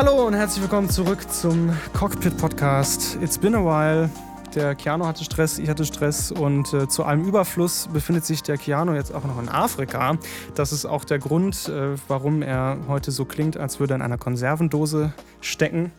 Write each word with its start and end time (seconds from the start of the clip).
Hallo 0.00 0.28
und 0.28 0.34
herzlich 0.34 0.62
willkommen 0.62 0.88
zurück 0.88 1.28
zum 1.28 1.76
Cockpit 1.92 2.36
Podcast. 2.36 3.18
It's 3.20 3.36
been 3.36 3.56
a 3.56 3.58
while. 3.58 4.08
Der 4.54 4.76
Keanu 4.76 5.04
hatte 5.04 5.24
Stress, 5.24 5.58
ich 5.58 5.68
hatte 5.68 5.84
Stress 5.84 6.30
und 6.30 6.72
äh, 6.72 6.86
zu 6.86 7.02
allem 7.02 7.24
Überfluss 7.24 7.88
befindet 7.92 8.24
sich 8.24 8.44
der 8.44 8.58
Keanu 8.58 8.94
jetzt 8.94 9.12
auch 9.12 9.24
noch 9.24 9.42
in 9.42 9.48
Afrika. 9.48 10.16
Das 10.54 10.72
ist 10.72 10.86
auch 10.86 11.04
der 11.04 11.18
Grund, 11.18 11.68
äh, 11.68 11.96
warum 12.06 12.42
er 12.42 12.78
heute 12.86 13.10
so 13.10 13.24
klingt, 13.24 13.56
als 13.56 13.80
würde 13.80 13.94
er 13.94 13.96
in 13.96 14.02
einer 14.02 14.18
Konservendose 14.18 15.12
stecken. 15.40 15.90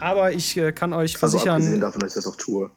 Aber 0.00 0.32
ich 0.32 0.56
äh, 0.56 0.72
kann 0.72 0.92
euch 0.92 1.16
versichern. 1.16 1.48
Also 1.48 1.66
abgesehen 1.66 1.80
davon, 1.80 2.00
dass 2.00 2.10
ich 2.10 2.14
das 2.16 2.26
auch 2.26 2.36
tue. 2.36 2.72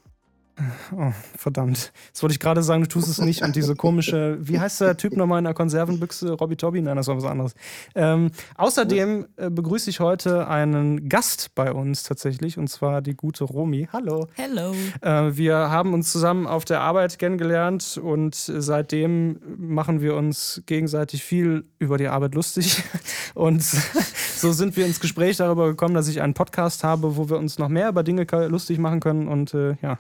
Oh, 0.96 1.12
verdammt. 1.38 1.92
Jetzt 2.08 2.22
wollte 2.22 2.34
ich 2.34 2.40
gerade 2.40 2.64
sagen, 2.64 2.84
du 2.84 2.90
tust 2.90 3.08
es 3.08 3.20
nicht. 3.20 3.42
Und 3.42 3.56
diese 3.56 3.76
komische, 3.76 4.38
wie 4.42 4.60
heißt 4.60 4.82
der 4.82 4.98
Typ 4.98 5.16
nochmal 5.16 5.40
in 5.40 5.46
der 5.46 5.54
Konservenbüchse? 5.54 6.34
Robby 6.34 6.56
Tobby? 6.56 6.82
Nein, 6.82 6.98
das 6.98 7.08
war 7.08 7.18
was 7.18 7.26
anderes. 7.26 7.54
Ähm, 7.96 8.32
außerdem 8.58 9.28
äh, 9.38 9.50
begrüße 9.50 9.90
ich 9.90 10.00
heute 10.00 10.48
einen 10.48 11.10
Gast 11.10 11.56
bei 11.56 11.72
uns 11.72 12.04
tatsächlich, 12.04 12.58
und 12.58 12.68
zwar 12.68 13.02
die 13.02 13.16
gute 13.16 13.44
Romy. 13.44 13.88
Hallo. 13.92 14.28
Hello. 14.34 14.74
Äh, 15.02 15.36
wir 15.36 15.56
haben 15.56 15.94
uns 15.94 16.12
zusammen 16.12 16.48
auf 16.48 16.66
der 16.66 16.82
Arbeit 16.82 17.20
kennengelernt 17.20 18.00
und 18.02 18.36
seitdem 18.36 19.40
machen 19.58 20.02
wir 20.02 20.16
uns 20.16 20.64
gegenseitig 20.66 21.24
viel 21.24 21.66
über 21.80 21.98
die 21.98 22.08
Arbeit 22.08 22.36
lustig. 22.36 22.84
Und 23.34 23.64
so 23.64 24.52
sind 24.52 24.76
wir 24.76 24.86
ins 24.86 25.00
Gespräch 25.00 25.38
darüber 25.38 25.68
gekommen, 25.68 25.94
dass 25.94 26.08
ich 26.08 26.22
einen 26.22 26.34
Podcast 26.34 26.84
habe, 26.84 27.16
wo 27.16 27.30
wir 27.30 27.38
uns 27.38 27.60
noch 27.60 27.70
mehr 27.70 27.90
über 27.90 28.04
Dinge 28.04 28.26
lustig 28.48 28.78
machen 28.78 29.00
können. 29.00 29.28
Und 29.28 29.54
äh, 29.54 29.76
ja, 29.82 30.00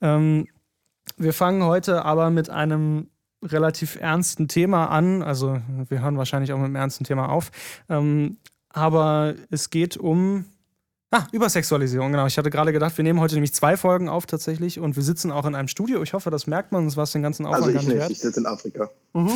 ähm, 0.00 0.46
wir 1.16 1.32
fangen 1.32 1.64
heute 1.64 2.04
aber 2.04 2.30
mit 2.30 2.50
einem 2.50 3.08
relativ 3.42 3.96
ernsten 3.96 4.48
Thema 4.48 4.86
an. 4.86 5.22
Also 5.22 5.60
wir 5.88 6.00
hören 6.02 6.18
wahrscheinlich 6.18 6.52
auch 6.52 6.58
mit 6.58 6.66
einem 6.66 6.76
ernsten 6.76 7.04
Thema 7.04 7.28
auf. 7.30 7.50
Ähm, 7.88 8.36
aber 8.68 9.34
es 9.50 9.70
geht 9.70 9.96
um 9.96 10.44
Ah, 11.12 11.26
Übersexualisierung, 11.32 12.12
genau. 12.12 12.26
Ich 12.26 12.38
hatte 12.38 12.50
gerade 12.50 12.72
gedacht, 12.72 12.96
wir 12.96 13.02
nehmen 13.02 13.18
heute 13.18 13.34
nämlich 13.34 13.52
zwei 13.52 13.76
Folgen 13.76 14.08
auf 14.08 14.26
tatsächlich 14.26 14.78
und 14.78 14.94
wir 14.94 15.02
sitzen 15.02 15.32
auch 15.32 15.44
in 15.44 15.56
einem 15.56 15.66
Studio. 15.66 16.00
Ich 16.04 16.12
hoffe, 16.12 16.30
das 16.30 16.46
merkt 16.46 16.70
man, 16.70 16.84
sonst 16.84 16.96
war 16.96 17.02
es 17.02 17.10
den 17.10 17.22
ganzen 17.22 17.46
Aufwand 17.46 17.64
Also 17.64 17.70
ich 17.70 17.74
nicht 17.78 17.88
nicht, 17.88 17.98
wert. 17.98 18.10
ich 18.12 18.20
sitze 18.20 18.38
in 18.38 18.46
Afrika. 18.46 18.88
Mhm. 19.12 19.32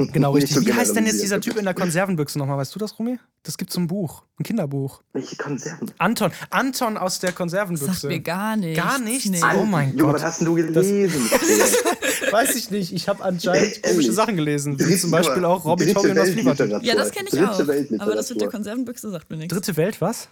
Genau, 0.00 0.30
richtig. 0.30 0.54
so 0.54 0.64
Wie 0.64 0.72
heißt 0.72 0.94
denn 0.94 1.06
jetzt 1.06 1.20
dieser. 1.20 1.40
Typ 1.40 1.56
in 1.56 1.64
der 1.64 1.74
Konservenbüchse 1.74 2.38
nochmal? 2.38 2.56
Weißt 2.58 2.72
du 2.72 2.78
das, 2.78 2.96
Rumi? 2.98 3.18
Das 3.42 3.58
gibt's 3.58 3.76
ein 3.76 3.88
Buch, 3.88 4.22
ein 4.38 4.44
Kinderbuch. 4.44 5.02
Welche 5.12 5.34
Konserven? 5.36 5.90
Anton, 5.98 6.30
Anton 6.50 6.96
aus 6.96 7.18
der 7.18 7.32
Konservenbüchse. 7.32 7.92
Sagt 7.92 8.04
mir 8.04 8.20
gar 8.20 8.56
nichts. 8.56 8.80
Gar 8.80 8.98
nichts? 9.00 9.28
Nee. 9.28 9.40
Oh 9.56 9.64
mein 9.64 9.90
Junge, 9.90 10.02
Gott. 10.12 10.14
was 10.14 10.22
hast 10.22 10.40
denn 10.40 10.46
du 10.46 10.54
gelesen? 10.54 11.28
Weiß 12.30 12.54
ich 12.54 12.70
nicht. 12.70 12.92
Ich 12.92 13.08
habe 13.08 13.24
anscheinend 13.24 13.82
komische 13.82 14.12
Sachen 14.12 14.36
gelesen. 14.36 14.78
Wie 14.78 14.96
zum 14.96 15.10
Beispiel 15.10 15.44
auch 15.44 15.64
Robby 15.64 15.86
dritte 15.86 15.94
Tobby 15.94 16.10
und 16.48 16.60
das. 16.60 16.82
Ja, 16.84 16.94
das 16.94 17.10
kenne 17.10 17.28
ich 17.28 17.34
Dritte 17.38 17.50
auch. 17.50 18.00
Aber 18.00 18.14
das 18.14 18.30
mit 18.30 18.40
der 18.40 18.48
Konservenbüchse 18.50 19.10
sagt 19.10 19.30
mir 19.30 19.36
nichts. 19.36 19.52
Dritte 19.52 19.76
Welt, 19.76 20.00
was? 20.00 20.28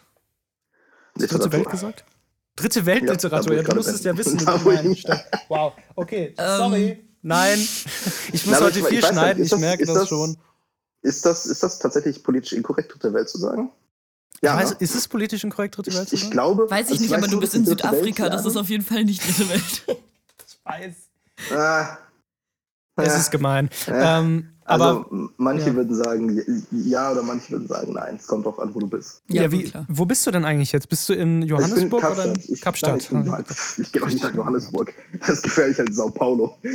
Dritte. 1.18 1.50
Welt 1.50 1.70
gesagt? 1.70 2.04
Dritte 2.56 2.86
Weltliteratur, 2.86 3.52
Ja, 3.52 3.58
ja, 3.58 3.62
du 3.62 3.68
wo 3.68 3.70
ich 3.72 3.76
musstest 3.76 4.04
ja 4.04 4.16
wissen. 4.16 4.40
Wow, 5.48 5.72
okay, 5.94 6.34
Ähm. 6.38 6.56
sorry. 6.56 7.05
Nein, 7.26 7.58
ich 8.32 8.46
muss 8.46 8.58
Na, 8.60 8.66
heute 8.66 8.78
ich- 8.78 8.84
viel 8.86 8.98
ich 8.98 9.02
nicht, 9.04 9.12
schneiden, 9.12 9.40
ist 9.40 9.46
ich 9.46 9.50
das- 9.50 9.60
merke 9.60 9.84
das 9.84 9.94
das- 9.96 10.08
schon. 10.08 10.36
Ist 11.02 11.24
das, 11.26 11.46
ist 11.46 11.62
das 11.62 11.78
tatsächlich 11.78 12.22
politisch 12.22 12.52
inkorrekt, 12.52 12.92
dritte 12.92 13.12
Welt 13.12 13.28
zu 13.28 13.38
sagen? 13.38 13.70
Ja, 14.42 14.56
Weiß, 14.56 14.70
ne? 14.70 14.76
ist 14.80 14.94
es 14.94 15.08
politisch 15.08 15.42
inkorrekt, 15.44 15.76
dritte 15.76 15.92
Welt 15.92 16.04
ich, 16.04 16.08
zu 16.10 16.14
ich 16.14 16.20
sagen? 16.22 16.30
glaube. 16.32 16.70
Weiß 16.70 16.86
ich 16.86 16.92
also 16.92 17.02
nicht, 17.04 17.14
aber 17.14 17.26
du 17.28 17.40
bist 17.40 17.54
in 17.54 17.64
Südafrika, 17.66 18.24
Welt 18.24 18.32
das 18.32 18.40
ist 18.46 18.52
sagen. 18.54 18.58
auf 18.64 18.68
jeden 18.70 18.84
Fall 18.84 19.04
nicht 19.04 19.24
dritte 19.26 19.48
Welt. 19.48 19.62
Ich 20.48 20.58
weiß. 20.64 20.94
Ah, 21.52 21.98
Es 22.96 23.06
ja. 23.06 23.16
ist 23.18 23.30
gemein. 23.30 23.70
Ja. 23.86 24.18
Ähm, 24.20 24.55
aber 24.66 25.06
m- 25.10 25.30
manche 25.36 25.68
ja. 25.68 25.74
würden 25.76 25.94
sagen 25.94 26.40
ja 26.70 27.12
oder 27.12 27.22
manche 27.22 27.52
würden 27.52 27.68
sagen 27.68 27.92
nein. 27.94 28.16
Es 28.20 28.26
kommt 28.26 28.44
drauf 28.46 28.58
an, 28.58 28.74
wo 28.74 28.80
du 28.80 28.88
bist. 28.88 29.22
ja, 29.28 29.42
gut, 29.44 29.52
wie, 29.52 29.64
klar. 29.64 29.86
wo 29.88 30.04
bist 30.04 30.26
du 30.26 30.30
denn 30.30 30.44
eigentlich 30.44 30.72
jetzt? 30.72 30.88
Bist 30.88 31.08
du 31.08 31.12
in 31.14 31.42
Ich 31.42 31.48
bin 31.48 31.56
Johannesburg 31.56 32.04
oder 32.10 32.24
in 32.24 32.32
Kapstadt. 32.34 32.48
Ich, 32.48 32.60
Kapstadt? 32.60 33.08
Nein, 33.12 33.24
ich, 33.24 33.30
nein, 33.30 33.44
ich 33.78 33.92
gehe 33.92 34.02
auch 34.02 34.06
nicht 34.08 34.22
nach 34.22 34.34
Johannesburg. 34.34 34.92
Das 35.20 35.28
ist 35.30 35.42
gefährlich 35.42 35.78
als 35.80 35.96
Sao 35.96 36.10
Paulo. 36.10 36.56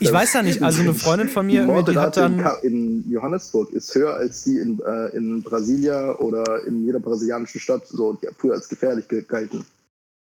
Ich 0.00 0.12
weiß 0.12 0.32
ja 0.34 0.42
nicht, 0.42 0.62
also 0.62 0.80
eine 0.82 0.94
Freundin 0.94 1.28
von 1.28 1.46
mir, 1.46 1.66
die 1.84 1.92
die 1.92 1.98
hat 1.98 2.16
in, 2.16 2.22
dann. 2.22 2.38
Ka- 2.42 2.58
in 2.62 3.10
Johannesburg 3.10 3.70
ist 3.72 3.94
höher 3.94 4.14
als 4.14 4.44
die 4.44 4.58
in, 4.58 4.80
äh, 4.80 5.08
in 5.16 5.42
Brasilia 5.42 6.16
oder 6.16 6.64
in 6.66 6.84
jeder 6.84 7.00
brasilianischen 7.00 7.60
Stadt 7.60 7.86
so 7.86 8.18
früher 8.38 8.54
als 8.54 8.68
gefährlich 8.68 9.06
gehalten. 9.08 9.64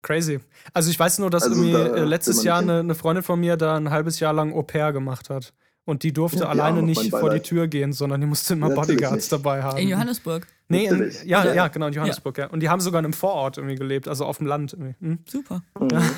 Crazy. 0.02 0.40
Also 0.72 0.90
ich 0.90 0.98
weiß 0.98 1.18
nur, 1.18 1.28
dass 1.30 1.42
Also 1.42 1.56
irgendwie 1.62 1.72
da 1.72 1.94
äh, 1.96 2.04
letztes 2.04 2.42
Jahr 2.42 2.58
eine, 2.60 2.78
eine 2.80 2.94
Freundin 2.94 3.22
von 3.22 3.38
mir 3.38 3.56
da 3.56 3.76
ein 3.76 3.90
halbes 3.90 4.18
Jahr 4.18 4.32
lang 4.32 4.52
Au 4.54 4.62
pair 4.62 4.92
gemacht 4.92 5.28
hat. 5.28 5.52
Und 5.86 6.02
die 6.02 6.12
durfte 6.12 6.40
Ja, 6.40 6.44
die 6.44 6.50
alleine 6.60 6.82
nicht 6.82 7.10
vor 7.10 7.30
die. 7.30 7.40
Tür 7.40 7.66
gehen, 7.66 7.92
sondern 7.92 8.20
die 8.20 8.26
musste 8.26 8.52
immer 8.54 8.68
Natürlich 8.68 8.98
Bodyguards 8.98 9.16
nicht. 9.24 9.32
dabei 9.32 9.62
haben. 9.62 9.78
In 9.78 9.88
Johannesburg. 9.88 10.46
Nee, 10.68 10.86
in, 10.86 11.10
ja, 11.24 11.44
ja, 11.44 11.54
Ja. 11.54 11.68
genau, 11.68 11.86
in 11.88 11.92
Johannesburg, 11.94 12.38
ja. 12.38 12.46
Und 12.46 12.60
die 12.60 12.68
haben 12.68 12.80
sogar 12.80 13.00
in 13.00 13.06
einem 13.06 13.12
Vorort 13.12 13.56
irgendwie 13.56 13.74
gelebt, 13.74 14.06
also 14.06 14.24
auf 14.24 14.38
dem 14.38 14.46
Land 14.46 14.72
irgendwie. 14.74 14.94
Hm? 15.00 15.18
Super. 15.26 15.62
Ja. 15.90 16.02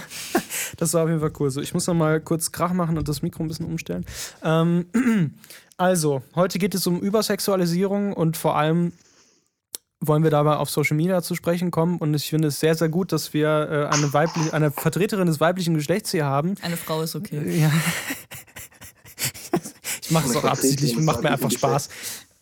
Das 0.78 0.94
war 0.94 1.02
auf 1.02 1.08
jeden 1.10 1.20
Fall 1.20 1.32
cool. 1.38 1.50
So, 1.50 1.60
ich 1.60 1.74
muss 1.74 1.86
noch 1.86 1.92
mal 1.94 2.18
kurz 2.18 2.50
Krach 2.50 2.72
machen 2.72 2.96
und 2.96 3.06
das 3.06 3.20
Mikro 3.20 3.42
ein 3.42 3.48
bisschen 3.48 3.66
umstellen. 3.66 4.06
Ähm, 4.42 4.86
also, 5.76 6.22
heute 6.34 6.58
geht 6.58 6.74
es 6.74 6.86
um 6.86 6.98
Übersexualisierung 7.00 8.14
und 8.14 8.38
vor 8.38 8.56
allem 8.56 8.92
wollen 10.00 10.22
wir 10.24 10.30
dabei 10.30 10.56
auf 10.56 10.70
Social 10.70 10.96
Media 10.96 11.20
zu 11.20 11.34
sprechen 11.34 11.70
kommen. 11.70 11.98
Und 11.98 12.14
ich 12.14 12.30
finde 12.30 12.48
es 12.48 12.58
sehr, 12.58 12.74
sehr 12.74 12.88
gut, 12.88 13.12
dass 13.12 13.34
wir 13.34 13.48
äh, 13.90 13.94
eine, 13.94 14.12
weiblich, 14.14 14.54
eine 14.54 14.70
Vertreterin 14.70 15.26
des 15.26 15.40
weiblichen 15.40 15.74
Geschlechts 15.74 16.10
hier 16.10 16.24
haben. 16.24 16.54
Eine 16.62 16.78
Frau 16.78 17.02
ist 17.02 17.14
okay. 17.16 17.60
Ja. 17.60 17.70
ich 20.12 20.14
mache 20.14 20.28
es 20.28 20.36
auch 20.36 20.44
absichtlich, 20.44 20.98
macht 20.98 21.22
mir 21.22 21.30
einfach 21.30 21.50
Spaß. 21.50 21.88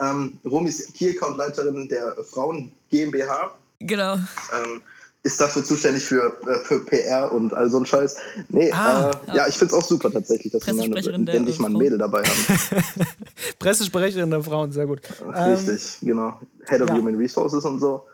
Ähm, 0.01 0.39
Romy 0.45 0.71
ist 0.71 0.93
Key-Account-Leiterin 0.95 1.89
der 1.89 2.17
Frauen 2.25 2.73
GmbH. 2.91 3.55
Genau. 3.79 4.15
Ähm, 4.15 4.83
ist 5.23 5.41
dafür 5.41 5.63
zuständig 5.63 6.03
für, 6.03 6.37
äh, 6.49 6.65
für 6.65 6.85
PR 6.85 7.31
und 7.31 7.53
all 7.55 7.71
so 7.71 7.79
ein 7.79 7.87
Scheiß. 7.87 8.17
Nee, 8.49 8.73
Ah, 8.73 9.11
äh, 9.29 9.37
ja. 9.37 9.47
ich 9.47 9.57
finde 9.57 9.75
es 9.77 9.81
auch 9.81 9.87
super 9.87 10.11
tatsächlich, 10.11 10.53
dass 10.53 10.67
wir 10.67 10.75
mal 10.75 11.29
endlich 11.29 11.59
mal 11.59 11.69
ein 11.69 11.77
Mädel 11.77 11.99
dabei 11.99 12.25
haben. 12.25 12.83
Pressesprecherin 13.59 14.31
der 14.31 14.43
Frauen, 14.43 14.73
sehr 14.73 14.87
gut. 14.87 15.03
Ähm, 15.23 15.53
Richtig, 15.53 15.99
genau. 16.01 16.41
Head 16.67 16.81
of 16.81 16.89
ja. 16.89 16.97
Human 16.97 17.15
Resources 17.15 17.65
und 17.65 17.79
so. 17.79 18.07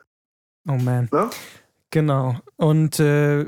Oh 0.69 0.73
man. 0.73 1.09
Ne? 1.13 1.31
Genau. 1.91 2.37
Und 2.57 2.99
äh, 2.99 3.47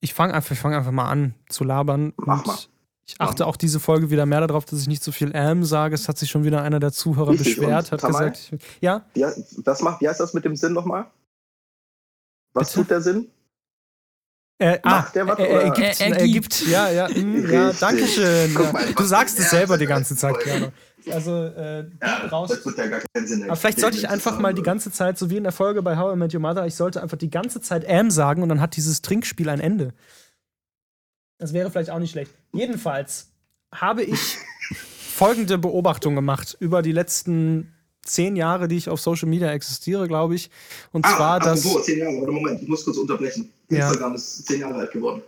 ich 0.00 0.14
fange 0.14 0.34
einfach, 0.34 0.52
ich 0.52 0.58
fang 0.58 0.74
einfach 0.74 0.90
mal 0.90 1.08
an 1.08 1.34
zu 1.48 1.62
labern. 1.62 2.14
Mach 2.16 2.38
und 2.38 2.46
mal. 2.46 2.58
Ich 3.06 3.20
achte 3.20 3.46
auch 3.46 3.56
diese 3.56 3.80
Folge 3.80 4.08
wieder 4.10 4.24
mehr 4.24 4.40
darauf, 4.40 4.64
dass 4.64 4.80
ich 4.80 4.86
nicht 4.88 5.04
so 5.04 5.12
viel 5.12 5.30
ähm 5.34 5.62
sage. 5.64 5.94
Es 5.94 6.08
hat 6.08 6.16
sich 6.18 6.30
schon 6.30 6.44
wieder 6.44 6.62
einer 6.62 6.80
der 6.80 6.90
Zuhörer 6.92 7.32
Richtig, 7.32 7.56
beschwert, 7.58 7.92
hat 7.92 8.00
Tamal? 8.00 8.30
gesagt, 8.30 8.52
ich, 8.62 8.80
ja, 8.80 9.04
Ja, 9.14 9.30
was 9.64 9.82
macht, 9.82 10.00
wie 10.00 10.08
heißt 10.08 10.20
das 10.20 10.32
mit 10.32 10.44
dem 10.46 10.56
Sinn 10.56 10.72
nochmal? 10.72 11.06
Was 12.54 12.68
Bitte? 12.68 12.80
tut 12.80 12.90
der 12.90 13.00
Sinn? 13.02 13.28
äh, 14.58 14.78
ah, 14.84 14.90
Macht 15.00 15.14
der 15.16 15.26
was, 15.26 15.38
er, 15.38 15.48
er, 15.48 15.70
gibt, 15.72 16.00
Er- 16.00 16.16
er 16.16 16.28
gibt. 16.28 16.66
ja, 16.68 16.88
ja, 16.90 17.08
mm, 17.08 17.50
ja, 17.50 17.64
Richtig. 17.66 17.80
danke 17.80 18.06
schön. 18.06 18.54
Ja. 18.54 18.72
mal, 18.72 18.92
Du 18.94 19.02
sagst 19.02 19.38
es 19.38 19.50
selber 19.50 19.76
die 19.76 19.86
ganze 19.86 20.16
Zeit. 20.16 20.38
Keanu. 20.40 20.68
Also, 21.10 21.32
äh, 21.46 21.84
Ja, 22.00 22.16
raus. 22.28 22.48
das 22.50 22.64
wird 22.64 22.78
ja 22.78 22.86
gar 22.86 23.00
keinen 23.12 23.26
Sinn 23.26 23.42
Aber 23.44 23.56
vielleicht 23.56 23.80
sollte 23.80 23.98
ich 23.98 24.08
einfach 24.08 24.38
mal 24.38 24.54
die 24.54 24.62
ganze 24.62 24.90
Zeit, 24.90 25.18
so 25.18 25.28
wie 25.28 25.36
in 25.36 25.42
der 25.42 25.52
Folge 25.52 25.82
bei 25.82 25.98
How 25.98 26.14
I 26.14 26.16
Met 26.16 26.32
Your 26.32 26.40
Mother, 26.40 26.66
ich 26.66 26.76
sollte 26.76 27.02
einfach 27.02 27.18
die 27.18 27.28
ganze 27.30 27.60
Zeit 27.60 27.84
ähm 27.86 28.10
sagen 28.10 28.42
und 28.42 28.48
dann 28.48 28.60
hat 28.62 28.76
dieses 28.76 29.02
Trinkspiel 29.02 29.48
ein 29.50 29.60
Ende. 29.60 29.92
Das 31.38 31.52
wäre 31.52 31.70
vielleicht 31.70 31.90
auch 31.90 31.98
nicht 31.98 32.12
schlecht. 32.12 32.30
Jedenfalls 32.52 33.28
habe 33.74 34.02
ich 34.02 34.36
folgende 35.14 35.58
Beobachtung 35.58 36.14
gemacht 36.14 36.56
über 36.60 36.82
die 36.82 36.92
letzten 36.92 37.72
zehn 38.02 38.36
Jahre, 38.36 38.68
die 38.68 38.76
ich 38.76 38.88
auf 38.88 39.00
Social 39.00 39.28
Media 39.28 39.50
existiere, 39.52 40.06
glaube 40.06 40.34
ich. 40.34 40.50
Und 40.92 41.04
Ah, 41.06 41.16
zwar, 41.16 41.40
dass. 41.40 41.64
apropos, 41.64 41.86
zehn 41.86 41.98
Jahre, 41.98 42.16
warte, 42.18 42.32
Moment, 42.32 42.62
ich 42.62 42.68
muss 42.68 42.84
kurz 42.84 42.96
unterbrechen. 42.98 43.50
Ja. 43.70 43.86
Instagram 43.88 44.14
ist 44.14 44.46
zehn 44.46 44.60
Jahre 44.60 44.74
alt 44.74 44.92
geworden. 44.92 45.22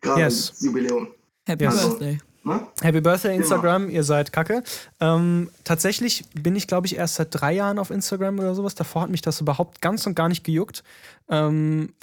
Gerade 0.00 0.20
Yes. 0.20 0.50
das 0.50 0.60
Jubiläum. 0.62 1.08
Happy 1.46 1.64
Ja. 1.64 1.70
Birthday. 1.70 2.18
Ne? 2.44 2.66
Happy 2.82 3.00
Birthday 3.00 3.32
Genau. 3.32 3.42
Instagram, 3.42 3.88
ihr 3.90 4.04
seid 4.04 4.32
kacke. 4.32 4.62
Ähm, 5.00 5.50
tatsächlich 5.64 6.24
bin 6.34 6.54
ich, 6.56 6.66
glaube 6.66 6.86
ich, 6.86 6.96
erst 6.96 7.14
seit 7.16 7.28
drei 7.30 7.52
Jahren 7.54 7.78
auf 7.78 7.90
Instagram 7.90 8.38
oder 8.38 8.54
sowas. 8.54 8.74
Davor 8.74 9.02
hat 9.02 9.10
mich 9.10 9.22
das 9.22 9.40
überhaupt 9.40 9.80
ganz 9.80 10.06
und 10.06 10.14
gar 10.14 10.28
nicht 10.28 10.44
gejuckt. 10.44 10.84
Ähm, 11.28 11.94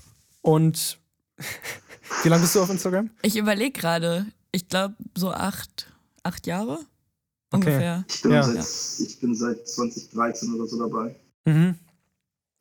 und 0.42 0.98
wie 2.24 2.30
lange 2.30 2.42
bist 2.42 2.56
du 2.56 2.62
auf 2.62 2.70
Instagram? 2.70 3.10
Ich 3.22 3.36
überlege 3.38 3.72
gerade, 3.80 4.26
ich 4.52 4.68
glaube 4.68 4.96
so 5.16 5.32
acht, 5.32 5.92
acht 6.24 6.46
Jahre 6.48 6.80
Okay. 7.54 7.66
ungefähr. 7.68 8.06
Ich 8.10 8.22
bin, 8.22 8.32
Ja. 8.32 8.44
seit, 8.44 8.66
ich 9.08 9.20
bin 9.20 9.36
seit 9.36 9.68
2013 9.68 10.54
oder 10.54 10.68
so 10.68 10.80
dabei. 10.80 11.16
Mhm. 11.46 11.76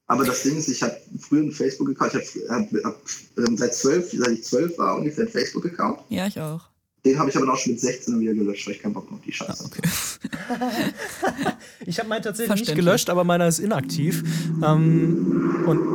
Aber 0.08 0.25
das 0.25 0.43
Ding 0.43 0.56
ist, 0.56 0.67
ich 0.69 0.82
habe 0.82 0.97
früher 1.20 1.43
einen 1.43 1.52
Facebook-Account, 1.52 2.14
ich 2.17 2.43
habe 2.50 2.82
hab, 2.82 2.85
hab, 2.85 3.00
ähm, 3.38 3.56
seit 3.56 3.73
zwölf, 3.75 4.11
seit 4.12 4.31
ich 4.32 4.43
zwölf 4.44 4.76
war, 4.79 4.97
ungefähr 4.97 5.23
einen 5.25 5.32
Facebook-Account. 5.32 6.00
Ja, 6.08 6.26
ich 6.26 6.41
auch. 6.41 6.62
Den 7.05 7.19
habe 7.19 7.31
ich 7.31 7.37
aber 7.37 7.50
auch 7.52 7.56
schon 7.56 7.73
mit 7.73 7.81
16 7.81 8.19
wieder 8.20 8.35
gelöscht, 8.35 8.67
weil 8.67 8.75
ich 8.75 8.82
keinen 8.82 8.93
Bock 8.94 9.08
mehr 9.11 9.19
auf 9.20 9.25
die 9.25 9.31
Ah, 9.31 9.35
Scheiße. 9.47 9.64
okay. 9.64 9.81
Ich 11.87 11.99
habe 11.99 12.08
meinen 12.08 12.23
tatsächlich 12.23 12.61
nicht 12.61 12.75
gelöscht, 12.75 13.08
aber 13.08 13.25
meiner 13.25 13.47
ist 13.49 13.58
inaktiv. 13.58 14.23
Ähm, 14.62 15.64
und 15.67 15.94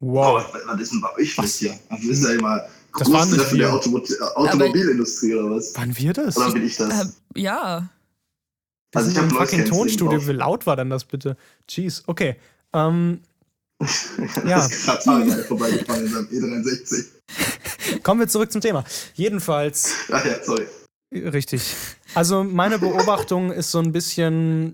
Oh, 0.00 0.12
wow. 0.14 0.44
was, 0.54 0.62
was 0.66 0.80
ist 0.80 0.92
denn 0.92 1.00
bei 1.00 1.12
euch 1.16 1.36
los 1.36 1.56
hier? 1.56 1.78
Also, 1.88 2.08
das 2.08 2.18
ist 2.18 2.24
ja 2.24 2.30
immer 2.34 2.62
Das 2.98 3.10
waren 3.12 3.28
nicht 3.30 3.38
Großtreffen 3.38 3.58
der 3.58 3.68
wir. 3.68 3.74
Automo 3.74 4.02
Automobilindustrie 4.34 5.34
oder 5.34 5.56
was? 5.56 5.76
Waren 5.76 5.96
wir 5.96 6.12
das? 6.12 6.36
Oder 6.36 6.52
bin 6.52 6.66
ich 6.66 6.76
das? 6.76 6.90
Äh, 6.90 7.40
ja, 7.40 7.88
Wir 8.92 8.98
Also 9.00 9.10
sind 9.10 9.16
ich 9.16 9.18
hab 9.18 9.30
im 9.30 9.36
Noise 9.36 9.50
fucking 9.50 9.64
Tonstudio. 9.66 10.26
Wie 10.26 10.32
laut 10.32 10.66
war 10.66 10.76
denn 10.76 10.90
das 10.90 11.04
bitte? 11.04 11.36
Jeez, 11.68 12.02
okay. 12.06 12.36
Ähm, 12.72 13.20
ja. 14.46 14.56
Das 14.58 14.72
ist 14.72 15.46
vorbeigefahren 15.46 16.04
in 16.04 16.12
seinem 16.12 16.26
E63. 16.26 17.04
Kommen 18.02 18.20
wir 18.20 18.28
zurück 18.28 18.50
zum 18.50 18.60
Thema. 18.60 18.84
Jedenfalls, 19.14 19.94
Ach 20.10 20.24
ja, 20.24 20.42
sorry. 20.42 20.66
richtig. 21.14 21.74
Also 22.14 22.42
meine 22.44 22.78
Beobachtung 22.78 23.52
ist 23.52 23.70
so 23.70 23.78
ein 23.78 23.92
bisschen, 23.92 24.72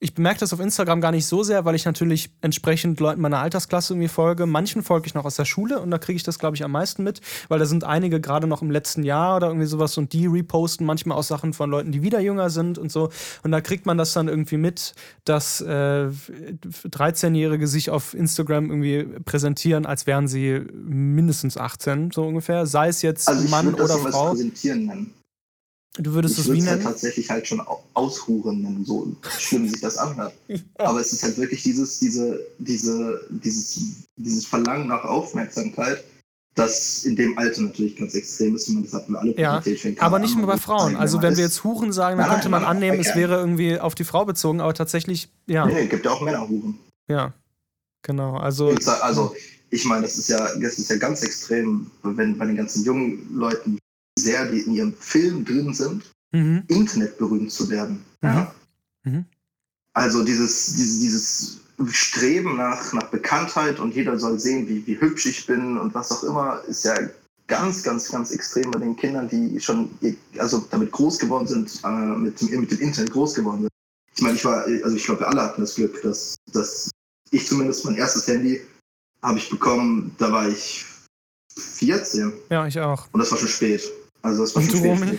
ich 0.00 0.14
bemerke 0.14 0.38
das 0.38 0.52
auf 0.52 0.60
Instagram 0.60 1.00
gar 1.00 1.10
nicht 1.10 1.26
so 1.26 1.42
sehr, 1.42 1.64
weil 1.64 1.74
ich 1.74 1.84
natürlich 1.84 2.30
entsprechend 2.40 3.00
Leuten 3.00 3.20
meiner 3.20 3.40
Altersklasse 3.40 3.94
irgendwie 3.94 4.08
folge. 4.08 4.46
Manchen 4.46 4.84
folge 4.84 5.08
ich 5.08 5.14
noch 5.14 5.24
aus 5.24 5.34
der 5.34 5.44
Schule 5.44 5.80
und 5.80 5.90
da 5.90 5.98
kriege 5.98 6.16
ich 6.16 6.22
das, 6.22 6.38
glaube 6.38 6.54
ich, 6.54 6.62
am 6.62 6.70
meisten 6.70 7.02
mit, 7.02 7.20
weil 7.48 7.58
da 7.58 7.66
sind 7.66 7.82
einige 7.82 8.20
gerade 8.20 8.46
noch 8.46 8.62
im 8.62 8.70
letzten 8.70 9.02
Jahr 9.02 9.36
oder 9.36 9.48
irgendwie 9.48 9.66
sowas 9.66 9.98
und 9.98 10.12
die 10.12 10.26
reposten 10.26 10.86
manchmal 10.86 11.18
auch 11.18 11.24
Sachen 11.24 11.52
von 11.52 11.68
Leuten, 11.68 11.90
die 11.90 12.02
wieder 12.02 12.20
jünger 12.20 12.48
sind 12.48 12.78
und 12.78 12.92
so. 12.92 13.10
Und 13.42 13.50
da 13.50 13.60
kriegt 13.60 13.86
man 13.86 13.98
das 13.98 14.12
dann 14.12 14.28
irgendwie 14.28 14.56
mit, 14.56 14.94
dass 15.24 15.60
äh, 15.60 15.64
13-Jährige 16.06 17.66
sich 17.66 17.90
auf 17.90 18.14
Instagram 18.14 18.70
irgendwie 18.70 19.20
präsentieren, 19.24 19.84
als 19.84 20.06
wären 20.06 20.28
sie 20.28 20.62
mindestens 20.72 21.56
18, 21.56 22.12
so 22.12 22.24
ungefähr. 22.24 22.66
Sei 22.66 22.86
es 22.86 23.02
jetzt 23.02 23.26
Also 23.26 23.48
Mann 23.48 23.74
oder 23.74 23.98
Frau. 23.98 24.30
präsentieren 24.30 24.86
nennen. 24.86 25.17
Du 26.00 26.12
würdest 26.14 26.38
Ich 26.38 26.46
es 26.46 26.52
wie 26.52 26.58
es 26.58 26.66
halt 26.66 26.78
nennen? 26.78 26.90
tatsächlich 26.92 27.28
halt 27.28 27.46
schon 27.46 27.60
au- 27.60 27.82
aushuren 27.94 28.62
nennen, 28.62 28.84
so 28.84 29.14
schlimm 29.38 29.68
sich 29.68 29.80
das 29.80 29.96
anhört. 29.98 30.32
Aber 30.78 31.00
es 31.00 31.12
ist 31.12 31.22
halt 31.24 31.36
wirklich 31.38 31.62
dieses, 31.62 31.98
diese, 31.98 32.40
diese, 32.58 33.20
dieses, 33.30 33.80
dieses 34.16 34.46
Verlangen 34.46 34.86
nach 34.86 35.04
Aufmerksamkeit, 35.04 36.04
das 36.54 37.04
in 37.04 37.16
dem 37.16 37.36
Alter 37.38 37.62
natürlich 37.62 37.96
ganz 37.96 38.14
extrem 38.14 38.54
ist. 38.56 38.68
Meine, 38.68 38.84
das 38.84 38.92
hatten 38.94 39.12
wir 39.12 39.20
alle 39.20 39.38
Ja, 39.40 39.62
Aber 39.98 40.18
nicht 40.18 40.36
nur 40.36 40.46
bei 40.46 40.54
und 40.54 40.60
Frauen. 40.60 40.96
Also 40.96 41.20
wenn 41.22 41.36
wir 41.36 41.44
jetzt 41.44 41.62
Huren 41.64 41.92
sagen, 41.92 42.18
dann 42.18 42.28
könnte 42.30 42.48
man 42.48 42.64
annehmen, 42.64 43.00
es 43.00 43.14
wäre 43.14 43.36
irgendwie 43.36 43.78
auf 43.78 43.94
die 43.94 44.04
Frau 44.04 44.24
bezogen, 44.24 44.60
aber 44.60 44.74
tatsächlich, 44.74 45.28
ja, 45.46 45.66
Nee, 45.66 45.86
gibt 45.86 46.04
ja 46.04 46.10
auch 46.12 46.20
Männerhuren. 46.20 46.78
ja. 47.08 47.32
Genau. 48.02 48.36
Also 48.36 48.74
Also, 49.02 49.34
ich 49.70 49.84
meine, 49.84 50.02
das 50.02 50.16
ist 50.16 50.28
ja, 50.28 50.38
das 50.60 50.78
ist 50.78 50.88
ja 50.88 50.96
ganz 50.96 51.22
extrem, 51.22 51.90
wenn 52.02 52.38
bei 52.38 52.46
den 52.46 52.56
ganzen 52.56 52.84
jungen 52.84 53.28
Leuten, 53.34 53.78
sehr 54.18 54.50
die 54.50 54.60
in 54.60 54.74
ihrem 54.74 54.94
Film 54.94 55.44
drin 55.44 55.72
sind, 55.72 56.04
mhm. 56.32 56.64
Internet 56.68 57.18
berühmt 57.18 57.52
zu 57.52 57.68
werden. 57.70 58.04
Ja? 58.22 58.52
Mhm. 59.04 59.24
Also 59.92 60.24
dieses, 60.24 60.74
dieses, 60.76 61.00
dieses 61.00 61.60
Streben 61.90 62.56
nach, 62.56 62.92
nach 62.92 63.10
Bekanntheit 63.10 63.78
und 63.78 63.94
jeder 63.94 64.18
soll 64.18 64.38
sehen, 64.38 64.68
wie, 64.68 64.86
wie 64.86 65.00
hübsch 65.00 65.26
ich 65.26 65.46
bin 65.46 65.78
und 65.78 65.94
was 65.94 66.10
auch 66.10 66.24
immer, 66.24 66.62
ist 66.66 66.84
ja 66.84 66.94
ganz, 67.46 67.82
ganz, 67.82 68.10
ganz 68.10 68.30
extrem 68.30 68.70
bei 68.70 68.78
den 68.78 68.96
Kindern, 68.96 69.28
die 69.28 69.58
schon 69.60 69.90
also 70.38 70.66
damit 70.70 70.92
groß 70.92 71.18
geworden 71.18 71.46
sind, 71.46 71.80
äh, 71.84 71.88
mit, 71.88 72.40
dem, 72.40 72.60
mit 72.60 72.70
dem 72.70 72.80
Internet 72.80 73.10
groß 73.10 73.34
geworden 73.34 73.62
sind. 73.62 73.70
Ich 74.14 74.22
meine, 74.22 74.36
ich 74.36 74.44
war, 74.44 74.64
also 74.64 74.96
ich 74.96 75.04
glaube, 75.04 75.20
wir 75.20 75.28
alle 75.28 75.42
hatten 75.42 75.60
das 75.60 75.76
Glück, 75.76 76.02
dass, 76.02 76.36
dass 76.52 76.90
ich 77.30 77.46
zumindest 77.46 77.84
mein 77.84 77.96
erstes 77.96 78.26
Handy 78.26 78.60
habe 79.22 79.38
ich 79.38 79.48
bekommen, 79.48 80.14
da 80.18 80.30
war 80.30 80.48
ich 80.48 80.84
14 81.56 82.32
ja, 82.50 82.66
ich 82.66 82.78
auch. 82.78 83.08
und 83.12 83.20
das 83.20 83.30
war 83.30 83.38
schon 83.38 83.48
spät. 83.48 83.82
Also 84.22 84.42
das 84.42 84.54
war 84.54 84.62
Und 84.62 84.70
schon 84.70 84.82
du. 84.82 84.88
Romy? 84.88 85.18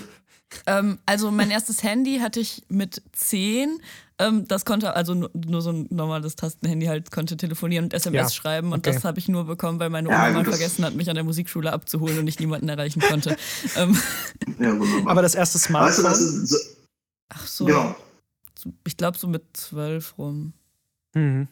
Ähm, 0.66 0.98
also 1.06 1.30
mein 1.32 1.52
erstes 1.52 1.84
Handy 1.84 2.20
hatte 2.20 2.40
ich 2.40 2.64
mit 2.70 3.02
10. 3.14 3.80
Ähm, 4.18 4.48
das 4.48 4.66
konnte, 4.66 4.96
also 4.96 5.14
nur, 5.14 5.30
nur 5.34 5.62
so 5.62 5.72
ein 5.72 5.88
normales 5.92 6.36
Tastenhandy 6.36 6.88
halt, 6.88 7.12
konnte 7.12 7.38
telefonieren 7.38 7.86
und 7.86 7.94
SMS 7.94 8.16
Ja, 8.16 8.30
schreiben. 8.32 8.74
Und 8.74 8.80
okay. 8.80 8.92
das 8.96 9.04
habe 9.06 9.20
ich 9.20 9.28
nur 9.30 9.46
bekommen, 9.46 9.80
weil 9.80 9.90
meine 9.92 10.10
Ja, 10.10 10.16
Oma 10.16 10.24
mal 10.32 10.34
gut, 10.44 10.48
das- 10.48 10.58
vergessen 10.60 10.84
hat, 10.86 10.96
mich 10.96 11.08
an 11.08 11.16
der 11.16 11.24
Musikschule 11.24 11.72
abzuholen 11.72 12.18
und 12.18 12.28
ich 12.28 12.40
niemanden 12.40 12.68
erreichen 12.68 13.00
konnte. 13.00 13.36
ähm, 13.76 13.96
Ja, 14.60 14.78
wunderbar. 14.78 15.12
Aber 15.12 15.22
das 15.22 15.36
erste 15.36 15.56
weißt 15.56 15.66
du, 15.66 15.70
Smartphone. 15.70 16.04
das 16.06 16.20
ist 16.22 16.48
so, 16.50 16.58
ach 17.30 17.48
so, 17.48 17.66
genau. 17.66 17.96
ich 18.86 18.98
glaube 18.98 19.18
so 19.20 19.28
mit 19.28 19.44
12 19.54 20.18
rum. 20.18 20.54
mhm. 21.14 21.48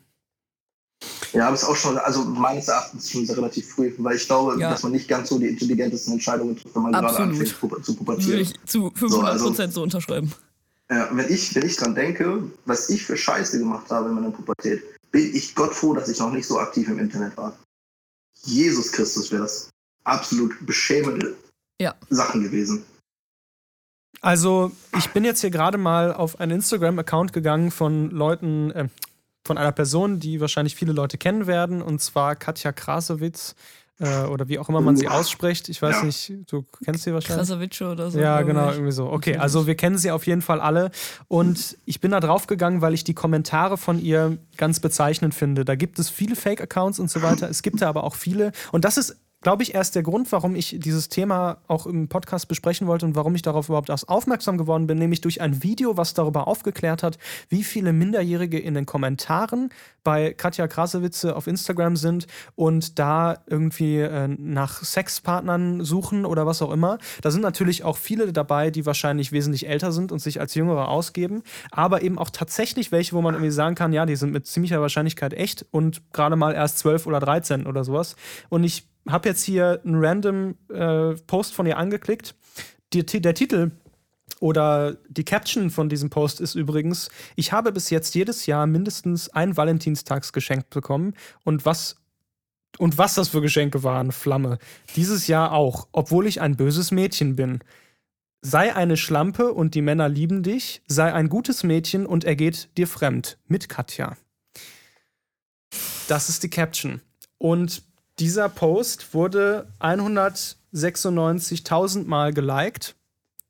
Ja, 1.38 1.46
aber 1.48 1.56
es 1.56 1.62
ist 1.62 1.70
auch 1.70 1.76
schon, 1.76 1.98
also 2.00 2.24
meines 2.26 2.68
Erachtens 2.68 3.12
schon 3.12 3.26
sehr 3.26 3.38
relativ 3.38 3.70
früh, 3.70 3.94
weil 4.00 4.16
ich 4.16 4.26
glaube, 4.26 4.60
Ja. 4.60 4.72
dass 4.72 4.82
man 4.84 4.92
nicht 4.92 5.08
ganz 5.08 5.30
so 5.30 5.38
die 5.38 5.48
intelligentesten 5.48 6.14
Entscheidungen 6.14 6.56
trifft, 6.58 6.76
wenn 6.76 6.82
man 6.84 6.92
gerade 6.94 7.08
Absolut. 7.10 7.30
anfängt 7.32 7.50
pu- 7.60 7.82
zu 7.84 7.92
Würde 7.92 7.98
pubertieren. 8.00 8.40
ich 8.40 8.54
zu 8.66 8.92
500 8.96 9.32
also- 9.34 9.46
Prozent 9.48 9.74
so 9.74 9.84
unterschreiben. 9.84 10.34
Ja, 10.90 11.10
wenn, 11.12 11.32
ich, 11.32 11.54
wenn 11.54 11.66
ich 11.66 11.76
dran 11.76 11.94
denke, 11.94 12.44
was 12.66 12.90
ich 12.90 13.06
für 13.06 13.16
Scheiße 13.18 13.60
gemacht 13.60 13.90
habe 13.92 14.10
in 14.10 14.16
meiner 14.16 14.32
Pubertät, 14.32 14.82
bin 15.12 15.36
ich 15.36 15.54
Gott 15.54 15.74
froh, 15.76 15.94
dass 15.94 16.10
ich 16.10 16.18
noch 16.20 16.32
nicht 16.32 16.48
so 16.48 16.58
aktiv 16.60 16.88
im 16.88 16.98
Internet 16.98 17.36
war. 17.38 17.56
Jesus 18.44 18.92
Christus 18.92 19.32
wäre 19.32 19.44
das 19.44 19.70
absolut 20.06 20.56
beschämende 20.66 21.36
Ja. 21.80 21.94
Sachen 22.10 22.42
gewesen. 22.42 22.84
Also, 24.22 24.72
ich 24.98 25.10
bin 25.12 25.24
jetzt 25.26 25.42
hier 25.42 25.52
gerade 25.52 25.78
mal 25.78 26.14
auf 26.14 26.40
einen 26.40 26.54
Instagram-Account 26.54 27.34
gegangen 27.34 27.70
von 27.70 28.10
Leuten, 28.10 28.72
äh, 28.72 28.88
von 29.48 29.58
einer 29.58 29.72
Person, 29.72 30.20
die 30.20 30.40
wahrscheinlich 30.40 30.76
viele 30.76 30.94
Leute 30.94 31.18
kennen 31.18 31.48
werden, 31.48 31.82
und 31.82 32.00
zwar 32.02 32.36
Katja 32.36 32.72
Krasowitz. 32.72 33.56
Äh, 34.00 34.26
oder 34.26 34.48
wie 34.48 34.60
auch 34.60 34.70
immer 34.70 34.80
man 34.80 34.96
sie 34.96 35.08
ausspricht. 35.08 35.70
Ich 35.70 35.82
weiß 35.82 35.96
Ja. 35.96 36.04
nicht, 36.04 36.32
du 36.52 36.64
kennst 36.86 37.04
sie 37.04 37.14
wahrscheinlich. 37.16 37.48
Krasavitsche 37.48 37.90
oder 37.90 38.12
so. 38.12 38.20
Ja, 38.20 38.44
genau, 38.44 38.68
ich. 38.70 38.76
irgendwie 38.76 38.92
so. 38.92 39.10
Okay, 39.10 39.38
also 39.38 39.66
wir 39.66 39.74
kennen 39.74 39.98
sie 39.98 40.12
auf 40.12 40.28
jeden 40.28 40.44
Fall 40.44 40.62
alle. 40.62 40.92
Und 41.28 41.76
ich 41.86 42.00
bin 42.00 42.12
da 42.12 42.20
drauf 42.20 42.46
gegangen, 42.46 42.82
weil 42.82 42.94
ich 42.94 43.04
die 43.06 43.16
Kommentare 43.16 43.76
von 43.76 44.00
ihr 44.00 44.38
ganz 44.56 44.80
bezeichnend 44.80 45.34
finde. 45.34 45.66
Da 45.66 45.74
gibt 45.74 45.98
es 45.98 46.12
viele 46.12 46.36
Fake-Accounts 46.36 47.00
und 47.00 47.10
so 47.10 47.24
weiter. 47.24 47.50
Es 47.50 47.64
gibt 47.64 47.82
da 47.82 47.90
aber 47.90 48.04
auch 48.04 48.14
viele. 48.14 48.52
Und 48.72 48.86
das 48.86 48.98
ist, 48.98 49.16
glaube 49.48 49.64
ich, 49.64 49.74
erst 49.74 49.96
der 49.96 50.04
Grund, 50.04 50.30
warum 50.34 50.58
ich 50.58 50.76
dieses 50.78 51.08
Thema 51.08 51.60
auch 51.70 51.86
im 51.86 52.10
Podcast 52.10 52.50
besprechen 52.50 52.86
wollte 52.86 53.06
und 53.06 53.16
warum 53.16 53.34
ich 53.34 53.44
darauf 53.44 53.70
überhaupt 53.70 53.88
erst 53.88 54.10
aufmerksam 54.10 54.58
geworden 54.58 54.88
bin, 54.88 54.98
nämlich 54.98 55.22
durch 55.22 55.40
ein 55.40 55.64
Video, 55.64 55.96
was 55.96 56.14
darüber 56.14 56.50
aufgeklärt 56.50 57.02
hat, 57.02 57.18
wie 57.48 57.64
viele 57.64 57.94
Minderjährige 57.94 58.60
in 58.60 58.74
den 58.74 58.86
Kommentaren 58.86 59.70
bei 60.04 60.34
Katja 60.34 60.68
Krasewitze 60.68 61.34
auf 61.34 61.48
Instagram 61.48 61.96
sind 61.96 62.28
und 62.56 63.00
da 63.00 63.38
irgendwie 63.48 64.00
äh, 64.00 64.28
nach 64.28 64.84
Sexpartnern 64.84 65.82
suchen 65.82 66.26
oder 66.26 66.46
was 66.46 66.62
auch 66.62 66.74
immer. 66.74 66.98
Da 67.22 67.32
sind 67.32 67.40
natürlich 67.40 67.86
auch 67.86 67.96
viele 67.96 68.34
dabei, 68.34 68.70
die 68.70 68.86
wahrscheinlich 68.86 69.32
wesentlich 69.32 69.70
älter 69.70 69.94
sind 69.94 70.12
und 70.12 70.20
sich 70.20 70.42
als 70.42 70.56
Jüngere 70.56 70.90
ausgeben, 70.90 71.42
aber 71.72 72.02
eben 72.02 72.18
auch 72.20 72.32
tatsächlich 72.32 72.92
welche, 72.92 73.16
wo 73.16 73.22
man 73.22 73.34
irgendwie 73.34 73.52
sagen 73.52 73.76
kann, 73.76 73.94
ja, 73.94 74.06
die 74.06 74.18
sind 74.18 74.34
mit 74.34 74.46
ziemlicher 74.46 74.82
Wahrscheinlichkeit 74.82 75.34
echt 75.34 75.66
und 75.72 76.02
gerade 76.12 76.36
mal 76.36 76.54
erst 76.54 76.80
12 76.80 77.08
oder 77.08 77.22
13 77.22 77.66
oder 77.66 77.86
sowas. 77.86 78.18
Und 78.50 78.66
ich 78.66 78.90
habe 79.10 79.30
jetzt 79.30 79.44
hier 79.44 79.82
einen 79.86 80.04
random 80.04 80.56
äh, 80.70 81.14
Post 81.28 81.54
von 81.54 81.66
ihr 81.66 81.78
angeklickt. 81.78 82.36
Die, 82.94 83.04
der 83.04 83.34
Titel 83.34 83.72
oder 84.40 84.98
die 85.10 85.26
Caption 85.26 85.70
von 85.70 85.90
diesem 85.90 86.10
Post 86.10 86.42
ist 86.42 86.56
übrigens: 86.56 87.10
Ich 87.36 87.52
habe 87.52 87.72
bis 87.72 87.90
jetzt 87.90 88.16
jedes 88.16 88.46
Jahr 88.46 88.68
mindestens 88.68 89.30
ein 89.30 89.58
Valentinstagsgeschenk 89.58 90.70
bekommen 90.70 91.14
und 91.44 91.66
was 91.66 91.98
und 92.78 92.98
was 92.98 93.16
das 93.16 93.30
für 93.30 93.42
Geschenke 93.42 93.84
waren, 93.84 94.12
Flamme. 94.12 94.60
Dieses 94.96 95.28
Jahr 95.28 95.52
auch, 95.52 95.88
obwohl 95.92 96.28
ich 96.28 96.42
ein 96.42 96.58
böses 96.58 96.92
Mädchen 96.92 97.36
bin. 97.36 97.60
Sei 98.42 98.76
eine 98.76 98.98
Schlampe 98.98 99.52
und 99.52 99.74
die 99.74 99.82
Männer 99.82 100.08
lieben 100.08 100.44
dich, 100.44 100.84
sei 100.88 101.12
ein 101.12 101.28
gutes 101.28 101.64
Mädchen 101.64 102.06
und 102.06 102.24
er 102.24 102.36
geht 102.36 102.70
dir 102.78 102.88
fremd. 102.88 103.40
Mit 103.48 103.68
Katja. 103.68 104.16
Das 106.08 106.30
ist 106.30 106.44
die 106.44 106.50
Caption. 106.50 107.02
Und 107.40 107.84
dieser 108.20 108.50
Post 108.50 109.14
wurde 109.14 109.68
196.000 109.80 112.06
Mal 112.06 112.34
geliked, 112.34 112.96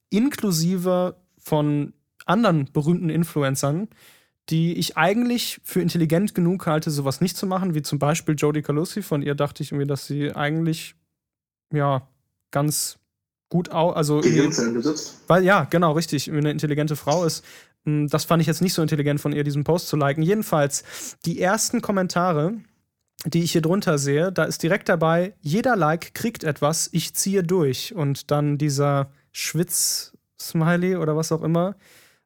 inklusive 0.09 1.15
von 1.37 1.93
anderen 2.25 2.69
berühmten 2.71 3.09
Influencern, 3.09 3.87
die 4.49 4.73
ich 4.73 4.97
eigentlich 4.97 5.61
für 5.63 5.81
intelligent 5.81 6.35
genug 6.35 6.67
halte, 6.67 6.91
sowas 6.91 7.21
nicht 7.21 7.37
zu 7.37 7.47
machen, 7.47 7.75
wie 7.75 7.81
zum 7.81 7.99
Beispiel 7.99 8.35
Jodie 8.35 8.61
Calusi. 8.61 9.01
Von 9.01 9.21
ihr 9.21 9.35
dachte 9.35 9.63
ich 9.63 9.71
irgendwie, 9.71 9.87
dass 9.87 10.07
sie 10.07 10.33
eigentlich 10.33 10.95
ja 11.73 12.07
ganz 12.51 12.97
gut 13.49 13.71
au 13.71 13.91
also 13.91 14.21
weil, 15.27 15.43
ja, 15.43 15.65
genau, 15.65 15.93
richtig, 15.93 16.31
eine 16.31 16.51
intelligente 16.51 16.95
Frau 16.95 17.25
ist. 17.25 17.43
Mm, 17.85 18.07
Das 18.07 18.25
fand 18.25 18.41
ich 18.41 18.47
jetzt 18.47 18.61
nicht 18.61 18.73
so 18.73 18.81
intelligent 18.81 19.19
von 19.19 19.33
ihr, 19.33 19.43
diesen 19.43 19.63
Post 19.63 19.87
zu 19.87 19.97
liken. 19.97 20.21
Jedenfalls, 20.21 20.83
die 21.25 21.41
ersten 21.41 21.81
Kommentare, 21.81 22.53
die 23.25 23.41
ich 23.43 23.51
hier 23.51 23.61
drunter 23.61 23.97
sehe, 23.97 24.31
da 24.31 24.43
ist 24.43 24.61
direkt 24.63 24.89
dabei, 24.89 25.33
jeder 25.41 25.75
Like 25.75 26.13
kriegt 26.13 26.43
etwas, 26.43 26.89
ich 26.91 27.13
ziehe 27.15 27.43
durch. 27.43 27.95
Und 27.95 28.29
dann 28.31 28.57
dieser 28.57 29.09
Schwitz-Smiley 29.31 30.95
oder 30.97 31.15
was 31.15 31.31
auch 31.31 31.41
immer. 31.41 31.75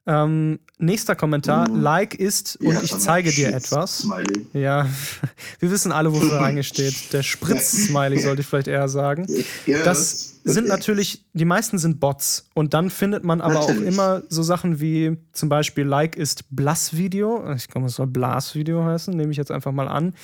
Ähm, 0.07 0.59
nächster 0.79 1.15
Kommentar, 1.15 1.69
Mhm. 1.69 1.81
Like 1.81 2.15
ist 2.15 2.55
und 2.59 2.73
Ja, 2.73 2.81
ich 2.81 2.97
zeige 2.97 3.31
dir 3.31 3.53
etwas. 3.53 3.99
Smiley. 3.99 4.47
Ja, 4.53 4.87
wir 5.59 5.69
wissen 5.69 5.91
alle, 5.91 6.11
wofür 6.11 6.37
er 6.39 6.41
eigentlich 6.41 6.67
steht. 6.67 7.13
Der 7.13 7.21
Spritz-Smiley 7.21 8.17
sollte 8.23 8.41
ich 8.41 8.47
vielleicht 8.47 8.67
eher 8.67 8.89
sagen. 8.89 9.27
Ja, 9.67 9.83
Das 9.83 10.39
sind 10.43 10.67
natürlich, 10.67 11.23
die 11.33 11.45
meisten 11.45 11.77
sind 11.77 11.99
Bots. 11.99 12.47
Und 12.55 12.73
dann 12.73 12.89
findet 12.89 13.23
man 13.23 13.41
aber 13.41 13.59
auch 13.59 13.67
Natürlich. 13.69 13.89
immer 13.89 14.23
so 14.27 14.41
Sachen 14.41 14.81
wie 14.81 15.17
zum 15.33 15.49
Beispiel 15.49 15.85
Like 15.85 16.15
ist 16.15 16.45
Blass-Video. 16.49 17.53
Ich 17.53 17.67
glaube, 17.67 17.85
es 17.85 17.93
soll 17.93 18.07
Blas-Video 18.07 18.83
heißen, 18.83 19.15
nehme 19.15 19.31
ich 19.31 19.37
jetzt 19.37 19.51
einfach 19.51 19.71
mal 19.71 19.87
an. 19.87 20.15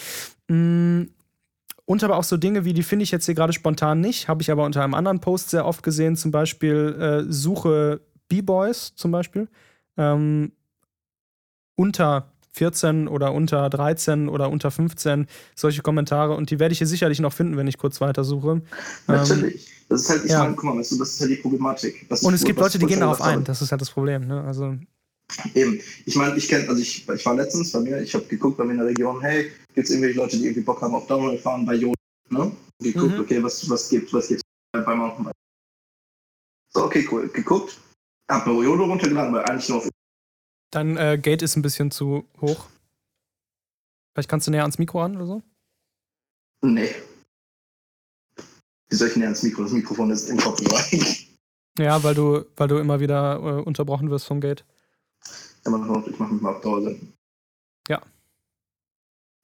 Mm, 0.48 1.04
Und 1.86 2.04
aber 2.04 2.18
auch 2.18 2.24
so 2.24 2.38
Dinge 2.38 2.66
wie, 2.66 2.74
die 2.74 2.84
finde 2.84 3.04
ich 3.04 3.12
jetzt 3.12 3.26
hier 3.26 3.36
gerade 3.36 3.54
spontan 3.54 4.02
nicht, 4.02 4.28
habe 4.28 4.42
ich 4.42 4.52
aber 4.52 4.66
unter 4.66 4.84
einem 4.84 4.94
anderen 4.94 5.20
Post 5.20 5.50
sehr 5.50 5.66
oft 5.66 5.84
gesehen, 5.84 6.16
zum 6.16 6.32
Beispiel 6.32 7.26
äh, 7.28 7.32
Suche 7.32 8.02
B-Boys 8.28 8.94
zum 8.96 9.12
Beispiel. 9.12 9.48
Ähm, 9.98 10.52
unter 11.76 12.32
14 12.58 13.08
oder 13.08 13.34
unter 13.34 13.70
13 13.70 14.30
oder 14.30 14.50
unter 14.50 14.72
15, 14.72 15.28
solche 15.56 15.82
Kommentare. 15.82 16.36
Und 16.36 16.50
die 16.50 16.60
werde 16.60 16.74
ich 16.74 16.80
hier 16.80 16.88
sicherlich 16.88 17.20
noch 17.20 17.34
finden, 17.34 17.56
wenn 17.56 17.68
ich 17.68 17.78
kurz 17.78 18.02
weitersuche. 18.02 18.62
Natürlich. 19.06 19.68
Ähm, 19.68 19.74
das 19.90 20.02
ist 20.02 20.10
halt, 20.10 20.26
ich 20.26 20.32
ja. 20.32 20.44
meine, 20.44 20.56
guck 20.56 20.64
mal, 20.66 20.78
das 20.78 20.92
ist 20.92 21.22
halt 21.22 21.32
die 21.32 21.36
Problematik. 21.36 22.08
und 22.22 22.34
es 22.34 22.44
gibt 22.44 22.60
Leute, 22.60 22.80
die 22.80 22.86
gehen 22.86 23.00
darauf 23.00 23.22
ein. 23.22 23.44
Das 23.44 23.62
ist 23.62 23.72
halt 23.72 23.82
das 23.82 23.92
Problem. 23.92 24.28
Ne? 24.28 24.44
Also 24.44 24.76
Eben. 25.54 25.82
Ich 26.06 26.16
meine, 26.16 26.38
ich 26.38 26.48
kenne, 26.48 26.68
also 26.70 26.82
ich, 26.82 27.08
ich 27.08 27.26
war 27.26 27.36
letztens 27.36 27.72
bei 27.72 27.80
mir, 27.82 28.02
ich 28.02 28.14
habe 28.14 28.26
geguckt 28.26 28.58
bei 28.58 28.64
mir 28.64 28.72
in 28.72 28.78
der 28.78 28.88
Region, 28.88 29.22
hey, 29.22 29.52
gibt 29.76 29.88
es 29.88 29.90
irgendwelche 29.90 30.18
Leute, 30.18 30.38
die 30.38 30.46
irgendwie 30.46 30.62
Bock 30.62 30.82
haben 30.82 30.96
auf 30.96 31.08
Downhill 31.08 31.38
fahren 31.38 31.66
bei 31.66 31.76
Jod, 31.76 31.96
ne? 32.30 32.52
Geguckt, 32.80 33.14
mhm. 33.14 33.20
okay, 33.22 33.44
was, 33.44 33.70
was 33.70 33.90
gibt, 33.90 34.14
was 34.14 34.28
gibt 34.28 34.42
bei 34.72 34.96
Mountainbike. 34.96 35.34
So, 36.74 36.84
okay, 36.84 37.08
cool. 37.12 37.28
Geguckt, 37.30 37.80
hab 38.30 38.46
mir 38.46 38.64
Jodo 38.64 38.86
runtergeladen, 38.86 39.34
weil 39.34 39.44
eigentlich 39.46 39.70
nur 39.70 39.80
auf. 39.80 39.90
Dein 40.72 40.98
äh, 40.98 41.18
Gate 41.18 41.42
ist 41.42 41.56
ein 41.56 41.62
bisschen 41.62 41.92
zu 41.92 42.26
hoch. 42.40 42.68
Vielleicht 44.14 44.30
kannst 44.30 44.48
du 44.48 44.52
näher 44.52 44.64
ans 44.64 44.80
Mikro 44.80 45.02
an 45.04 45.16
oder 45.16 45.26
so? 45.26 45.44
Nee. 46.62 46.94
Wie 48.90 48.96
soll 48.96 49.10
ich 49.10 49.16
näher 49.16 49.28
ans 49.28 49.44
Mikro? 49.44 49.64
Das 49.64 49.72
Mikrofon 49.72 50.10
ist 50.12 50.30
im 50.30 50.38
Kopf 50.38 50.62
Ja, 51.78 52.04
weil 52.04 52.16
du, 52.16 52.46
weil 52.56 52.68
du 52.68 52.78
immer 52.78 53.00
wieder 53.00 53.36
äh, 53.38 53.62
unterbrochen 53.62 54.10
wirst 54.10 54.26
vom 54.26 54.42
Gate. 54.42 54.66
Ja, 55.66 55.72
man, 55.72 56.04
ich 56.08 56.20
mache 56.20 56.34
mich 56.34 56.42
mal 56.42 56.56
auf 56.56 56.62
Dauer 56.62 56.96
Ja. 57.90 58.02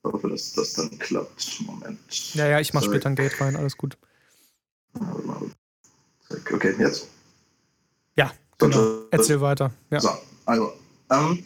Ich 0.06 0.12
hoffe, 0.12 0.30
dass 0.30 0.54
das 0.54 0.74
dann 0.74 0.98
klappt. 1.00 1.62
Moment. 1.66 2.00
Ja, 2.34 2.48
ja, 2.48 2.60
ich 2.60 2.74
mache 2.74 2.86
später 2.86 3.10
ein 3.10 3.16
Gate 3.16 3.40
rein, 3.42 3.56
alles 3.56 3.78
gut. 3.78 3.98
Okay, 6.52 6.76
jetzt? 6.80 7.08
Ja, 8.16 8.32
genau. 8.58 9.04
Erzähl 9.12 9.42
weiter. 9.42 9.72
Ja. 9.90 10.00
So, 10.00 10.10
also, 10.46 10.74
ähm, 11.10 11.44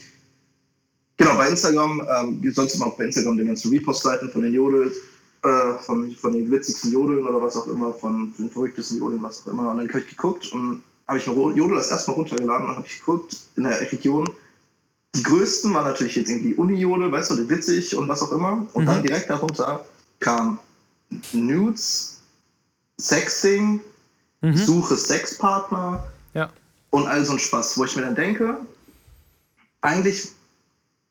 genau, 1.18 1.36
bei 1.38 1.50
Instagram, 1.50 2.08
ähm, 2.18 2.52
sollst 2.54 2.76
du 2.76 2.80
mal 2.80 2.88
auch 2.88 2.98
bei 2.98 3.06
Instagram 3.06 3.38
den 3.38 3.48
ganzen 3.48 3.72
Repost-Seiten 3.72 4.30
von 4.30 4.42
den 4.44 4.54
Jodels, 4.54 4.96
äh, 5.44 5.74
von, 5.80 6.12
von 6.16 6.34
den 6.34 6.50
witzigsten 6.52 6.92
Jodeln 6.92 7.26
oder 7.26 7.42
was 7.42 7.56
auch 7.56 7.68
immer, 7.68 7.94
von 7.94 8.34
den 8.38 8.50
verrücktesten 8.50 9.00
Jodeln, 9.00 9.22
was 9.24 9.42
auch 9.42 9.52
immer. 9.52 9.72
Und 9.72 9.78
dann 9.78 9.90
habe 9.90 10.00
ich 10.00 10.10
geguckt 10.10 10.52
und 10.52 10.84
habe 11.08 11.18
ich 11.20 11.26
Jodel 11.26 11.76
das 11.76 11.90
erstmal 11.90 12.18
runtergeladen 12.18 12.68
und 12.68 12.76
habe 12.76 12.88
ich 12.88 13.00
geguckt 13.00 13.38
in 13.56 13.64
der 13.64 13.80
Region. 13.80 14.30
Die 15.16 15.24
größten 15.24 15.74
waren 15.74 15.86
natürlich 15.86 16.16
jetzt 16.16 16.30
irgendwie 16.30 16.54
Uni-Jodel, 16.54 17.12
weißt 17.12 17.32
du, 17.32 17.36
die 17.38 17.50
witzig 17.50 17.96
und 17.96 18.08
was 18.08 18.22
auch 18.22 18.32
immer. 18.32 18.68
Und 18.74 18.84
mhm. 18.84 18.88
dann 18.88 19.04
direkt 19.04 19.30
darunter 19.30 19.86
kam 20.20 20.60
Nudes, 21.32 22.20
Sexting, 23.00 23.80
mhm. 24.42 24.58
Suche 24.58 24.98
Sexpartner 24.98 26.04
ja. 26.34 26.52
und 26.90 27.08
all 27.08 27.24
so 27.24 27.34
ein 27.34 27.40
Spaß, 27.40 27.78
wo 27.78 27.86
ich 27.86 27.96
mir 27.96 28.02
dann 28.02 28.16
denke, 28.16 28.58
eigentlich, 29.82 30.30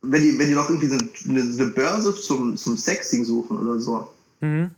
wenn 0.03 0.23
die, 0.23 0.39
wenn 0.39 0.49
die 0.49 0.55
noch 0.55 0.69
irgendwie 0.69 0.93
eine, 0.93 1.41
eine 1.43 1.67
Börse 1.69 2.15
zum, 2.15 2.57
zum 2.57 2.77
Sexting 2.77 3.25
suchen 3.25 3.59
oder 3.59 3.81
so, 3.81 4.13
mhm. 4.41 4.71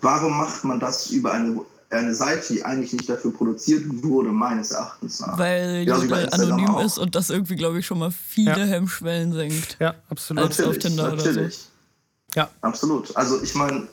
warum 0.00 0.36
macht 0.36 0.64
man 0.64 0.80
das 0.80 1.10
über 1.10 1.32
eine 1.32 1.60
eine 1.90 2.14
Seite, 2.14 2.52
die 2.52 2.64
eigentlich 2.64 2.92
nicht 2.92 3.08
dafür 3.08 3.32
produziert 3.32 3.84
wurde, 4.02 4.30
meines 4.30 4.72
Erachtens 4.72 5.20
nach. 5.20 5.38
Weil 5.38 5.84
ja, 5.86 5.96
Jodel 5.96 6.28
anonym 6.32 6.68
auch. 6.68 6.84
ist 6.84 6.98
und 6.98 7.14
das 7.14 7.30
irgendwie, 7.30 7.56
glaube 7.56 7.78
ich, 7.78 7.86
schon 7.86 7.98
mal 7.98 8.10
viele 8.10 8.58
ja. 8.58 8.64
Hemmschwellen 8.64 9.32
senkt. 9.32 9.76
Ja, 9.78 9.94
absolut. 10.08 10.44
Als 10.44 10.58
natürlich, 10.58 10.76
auf 10.76 10.82
Tinder 10.82 11.10
natürlich. 11.10 11.36
oder 11.36 11.50
so. 11.50 11.60
Ja. 12.34 12.50
Absolut. 12.60 13.16
Also 13.16 13.42
ich 13.42 13.54
meine, 13.54 13.86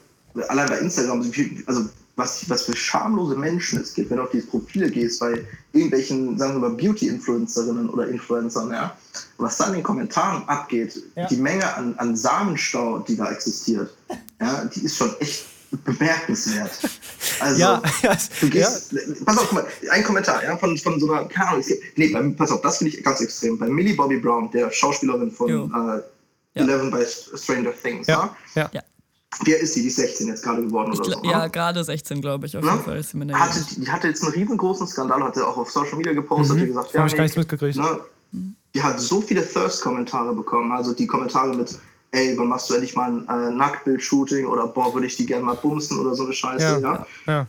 allein 0.50 0.68
bei 0.68 0.80
Instagram, 0.80 1.32
also 1.68 1.90
was, 2.16 2.48
was 2.50 2.64
für 2.64 2.76
schamlose 2.76 3.36
Menschen 3.36 3.82
es 3.82 3.94
gibt, 3.94 4.10
wenn 4.10 4.18
du 4.18 4.24
auf 4.24 4.32
diese 4.32 4.46
Profile 4.48 4.90
gehst, 4.90 5.20
bei 5.20 5.44
irgendwelchen, 5.72 6.38
sagen 6.38 6.54
wir 6.62 6.70
mal, 6.70 6.76
Beauty-Influencerinnen 6.76 7.90
oder 7.90 8.08
Influencern, 8.08 8.72
ja, 8.72 8.96
was 9.38 9.58
da 9.58 9.68
in 9.68 9.74
den 9.74 9.84
Kommentaren 9.84 10.48
abgeht, 10.48 11.02
ja. 11.16 11.28
die 11.28 11.38
Menge 11.38 11.74
an, 11.76 11.96
an 11.98 12.16
Samenstau, 12.16 13.00
die 13.00 13.16
da 13.16 13.32
existiert, 13.32 13.96
ja, 14.40 14.66
die 14.66 14.84
ist 14.84 14.98
schon 14.98 15.16
echt 15.20 15.46
bemerkenswert. 15.78 16.72
Also, 17.40 17.60
ja, 17.60 17.82
ja, 18.02 18.18
du 18.42 18.50
gehst, 18.50 18.92
ja. 18.92 19.00
pass 19.26 19.38
auf, 19.38 19.50
guck 19.50 19.54
mal, 19.54 19.68
ein 19.92 20.04
Kommentar, 20.04 20.44
ja, 20.44 20.58
von, 20.58 20.78
von 20.78 21.00
so 21.00 21.12
einer, 21.12 21.28
keine 21.28 21.50
Ahnung, 21.50 21.64
nee, 21.96 22.10
bei, 22.10 22.22
pass 22.38 22.52
auf, 22.52 22.62
das 22.62 22.78
finde 22.78 22.96
ich 22.96 23.04
ganz 23.04 23.22
extrem. 23.22 23.58
Bei 23.58 23.68
Millie 23.68 23.96
Bobby 23.96 24.18
Brown, 24.18 24.52
der 24.52 24.72
Schauspielerin 24.72 25.32
von 25.32 25.50
äh, 25.50 26.60
Eleven 26.60 26.92
bei 26.92 27.06
Stranger 27.06 27.74
Things, 27.82 28.08
ja. 28.08 28.36
ja. 28.56 28.70
ja. 28.74 28.82
Wer 29.46 29.60
ist 29.60 29.76
die? 29.76 29.82
Die 29.82 29.88
ist 29.88 29.96
16 29.96 30.28
jetzt 30.28 30.44
gerade 30.44 30.62
geworden 30.62 30.94
oder 30.94 31.04
so? 31.04 31.24
Ja, 31.24 31.48
gerade 31.48 31.84
16, 31.84 32.22
glaube 32.22 32.46
ich. 32.46 32.56
Auf 32.56 32.64
jeden 32.64 32.82
Fall 32.82 32.98
ist 32.98 33.10
sie 33.10 33.18
mit 33.18 33.34
hatte, 33.34 33.66
die, 33.76 33.90
hatte 33.90 34.08
jetzt 34.08 34.24
einen 34.24 34.34
riesengroßen 34.34 34.86
Skandal, 34.88 35.24
hatte 35.24 35.48
auch 35.48 35.58
auf 35.58 35.72
Social 35.72 35.98
Media 35.98 36.14
gepostet, 36.14 36.58
mhm. 36.58 36.62
hat 36.62 36.68
gesagt, 36.68 36.94
ja, 36.94 37.00
habe 37.00 37.10
ich 37.10 37.16
gar 37.16 37.24
nichts 37.24 37.38
mitgekriegt. 37.38 37.78
Ne, 37.78 38.00
die 38.74 38.82
hat 38.82 39.00
so 39.00 39.22
viele 39.22 39.48
Thirst-Kommentare 39.48 40.34
bekommen, 40.34 40.72
also 40.72 40.94
die 40.94 41.08
Kommentare 41.08 41.56
mit, 41.56 41.78
ey, 42.14 42.38
wann 42.38 42.48
machst 42.48 42.70
du 42.70 42.76
endlich 42.76 42.96
mal 42.96 43.12
ein 43.12 43.28
äh, 43.28 43.52
Nacktbild-Shooting 43.52 44.46
oder 44.46 44.68
boah, 44.68 44.94
würde 44.94 45.08
ich 45.08 45.18
die 45.18 45.26
gerne 45.26 45.44
mal 45.44 45.56
bumsen 45.56 46.00
oder 46.00 46.16
so 46.16 46.24
eine 46.24 46.34
Scheiße, 46.34 46.64
ja. 46.64 46.80
ja. 46.80 47.06
ja. 47.28 47.48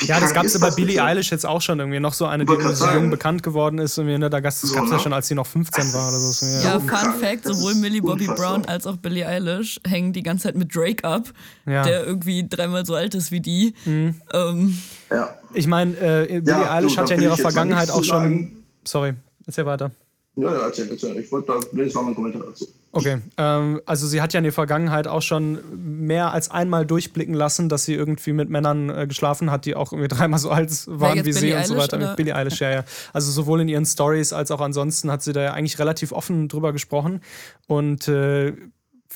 ja 0.00 0.20
das 0.20 0.32
gab 0.32 0.46
es 0.46 0.58
bei 0.58 0.70
Billie 0.70 1.02
Eilish 1.02 1.30
jetzt 1.30 1.44
auch 1.44 1.60
schon 1.60 1.78
irgendwie. 1.78 2.00
Noch 2.00 2.14
so 2.14 2.24
eine, 2.24 2.46
die 2.46 2.74
so 2.74 2.88
jung 2.88 3.10
bekannt 3.10 3.42
geworden 3.42 3.78
ist. 3.78 3.98
Irgendwie, 3.98 4.16
ne? 4.16 4.30
Das 4.30 4.42
gab 4.42 4.52
es 4.54 4.72
ja 4.72 4.82
ne? 4.82 4.98
schon, 4.98 5.12
als 5.12 5.28
sie 5.28 5.34
noch 5.34 5.46
15 5.46 5.92
war 5.92 6.08
oder 6.08 6.16
so. 6.16 6.46
Ja, 6.46 6.62
ja 6.62 6.80
Fun 6.80 7.20
Fact: 7.20 7.44
sowohl 7.44 7.74
Millie 7.74 8.00
Bobby 8.00 8.26
Brown 8.26 8.64
als 8.64 8.86
auch 8.86 8.96
Billie 8.96 9.26
Eilish 9.26 9.78
hängen 9.86 10.14
die 10.14 10.22
ganze 10.22 10.44
Zeit 10.44 10.56
mit 10.56 10.74
Drake 10.74 11.04
ab, 11.04 11.28
ja. 11.66 11.82
der 11.82 12.06
irgendwie 12.06 12.48
dreimal 12.48 12.86
so 12.86 12.94
alt 12.94 13.14
ist 13.14 13.30
wie 13.30 13.40
die. 13.40 13.74
Mhm. 13.84 14.14
Ähm, 14.32 14.78
ja. 15.10 15.34
Ich 15.52 15.66
meine, 15.66 15.92
äh, 15.98 16.40
Billie 16.40 16.70
Eilish 16.70 16.94
du, 16.94 17.02
hat 17.02 17.10
ja 17.10 17.16
in 17.16 17.22
ihrer 17.22 17.36
Vergangenheit 17.36 17.90
auch 17.90 18.04
schon. 18.04 18.52
Sorry, 18.84 19.12
erzähl 19.46 19.66
weiter. 19.66 19.90
Ja, 20.38 20.52
ja, 20.52 20.66
erzähl, 20.66 20.88
erzähl. 20.88 21.18
Ich 21.18 21.32
wollte 21.32 21.48
da, 21.48 21.82
das 21.82 21.94
war 21.96 22.04
mein 22.04 22.14
Kommentar 22.14 22.42
dazu. 22.46 22.68
Okay, 22.92 23.18
ähm, 23.36 23.80
also 23.86 24.06
sie 24.06 24.22
hat 24.22 24.32
ja 24.32 24.38
in 24.38 24.44
der 24.44 24.52
Vergangenheit 24.52 25.08
auch 25.08 25.20
schon 25.20 25.58
mehr 25.74 26.32
als 26.32 26.48
einmal 26.48 26.86
durchblicken 26.86 27.34
lassen, 27.34 27.68
dass 27.68 27.84
sie 27.84 27.94
irgendwie 27.94 28.32
mit 28.32 28.48
Männern 28.48 28.88
äh, 28.88 29.06
geschlafen 29.08 29.50
hat, 29.50 29.64
die 29.66 29.74
auch 29.74 29.92
irgendwie 29.92 30.06
dreimal 30.08 30.38
so 30.38 30.50
alt 30.50 30.70
waren 30.86 31.18
wie 31.18 31.22
Billie 31.22 31.32
sie 31.34 31.54
Eilish, 31.54 31.70
und 31.70 31.76
so 31.76 31.82
weiter. 31.82 31.96
Oder? 31.96 32.08
Mit 32.08 32.16
Billie 32.16 32.36
Eilish, 32.36 32.60
ja, 32.60 32.70
ja. 32.70 32.84
Also 33.12 33.32
sowohl 33.32 33.62
in 33.62 33.68
ihren 33.68 33.84
Stories 33.84 34.32
als 34.32 34.52
auch 34.52 34.60
ansonsten 34.60 35.10
hat 35.10 35.22
sie 35.24 35.32
da 35.32 35.42
ja 35.42 35.52
eigentlich 35.54 35.80
relativ 35.80 36.12
offen 36.12 36.46
drüber 36.46 36.72
gesprochen 36.72 37.20
und 37.66 38.06
äh, 38.06 38.52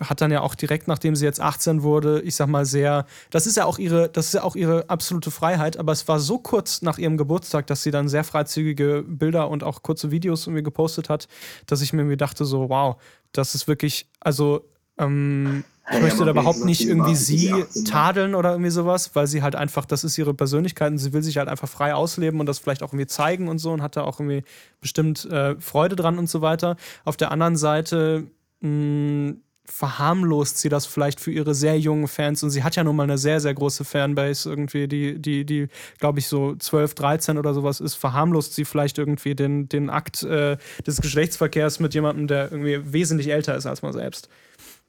hat 0.01 0.21
dann 0.21 0.31
ja 0.31 0.41
auch 0.41 0.55
direkt, 0.55 0.89
nachdem 0.89 1.15
sie 1.15 1.25
jetzt 1.25 1.41
18 1.41 1.83
wurde, 1.83 2.23
ich 2.23 2.35
sag 2.35 2.49
mal 2.49 2.65
sehr, 2.65 3.07
das 3.31 3.47
ist 3.47 3.57
ja 3.57 3.67
auch 3.67 3.79
ihre, 3.79 4.09
das 4.09 4.27
ist 4.27 4.35
ja 4.35 4.43
auch 4.43 4.57
ihre 4.57 4.89
absolute 4.89 5.31
Freiheit, 5.31 5.77
aber 5.77 5.93
es 5.93 6.09
war 6.09 6.19
so 6.19 6.39
kurz 6.39 6.83
nach 6.83 6.99
ihrem 6.99 7.17
Geburtstag, 7.17 7.67
dass 7.67 7.83
sie 7.83 7.91
dann 7.91 8.09
sehr 8.09 8.25
freizügige 8.25 9.05
Bilder 9.07 9.49
und 9.51 9.65
auch 9.65 9.83
kurze 9.83 10.11
Videos 10.11 10.47
irgendwie 10.47 10.63
gepostet 10.63 11.09
hat, 11.09 11.29
dass 11.67 11.83
ich 11.83 11.93
mir 11.93 12.01
irgendwie 12.01 12.17
dachte 12.17 12.45
so, 12.45 12.71
wow, 12.71 12.97
das 13.33 13.55
ist 13.55 13.69
wirklich, 13.69 14.09
also 14.21 14.65
ähm, 14.99 15.65
ich 15.91 16.01
möchte 16.01 16.25
da 16.25 16.31
überhaupt 16.31 16.65
nicht 16.65 16.87
irgendwie 16.87 17.17
sie 17.17 17.53
tadeln 17.85 18.35
oder 18.35 18.53
irgendwie 18.53 18.71
sowas, 18.71 19.15
weil 19.15 19.27
sie 19.27 19.43
halt 19.43 19.57
einfach, 19.57 19.85
das 19.85 20.05
ist 20.05 20.17
ihre 20.17 20.33
Persönlichkeit 20.33 20.93
und 20.93 20.99
sie 20.99 21.13
will 21.13 21.23
sich 21.23 21.39
halt 21.39 21.49
einfach 21.49 21.69
frei 21.69 21.95
ausleben 21.95 22.41
und 22.41 22.47
das 22.47 22.61
vielleicht 22.61 22.83
auch 22.83 22.93
irgendwie 22.93 23.09
zeigen 23.09 23.49
und 23.49 23.59
so 23.59 23.73
und 23.73 23.83
hat 23.83 23.97
da 23.97 24.05
auch 24.05 24.21
irgendwie 24.21 24.45
bestimmt 24.81 25.25
äh, 25.27 25.61
Freude 25.61 25.97
dran 25.97 26.19
und 26.19 26.31
so 26.31 26.41
weiter. 26.41 26.77
Auf 27.05 27.17
der 27.17 27.33
anderen 27.33 27.57
Seite 27.57 28.29
mh, 28.61 28.69
mm, 28.69 29.43
verharmlost 29.64 30.59
sie 30.59 30.69
das 30.69 30.87
vielleicht 30.87 31.21
für 31.21 31.31
ihre 31.31 31.54
sehr 31.54 31.78
jungen 31.78 32.09
Fans 32.09 32.42
und 32.42 32.50
sie 32.50 32.62
hat 32.64 32.76
ja 32.76 32.85
nun 32.85 32.97
mal 32.97 33.04
eine 33.04 33.19
sehr, 33.19 33.40
sehr 33.40 33.54
große 33.54 33.85
Fanbase 33.85 34.49
irgendwie, 34.49 34.88
die, 34.88 35.19
die, 35.19 35.45
die 35.45 35.69
glaube 35.99 36.19
ich, 36.19 36.26
so 36.26 36.57
12, 36.57 36.95
13 36.95 37.38
oder 37.38 37.54
sowas 37.54 37.81
ist, 37.81 37.95
verharmlost 37.95 38.54
sie 38.54 38.64
vielleicht 38.64 38.99
irgendwie 38.99 39.35
den, 39.35 39.69
den 39.69 39.88
Akt 39.88 40.25
äh, 40.25 40.57
des 40.87 41.00
Geschlechtsverkehrs 41.00 41.81
mit 41.81 41.95
jemandem, 41.95 42.26
der 42.26 42.50
irgendwie 42.50 42.92
wesentlich 42.92 43.28
älter 43.28 43.57
ist 43.57 43.66
als 43.66 43.83
man 43.83 43.92
selbst. 43.92 44.28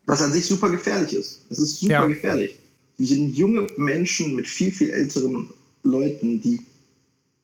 Was 0.05 0.21
an 0.21 0.33
sich 0.33 0.45
super 0.45 0.69
gefährlich 0.69 1.13
ist. 1.13 1.45
Es 1.49 1.59
ist 1.59 1.79
super 1.79 1.93
ja. 1.93 2.05
gefährlich. 2.05 2.57
Die 2.97 3.05
sind 3.05 3.35
junge 3.35 3.67
Menschen 3.77 4.35
mit 4.35 4.47
viel, 4.47 4.71
viel 4.71 4.89
älteren 4.89 5.49
Leuten, 5.83 6.41
die 6.41 6.61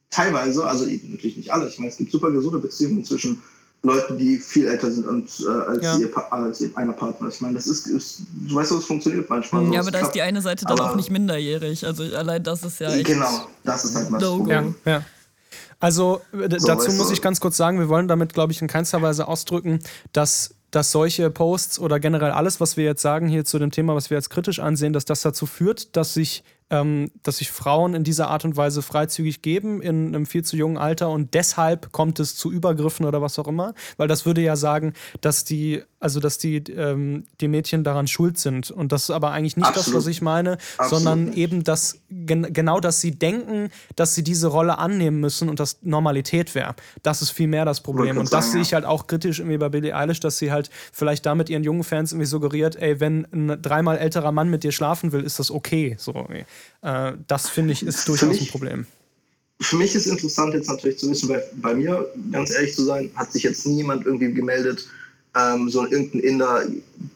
teilweise, 0.09 0.65
also 0.65 0.85
natürlich 0.85 1.37
nicht 1.37 1.51
alle, 1.51 1.67
ich 1.67 1.77
meine, 1.77 1.91
es 1.91 1.97
gibt 1.97 2.11
super 2.11 2.31
gesunde 2.31 2.59
Beziehungen 2.59 3.03
zwischen 3.03 3.41
Leuten, 3.81 4.17
die 4.17 4.37
viel 4.37 4.67
älter 4.67 4.91
sind 4.91 5.07
und, 5.07 5.29
äh, 5.39 5.49
als, 5.49 5.83
ja. 5.83 5.97
ihr, 5.97 6.33
als 6.33 6.61
ihr 6.61 6.69
einer 6.75 6.91
Partner. 6.91 7.29
Ich 7.29 7.39
meine, 7.39 7.55
das 7.55 7.67
ist, 7.67 7.87
ist 7.87 8.21
du 8.47 8.55
weißt, 8.55 8.71
es 8.73 8.85
funktioniert 8.85 9.29
manchmal. 9.29 9.73
Ja, 9.73 9.79
aber 9.79 9.91
da 9.91 9.99
ist 9.99 10.11
die 10.11 10.21
eine 10.21 10.41
Seite 10.41 10.65
dann 10.65 10.79
auch 10.79 10.95
nicht 10.95 11.09
minderjährig. 11.09 11.85
Also 11.85 12.03
allein 12.03 12.43
das 12.43 12.63
ist 12.63 12.79
ja 12.79 12.91
echt 12.91 13.05
Genau, 13.05 13.47
das 13.63 13.85
ist 13.85 13.95
halt. 13.95 14.47
Ja, 14.47 14.65
ja. 14.85 15.05
Also 15.79 16.21
so, 16.33 16.67
dazu 16.67 16.91
muss 16.91 17.09
ich 17.09 17.21
ganz 17.21 17.39
kurz 17.39 17.55
sagen, 17.55 17.79
wir 17.79 17.87
wollen 17.87 18.09
damit, 18.09 18.33
glaube 18.33 18.51
ich, 18.51 18.61
in 18.61 18.67
keinster 18.67 19.01
Weise 19.01 19.27
ausdrücken, 19.27 19.79
dass 20.11 20.55
dass 20.71 20.91
solche 20.91 21.31
Posts 21.31 21.79
oder 21.79 21.99
generell 21.99 22.31
alles, 22.31 22.59
was 22.59 22.77
wir 22.77 22.83
jetzt 22.83 23.01
sagen 23.01 23.27
hier 23.27 23.43
zu 23.43 23.57
dem 23.57 23.71
Thema, 23.71 23.95
was 23.95 24.09
wir 24.09 24.17
jetzt 24.17 24.29
kritisch 24.29 24.59
ansehen, 24.59 24.93
dass 24.93 25.05
das 25.05 25.21
dazu 25.21 25.47
führt, 25.47 25.95
dass 25.95 26.13
sich 26.13 26.43
ähm, 26.69 27.11
dass 27.23 27.37
sich 27.37 27.51
Frauen 27.51 27.93
in 27.93 28.03
dieser 28.03 28.29
Art 28.29 28.45
und 28.45 28.57
Weise 28.57 28.81
freizügig 28.81 29.41
geben 29.41 29.81
in 29.81 30.07
einem 30.07 30.25
viel 30.25 30.43
zu 30.43 30.55
jungen 30.55 30.77
Alter 30.77 31.09
und 31.09 31.33
deshalb 31.33 31.91
kommt 31.91 32.19
es 32.19 32.35
zu 32.35 32.51
Übergriffen 32.51 33.05
oder 33.05 33.21
was 33.21 33.39
auch 33.39 33.47
immer, 33.47 33.73
weil 33.97 34.07
das 34.07 34.25
würde 34.25 34.41
ja 34.41 34.55
sagen, 34.55 34.93
dass 35.21 35.43
die, 35.43 35.81
also 35.99 36.19
dass 36.19 36.37
die, 36.37 36.57
ähm, 36.57 37.25
die 37.41 37.47
Mädchen 37.47 37.83
daran 37.83 38.07
schuld 38.07 38.37
sind 38.37 38.71
und 38.71 38.91
das 38.91 39.03
ist 39.03 39.11
aber 39.11 39.31
eigentlich 39.31 39.57
nicht 39.57 39.65
Absolut. 39.65 39.87
das, 39.87 39.95
was 39.95 40.07
ich 40.07 40.21
meine, 40.21 40.57
Absolut 40.77 41.03
sondern 41.03 41.33
eben 41.33 41.63
das 41.63 42.01
gen 42.09 42.53
genau, 42.53 42.79
dass 42.79 43.01
sie 43.01 43.11
denken, 43.11 43.69
dass 43.95 44.15
sie 44.15 44.23
diese 44.23 44.47
Rolle 44.47 44.77
annehmen 44.77 45.19
müssen 45.19 45.49
und 45.49 45.59
das 45.59 45.79
Normalität 45.81 46.55
wäre. 46.55 46.75
Das 47.03 47.21
ist 47.21 47.31
viel 47.31 47.47
mehr 47.47 47.65
das 47.65 47.81
Problem 47.81 48.17
und 48.17 48.31
das 48.31 48.45
sagen, 48.45 48.51
sehe 48.51 48.61
ich 48.61 48.73
halt 48.73 48.85
auch 48.85 49.07
kritisch 49.07 49.39
irgendwie 49.39 49.57
bei 49.57 49.69
Billie 49.69 49.95
Eilish, 49.95 50.19
dass 50.19 50.37
sie 50.37 50.51
halt 50.51 50.69
vielleicht 50.91 51.25
damit 51.25 51.49
ihren 51.49 51.63
jungen 51.63 51.83
Fans 51.83 52.11
irgendwie 52.11 52.27
suggeriert, 52.27 52.75
ey, 52.75 52.99
wenn 52.99 53.27
ein 53.31 53.61
dreimal 53.61 53.97
älterer 53.97 54.31
Mann 54.31 54.49
mit 54.49 54.63
dir 54.63 54.71
schlafen 54.71 55.11
will, 55.11 55.23
ist 55.23 55.39
das 55.39 55.51
okay. 55.51 55.95
So, 55.97 56.27
äh, 56.81 57.13
das 57.27 57.49
finde 57.49 57.73
ich 57.73 57.83
ist 57.83 58.07
durchaus 58.07 58.29
mich, 58.29 58.41
ein 58.41 58.47
Problem. 58.47 58.85
Für 59.61 59.75
mich 59.75 59.95
ist 59.95 60.07
interessant 60.07 60.53
jetzt 60.53 60.69
natürlich 60.69 60.99
zu 60.99 61.09
wissen, 61.09 61.29
weil 61.29 61.43
bei 61.55 61.73
mir, 61.73 62.07
ganz 62.31 62.51
ehrlich 62.51 62.75
zu 62.75 62.83
sein, 62.83 63.11
hat 63.15 63.31
sich 63.31 63.43
jetzt 63.43 63.65
niemand 63.65 64.05
irgendwie 64.05 64.33
gemeldet, 64.33 64.87
ähm, 65.35 65.69
so 65.69 65.85
irgendein 65.85 66.21
Inder, 66.21 66.63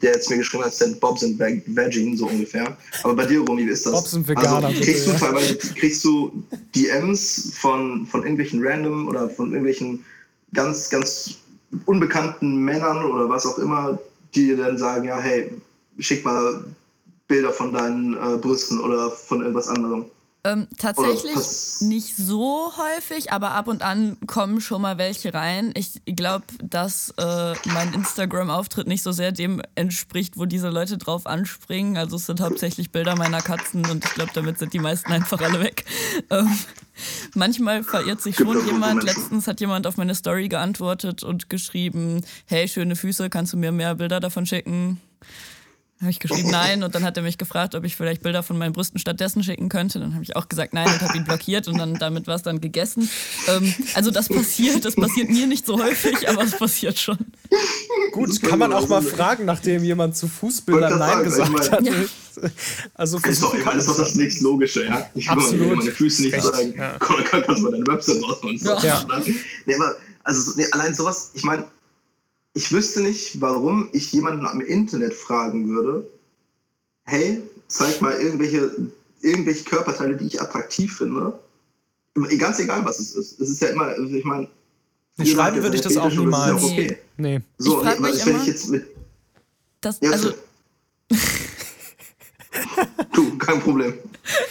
der 0.02 0.12
jetzt 0.12 0.30
mir 0.30 0.36
geschrieben 0.36 0.64
hat, 0.64 0.74
sind 0.74 1.00
Bobs 1.00 1.24
and 1.24 1.38
Veggie, 1.38 2.16
so 2.16 2.26
ungefähr. 2.26 2.76
Aber 3.02 3.14
bei 3.14 3.26
dir, 3.26 3.40
Romy, 3.40 3.66
wie 3.66 3.70
ist 3.70 3.86
das? 3.86 3.92
Bobs 3.92 4.14
and 4.14 4.28
Veganer. 4.28 4.68
Also, 4.68 4.80
kriegst, 4.82 5.06
bitte, 5.06 5.18
du 5.18 5.24
teilweise, 5.24 5.56
kriegst 5.56 6.04
du 6.04 6.44
DMs 6.74 7.52
von, 7.56 8.06
von 8.06 8.22
irgendwelchen 8.22 8.64
random 8.64 9.08
oder 9.08 9.28
von 9.28 9.48
irgendwelchen 9.48 10.04
ganz, 10.52 10.90
ganz 10.90 11.38
unbekannten 11.86 12.56
Männern 12.56 13.04
oder 13.04 13.28
was 13.28 13.46
auch 13.46 13.58
immer, 13.58 13.98
die 14.34 14.46
dir 14.46 14.58
dann 14.58 14.78
sagen, 14.78 15.08
ja, 15.08 15.18
hey, 15.18 15.50
schick 15.98 16.24
mal 16.24 16.64
Bilder 17.26 17.52
von 17.52 17.72
deinen 17.72 18.14
äh, 18.14 18.36
Brüsten 18.38 18.80
oder 18.80 19.10
von 19.10 19.40
irgendwas 19.40 19.68
anderem. 19.68 20.06
Ähm, 20.46 20.68
tatsächlich 20.76 21.80
nicht 21.80 22.16
so 22.18 22.70
häufig, 22.76 23.32
aber 23.32 23.52
ab 23.52 23.66
und 23.66 23.80
an 23.80 24.18
kommen 24.26 24.60
schon 24.60 24.82
mal 24.82 24.98
welche 24.98 25.32
rein. 25.32 25.72
Ich 25.74 26.02
glaube, 26.04 26.44
dass 26.62 27.14
äh, 27.16 27.54
mein 27.72 27.94
Instagram-Auftritt 27.94 28.86
nicht 28.86 29.02
so 29.02 29.10
sehr 29.10 29.32
dem 29.32 29.62
entspricht, 29.74 30.36
wo 30.36 30.44
diese 30.44 30.68
Leute 30.68 30.98
drauf 30.98 31.26
anspringen. 31.26 31.96
Also 31.96 32.16
es 32.16 32.26
sind 32.26 32.42
hauptsächlich 32.42 32.90
Bilder 32.90 33.16
meiner 33.16 33.40
Katzen 33.40 33.86
und 33.86 34.04
ich 34.04 34.12
glaube, 34.12 34.32
damit 34.34 34.58
sind 34.58 34.74
die 34.74 34.80
meisten 34.80 35.10
einfach 35.12 35.40
alle 35.40 35.60
weg. 35.60 35.84
Ähm, 36.30 36.48
manchmal 37.34 37.82
verirrt 37.82 38.22
sich 38.22 38.36
schon 38.36 38.64
jemand. 38.66 39.02
Letztens 39.02 39.46
hat 39.46 39.60
jemand 39.60 39.86
auf 39.86 39.96
meine 39.96 40.14
Story 40.14 40.48
geantwortet 40.48 41.22
und 41.22 41.50
geschrieben, 41.50 42.24
hey, 42.46 42.68
schöne 42.68 42.96
Füße, 42.96 43.30
kannst 43.30 43.52
du 43.52 43.56
mir 43.56 43.72
mehr 43.72 43.96
Bilder 43.96 44.20
davon 44.20 44.46
schicken? 44.46 45.00
Habe 46.00 46.10
ich 46.10 46.18
geschrieben 46.18 46.50
nein 46.50 46.82
und 46.82 46.94
dann 46.94 47.04
hat 47.04 47.16
er 47.16 47.22
mich 47.22 47.38
gefragt, 47.38 47.74
ob 47.74 47.84
ich 47.84 47.96
vielleicht 47.96 48.22
Bilder 48.22 48.42
von 48.42 48.58
meinen 48.58 48.72
Brüsten 48.72 48.98
stattdessen 48.98 49.42
schicken 49.44 49.68
könnte. 49.68 50.00
Dann 50.00 50.14
habe 50.14 50.24
ich 50.24 50.36
auch 50.36 50.48
gesagt 50.48 50.74
nein 50.74 50.86
und 50.86 51.00
habe 51.00 51.16
ihn 51.16 51.24
blockiert 51.24 51.68
und 51.68 51.78
dann 51.78 51.94
damit 51.94 52.26
war 52.26 52.34
es 52.34 52.42
dann 52.42 52.60
gegessen. 52.60 53.08
Ähm, 53.48 53.72
also 53.94 54.10
das 54.10 54.28
passiert, 54.28 54.84
das 54.84 54.96
passiert 54.96 55.30
mir 55.30 55.46
nicht 55.46 55.64
so 55.64 55.82
häufig, 55.82 56.28
aber 56.28 56.42
es 56.42 56.52
passiert 56.52 56.98
schon. 56.98 57.18
Gut, 58.12 58.42
kann 58.42 58.58
man 58.58 58.72
auch 58.72 58.88
mal 58.88 59.02
fragen, 59.02 59.44
nachdem 59.44 59.84
jemand 59.84 60.16
zu 60.16 60.28
Fußbildern 60.28 60.98
Nein 60.98 61.24
gesagt 61.24 61.52
ich 61.60 61.70
hat. 61.70 61.82
Ja. 61.82 61.92
Also 62.94 63.18
ist 63.18 63.40
doch, 63.40 63.54
ich 63.54 63.64
meine, 63.64 63.78
ist 63.78 63.88
doch 63.88 63.96
das 63.96 64.16
nächste 64.16 64.42
Logische, 64.42 64.84
ja. 64.86 65.08
Ich 65.14 65.28
will 65.28 65.76
meine 65.76 65.90
Füße 65.92 66.22
nicht 66.22 66.34
Recht, 66.34 66.44
sagen, 66.44 66.74
ja. 66.76 66.96
kannst 66.98 67.62
du 67.62 67.70
deine 67.70 67.86
Website 67.86 68.20
rausmachen. 68.24 68.58
Ja. 68.60 68.82
ja. 68.82 69.06
Nee, 69.66 69.74
aber, 69.76 69.94
also 70.24 70.52
nee, 70.56 70.66
allein 70.72 70.94
sowas, 70.94 71.30
ich 71.34 71.44
meine, 71.44 71.64
ich 72.54 72.72
wüsste 72.72 73.02
nicht, 73.02 73.40
warum 73.40 73.88
ich 73.92 74.12
jemanden 74.12 74.46
am 74.46 74.60
Internet 74.60 75.12
fragen 75.12 75.68
würde, 75.68 76.08
hey, 77.04 77.42
zeig 77.68 78.00
mal 78.00 78.14
irgendwelche, 78.14 78.70
irgendwelche 79.20 79.64
Körperteile, 79.64 80.16
die 80.16 80.26
ich 80.26 80.40
attraktiv 80.40 80.96
finde. 80.96 81.38
Ganz 82.38 82.60
egal, 82.60 82.84
was 82.84 83.00
es 83.00 83.14
ist. 83.16 83.40
Es 83.40 83.50
ist 83.50 83.60
ja 83.60 83.68
immer, 83.68 83.86
also 83.86 84.14
ich 84.14 84.24
meine. 84.24 84.48
Schreiben 85.24 85.62
würde 85.62 85.76
ich 85.76 85.82
das 85.82 85.96
auch 85.96 86.10
niemals. 86.10 86.62
Ja 86.62 86.68
okay. 86.68 86.98
Nee. 87.16 87.40
So, 87.58 87.84
ich 87.84 87.98
nee, 87.98 88.12
wenn 88.24 88.36
ich 88.36 88.46
jetzt 88.46 88.68
mit. 88.70 88.86
Das, 89.80 89.98
ja, 90.00 90.12
also, 90.12 90.32
du, 93.12 93.38
kein 93.38 93.60
Problem. 93.60 93.94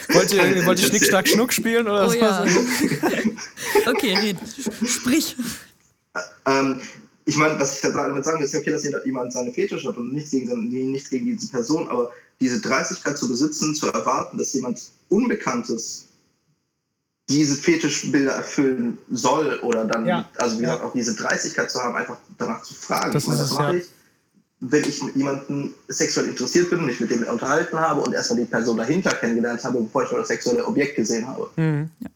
Wollt 0.09 0.31
ihr, 0.31 0.65
wollt 0.65 0.79
ihr 0.79 0.87
Schnick, 0.87 1.05
Schnack, 1.05 1.27
Schnuck 1.27 1.51
spielen 1.51 1.87
oder 1.87 2.05
oh, 2.05 2.09
so? 2.09 2.15
Ja. 2.17 2.45
okay, 3.87 4.15
red. 4.15 4.37
Sprich. 4.85 5.35
Ähm, 6.45 6.81
ich 7.25 7.37
meine, 7.37 7.59
was 7.59 7.75
ich 7.75 7.81
damit 7.81 8.25
sagen 8.25 8.39
will, 8.39 8.45
ist 8.45 8.53
ja 8.53 8.59
okay, 8.59 8.71
dass 8.71 9.05
jemand 9.05 9.33
seine 9.33 9.51
Fetisch 9.51 9.85
hat 9.85 9.97
und 9.97 10.13
nichts 10.13 10.31
gegen, 10.31 10.69
nichts 10.69 11.09
gegen 11.09 11.25
diese 11.25 11.49
Person, 11.49 11.87
aber 11.89 12.11
diese 12.39 12.59
Dreistigkeit 12.59 13.17
zu 13.17 13.27
besitzen, 13.27 13.75
zu 13.75 13.87
erwarten, 13.87 14.37
dass 14.37 14.53
jemand 14.53 14.81
Unbekanntes 15.09 16.07
diese 17.29 17.55
Fetischbilder 17.55 18.33
erfüllen 18.33 18.97
soll 19.09 19.59
oder 19.59 19.85
dann, 19.85 20.05
ja. 20.05 20.29
also 20.37 20.57
wie 20.57 20.61
gesagt, 20.61 20.81
ja. 20.81 20.87
auch 20.87 20.93
diese 20.93 21.15
Dreistigkeit 21.15 21.71
zu 21.71 21.81
haben, 21.81 21.95
einfach 21.95 22.17
danach 22.37 22.61
zu 22.63 22.73
fragen. 22.73 23.13
Das, 23.13 23.23
ich 23.23 23.29
meine, 23.29 23.39
das 23.41 23.51
mache 23.53 23.73
ja. 23.73 23.79
ich, 23.79 23.85
wenn 24.59 24.83
ich 24.83 25.03
mit 25.03 25.15
jemandem 25.15 25.73
sexuell 25.87 26.27
interessiert 26.27 26.69
bin 26.69 26.79
und 26.79 26.85
mich 26.85 26.99
mit 26.99 27.11
dem 27.11 27.23
unterhalten 27.23 27.79
habe 27.79 28.01
und 28.01 28.13
erstmal 28.13 28.39
die 28.39 28.45
Person 28.45 28.77
dahinter 28.77 29.11
kennengelernt 29.11 29.63
habe, 29.63 29.81
bevor 29.81 30.03
ich 30.03 30.11
nur 30.11 30.19
das 30.19 30.27
sexuelle 30.29 30.65
Objekt 30.65 30.95
gesehen 30.97 31.25
habe. 31.27 31.49
Mhm. 31.55 31.89
Ja. 31.99 32.09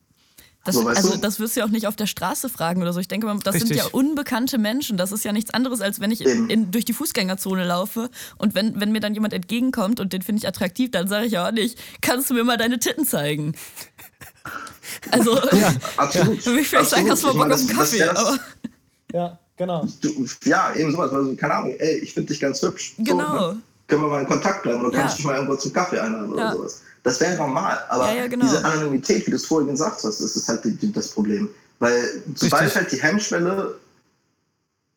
Das, 0.67 0.75
so, 0.75 0.87
also 0.87 1.11
du? 1.13 1.17
das 1.17 1.39
wirst 1.39 1.55
du 1.55 1.61
ja 1.61 1.65
auch 1.65 1.69
nicht 1.69 1.87
auf 1.87 1.95
der 1.95 2.07
Straße 2.07 2.49
fragen 2.49 2.81
oder 2.81 2.91
so. 2.91 2.99
Ich 2.99 3.07
denke 3.07 3.25
mal, 3.25 3.39
das 3.39 3.55
Richtig. 3.55 3.69
sind 3.69 3.77
ja 3.77 3.85
unbekannte 3.91 4.57
Menschen. 4.57 4.97
Das 4.97 5.11
ist 5.11 5.23
ja 5.23 5.31
nichts 5.31 5.53
anderes, 5.53 5.79
als 5.79 5.99
wenn 6.01 6.11
ich 6.11 6.25
in, 6.25 6.49
in, 6.49 6.71
durch 6.71 6.83
die 6.83 6.93
Fußgängerzone 6.93 7.65
laufe 7.65 8.09
und 8.37 8.53
wenn, 8.53 8.79
wenn 8.79 8.91
mir 8.91 8.99
dann 8.99 9.13
jemand 9.13 9.33
entgegenkommt 9.33 9.99
und 9.99 10.11
den 10.11 10.21
finde 10.21 10.41
ich 10.41 10.47
attraktiv, 10.47 10.91
dann 10.91 11.07
sage 11.07 11.27
ich 11.27 11.31
ja 11.31 11.47
auch 11.47 11.51
nicht, 11.51 11.79
kannst 12.01 12.29
du 12.29 12.33
mir 12.33 12.43
mal 12.43 12.57
deine 12.57 12.79
Titten 12.79 13.05
zeigen? 13.05 13.55
Also, 15.11 15.35
ja, 15.51 15.73
absolut. 15.97 16.41
Vielleicht 16.41 16.89
sagen, 16.89 17.09
hast 17.09 17.21
du 17.21 17.27
mal 17.27 17.33
Bock 17.33 17.51
auf 17.51 17.59
einen 17.59 17.67
Kaffee. 17.67 18.03
aber 18.03 18.39
ja, 19.13 19.37
genau. 19.57 19.85
Du, 20.01 20.25
ja, 20.45 20.73
eben 20.75 20.91
sowas. 20.91 21.11
Also, 21.11 21.35
keine 21.35 21.55
Ahnung, 21.55 21.75
ey, 21.77 21.97
ich 21.97 22.13
finde 22.13 22.29
dich 22.31 22.39
ganz 22.39 22.61
hübsch. 22.61 22.95
Genau. 22.97 23.39
So, 23.39 23.51
ne? 23.53 23.61
Können 23.87 24.01
wir 24.03 24.07
mal 24.07 24.21
in 24.21 24.27
Kontakt 24.27 24.63
bleiben 24.63 24.79
oder 24.79 24.93
ja. 24.93 25.01
kannst 25.01 25.15
du 25.15 25.17
dich 25.17 25.25
mal 25.25 25.35
irgendwo 25.35 25.55
zum 25.55 25.73
Kaffee 25.73 25.99
einladen 25.99 26.31
oder 26.31 26.43
ja. 26.43 26.51
sowas. 26.53 26.81
Das 27.07 27.21
wäre 27.21 27.37
normal. 27.37 27.79
Aber 27.87 28.11
ja, 28.11 28.23
ja, 28.23 28.27
genau. 28.27 28.43
diese 28.43 28.65
Anonymität, 28.65 29.25
wie 29.25 29.31
du 29.31 29.37
es 29.37 29.45
vorhin 29.45 29.69
gesagt 29.69 30.03
hast, 30.03 30.19
das 30.19 30.35
ist 30.35 30.49
halt 30.49 30.61
das 30.93 31.07
Problem. 31.07 31.47
Weil 31.79 32.21
sobald 32.35 32.63
Richtig. 32.63 32.81
halt 32.81 32.91
die 32.91 33.01
Hemmschwelle 33.01 33.75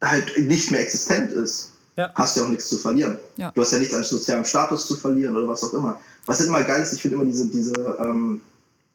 halt 0.03 0.37
nicht 0.37 0.73
mehr 0.73 0.81
existent 0.81 1.31
ist, 1.31 1.71
ja. 1.97 2.11
hast 2.17 2.35
du 2.35 2.41
ja 2.41 2.47
auch 2.47 2.51
nichts 2.51 2.69
zu 2.69 2.79
verlieren. 2.79 3.17
Ja. 3.37 3.53
Du 3.53 3.61
hast 3.61 3.71
ja 3.71 3.79
nichts 3.79 3.95
an 3.95 4.03
sozialem 4.03 4.45
Status 4.45 4.89
zu 4.89 4.97
verlieren 4.97 5.37
oder 5.37 5.47
was 5.47 5.63
auch 5.63 5.73
immer. 5.73 6.01
Was 6.27 6.41
halt 6.41 6.49
immer 6.49 6.65
geil 6.65 6.83
ist, 6.83 6.95
ich 6.95 7.01
finde 7.01 7.15
immer 7.15 7.27
diese, 7.27 7.47
diese 7.47 7.75
ähm, 8.01 8.41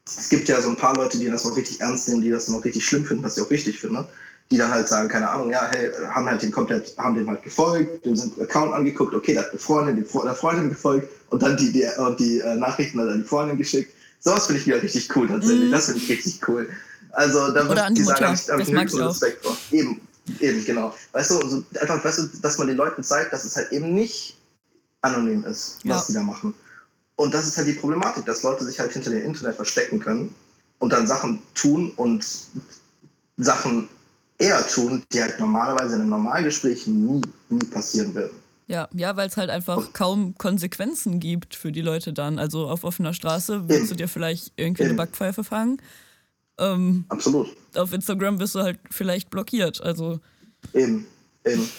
es 0.06 0.28
gibt 0.28 0.50
ja 0.50 0.62
so 0.62 0.68
ein 0.68 0.76
paar 0.76 0.98
Leute, 0.98 1.18
die 1.18 1.32
das 1.32 1.46
noch 1.46 1.56
richtig 1.56 1.80
ernst 1.80 2.10
nehmen, 2.10 2.22
die 2.22 2.32
das 2.32 2.50
noch 2.50 2.66
richtig 2.66 2.86
schlimm 2.86 3.06
finden, 3.06 3.24
was 3.24 3.38
ich 3.38 3.44
auch 3.44 3.50
richtig 3.50 3.80
finde 3.80 4.06
die 4.52 4.58
dann 4.58 4.72
halt 4.72 4.88
sagen, 4.88 5.10
keine 5.10 5.30
Ahnung, 5.30 5.50
ja, 5.50 5.70
hey, 5.72 5.92
haben 6.10 6.26
halt 6.28 6.42
den 6.42 6.52
komplett, 6.52 6.96
haben 6.98 7.16
dem 7.16 7.28
halt 7.28 7.42
gefolgt, 7.42 8.06
dem 8.06 8.16
sind 8.16 8.40
Account 8.40 8.74
angeguckt, 8.74 9.14
okay, 9.14 9.34
der 9.34 9.44
hat 9.44 9.50
eine 9.50 9.60
Freundin, 9.60 9.96
der 9.96 10.36
Freundin 10.36 10.70
gefolgt 10.70 11.10
und 11.36 11.44
dann 11.44 11.58
die, 11.58 11.70
die, 11.70 11.86
die 12.18 12.40
äh, 12.40 12.56
Nachrichten 12.56 12.98
an 12.98 13.22
die 13.22 13.28
Freundin 13.28 13.58
geschickt. 13.58 13.94
Sowas 14.22 14.46
finde 14.46 14.62
ich 14.62 14.68
wieder 14.68 14.82
richtig 14.82 15.14
cool 15.18 15.28
tatsächlich. 15.28 15.68
Mm. 15.68 15.72
Das 15.74 15.88
finde 15.88 16.00
ich 16.00 16.10
richtig 16.10 16.48
cool. 16.48 16.70
Also 17.12 17.52
da 17.52 17.68
Oder 17.68 17.88
an 17.88 17.94
die 17.94 18.04
Mutter, 18.04 18.34
sagen, 18.38 18.54
hab 18.54 18.66
ich, 18.66 18.74
mag 18.74 18.88
ich 18.88 19.02
auch. 19.02 19.10
Respekt 19.10 19.46
vor. 19.46 19.58
Eben, 19.72 20.00
eben, 20.40 20.64
genau. 20.64 20.96
Weißt 21.12 21.32
du, 21.32 21.40
also 21.40 21.62
einfach, 21.82 22.06
weißt 22.06 22.20
du, 22.20 22.28
dass 22.42 22.58
man 22.58 22.68
den 22.68 22.78
Leuten 22.78 23.04
zeigt, 23.04 23.34
dass 23.34 23.44
es 23.44 23.58
halt 23.58 23.70
eben 23.74 23.94
nicht 23.94 24.38
anonym 25.02 25.44
ist, 25.44 25.80
was 25.84 25.84
ja. 25.84 26.02
sie 26.04 26.14
da 26.14 26.22
machen. 26.22 26.54
Und 27.18 27.34
das 27.34 27.48
ist 27.48 27.58
halt 27.58 27.68
die 27.68 27.74
Problematik, 27.74 28.26
dass 28.26 28.44
Leute 28.44 28.64
sich 28.64 28.80
halt 28.80 28.94
hinter 28.94 29.10
dem 29.10 29.26
Internet 29.26 29.58
verstecken 29.58 30.00
können 30.00 30.34
und 30.80 30.94
dann 30.94 31.06
Sachen 31.06 31.42
tun 31.54 31.92
und 31.98 32.26
Sachen 33.36 33.90
eher 34.38 34.66
tun, 34.70 35.04
die 35.12 35.22
halt 35.22 35.38
normalerweise 35.38 35.96
in 35.96 36.02
einem 36.02 36.12
Normalgespräch 36.12 36.88
nie, 36.88 37.22
nie 37.50 37.66
passieren 37.66 38.16
würden. 38.16 38.45
Ja, 38.68 38.90
ja, 38.94 39.16
weil 39.16 39.28
es 39.28 39.38
halt 39.38 39.50
einfach 39.50 39.94
kaum 39.94 40.36
Konsequenzen 40.38 41.20
gibt 41.20 41.56
für 41.56 41.72
die 41.72 41.82
Leute 41.82 42.14
dann. 42.14 42.40
Also 42.40 42.68
auf 42.68 42.84
offener 42.84 43.14
Straße 43.14 43.70
willst 43.70 43.92
du 43.92 43.96
dir 43.96 44.08
vielleicht 44.08 44.54
irgendwie 44.56 44.84
eine 44.84 44.96
Backpfeife 44.96 45.44
fangen. 45.44 45.82
Ähm, 46.58 47.06
Absolut. 47.10 47.56
Auf 47.76 47.94
Instagram 47.94 48.40
wirst 48.40 48.56
du 48.56 48.62
halt 48.62 48.80
vielleicht 48.90 49.30
blockiert. 49.30 49.82
Also. 49.82 50.20
Eben, 50.74 51.06
eben. 51.46 51.70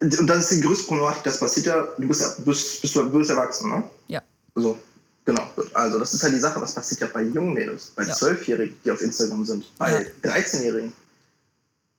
Und 0.00 0.26
das 0.26 0.50
ist 0.50 0.58
die 0.58 0.66
größte 0.66 0.86
Problematik, 0.88 1.24
das 1.24 1.40
passiert 1.40 1.66
ja, 1.66 1.88
du 1.96 2.08
bist, 2.08 2.44
bist, 2.44 2.82
bist, 2.82 2.96
du 2.96 3.10
bist 3.10 3.30
erwachsen, 3.30 3.70
ne? 3.70 3.84
Ja. 4.08 4.22
So, 4.54 4.78
genau. 5.24 5.48
Also 5.72 5.98
das 5.98 6.12
ist 6.12 6.22
halt 6.22 6.34
die 6.34 6.38
Sache, 6.38 6.60
was 6.60 6.74
passiert 6.74 7.00
ja 7.00 7.06
bei 7.12 7.22
jungen 7.22 7.54
Mädels, 7.54 7.92
bei 7.96 8.04
Zwölfjährigen, 8.04 8.74
ja. 8.74 8.80
die 8.84 8.90
auf 8.90 9.00
Instagram 9.00 9.44
sind, 9.44 9.64
bei 9.78 10.06
ja. 10.22 10.30
13-Jährigen. 10.30 10.92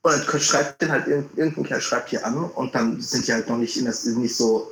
Und 0.03 0.13
dann 0.13 0.39
schreibt 0.41 0.81
den 0.81 0.91
halt 0.91 1.07
irgendein 1.07 1.63
Kerl 1.63 1.81
schreibt 1.81 2.09
hier 2.09 2.25
an 2.25 2.37
und 2.37 2.73
dann 2.73 3.01
sind 3.01 3.27
die 3.27 3.33
halt 3.33 3.49
noch 3.49 3.57
nicht 3.57 3.77
in 3.77 3.85
das 3.85 4.05
nicht 4.05 4.35
so 4.35 4.71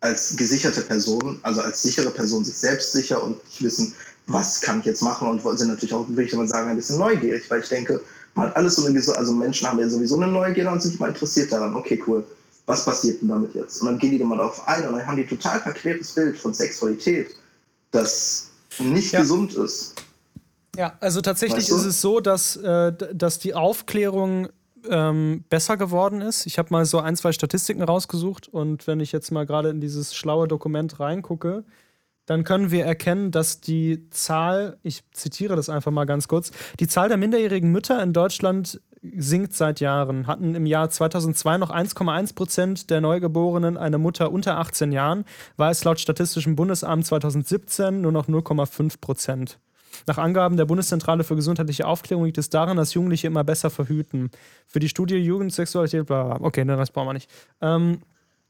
als 0.00 0.36
gesicherte 0.36 0.82
Person, 0.82 1.38
also 1.42 1.60
als 1.60 1.82
sichere 1.82 2.10
Person 2.10 2.44
sich 2.44 2.56
selbst 2.56 2.92
sicher 2.92 3.22
und 3.22 3.44
nicht 3.44 3.62
wissen, 3.62 3.94
was 4.26 4.60
kann 4.60 4.80
ich 4.80 4.86
jetzt 4.86 5.02
machen 5.02 5.28
und 5.28 5.58
sind 5.58 5.68
natürlich 5.68 5.92
auch, 5.92 6.08
würde 6.08 6.22
ich 6.22 6.34
mal 6.34 6.48
sagen, 6.48 6.70
ein 6.70 6.76
bisschen 6.76 6.98
neugierig, 6.98 7.50
weil 7.50 7.60
ich 7.60 7.68
denke, 7.68 8.00
man 8.34 8.48
hat 8.48 8.56
alles 8.56 8.76
so 8.76 8.86
eine, 8.86 8.98
also 8.98 9.32
Menschen 9.32 9.66
haben 9.66 9.78
ja 9.80 9.88
sowieso 9.88 10.16
eine 10.16 10.28
Neugier 10.28 10.70
und 10.70 10.80
sind 10.80 11.00
mal 11.00 11.08
interessiert 11.08 11.52
daran, 11.52 11.74
okay, 11.74 12.02
cool, 12.06 12.24
was 12.66 12.84
passiert 12.84 13.20
denn 13.20 13.28
damit 13.28 13.54
jetzt? 13.54 13.80
Und 13.80 13.88
dann 13.88 13.98
gehen 13.98 14.12
die 14.12 14.18
dann 14.18 14.28
mal 14.28 14.38
darauf 14.38 14.66
ein 14.68 14.86
und 14.86 14.96
dann 14.96 15.06
haben 15.06 15.16
die 15.16 15.26
total 15.26 15.60
verquertes 15.60 16.12
Bild 16.12 16.38
von 16.38 16.54
Sexualität 16.54 17.34
das 17.90 18.50
nicht 18.78 19.12
ja. 19.12 19.20
gesund 19.20 19.54
ist. 19.54 19.94
Ja, 20.80 20.94
also 21.00 21.20
tatsächlich 21.20 21.64
weißt 21.64 21.72
du? 21.72 21.76
ist 21.76 21.84
es 21.84 22.00
so, 22.00 22.20
dass, 22.20 22.56
äh, 22.56 22.94
dass 23.12 23.38
die 23.38 23.52
Aufklärung 23.52 24.48
ähm, 24.88 25.44
besser 25.50 25.76
geworden 25.76 26.22
ist. 26.22 26.46
Ich 26.46 26.58
habe 26.58 26.70
mal 26.70 26.86
so 26.86 27.00
ein, 27.00 27.16
zwei 27.16 27.32
Statistiken 27.32 27.82
rausgesucht 27.82 28.48
und 28.48 28.86
wenn 28.86 28.98
ich 28.98 29.12
jetzt 29.12 29.30
mal 29.30 29.44
gerade 29.44 29.68
in 29.68 29.82
dieses 29.82 30.14
schlaue 30.14 30.48
Dokument 30.48 30.98
reingucke, 30.98 31.64
dann 32.24 32.44
können 32.44 32.70
wir 32.70 32.86
erkennen, 32.86 33.30
dass 33.30 33.60
die 33.60 34.08
Zahl, 34.08 34.78
ich 34.82 35.02
zitiere 35.12 35.54
das 35.54 35.68
einfach 35.68 35.90
mal 35.90 36.06
ganz 36.06 36.28
kurz, 36.28 36.50
die 36.78 36.88
Zahl 36.88 37.08
der 37.08 37.18
minderjährigen 37.18 37.70
Mütter 37.70 38.02
in 38.02 38.14
Deutschland 38.14 38.80
sinkt 39.02 39.52
seit 39.52 39.80
Jahren. 39.80 40.26
Hatten 40.26 40.54
im 40.54 40.64
Jahr 40.64 40.88
2002 40.88 41.58
noch 41.58 41.70
1,1 41.70 42.34
Prozent 42.34 42.88
der 42.88 43.02
Neugeborenen 43.02 43.76
eine 43.76 43.98
Mutter 43.98 44.32
unter 44.32 44.56
18 44.56 44.92
Jahren, 44.92 45.26
war 45.58 45.70
es 45.70 45.84
laut 45.84 46.00
Statistischem 46.00 46.56
Bundesamt 46.56 47.04
2017 47.04 48.00
nur 48.00 48.12
noch 48.12 48.28
0,5 48.28 48.98
Prozent. 48.98 49.58
Nach 50.06 50.18
Angaben 50.18 50.56
der 50.56 50.64
Bundeszentrale 50.64 51.24
für 51.24 51.36
gesundheitliche 51.36 51.86
Aufklärung 51.86 52.24
liegt 52.24 52.38
es 52.38 52.50
daran, 52.50 52.76
dass 52.76 52.94
Jugendliche 52.94 53.26
immer 53.26 53.44
besser 53.44 53.70
verhüten. 53.70 54.30
Für 54.66 54.80
die 54.80 54.88
Studie 54.88 55.16
Jugendsexualität, 55.16 56.06
bla, 56.06 56.24
bla. 56.24 56.46
okay, 56.46 56.60
den 56.60 56.70
Rest 56.70 56.92
brauchen 56.92 57.08
wir 57.08 57.14
nicht. 57.14 57.30
Ähm, 57.60 58.00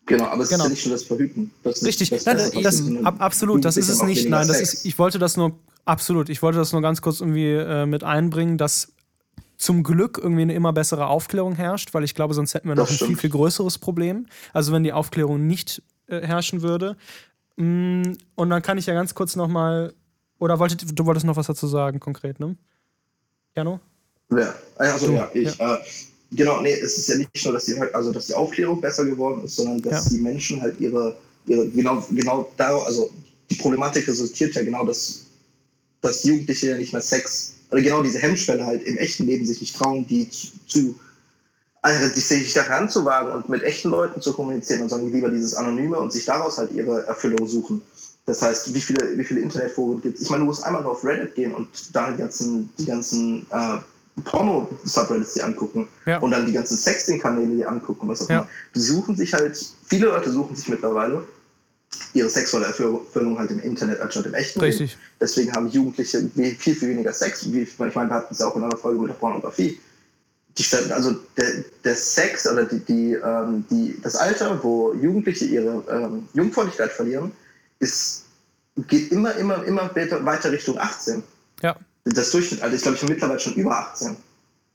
Genau, 0.06 0.24
aber 0.24 0.42
es 0.42 0.48
genau. 0.48 0.64
ist 0.64 0.70
ja 0.70 0.74
nicht 0.74 0.86
nur 0.86 0.94
das 0.94 1.02
Verhüten. 1.04 1.52
Das 1.62 1.84
Richtig, 1.84 2.10
das, 2.10 2.24
das, 2.24 2.50
das, 2.50 2.82
ab, 3.04 3.16
absolut, 3.18 3.64
das 3.64 3.76
ist 3.76 3.88
es 3.88 4.02
nicht. 4.02 4.28
Nein, 4.28 4.48
das 4.48 4.60
ist, 4.60 4.84
ich 4.84 4.98
wollte 4.98 5.20
das 5.20 5.36
nur, 5.36 5.52
absolut, 5.84 6.28
ich 6.30 6.42
wollte 6.42 6.58
das 6.58 6.72
nur 6.72 6.82
ganz 6.82 7.00
kurz 7.00 7.20
irgendwie 7.20 7.52
äh, 7.52 7.86
mit 7.86 8.02
einbringen, 8.02 8.58
dass 8.58 8.92
zum 9.56 9.82
Glück 9.82 10.18
irgendwie 10.20 10.42
eine 10.42 10.54
immer 10.54 10.72
bessere 10.72 11.06
Aufklärung 11.06 11.54
herrscht, 11.54 11.92
weil 11.92 12.02
ich 12.02 12.14
glaube, 12.14 12.34
sonst 12.34 12.54
hätten 12.54 12.66
wir 12.66 12.74
noch 12.74 12.90
ein 12.90 12.96
viel, 12.96 13.16
viel 13.16 13.30
größeres 13.30 13.78
Problem. 13.78 14.26
Also 14.52 14.72
wenn 14.72 14.82
die 14.82 14.92
Aufklärung 14.92 15.46
nicht 15.46 15.82
äh, 16.06 16.26
herrschen 16.26 16.62
würde. 16.62 16.96
Mm, 17.56 18.14
und 18.34 18.50
dann 18.50 18.62
kann 18.62 18.78
ich 18.78 18.86
ja 18.86 18.94
ganz 18.94 19.14
kurz 19.14 19.36
nochmal 19.36 19.92
oder 20.40 20.58
wolltet, 20.58 20.98
du 20.98 21.06
wolltest 21.06 21.26
noch 21.26 21.36
was 21.36 21.46
dazu 21.46 21.68
sagen, 21.68 22.00
konkret, 22.00 22.40
ne? 22.40 22.56
Jano? 23.54 23.78
Ja, 24.30 24.54
also 24.76 25.12
ja, 25.12 25.30
ich. 25.32 25.56
Ja. 25.56 25.76
Äh, 25.76 25.78
genau, 26.32 26.60
nee, 26.60 26.72
es 26.72 26.98
ist 26.98 27.08
ja 27.08 27.16
nicht 27.16 27.44
nur, 27.44 27.52
dass 27.52 27.66
die, 27.66 27.78
also, 27.78 28.10
dass 28.10 28.26
die 28.26 28.34
Aufklärung 28.34 28.80
besser 28.80 29.04
geworden 29.04 29.44
ist, 29.44 29.56
sondern 29.56 29.82
dass 29.82 30.06
ja. 30.06 30.10
die 30.10 30.22
Menschen 30.22 30.60
halt 30.60 30.80
ihre, 30.80 31.16
ihre, 31.46 31.68
genau, 31.68 32.02
genau 32.10 32.50
da, 32.56 32.76
also 32.78 33.10
die 33.50 33.56
Problematik 33.56 34.08
resultiert 34.08 34.54
ja 34.54 34.62
genau, 34.62 34.84
dass, 34.84 35.26
dass 36.00 36.24
Jugendliche 36.24 36.70
ja 36.70 36.78
nicht 36.78 36.92
mehr 36.92 37.02
Sex, 37.02 37.54
oder 37.70 37.82
genau 37.82 38.02
diese 38.02 38.18
Hemmschwelle 38.18 38.64
halt 38.64 38.82
im 38.84 38.96
echten 38.96 39.26
Leben 39.26 39.44
sich 39.44 39.60
nicht 39.60 39.76
trauen, 39.76 40.06
die 40.06 40.28
zu, 40.30 40.48
zu 40.66 41.00
also 41.82 42.08
sich 42.08 42.52
da 42.52 42.62
ranzuwagen 42.62 43.32
und 43.32 43.48
mit 43.48 43.62
echten 43.62 43.90
Leuten 43.90 44.20
zu 44.20 44.32
kommunizieren 44.32 44.82
und 44.82 44.90
sagen 44.90 45.10
lieber 45.12 45.30
dieses 45.30 45.54
Anonyme 45.54 45.98
und 45.98 46.12
sich 46.12 46.26
daraus 46.26 46.58
halt 46.58 46.72
ihre 46.72 47.06
Erfüllung 47.06 47.46
suchen. 47.46 47.80
Das 48.26 48.42
heißt, 48.42 48.74
wie 48.74 48.80
viele, 48.80 49.18
wie 49.18 49.24
viele 49.24 49.40
Internetforen 49.40 50.00
gibt 50.00 50.18
es? 50.18 50.24
Ich 50.24 50.30
meine, 50.30 50.42
du 50.42 50.46
musst 50.46 50.64
einmal 50.64 50.82
nur 50.82 50.92
auf 50.92 51.04
Reddit 51.04 51.34
gehen 51.34 51.54
und 51.54 51.68
da 51.94 52.10
die 52.10 52.18
ganzen, 52.18 52.70
die 52.78 52.86
ganzen 52.86 53.46
äh, 53.50 53.78
Porno-Subreddits 54.24 55.34
die 55.34 55.42
angucken 55.42 55.88
ja. 56.06 56.18
und 56.18 56.30
dann 56.30 56.46
die 56.46 56.52
ganzen 56.52 56.76
Sexting-Kanäle 56.76 57.56
die 57.56 57.66
angucken, 57.66 58.08
was 58.08 58.22
auch 58.22 58.28
immer. 58.28 58.40
Ja. 58.40 58.48
Die 58.74 58.80
suchen 58.80 59.16
sich 59.16 59.32
halt, 59.32 59.58
viele 59.86 60.06
Leute 60.06 60.30
suchen 60.30 60.54
sich 60.54 60.68
mittlerweile 60.68 61.24
ihre 62.14 62.28
sexuelle 62.28 62.66
Erfüllung 62.66 63.38
halt 63.38 63.50
im 63.50 63.60
Internet 63.60 64.00
anstatt 64.00 64.26
im 64.26 64.34
echten 64.34 64.60
Richtig. 64.60 64.92
Leben. 64.92 65.02
Deswegen 65.20 65.52
haben 65.52 65.68
Jugendliche 65.68 66.30
viel, 66.58 66.74
viel 66.74 66.88
weniger 66.88 67.12
Sex. 67.12 67.50
Wie, 67.52 67.62
ich 67.62 67.78
meine, 67.78 67.92
wir 67.92 68.10
hatten 68.10 68.32
es 68.32 68.38
ja 68.38 68.46
auch 68.46 68.56
in 68.56 68.62
einer 68.62 68.76
Folge 68.76 69.00
mit 69.00 69.10
der 69.10 69.14
Pornografie. 69.14 69.78
Die 70.56 70.62
standen, 70.62 70.92
also 70.92 71.16
der, 71.36 71.64
der 71.84 71.94
Sex 71.94 72.48
oder 72.48 72.64
die, 72.64 72.80
die, 72.80 73.14
ähm, 73.14 73.64
die, 73.70 73.96
das 74.02 74.16
Alter, 74.16 74.62
wo 74.62 74.92
Jugendliche 74.94 75.44
ihre 75.46 75.82
ähm, 75.90 76.28
Jungfräulichkeit 76.34 76.92
verlieren, 76.92 77.32
ist, 77.80 78.26
geht 78.88 79.10
immer, 79.10 79.34
immer, 79.34 79.64
immer 79.64 79.90
weiter 79.94 80.52
Richtung 80.52 80.78
18. 80.78 81.22
Ja. 81.62 81.76
Das 82.04 82.30
Durchschnitt, 82.30 82.62
ist, 82.62 82.82
glaube 82.82 82.96
ich, 82.96 83.08
mittlerweile 83.08 83.40
schon 83.40 83.54
über 83.54 83.76
18. 83.76 84.16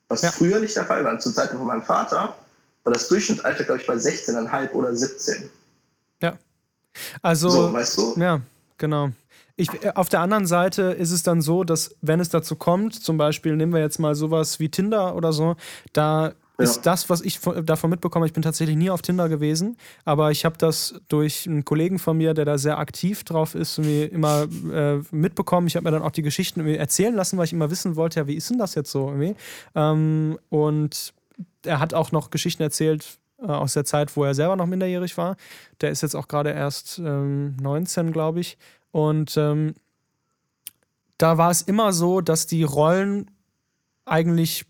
Was 0.09 0.21
ja. 0.21 0.31
früher 0.31 0.59
nicht 0.59 0.75
der 0.75 0.85
Fall 0.85 1.03
war. 1.03 1.17
Zu 1.19 1.31
Zeiten 1.31 1.57
von 1.57 1.65
meinem 1.65 1.81
Vater 1.81 2.35
war 2.83 2.93
das 2.93 3.07
Durchschnittsalter, 3.07 3.63
glaube 3.63 3.81
ich, 3.81 3.87
bei 3.87 3.95
16,5 3.95 4.71
oder 4.73 4.95
17. 4.95 5.49
Ja. 6.21 6.37
Also, 7.21 7.49
so, 7.49 7.73
weißt 7.73 7.97
du? 7.97 8.15
Ja, 8.17 8.41
genau. 8.77 9.09
Ich, 9.55 9.69
äh, 9.83 9.91
auf 9.95 10.09
der 10.09 10.19
anderen 10.19 10.45
Seite 10.45 10.83
ist 10.83 11.11
es 11.11 11.23
dann 11.23 11.41
so, 11.41 11.63
dass 11.63 11.95
wenn 12.01 12.19
es 12.19 12.29
dazu 12.29 12.55
kommt, 12.55 12.93
zum 12.93 13.17
Beispiel 13.17 13.55
nehmen 13.55 13.73
wir 13.73 13.79
jetzt 13.79 13.99
mal 13.99 14.13
sowas 14.15 14.59
wie 14.59 14.69
Tinder 14.69 15.15
oder 15.15 15.33
so, 15.33 15.55
da 15.93 16.33
ist 16.57 16.85
das, 16.85 17.09
was 17.09 17.21
ich 17.21 17.39
davon 17.39 17.89
mitbekomme. 17.89 18.25
Ich 18.25 18.33
bin 18.33 18.43
tatsächlich 18.43 18.75
nie 18.75 18.89
auf 18.89 19.01
Tinder 19.01 19.29
gewesen, 19.29 19.77
aber 20.05 20.31
ich 20.31 20.45
habe 20.45 20.57
das 20.57 21.01
durch 21.07 21.47
einen 21.47 21.65
Kollegen 21.65 21.99
von 21.99 22.17
mir, 22.17 22.33
der 22.33 22.45
da 22.45 22.57
sehr 22.57 22.77
aktiv 22.77 23.23
drauf 23.23 23.55
ist, 23.55 23.77
immer 23.77 24.47
äh, 24.71 24.99
mitbekommen. 25.11 25.67
Ich 25.67 25.75
habe 25.75 25.83
mir 25.83 25.91
dann 25.91 26.03
auch 26.03 26.11
die 26.11 26.21
Geschichten 26.21 26.65
erzählen 26.65 27.13
lassen, 27.13 27.37
weil 27.37 27.45
ich 27.45 27.53
immer 27.53 27.69
wissen 27.69 27.95
wollte, 27.95 28.19
ja, 28.19 28.27
wie 28.27 28.35
ist 28.35 28.49
denn 28.49 28.57
das 28.57 28.75
jetzt 28.75 28.91
so 28.91 29.07
irgendwie? 29.09 29.35
Ähm, 29.75 30.39
und 30.49 31.13
er 31.63 31.79
hat 31.79 31.93
auch 31.93 32.11
noch 32.11 32.29
Geschichten 32.29 32.63
erzählt 32.63 33.17
äh, 33.39 33.47
aus 33.47 33.73
der 33.73 33.85
Zeit, 33.85 34.15
wo 34.15 34.23
er 34.23 34.33
selber 34.33 34.55
noch 34.55 34.67
minderjährig 34.67 35.17
war. 35.17 35.35
Der 35.81 35.91
ist 35.91 36.01
jetzt 36.01 36.15
auch 36.15 36.27
gerade 36.27 36.51
erst 36.51 36.99
ähm, 36.99 37.57
19, 37.61 38.11
glaube 38.11 38.39
ich. 38.39 38.57
Und 38.91 39.35
ähm, 39.37 39.75
da 41.17 41.37
war 41.37 41.51
es 41.51 41.61
immer 41.61 41.93
so, 41.93 42.21
dass 42.21 42.47
die 42.47 42.63
Rollen 42.63 43.31
eigentlich 44.05 44.65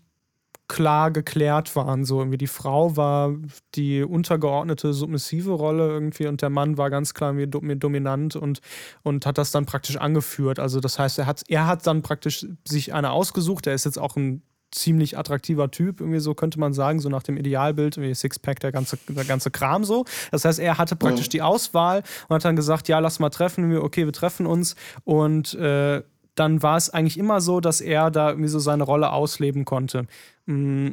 klar 0.68 1.10
geklärt 1.10 1.76
waren. 1.76 2.04
So 2.04 2.18
irgendwie 2.20 2.38
die 2.38 2.46
Frau 2.46 2.96
war 2.96 3.34
die 3.74 4.02
untergeordnete 4.02 4.92
submissive 4.92 5.52
Rolle 5.52 5.88
irgendwie 5.88 6.26
und 6.26 6.42
der 6.42 6.50
Mann 6.50 6.76
war 6.78 6.90
ganz 6.90 7.14
klar 7.14 7.32
mir 7.32 7.46
dominant 7.46 8.36
und, 8.36 8.60
und 9.02 9.26
hat 9.26 9.38
das 9.38 9.50
dann 9.50 9.66
praktisch 9.66 9.96
angeführt. 9.96 10.58
Also 10.58 10.80
das 10.80 10.98
heißt, 10.98 11.18
er 11.18 11.26
hat, 11.26 11.42
er 11.48 11.66
hat 11.66 11.86
dann 11.86 12.02
praktisch 12.02 12.46
sich 12.66 12.94
eine 12.94 13.10
ausgesucht. 13.10 13.66
Er 13.66 13.74
ist 13.74 13.84
jetzt 13.84 13.98
auch 13.98 14.16
ein 14.16 14.42
ziemlich 14.72 15.16
attraktiver 15.16 15.70
Typ, 15.70 16.00
irgendwie 16.00 16.18
so 16.18 16.34
könnte 16.34 16.58
man 16.58 16.72
sagen, 16.72 17.00
so 17.00 17.08
nach 17.08 17.22
dem 17.22 17.36
Idealbild, 17.36 17.98
wie 18.00 18.14
Sixpack, 18.14 18.60
der 18.60 18.72
ganze, 18.72 18.98
der 19.08 19.24
ganze 19.24 19.50
Kram 19.50 19.84
so. 19.84 20.04
Das 20.30 20.44
heißt, 20.44 20.58
er 20.58 20.76
hatte 20.76 20.96
praktisch 20.96 21.28
die 21.28 21.40
Auswahl 21.42 22.02
und 22.28 22.34
hat 22.34 22.44
dann 22.44 22.56
gesagt, 22.56 22.88
ja, 22.88 22.98
lass 22.98 23.18
mal 23.18 23.30
treffen, 23.30 23.70
wir, 23.70 23.82
okay, 23.82 24.04
wir 24.04 24.12
treffen 24.12 24.46
uns 24.46 24.74
und 25.04 25.54
äh, 25.54 26.02
dann 26.36 26.62
war 26.62 26.76
es 26.76 26.90
eigentlich 26.90 27.18
immer 27.18 27.40
so, 27.40 27.60
dass 27.60 27.80
er 27.80 28.10
da 28.10 28.30
irgendwie 28.30 28.48
so 28.48 28.58
seine 28.58 28.84
Rolle 28.84 29.10
ausleben 29.10 29.64
konnte. 29.64 30.06
Mm. 30.46 30.90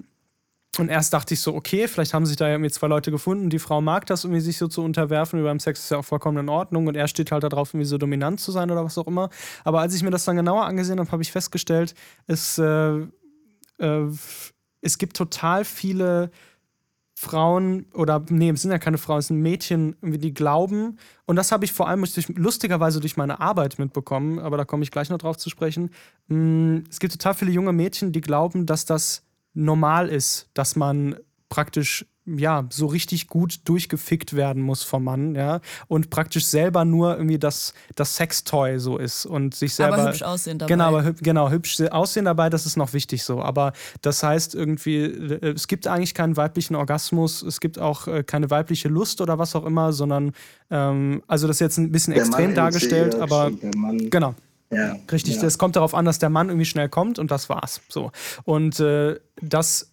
Und 0.79 0.89
erst 0.89 1.13
dachte 1.13 1.36
ich 1.36 1.39
so, 1.39 1.53
okay, 1.53 1.88
vielleicht 1.88 2.15
haben 2.15 2.25
sich 2.25 2.36
da 2.36 2.49
irgendwie 2.49 2.71
zwei 2.71 2.88
Leute 2.88 3.12
gefunden, 3.12 3.51
die 3.51 3.60
Frau 3.60 3.79
mag 3.79 4.08
das 4.08 4.23
irgendwie, 4.23 4.41
sich 4.41 4.58
so 4.58 4.67
zu 4.67 4.82
unterwerfen, 4.82 5.39
wie 5.39 5.43
beim 5.43 5.60
Sex 5.60 5.82
ist 5.82 5.91
ja 5.91 5.99
auch 5.99 6.06
vollkommen 6.06 6.39
in 6.39 6.49
Ordnung 6.49 6.88
und 6.88 6.97
er 6.97 7.08
steht 7.08 7.32
halt 7.32 7.43
darauf, 7.43 7.75
irgendwie 7.75 7.86
so 7.86 7.99
dominant 7.99 8.39
zu 8.39 8.51
sein 8.51 8.71
oder 8.71 8.84
was 8.84 8.97
auch 8.97 9.06
immer. 9.06 9.29
Aber 9.63 9.82
als 9.82 9.93
ich 9.93 10.01
mir 10.01 10.10
das 10.10 10.25
dann 10.25 10.36
genauer 10.36 10.65
angesehen 10.65 10.99
habe, 10.99 11.12
habe 11.12 11.21
ich 11.21 11.32
festgestellt, 11.32 11.93
es, 12.25 12.58
äh, 12.58 13.01
äh, 13.77 14.08
es 14.82 14.97
gibt 14.97 15.15
total 15.15 15.63
viele 15.63 16.32
Frauen 17.15 17.86
oder 17.93 18.26
nee, 18.30 18.49
es 18.49 18.63
sind 18.63 18.71
ja 18.71 18.80
keine 18.80 18.97
Frauen, 18.97 19.19
es 19.19 19.28
sind 19.28 19.41
Mädchen, 19.41 19.95
die 20.02 20.34
glauben. 20.34 20.97
Und 21.26 21.36
das 21.36 21.52
habe 21.52 21.63
ich 21.65 21.71
vor 21.71 21.88
allem 21.88 22.04
durch, 22.04 22.28
lustigerweise 22.30 22.99
durch 22.99 23.17
meine 23.17 23.39
Arbeit 23.39 23.78
mitbekommen, 23.80 24.39
aber 24.39 24.58
da 24.58 24.65
komme 24.65 24.84
ich 24.84 24.91
gleich 24.91 25.10
noch 25.10 25.19
drauf 25.19 25.38
zu 25.38 25.49
sprechen. 25.49 25.91
Mm, 26.28 26.80
es 26.89 26.99
gibt 26.99 27.13
total 27.13 27.36
viele 27.36 27.52
junge 27.52 27.71
Mädchen, 27.71 28.12
die 28.12 28.21
glauben, 28.21 28.65
dass 28.65 28.86
das 28.86 29.23
normal 29.54 30.10
ist, 30.10 30.49
dass 30.54 30.76
man 30.76 31.15
praktisch 31.49 32.06
ja, 32.26 32.66
so 32.70 32.86
richtig 32.86 33.28
gut 33.28 33.60
durchgefickt 33.66 34.36
werden 34.36 34.62
muss 34.62 34.84
vom 34.84 35.04
Mann, 35.04 35.36
ja, 35.36 35.60
und 35.88 36.10
praktisch 36.10 36.46
selber 36.46 36.86
nur 36.86 37.16
irgendwie 37.16 37.38
das, 37.38 37.74
das 37.96 38.16
Sextoy 38.16 38.80
so 38.80 38.98
ist 38.98 39.26
und 39.26 39.56
sich 39.56 39.76
selber. 39.76 39.98
Aber 39.98 40.10
hübsch 40.10 40.24
aussehen 40.24 40.58
dabei. 40.58 40.74
Genau, 40.74 40.86
aber, 40.86 41.14
genau, 41.14 41.50
hübsch 41.50 41.82
aussehen 41.82 42.26
dabei, 42.26 42.50
das 42.50 42.66
ist 42.66 42.78
noch 42.78 42.94
wichtig 42.94 43.24
so. 43.24 43.42
Aber 43.42 43.74
das 44.02 44.24
heißt 44.24 44.56
irgendwie, 44.56 45.04
äh, 45.04 45.54
es 45.54 45.68
gibt 45.68 45.86
eigentlich 45.88 46.14
keinen 46.14 46.38
weiblichen 46.38 46.76
Orgasmus, 46.76 47.42
es 47.42 47.60
gibt 47.60 47.78
auch 47.78 48.08
äh, 48.08 48.24
keine 48.24 48.50
weibliche 48.50 48.88
Lust 48.88 49.20
oder 49.20 49.38
was 49.38 49.56
auch 49.56 49.66
immer, 49.66 49.92
sondern, 49.92 50.32
ähm, 50.72 51.24
also 51.28 51.48
das 51.48 51.58
ist 51.58 51.62
jetzt 51.62 51.78
ein 51.78 51.92
bisschen 51.92 52.14
der 52.14 52.24
extrem 52.24 52.56
dargestellt, 52.56 53.16
aber. 53.16 53.52
Genau. 54.10 54.36
Ja, 54.74 54.96
Richtig, 55.12 55.36
ja. 55.36 55.44
es 55.44 55.58
kommt 55.58 55.76
darauf 55.76 55.94
an, 55.94 56.06
dass 56.06 56.20
der 56.20 56.30
Mann 56.30 56.50
irgendwie 56.50 56.66
schnell 56.66 56.90
kommt 56.90 57.20
und 57.20 57.32
das 57.32 57.50
war's. 57.50 57.82
So. 57.90 58.12
Und 58.44 58.80
äh, 58.80 59.20
das, 59.42 59.92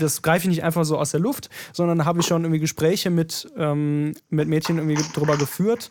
das 0.00 0.22
greife 0.22 0.44
ich 0.44 0.48
nicht 0.48 0.64
einfach 0.64 0.84
so 0.84 0.98
aus 0.98 1.12
der 1.12 1.20
Luft, 1.20 1.50
sondern 1.72 2.04
habe 2.04 2.20
ich 2.20 2.26
schon 2.26 2.42
irgendwie 2.42 2.60
Gespräche 2.60 3.10
mit, 3.10 3.50
ähm, 3.56 4.14
mit 4.28 4.48
Mädchen 4.48 4.78
irgendwie 4.78 5.02
drüber 5.14 5.36
geführt, 5.36 5.88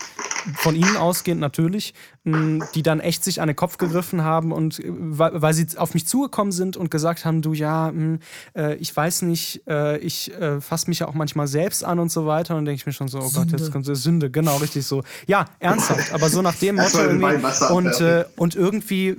von 0.56 0.76
ihnen 0.76 0.98
ausgehend 0.98 1.42
natürlich, 1.42 1.94
mh, 2.32 2.68
die 2.76 2.84
dann 2.84 3.00
echt 3.00 3.24
sich 3.24 3.42
an 3.42 3.48
den 3.48 3.56
Kopf 3.56 3.78
gegriffen 3.78 4.24
haben 4.24 4.52
und 4.52 4.82
weil, 4.86 5.42
weil 5.42 5.54
sie 5.54 5.68
auf 5.78 5.94
mich 5.94 6.08
zugekommen 6.08 6.52
sind 6.52 6.78
und 6.78 6.92
gesagt 6.92 7.26
haben, 7.26 7.42
du 7.42 7.54
ja, 7.54 7.92
mh, 7.92 8.20
äh, 8.56 8.76
ich 8.76 8.96
weiß 8.96 9.24
nicht, 9.24 9.62
äh, 9.68 9.98
ich 9.98 10.34
äh, 10.34 10.62
fasse 10.62 10.88
mich 10.90 11.00
ja 11.00 11.08
auch 11.08 11.14
manchmal 11.14 11.48
selbst 11.48 11.84
an 11.84 12.00
und 12.00 12.12
so 12.12 12.26
weiter 12.26 12.56
und 12.56 12.66
denke 12.66 12.78
ich 12.78 12.86
mir 12.86 12.94
schon 12.94 13.08
so, 13.08 13.20
oh 13.20 13.28
Sünde. 13.28 13.52
Gott, 13.52 13.60
jetzt 13.60 13.72
kommt 13.72 13.86
so 13.86 13.94
Sünde, 13.94 14.30
genau, 14.30 14.58
richtig 14.58 14.86
so. 14.86 15.04
Ja, 15.28 15.46
ernsthaft, 15.60 16.14
aber 16.14 16.30
so 16.30 16.42
nach 16.42 16.56
dem 16.56 16.76
Motto 16.78 17.00
irgendwie 17.00 17.74
und, 17.74 18.02
äh, 18.02 18.26
und 18.36 18.56
irgendwie 18.56 19.18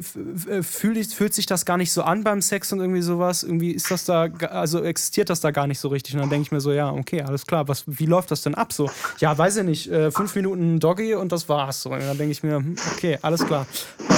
fühlt, 0.63 1.13
fühlt 1.13 1.35
sich 1.35 1.47
das 1.47 1.65
gar 1.65 1.77
nicht 1.77 1.93
so 1.93 2.03
an 2.03 2.25
beim 2.25 2.43
Sex 2.43 2.73
und 2.73 2.81
irgendwie 2.81 3.03
sowas 3.03 3.43
irgendwie 3.43 3.73
ist 3.73 3.91
das 3.91 4.05
da, 4.05 4.29
also 4.51 4.83
existiert 4.83 5.31
das 5.31 5.41
da 5.41 5.51
gar 5.51 5.67
nicht 5.67 5.81
so 5.81 5.89
richtig. 5.89 6.15
Und 6.15 6.21
dann 6.21 6.31
denke 6.31 6.47
ich 6.47 6.53
mir 6.53 6.61
so, 6.61 6.73
ja, 6.73 6.91
okay, 6.91 7.23
alles 7.23 7.47
klar, 7.47 7.69
was, 7.69 7.85
wie 7.87 8.07
läuft 8.07 8.31
das 8.31 8.43
denn 8.43 8.55
ab 8.55 8.73
so? 8.73 8.91
Ja, 9.19 9.37
weiß 9.37 9.57
ich 9.57 9.65
nicht, 9.65 9.91
äh, 9.91 10.11
fünf 10.11 10.35
Minuten 10.35 10.81
Doggy 10.81 11.15
und 11.15 11.33
das 11.33 11.49
war's. 11.49 11.83
So, 11.83 11.91
und 11.91 12.01
dann 12.01 12.19
denke 12.19 12.33
ich 12.33 12.43
mir, 12.43 12.57
hm, 12.57 12.77
okay, 13.01 13.19
alles 13.23 13.45
klar. 13.45 13.67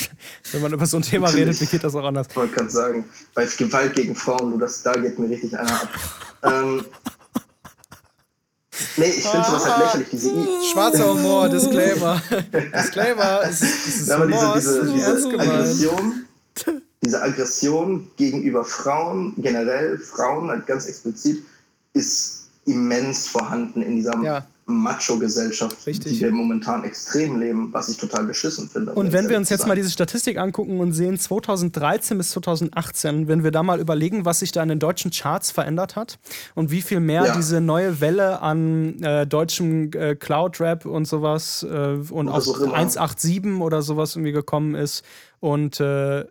wenn, 0.52 0.62
man 0.62 0.72
über 0.74 0.84
so 0.84 0.98
ein 0.98 1.02
Thema 1.02 1.28
redet, 1.28 1.58
wie 1.58 1.66
geht 1.66 1.82
das 1.82 1.94
auch 1.94 2.04
anders? 2.04 2.26
Ich 2.28 2.36
wollte 2.36 2.54
gerade 2.54 2.70
sagen, 2.70 3.04
bei 3.34 3.46
Gewalt 3.46 3.94
gegen 3.94 4.14
Frauen, 4.14 4.52
du, 4.52 4.58
das, 4.58 4.82
da 4.82 4.92
geht 4.92 5.18
mir 5.18 5.28
richtig 5.30 5.58
einer 5.58 5.72
ab. 5.72 5.88
ähm, 6.42 6.84
nee, 8.96 9.06
ich 9.06 9.26
finde 9.26 9.46
sowas 9.46 9.64
halt 9.64 9.84
lächerlich. 9.84 10.08
Diese 10.10 10.30
Schwarzer 10.72 11.10
Humor, 11.10 11.48
Disclaimer. 11.50 12.22
Disclaimer, 12.74 13.40
es, 13.44 13.60
es 13.60 14.00
ist 14.02 14.10
Aber 14.10 14.26
diese, 14.26 14.52
diese, 14.54 14.92
diese 14.92 15.38
Aggression, 15.38 16.26
diese 17.04 17.22
Aggression 17.22 18.10
gegenüber 18.16 18.64
Frauen, 18.64 19.34
generell 19.38 19.98
Frauen 19.98 20.48
halt 20.48 20.66
ganz 20.66 20.86
explizit, 20.86 21.44
ist 21.92 22.48
immens 22.66 23.28
vorhanden 23.28 23.82
in 23.82 23.96
dieser 23.96 24.18
ja. 24.22 24.46
Macho-Gesellschaft, 24.66 25.76
die 25.86 26.20
wir 26.20 26.30
momentan 26.30 26.84
extrem 26.84 27.38
leben, 27.38 27.72
was 27.72 27.88
ich 27.88 27.98
total 27.98 28.24
beschissen 28.24 28.68
finde. 28.68 28.92
Und 28.94 29.12
wenn 29.12 29.28
wir 29.28 29.36
uns 29.36 29.50
jetzt 29.50 29.66
mal 29.66 29.76
diese 29.76 29.90
Statistik 29.90 30.38
angucken 30.38 30.80
und 30.80 30.92
sehen, 30.92 31.18
2013 31.18 32.16
bis 32.16 32.30
2018, 32.30 33.28
wenn 33.28 33.44
wir 33.44 33.50
da 33.50 33.62
mal 33.62 33.78
überlegen, 33.78 34.24
was 34.24 34.38
sich 34.38 34.52
da 34.52 34.62
in 34.62 34.70
den 34.70 34.78
deutschen 34.78 35.10
Charts 35.10 35.50
verändert 35.50 35.96
hat 35.96 36.18
und 36.54 36.70
wie 36.70 36.80
viel 36.80 37.00
mehr 37.00 37.26
ja. 37.26 37.36
diese 37.36 37.60
neue 37.60 38.00
Welle 38.00 38.40
an 38.40 39.02
äh, 39.02 39.26
deutschem 39.26 39.90
äh, 39.92 40.14
Cloud-Rap 40.14 40.86
und 40.86 41.06
sowas 41.06 41.62
äh, 41.62 41.96
und 42.10 42.28
auch 42.28 42.46
187 42.46 43.60
oder 43.60 43.82
sowas 43.82 44.16
irgendwie 44.16 44.32
gekommen 44.32 44.74
ist 44.74 45.04
und 45.40 45.78
äh, 45.80 46.24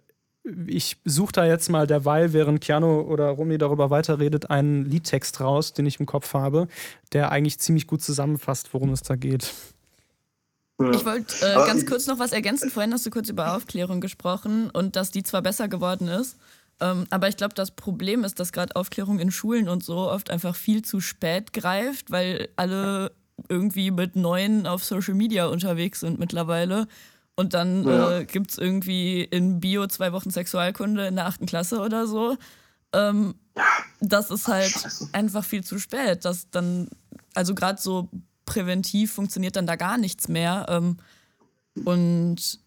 ich 0.67 0.97
suche 1.05 1.31
da 1.31 1.45
jetzt 1.45 1.69
mal 1.69 1.87
derweil, 1.87 2.33
während 2.33 2.61
Keanu 2.61 3.01
oder 3.01 3.29
Romy 3.29 3.57
darüber 3.57 3.89
weiterredet, 3.89 4.49
einen 4.49 4.85
Liedtext 4.85 5.39
raus, 5.39 5.73
den 5.73 5.85
ich 5.85 5.99
im 5.99 6.05
Kopf 6.05 6.33
habe, 6.33 6.67
der 7.13 7.31
eigentlich 7.31 7.59
ziemlich 7.59 7.87
gut 7.87 8.01
zusammenfasst, 8.01 8.73
worum 8.73 8.91
es 8.91 9.03
da 9.03 9.15
geht. 9.15 9.53
Ich 10.79 11.05
wollte 11.05 11.35
äh, 11.45 11.53
ganz 11.53 11.85
kurz 11.85 12.07
noch 12.07 12.19
was 12.19 12.33
ergänzen. 12.33 12.69
Vorhin 12.69 12.91
hast 12.91 13.05
du 13.05 13.09
kurz 13.09 13.29
über 13.29 13.55
Aufklärung 13.55 14.01
gesprochen 14.01 14.69
und 14.71 14.95
dass 14.95 15.11
die 15.11 15.23
zwar 15.23 15.41
besser 15.41 15.67
geworden 15.67 16.07
ist, 16.07 16.37
ähm, 16.81 17.05
aber 17.09 17.29
ich 17.29 17.37
glaube, 17.37 17.53
das 17.53 17.71
Problem 17.71 18.23
ist, 18.23 18.39
dass 18.39 18.51
gerade 18.51 18.75
Aufklärung 18.75 19.19
in 19.19 19.31
Schulen 19.31 19.69
und 19.69 19.83
so 19.83 19.97
oft 20.09 20.29
einfach 20.29 20.55
viel 20.55 20.81
zu 20.81 20.99
spät 20.99 21.53
greift, 21.53 22.11
weil 22.11 22.49
alle 22.55 23.11
irgendwie 23.47 23.91
mit 23.91 24.15
Neuen 24.15 24.67
auf 24.67 24.83
Social 24.83 25.13
Media 25.13 25.45
unterwegs 25.47 26.01
sind 26.01 26.19
mittlerweile 26.19 26.87
und 27.35 27.53
dann 27.53 27.83
ja. 27.85 28.19
äh, 28.19 28.25
gibt 28.25 28.51
es 28.51 28.57
irgendwie 28.57 29.23
in 29.23 29.59
Bio 29.59 29.87
zwei 29.87 30.11
Wochen 30.13 30.29
Sexualkunde 30.29 31.07
in 31.07 31.15
der 31.15 31.25
achten 31.25 31.45
Klasse 31.45 31.79
oder 31.79 32.05
so. 32.07 32.37
Ähm, 32.93 33.35
ja. 33.57 33.63
Das 34.01 34.29
ist 34.29 34.47
halt 34.47 34.69
Scheiße. 34.69 35.09
einfach 35.13 35.43
viel 35.43 35.63
zu 35.63 35.79
spät. 35.79 36.25
Das 36.25 36.49
dann, 36.51 36.89
also 37.33 37.55
gerade 37.55 37.81
so 37.81 38.09
präventiv 38.45 39.13
funktioniert 39.13 39.55
dann 39.55 39.65
da 39.65 39.75
gar 39.75 39.97
nichts 39.97 40.27
mehr. 40.27 40.65
Ähm, 40.69 40.97
und 41.85 42.59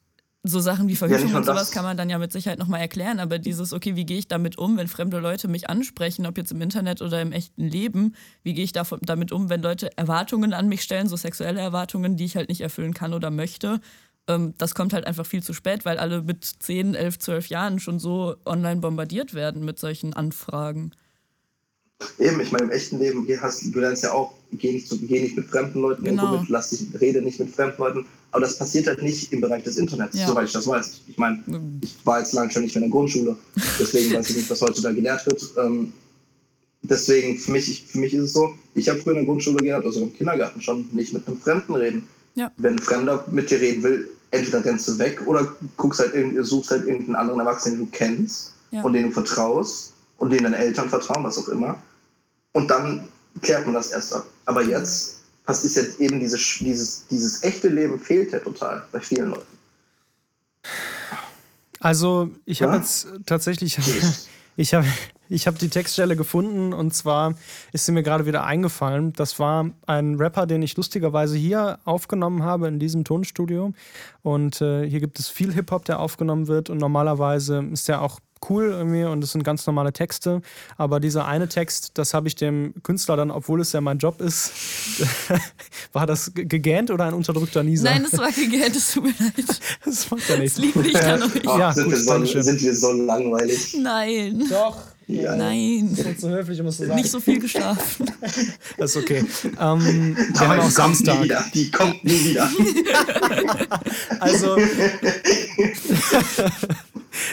so 0.49 0.61
Sachen 0.61 0.89
wie 0.89 0.97
Verhütung 0.97 1.31
ja, 1.31 1.37
und 1.37 1.45
sowas 1.45 1.71
kann 1.71 1.85
man 1.85 1.97
dann 1.97 2.09
ja 2.09 2.19
mit 2.19 2.33
Sicherheit 2.33 2.59
nochmal 2.59 2.81
erklären, 2.81 3.19
aber 3.19 3.39
dieses, 3.39 3.73
okay, 3.73 3.97
wie 3.97 4.07
gehe 4.07 4.19
ich 4.19 4.29
damit 4.29 4.59
um, 4.59 4.77
wenn 4.77 4.87
fremde 4.89 5.19
Leute 5.19 5.49
mich 5.49 5.69
ansprechen, 5.69 6.27
ob 6.27 6.39
jetzt 6.39 6.53
im 6.53 6.63
Internet 6.63 7.03
oder 7.03 7.21
im 7.21 7.33
echten 7.33 7.67
Leben, 7.67 8.15
wie 8.43 8.55
gehe 8.55 8.65
ich 8.65 8.73
damit 8.73 9.33
um, 9.33 9.49
wenn 9.49 9.63
Leute 9.63 9.97
Erwartungen 9.97 10.55
an 10.55 10.69
mich 10.69 10.83
stellen, 10.83 11.09
so 11.09 11.17
sexuelle 11.17 11.61
Erwartungen, 11.61 12.17
die 12.17 12.25
ich 12.25 12.37
halt 12.37 12.49
nicht 12.49 12.61
erfüllen 12.61 12.95
kann 12.95 13.13
oder 13.13 13.31
möchte 13.31 13.81
das 14.27 14.75
kommt 14.75 14.93
halt 14.93 15.07
einfach 15.07 15.25
viel 15.25 15.43
zu 15.43 15.53
spät, 15.53 15.85
weil 15.85 15.99
alle 15.99 16.23
mit 16.23 16.45
10, 16.45 16.95
11, 16.95 17.19
12 17.21 17.47
Jahren 17.49 17.79
schon 17.79 18.01
so 18.01 18.37
online 18.45 18.81
bombardiert 18.81 19.35
werden 19.35 19.65
mit 19.65 19.79
solchen 19.79 20.15
Anfragen. 20.15 20.93
Eben, 22.19 22.41
ich 22.41 22.53
meine, 22.53 22.65
im 22.65 22.71
echten 22.71 22.99
Leben 22.99 23.27
hast, 23.41 23.63
du 23.75 23.81
lernst 23.81 24.03
ja 24.03 24.13
auch, 24.13 24.35
geh 24.53 24.73
nicht, 24.73 24.89
geh 25.09 25.21
nicht 25.21 25.37
mit 25.37 25.47
fremden 25.47 25.81
Leuten 25.81 26.05
genau. 26.05 26.39
mit, 26.39 26.49
lass 26.51 26.71
dich, 26.71 26.89
rede 27.01 27.23
nicht 27.23 27.41
mit 27.41 27.55
fremden 27.55 27.79
Leuten. 27.79 28.07
Aber 28.33 28.43
das 28.43 28.59
passiert 28.59 28.87
halt 28.87 29.03
nicht 29.03 29.33
im 29.33 29.41
Bereich 29.41 29.63
des 29.63 29.79
Internets, 29.79 30.19
ja. 30.19 30.27
soweit 30.27 30.47
ich 30.47 30.53
das 30.53 30.67
weiß. 30.67 31.01
Ich 31.07 31.17
meine, 31.17 31.43
ich 31.83 31.97
war 32.05 32.19
jetzt 32.19 32.35
lange 32.35 32.51
schon 32.51 32.63
nicht 32.63 32.75
mehr 32.75 32.85
in 32.85 32.91
der 32.91 32.99
Grundschule, 32.99 33.37
deswegen 33.79 34.13
weiß 34.13 34.29
ich 34.31 34.37
nicht, 34.37 34.51
was 34.51 34.61
heute 34.61 34.83
da 34.83 34.93
gelehrt 34.93 35.25
wird. 35.25 35.43
Ähm, 35.57 35.93
deswegen, 36.83 37.39
für 37.39 37.53
mich, 37.53 37.85
für 37.87 37.99
mich 37.99 38.13
ist 38.13 38.25
es 38.25 38.33
so, 38.35 38.55
ich 38.75 38.89
habe 38.89 38.99
früher 38.99 39.13
in 39.13 39.21
der 39.21 39.27
Grundschule 39.27 39.57
gelernt, 39.57 39.87
also 39.87 40.03
im 40.03 40.13
Kindergarten 40.13 40.61
schon, 40.61 40.87
nicht 40.93 41.15
mit 41.15 41.27
einem 41.27 41.39
Fremden 41.39 41.75
reden. 41.75 42.09
Ja. 42.35 42.53
Wenn 42.59 42.75
ein 42.75 42.79
Fremder 42.79 43.25
mit 43.31 43.51
dir 43.51 43.59
reden 43.59 43.83
will, 43.83 44.11
entweder 44.37 44.65
rennst 44.65 44.89
du 44.89 44.99
weg 44.99 45.21
oder 45.27 45.47
guckst 45.77 46.01
halt, 46.01 46.13
suchst 46.47 46.71
halt 46.71 46.87
irgendeinen 46.87 47.17
anderen 47.17 47.41
Erwachsenen, 47.41 47.79
den 47.79 47.87
du 47.87 47.91
kennst 47.93 48.53
ja. 48.71 48.83
und 48.83 48.93
den 48.93 49.05
du 49.05 49.11
vertraust 49.11 49.93
und 50.19 50.31
den 50.31 50.45
deine 50.45 50.57
Eltern 50.57 50.89
vertrauen, 50.89 51.25
was 51.25 51.39
auch 51.39 51.49
immer. 51.49 51.77
Und 52.53 52.71
dann 52.71 53.09
klärt 53.43 53.65
man 53.67 53.75
das 53.75 53.91
erst 53.91 54.15
ab. 54.15 54.27
Aber 54.47 54.63
jetzt 54.63 55.17
was 55.47 55.65
ist 55.65 55.77
jetzt 55.77 56.01
eben 56.01 56.21
diese, 56.21 56.37
dieses, 56.37 57.07
dieses 57.07 57.43
echte 57.43 57.69
Leben 57.69 57.99
fehlt 57.99 58.33
ja 58.33 58.41
total 58.41 58.83
bei 58.93 59.01
vielen 59.01 59.31
Leuten. 59.31 59.47
Also 61.81 62.31
ich 62.45 62.63
habe 62.63 62.73
ja? 62.73 62.79
jetzt 62.79 63.07
tatsächlich, 63.25 63.79
ich 64.57 64.75
habe 64.75 64.87
ich 65.29 65.47
habe 65.47 65.59
die 65.59 65.69
Textstelle 65.69 66.17
gefunden 66.17 66.73
und 66.73 66.95
zwar 66.95 67.35
ist 67.73 67.87
sie 67.87 67.93
mir 67.93 68.03
gerade 68.03 68.27
wieder 68.27 68.45
eingefallen. 68.45 69.13
Das 69.13 69.39
war 69.39 69.71
ein 69.87 70.17
Rapper, 70.17 70.47
den 70.47 70.63
ich 70.63 70.77
lustigerweise 70.77 71.37
hier 71.37 71.79
aufgenommen 71.85 72.43
habe 72.43 72.69
in 72.69 72.79
diesem 72.79 73.05
Tonstudio. 73.05 73.73
Und 74.23 74.61
äh, 74.61 74.89
hier 74.89 75.01
gibt 75.01 75.19
es 75.19 75.29
viel 75.29 75.53
Hip-Hop, 75.53 75.85
der 75.85 76.01
aufgenommen 76.01 76.49
wird 76.49 76.71
und 76.71 76.79
normalerweise 76.79 77.65
ist 77.73 77.89
der 77.89 78.03
auch 78.03 78.21
cool 78.51 78.67
irgendwie 78.71 79.05
und 79.05 79.23
es 79.25 79.33
sind 79.33 79.45
ganz 79.45 79.67
normale 79.67 79.93
Texte. 79.93 80.43
Aber 80.77 81.01
dieser 81.01 81.27
eine 81.27 81.49
Text, 81.49 81.93
das 81.95 82.15
habe 82.15 82.29
ich 82.29 82.35
dem 82.35 82.75
Künstler 82.83 83.17
dann, 83.17 83.31
obwohl 83.31 83.61
es 83.61 83.73
ja 83.73 83.81
mein 83.81 83.99
Job 83.99 84.21
ist, 84.21 84.53
war 85.93 86.07
das 86.07 86.33
gegähnt 86.35 86.91
oder 86.91 87.05
ein 87.05 87.15
unterdrückter 87.15 87.63
Nieser? 87.63 87.91
Nein, 87.91 88.05
es 88.05 88.19
war 88.19 88.31
gegähnt, 88.31 88.77
es 88.77 88.93
tut 88.93 89.05
mir 89.05 89.15
leid. 89.19 89.61
Das 89.85 90.11
macht 90.11 90.29
ja 90.29 90.37
nichts. 90.37 90.57
Das 90.57 90.65
liegt 90.65 90.77
nicht 90.77 90.97
an 90.97 91.23
euch. 91.23 91.45
ja, 91.45 91.73
sind, 91.73 91.85
gut, 91.85 91.93
wir 91.93 91.99
so, 92.27 92.43
sind 92.43 92.61
wir 92.61 92.75
so 92.75 92.93
langweilig? 92.93 93.77
Nein. 93.81 94.45
Doch. 94.51 94.77
Ja. 95.09 95.37
Nein. 95.37 95.95
Ist 95.95 96.21
so 96.21 96.29
höflich, 96.29 96.61
um 96.61 96.67
es 96.67 96.79
zu 96.79 96.87
sagen. 96.87 96.97
Nicht 96.97 97.11
so 97.11 97.21
viel 97.21 97.39
geschlafen. 97.39 98.11
das 98.79 98.91
ist 98.91 98.97
okay. 98.97 99.25
Ähm, 99.45 100.17
wir 100.17 100.41
Aber 100.41 100.49
haben 100.49 100.61
auch 100.61 100.71
Samstag. 100.71 101.23
Wieder. 101.23 101.45
Die 101.55 101.71
kommt 101.71 102.03
nie 102.05 102.25
wieder. 102.25 102.51
also. 104.21 104.57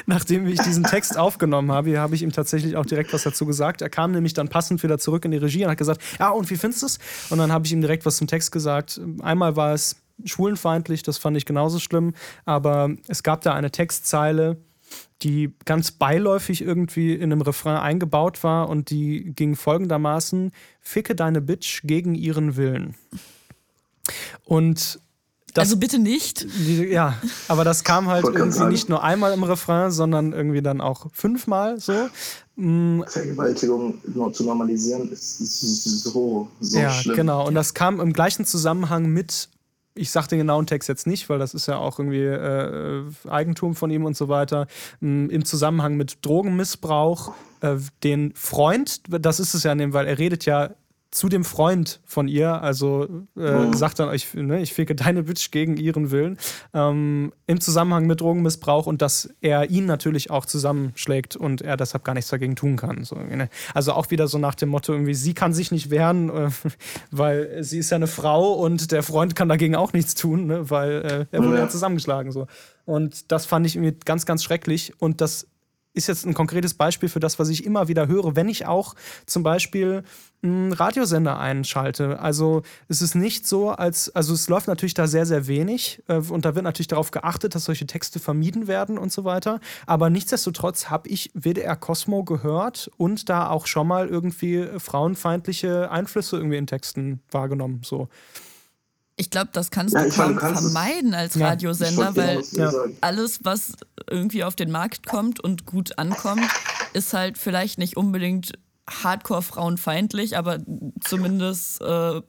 nachdem 0.06 0.48
ich 0.48 0.60
diesen 0.62 0.84
Text 0.84 1.18
aufgenommen 1.18 1.72
habe, 1.72 1.98
habe 2.00 2.16
ich 2.16 2.22
ihm 2.22 2.32
tatsächlich 2.32 2.78
auch 2.78 2.86
direkt 2.86 3.12
was 3.14 3.24
dazu 3.24 3.46
gesagt. 3.46 3.82
Er 3.82 3.90
kam 3.90 4.12
nämlich 4.12 4.34
dann 4.34 4.50
passend 4.50 4.84
wieder 4.84 4.98
zurück 5.00 5.26
in 5.26 5.32
die 5.32 5.38
Regie 5.38 5.64
und 5.64 5.72
hat 5.72 5.78
gesagt, 5.78 6.02
ja, 6.20 6.30
und 6.30 6.50
wie 6.50 6.58
findest 6.58 6.84
du 6.84 6.86
es? 6.88 7.00
Und 7.30 7.38
dann 7.40 7.52
habe 7.52 7.66
ich 7.66 7.74
ihm 7.74 7.82
direkt 7.82 8.06
was 8.06 8.18
zum 8.18 8.28
Text 8.28 8.52
gesagt. 8.52 9.02
Einmal 9.22 9.56
war 9.56 9.74
es 9.74 9.96
schwulenfeindlich, 10.26 11.04
das 11.04 11.18
fand 11.18 11.38
ich 11.38 11.46
genauso 11.46 11.80
schlimm, 11.80 12.14
aber 12.46 12.92
es 13.08 13.24
gab 13.24 13.42
da 13.42 13.54
eine 13.54 13.72
Textzeile, 13.72 14.58
die 15.24 15.54
ganz 15.66 15.92
beiläufig 15.92 16.62
irgendwie 16.62 17.14
in 17.14 17.32
einem 17.32 17.42
Refrain 17.42 17.78
eingebaut 17.78 18.44
war 18.44 18.70
und 18.70 18.90
die 18.90 19.34
ging 19.36 19.56
folgendermaßen: 19.56 20.52
Ficke 20.82 21.16
deine 21.16 21.42
Bitch 21.42 21.82
gegen 21.84 22.16
ihren 22.16 22.56
Willen. 22.56 22.96
Und 24.44 25.00
das, 25.54 25.66
also 25.66 25.78
bitte 25.78 26.00
nicht. 26.00 26.48
Ja, 26.68 27.16
aber 27.48 27.64
das 27.64 27.84
kam 27.84 28.08
halt 28.08 28.26
irgendwie 28.26 28.66
nicht 28.66 28.90
nur 28.90 29.04
einmal 29.04 29.34
im 29.34 29.44
Refrain, 29.44 29.92
sondern 29.92 30.34
irgendwie 30.34 30.64
dann 30.64 30.82
auch 30.82 31.08
fünfmal 31.14 31.80
so. 31.80 31.94
Mm. 32.56 33.02
Vergewaltigung 33.08 34.00
zu 34.34 34.44
normalisieren 34.44 35.12
ist, 35.12 35.38
so, 35.38 36.48
so 36.60 36.80
ja, 36.80 36.90
schlimm. 36.90 37.16
Genau, 37.16 37.48
und 37.48 37.54
das 37.54 37.76
kam 37.76 38.00
im 38.00 38.14
gleichen 38.14 38.46
Zusammenhang 38.46 39.08
mit 39.10 39.50
ich 39.96 40.12
sage 40.12 40.30
den 40.30 40.40
genauen 40.40 40.66
Text 40.66 40.90
jetzt 40.90 41.08
nicht, 41.08 41.30
weil 41.30 41.40
das 41.40 41.54
ist 41.54 41.68
ja 41.68 41.78
auch 41.78 42.00
irgendwie 42.00 42.24
äh, 42.24 43.04
Eigentum 43.30 43.76
von 43.76 43.92
ihm 43.92 44.06
und 44.06 44.18
so 44.18 44.28
weiter, 44.28 44.68
im 45.02 45.46
Zusammenhang 45.46 45.96
mit 45.96 46.26
Drogenmissbrauch, 46.26 47.34
äh, 47.62 47.76
den 48.04 48.34
Freund, 48.36 49.02
das 49.08 49.40
ist 49.40 49.54
es 49.54 49.64
ja, 49.64 49.76
weil 49.94 50.08
er 50.08 50.18
redet 50.18 50.46
ja 50.46 50.72
zu 51.13 51.30
dem 51.30 51.45
Freund 51.45 52.02
von 52.06 52.28
ihr, 52.28 52.63
also 52.63 53.08
äh, 53.38 53.52
mhm. 53.52 53.73
sagt 53.73 53.99
dann, 53.99 54.12
ich, 54.15 54.34
ne, 54.34 54.62
ich 54.62 54.73
ficke 54.73 54.95
deine 54.95 55.23
Bitch 55.23 55.52
gegen 55.52 55.78
ihren 55.78 56.10
Willen, 56.10 56.39
ähm, 56.73 57.32
im 57.45 57.62
Zusammenhang 57.62 58.08
mit 58.08 58.21
Drogenmissbrauch 58.21 58.88
und 58.88 59.04
dass 59.04 59.30
er 59.39 59.69
ihn 59.69 59.86
natürlich 59.86 60.32
auch 60.32 60.47
zusammenschlägt 60.47 61.36
und 61.36 61.62
er 61.62 61.78
deshalb 61.78 62.04
gar 62.04 62.15
nichts 62.15 62.32
dagegen 62.32 62.56
tun 62.56 62.78
kann. 62.78 63.04
So, 63.04 63.15
ne? 63.15 63.49
Also 63.76 63.93
auch 63.93 64.10
wieder 64.10 64.28
so 64.28 64.39
nach 64.39 64.56
dem 64.56 64.69
Motto, 64.69 64.91
irgendwie, 64.91 65.13
sie 65.13 65.36
kann 65.36 65.54
sich 65.54 65.71
nicht 65.71 65.91
wehren, 65.91 66.30
äh, 66.30 66.49
weil 67.12 67.63
sie 67.63 67.78
ist 67.78 67.91
ja 67.91 67.97
eine 67.97 68.08
Frau 68.08 68.54
und 68.54 68.91
der 68.91 69.04
Freund 69.04 69.36
kann 69.36 69.49
dagegen 69.49 69.76
auch 69.76 69.93
nichts 69.93 70.15
tun, 70.15 70.47
ne? 70.47 70.71
weil 70.71 70.91
äh, 70.91 71.26
er 71.32 71.43
wurde 71.43 71.58
ja. 71.58 71.65
ja 71.65 71.69
zusammengeschlagen. 71.69 72.32
So. 72.32 72.47
Und 72.86 73.32
das 73.32 73.45
fand 73.45 73.67
ich 73.67 73.76
irgendwie 73.76 73.95
ganz, 74.04 74.26
ganz 74.26 74.43
schrecklich 74.43 74.93
und 74.97 75.21
das 75.21 75.47
ist 75.93 76.08
jetzt 76.08 76.26
ein 76.26 76.34
konkretes 76.34 76.73
Beispiel 76.73 77.08
für 77.08 77.19
das, 77.19 77.38
was 77.38 77.49
ich 77.49 77.65
immer 77.65 77.88
wieder 77.88 78.08
höre, 78.08 78.36
wenn 78.36 78.49
ich 78.49 78.65
auch 78.65 78.95
zum 79.28 79.43
Beispiel 79.43 80.04
einen 80.44 80.74
Radiosender 80.74 81.40
einschalte. 81.40 82.20
Also 82.20 82.64
es 82.90 83.02
ist 83.02 83.16
nicht 83.16 83.48
so, 83.48 83.70
als, 83.70 84.14
also 84.14 84.34
es 84.34 84.50
läuft 84.50 84.68
natürlich 84.68 84.94
da 84.94 85.08
sehr, 85.08 85.26
sehr 85.26 85.48
wenig 85.48 86.04
äh, 86.08 86.18
und 86.18 86.46
da 86.46 86.56
wird 86.56 86.66
natürlich 86.66 86.88
darauf 86.88 87.12
geachtet, 87.12 87.56
dass 87.56 87.66
solche 87.66 87.88
Texte 87.88 88.20
vermieden 88.20 88.68
werden 88.68 88.98
und 88.98 89.12
so 89.12 89.24
weiter. 89.24 89.60
Aber 89.86 90.10
nichtsdestotrotz 90.10 90.90
habe 90.90 91.08
ich 91.10 91.32
WDR 91.34 91.76
Cosmo 91.76 92.24
gehört 92.24 92.92
und 92.98 93.30
da 93.30 93.50
auch 93.50 93.68
schon 93.68 93.88
mal 93.88 94.08
irgendwie 94.08 94.68
frauenfeindliche 94.78 95.90
Einflüsse 95.90 96.38
irgendwie 96.38 96.58
in 96.58 96.68
Texten 96.68 97.22
wahrgenommen. 97.32 97.82
So. 97.84 98.10
Ich 99.16 99.30
glaube, 99.30 99.50
das 99.54 99.70
kannst 99.70 99.94
ja, 99.94 100.06
du 100.06 100.10
kaum 100.12 100.38
vermeiden 100.38 101.14
als 101.14 101.36
ja, 101.36 101.50
Radiosender, 101.50 102.16
weil 102.16 102.42
ja. 102.52 102.72
alles, 103.02 103.40
was 103.44 103.74
irgendwie 104.10 104.44
auf 104.44 104.56
den 104.56 104.72
Markt 104.72 105.06
kommt 105.06 105.40
und 105.40 105.66
gut 105.66 106.00
ankommt, 106.00 106.50
ist 106.94 107.14
halt 107.14 107.38
vielleicht 107.38 107.78
nicht 107.78 107.96
unbedingt 107.96 108.54
hardcore 108.89 109.41
frauenfeindlich, 109.41 110.38
aber 110.38 110.60
zumindest 111.02 111.82
äh, 111.82 112.22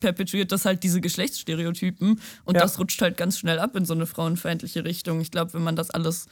perpetuiert 0.00 0.52
das 0.52 0.64
halt 0.64 0.82
diese 0.82 1.00
Geschlechtsstereotypen 1.00 2.20
und 2.44 2.56
das 2.56 2.78
rutscht 2.78 3.02
halt 3.02 3.16
ganz 3.16 3.38
schnell 3.38 3.58
ab 3.58 3.76
in 3.76 3.84
so 3.84 3.94
eine 3.94 4.06
frauenfeindliche 4.06 4.84
Richtung. 4.84 5.20
Ich 5.20 5.30
glaube, 5.30 5.54
wenn 5.54 5.62
man 5.62 5.76
das 5.76 5.90
alles 5.90 6.26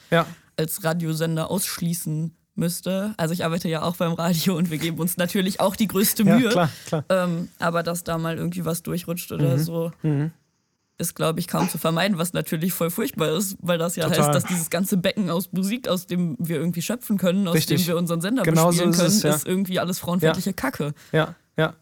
als 0.55 0.83
Radiosender 0.83 1.51
ausschließen 1.51 2.35
müsste. 2.57 3.13
Also 3.17 3.33
ich 3.33 3.45
arbeite 3.45 3.69
ja 3.69 3.83
auch 3.83 3.95
beim 3.97 4.13
Radio 4.13 4.57
und 4.57 4.71
wir 4.71 4.77
geben 4.77 4.97
uns 4.99 5.17
natürlich 5.17 5.59
auch 5.59 5.75
die 5.75 5.87
größte 5.87 6.25
Mühe. 6.25 6.45
Ja, 6.45 6.51
klar, 6.51 6.69
klar. 6.87 7.05
Ähm, 7.09 7.49
aber 7.59 7.83
dass 7.83 8.03
da 8.03 8.17
mal 8.17 8.37
irgendwie 8.37 8.65
was 8.65 8.83
durchrutscht 8.83 9.31
oder 9.31 9.57
mhm. 9.57 9.59
so, 9.59 9.91
mhm. 10.01 10.31
Ist, 10.97 11.15
glaube 11.15 11.39
ich, 11.39 11.47
kaum 11.47 11.69
zu 11.69 11.77
vermeiden, 11.77 12.17
was 12.17 12.33
natürlich 12.33 12.73
voll 12.73 12.89
furchtbar 12.89 13.29
ist, 13.37 13.57
weil 13.61 13.77
das 13.77 13.95
ja 13.95 14.05
Total. 14.05 14.25
heißt, 14.25 14.35
dass 14.35 14.45
dieses 14.45 14.69
ganze 14.69 14.97
Becken 14.97 15.29
aus 15.29 15.51
Musik, 15.51 15.87
aus 15.87 16.07
dem 16.07 16.35
wir 16.39 16.57
irgendwie 16.57 16.81
schöpfen 16.81 17.17
können, 17.17 17.47
aus 17.47 17.55
Richtig. 17.55 17.81
dem 17.81 17.87
wir 17.87 17.97
unseren 17.97 18.21
Sender 18.21 18.43
genau 18.43 18.69
bespielen 18.69 18.93
so 18.93 19.03
ist 19.03 19.05
können, 19.05 19.17
es, 19.17 19.23
ja. 19.23 19.35
ist 19.35 19.47
irgendwie 19.47 19.79
alles 19.79 19.99
frauenfeindliche 19.99 20.49
ja. 20.49 20.53
Kacke. 20.53 20.93
Ja, 21.11 21.35
ja. 21.55 21.75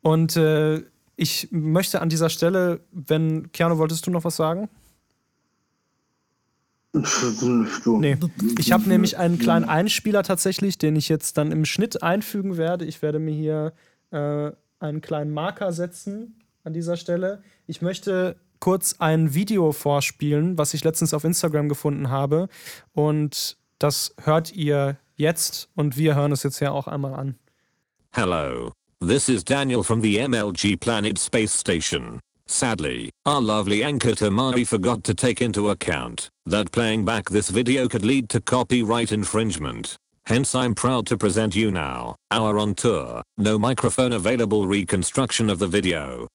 Und 0.00 0.36
äh, 0.36 0.82
ich 1.16 1.48
möchte 1.50 2.00
an 2.00 2.08
dieser 2.08 2.30
Stelle, 2.30 2.80
wenn, 2.92 3.52
Keanu, 3.52 3.76
wolltest 3.78 4.06
du 4.06 4.10
noch 4.10 4.24
was 4.24 4.36
sagen? 4.36 4.68
Nee. 7.84 8.16
Ich 8.58 8.72
habe 8.72 8.88
nämlich 8.88 9.18
einen 9.18 9.38
kleinen 9.38 9.68
Einspieler 9.68 10.22
tatsächlich, 10.22 10.78
den 10.78 10.96
ich 10.96 11.10
jetzt 11.10 11.36
dann 11.36 11.52
im 11.52 11.66
Schnitt 11.66 12.02
einfügen 12.02 12.56
werde. 12.56 12.86
Ich 12.86 13.02
werde 13.02 13.18
mir 13.18 13.34
hier 13.34 13.72
äh, 14.10 14.52
einen 14.80 15.02
kleinen 15.02 15.32
Marker 15.32 15.72
setzen 15.72 16.38
an 16.64 16.72
dieser 16.72 16.96
Stelle. 16.96 17.42
Ich 17.66 17.82
möchte 17.82 18.36
kurz 18.60 18.96
ein 18.98 19.34
Video 19.34 19.72
vorspielen, 19.72 20.58
was 20.58 20.74
ich 20.74 20.84
letztens 20.84 21.14
auf 21.14 21.24
Instagram 21.24 21.68
gefunden 21.68 22.10
habe. 22.10 22.48
Und 22.92 23.56
das 23.78 24.14
hört 24.22 24.52
ihr 24.52 24.98
jetzt 25.16 25.68
und 25.74 25.96
wir 25.96 26.14
hören 26.14 26.32
es 26.32 26.42
jetzt 26.42 26.60
ja 26.60 26.70
auch 26.70 26.88
einmal 26.88 27.14
an. 27.14 27.36
Hello, 28.12 28.72
this 29.00 29.28
is 29.28 29.44
Daniel 29.44 29.82
from 29.82 30.00
the 30.02 30.18
MLG 30.18 30.76
Planet 30.80 31.18
Space 31.18 31.52
Station. 31.52 32.20
Sadly, 32.46 33.10
our 33.26 33.42
lovely 33.42 33.84
anchor 33.84 34.14
Tamari 34.14 34.66
forgot 34.66 35.04
to 35.04 35.14
take 35.14 35.44
into 35.44 35.68
account 35.68 36.30
that 36.46 36.72
playing 36.72 37.04
back 37.04 37.28
this 37.28 37.50
video 37.50 37.88
could 37.88 38.04
lead 38.04 38.30
to 38.30 38.40
copyright 38.40 39.12
infringement. 39.12 39.96
Hence 40.24 40.54
I'm 40.54 40.74
proud 40.74 41.06
to 41.06 41.16
present 41.16 41.54
you 41.54 41.70
now, 41.70 42.16
our 42.30 42.58
on 42.58 42.74
tour, 42.74 43.22
no 43.36 43.58
microphone 43.58 44.12
available 44.14 44.66
reconstruction 44.66 45.50
of 45.50 45.58
the 45.58 45.66
video. 45.66 46.26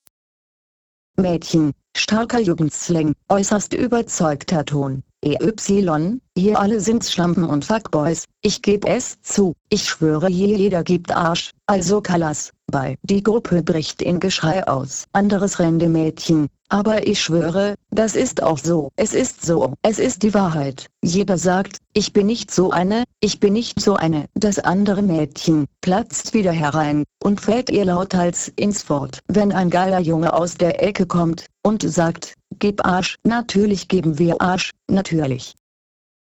Mädchen, 1.16 1.74
starker 1.96 2.40
Jugendslang, 2.40 3.14
äußerst 3.30 3.74
überzeugter 3.76 4.66
Ton. 4.66 5.04
EY, 5.24 6.20
ihr 6.36 6.60
alle 6.60 6.80
sind 6.80 7.06
Schlampen 7.06 7.46
und 7.46 7.66
Fuckboys, 7.66 8.26
ich 8.42 8.62
geb 8.62 8.86
es 8.86 9.22
zu, 9.22 9.56
ich 9.70 9.84
schwöre 9.84 10.30
je 10.30 10.54
jeder 10.56 10.84
gibt 10.84 11.16
Arsch, 11.16 11.52
also 11.66 12.02
Kalas, 12.02 12.52
bei. 12.74 12.98
Die 13.04 13.24
Gruppe 13.24 13.64
bricht 13.64 14.02
in 14.02 14.20
Geschrei 14.20 14.68
aus. 14.68 15.06
Anderes 15.14 15.60
Rendemädchen, 15.60 16.50
aber 16.70 17.08
ich 17.08 17.22
schwöre, 17.22 17.76
das 17.92 18.16
ist 18.16 18.42
auch 18.42 18.58
so. 18.58 18.90
Es 18.96 19.14
ist 19.14 19.46
so, 19.46 19.74
es 19.84 20.00
ist 20.00 20.24
die 20.24 20.34
Wahrheit. 20.34 20.88
Jeder 21.04 21.38
sagt, 21.38 21.78
ich 21.94 22.14
bin 22.14 22.26
nicht 22.26 22.50
so 22.50 22.72
eine, 22.72 23.04
ich 23.20 23.40
bin 23.40 23.54
nicht 23.54 23.80
so 23.80 23.96
eine. 23.96 24.26
Das 24.34 24.58
andere 24.58 25.04
Mädchen 25.04 25.68
platzt 25.82 26.34
wieder 26.34 26.52
herein 26.52 27.04
und 27.24 27.40
fällt 27.40 27.70
ihr 27.70 27.86
lauthals 27.86 28.52
ins 28.56 28.90
Wort. 28.90 29.20
Wenn 29.28 29.52
ein 29.52 29.70
geiler 29.70 30.00
Junge 30.00 30.34
aus 30.34 30.56
der 30.56 30.84
Ecke 30.84 31.06
kommt 31.06 31.46
und 31.62 31.84
sagt, 31.84 32.34
Gib 32.60 32.86
Arsch. 32.86 33.18
Natürlich 33.24 33.88
geben 33.88 34.20
wir 34.20 34.42
Arsch. 34.42 34.72
Natürlich. 34.88 35.56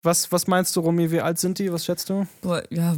Was, 0.03 0.31
was 0.31 0.47
meinst 0.47 0.75
du, 0.75 0.79
Romy? 0.79 1.11
Wie 1.11 1.21
alt 1.21 1.39
sind 1.39 1.59
die? 1.59 1.71
Was 1.71 1.85
schätzt 1.85 2.09
du? 2.09 2.25
Boah, 2.41 2.63
ja, 2.69 2.95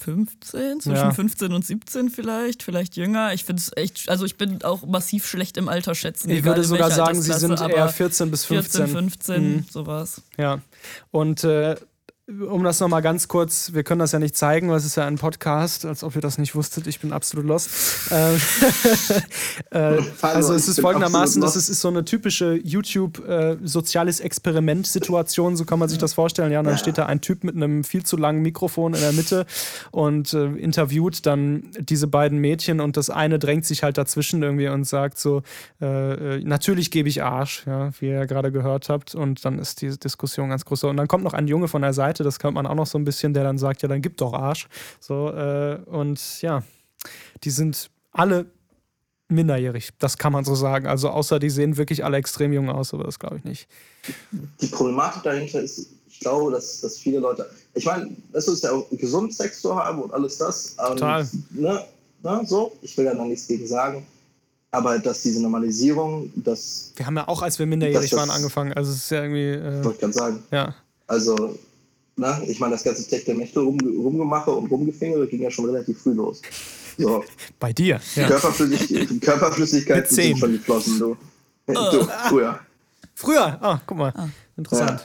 15, 0.00 0.80
zwischen 0.80 0.94
ja. 0.94 1.10
15 1.10 1.52
und 1.52 1.64
17 1.64 2.10
vielleicht, 2.10 2.62
vielleicht 2.62 2.96
jünger. 2.96 3.32
Ich 3.32 3.44
finde 3.44 3.60
es 3.60 3.72
echt, 3.76 4.08
also 4.08 4.24
ich 4.24 4.36
bin 4.36 4.62
auch 4.62 4.86
massiv 4.86 5.26
schlecht 5.26 5.56
im 5.56 5.68
Alter 5.68 5.94
schätzen. 5.94 6.30
Ich 6.30 6.44
würde 6.44 6.64
sogar 6.64 6.90
sagen, 6.90 7.20
sie 7.20 7.32
sind 7.32 7.60
eher 7.60 7.88
14 7.88 8.30
bis 8.30 8.44
15. 8.44 8.86
14, 8.86 8.96
15, 8.96 9.42
mhm. 9.42 9.64
sowas. 9.70 10.22
Ja. 10.36 10.60
Und 11.10 11.44
äh, 11.44 11.76
um 12.28 12.64
das 12.64 12.80
nochmal 12.80 13.02
ganz 13.02 13.28
kurz, 13.28 13.72
wir 13.72 13.84
können 13.84 14.00
das 14.00 14.10
ja 14.10 14.18
nicht 14.18 14.36
zeigen, 14.36 14.68
weil 14.68 14.78
es 14.78 14.84
ist 14.84 14.96
ja 14.96 15.06
ein 15.06 15.16
Podcast, 15.16 15.84
als 15.84 16.02
ob 16.02 16.16
ihr 16.16 16.20
das 16.20 16.38
nicht 16.38 16.56
wusstet, 16.56 16.88
ich 16.88 16.98
bin 16.98 17.12
absolut 17.12 17.46
lost. 17.46 17.70
Ähm, 18.10 18.40
äh, 19.70 19.98
also 20.22 20.52
es 20.54 20.66
ist 20.66 20.80
folgendermaßen, 20.80 21.40
das 21.40 21.54
ist, 21.54 21.68
ist, 21.68 21.80
so 21.80 21.86
eine 21.86 22.04
typische 22.04 22.54
YouTube-soziales 22.54 24.18
äh, 24.18 24.24
Experiment-Situation, 24.24 25.56
so 25.56 25.64
kann 25.64 25.78
man 25.78 25.88
sich 25.88 25.98
das 25.98 26.14
vorstellen. 26.14 26.50
Ja, 26.50 26.58
und 26.58 26.64
dann 26.64 26.78
steht 26.78 26.98
da 26.98 27.06
ein 27.06 27.20
Typ 27.20 27.44
mit 27.44 27.54
einem 27.54 27.84
viel 27.84 28.02
zu 28.02 28.16
langen 28.16 28.42
Mikrofon 28.42 28.94
in 28.94 29.00
der 29.00 29.12
Mitte 29.12 29.46
und 29.92 30.32
äh, 30.32 30.46
interviewt 30.46 31.26
dann 31.26 31.70
diese 31.78 32.08
beiden 32.08 32.40
Mädchen 32.40 32.80
und 32.80 32.96
das 32.96 33.08
eine 33.08 33.38
drängt 33.38 33.64
sich 33.66 33.84
halt 33.84 33.98
dazwischen 33.98 34.42
irgendwie 34.42 34.66
und 34.66 34.82
sagt 34.82 35.18
so, 35.18 35.42
äh, 35.80 36.38
äh 36.38 36.44
natürlich 36.44 36.90
gebe 36.90 37.08
ich 37.08 37.22
Arsch, 37.22 37.62
ja, 37.66 37.90
wie 38.00 38.06
ihr 38.06 38.14
ja 38.14 38.24
gerade 38.24 38.50
gehört 38.50 38.88
habt 38.88 39.14
und 39.14 39.44
dann 39.44 39.60
ist 39.60 39.80
die 39.80 39.96
Diskussion 39.96 40.48
ganz 40.48 40.64
groß. 40.64 40.82
Und 40.84 40.96
dann 40.96 41.06
kommt 41.06 41.22
noch 41.22 41.34
ein 41.34 41.46
Junge 41.46 41.68
von 41.68 41.82
der 41.82 41.92
Seite 41.92 42.15
Seite, 42.16 42.24
das 42.24 42.38
kennt 42.38 42.54
man 42.54 42.66
auch 42.66 42.74
noch 42.74 42.86
so 42.86 42.98
ein 42.98 43.04
bisschen, 43.04 43.34
der 43.34 43.44
dann 43.44 43.58
sagt, 43.58 43.82
ja, 43.82 43.88
dann 43.88 44.02
gib 44.02 44.16
doch 44.16 44.32
Arsch. 44.32 44.68
So, 45.00 45.30
äh, 45.30 45.78
und 45.86 46.42
ja, 46.42 46.62
die 47.44 47.50
sind 47.50 47.90
alle 48.12 48.46
minderjährig, 49.28 49.90
das 49.98 50.16
kann 50.16 50.32
man 50.32 50.44
so 50.44 50.54
sagen. 50.54 50.86
Also 50.86 51.10
außer 51.10 51.38
die 51.38 51.50
sehen 51.50 51.76
wirklich 51.76 52.04
alle 52.04 52.16
extrem 52.16 52.52
jung 52.52 52.70
aus, 52.70 52.94
aber 52.94 53.04
das 53.04 53.18
glaube 53.18 53.38
ich 53.38 53.44
nicht. 53.44 53.68
Die 54.60 54.68
Problematik 54.68 55.22
dahinter 55.24 55.60
ist, 55.60 55.88
ich 56.08 56.20
glaube, 56.20 56.52
dass, 56.52 56.80
dass 56.80 56.98
viele 56.98 57.18
Leute, 57.18 57.48
ich 57.74 57.84
meine, 57.84 58.08
es 58.32 58.48
ist 58.48 58.62
ja 58.62 58.72
auch 58.72 58.86
gesund, 58.90 59.34
Sex 59.34 59.60
zu 59.60 59.74
haben 59.74 60.00
und 60.00 60.14
alles 60.14 60.38
das. 60.38 60.76
Total. 60.76 61.28
ne, 61.50 61.84
ne, 62.22 62.42
so, 62.46 62.72
ich 62.82 62.96
will 62.96 63.04
da 63.04 63.14
noch 63.14 63.26
nichts 63.26 63.46
gegen 63.48 63.66
sagen. 63.66 64.06
Aber 64.70 64.98
dass 64.98 65.22
diese 65.22 65.40
Normalisierung, 65.42 66.30
dass. 66.36 66.92
Wir 66.96 67.06
haben 67.06 67.16
ja 67.16 67.28
auch, 67.28 67.40
als 67.40 67.58
wir 67.58 67.66
minderjährig 67.66 68.12
waren, 68.12 68.30
angefangen. 68.30 68.72
Also 68.74 68.90
es 68.90 68.98
ist 68.98 69.10
ja 69.10 69.22
irgendwie. 69.22 69.52
Äh, 69.52 69.82
wollte 69.82 69.94
ich 69.94 70.00
gerade 70.00 70.12
sagen. 70.12 70.42
Ja. 70.50 70.74
Also, 71.06 71.56
na, 72.16 72.42
ich 72.46 72.58
meine, 72.58 72.72
das 72.72 72.82
ganze 72.82 73.06
Tech 73.06 73.24
der 73.24 73.34
Mächte 73.34 73.60
rum, 73.60 73.78
rumgemache 73.78 74.50
und 74.50 74.70
rumgefingere 74.70 75.26
ging 75.26 75.42
ja 75.42 75.50
schon 75.50 75.66
relativ 75.66 76.00
früh 76.00 76.14
los. 76.14 76.40
So. 76.96 77.22
Bei 77.60 77.72
dir. 77.72 78.00
Ja. 78.14 78.26
Körperflüssig 78.26 79.20
Körperflüssigkeit 79.20 80.08
sind 80.08 80.38
schon 80.38 80.52
geflossen, 80.52 80.98
du. 80.98 81.16
Oh. 81.66 81.72
du. 81.92 82.08
Früher. 82.28 82.60
Früher? 83.14 83.58
Ah, 83.62 83.80
guck 83.86 83.98
mal. 83.98 84.12
Ah. 84.16 84.28
Interessant. 84.56 85.00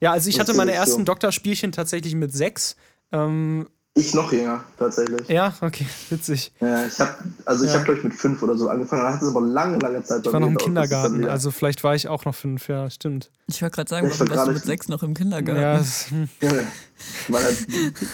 Ja. 0.00 0.08
ja, 0.08 0.12
also 0.12 0.28
ich 0.28 0.38
hatte 0.38 0.52
meine 0.52 0.72
ersten 0.72 1.00
so. 1.00 1.04
Doktorspielchen 1.04 1.72
tatsächlich 1.72 2.14
mit 2.14 2.32
sechs. 2.32 2.76
Ähm, 3.12 3.66
ich 3.94 4.14
noch 4.14 4.32
jünger, 4.32 4.64
tatsächlich. 4.78 5.28
Ja, 5.28 5.52
okay, 5.60 5.86
witzig. 6.10 6.52
Ja, 6.60 6.86
ich 6.86 6.98
habe, 7.00 7.12
also 7.44 7.64
ich 7.64 7.70
ja. 7.70 7.74
habe 7.74 7.84
glaube 7.84 7.98
ich 7.98 8.04
mit 8.04 8.14
fünf 8.14 8.40
oder 8.42 8.56
so 8.56 8.68
angefangen, 8.68 9.02
dann 9.02 9.14
hat 9.14 9.22
es 9.22 9.28
aber 9.28 9.40
lange, 9.40 9.78
lange 9.78 10.02
Zeit 10.04 10.24
Ich 10.24 10.32
war 10.32 10.38
noch 10.38 10.46
im 10.46 10.58
Kindergarten, 10.58 11.24
also 11.26 11.50
vielleicht 11.50 11.82
war 11.82 11.94
ich 11.94 12.06
auch 12.06 12.24
noch 12.24 12.34
fünf, 12.34 12.68
ja, 12.68 12.88
stimmt. 12.88 13.30
Ich 13.48 13.60
wollte 13.62 13.74
gerade 13.74 13.90
sagen, 13.90 14.10
warum 14.10 14.30
warst 14.30 14.46
du 14.46 14.52
mit 14.52 14.64
sechs 14.64 14.88
noch 14.88 15.02
im 15.02 15.14
Kindergarten? 15.14 15.60
Ja, 15.60 15.78
das, 15.78 16.06
hm. 16.10 16.28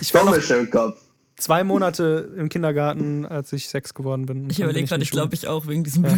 ich 0.01 0.15
war 0.15 0.25
noch 0.25 0.35
im 0.35 0.71
Kopf. 0.71 0.99
zwei 1.37 1.63
Monate 1.63 2.33
im 2.39 2.49
Kindergarten, 2.49 3.27
als 3.27 3.53
ich 3.53 3.69
sechs 3.69 3.93
geworden 3.93 4.25
bin. 4.25 4.49
Ich 4.49 4.61
überlege 4.61 4.87
gerade, 4.87 5.03
ich 5.03 5.11
glaube 5.11 5.35
ich 5.35 5.47
auch 5.47 5.67
wegen 5.67 5.85
diesem 5.85 6.05
ja. 6.05 6.17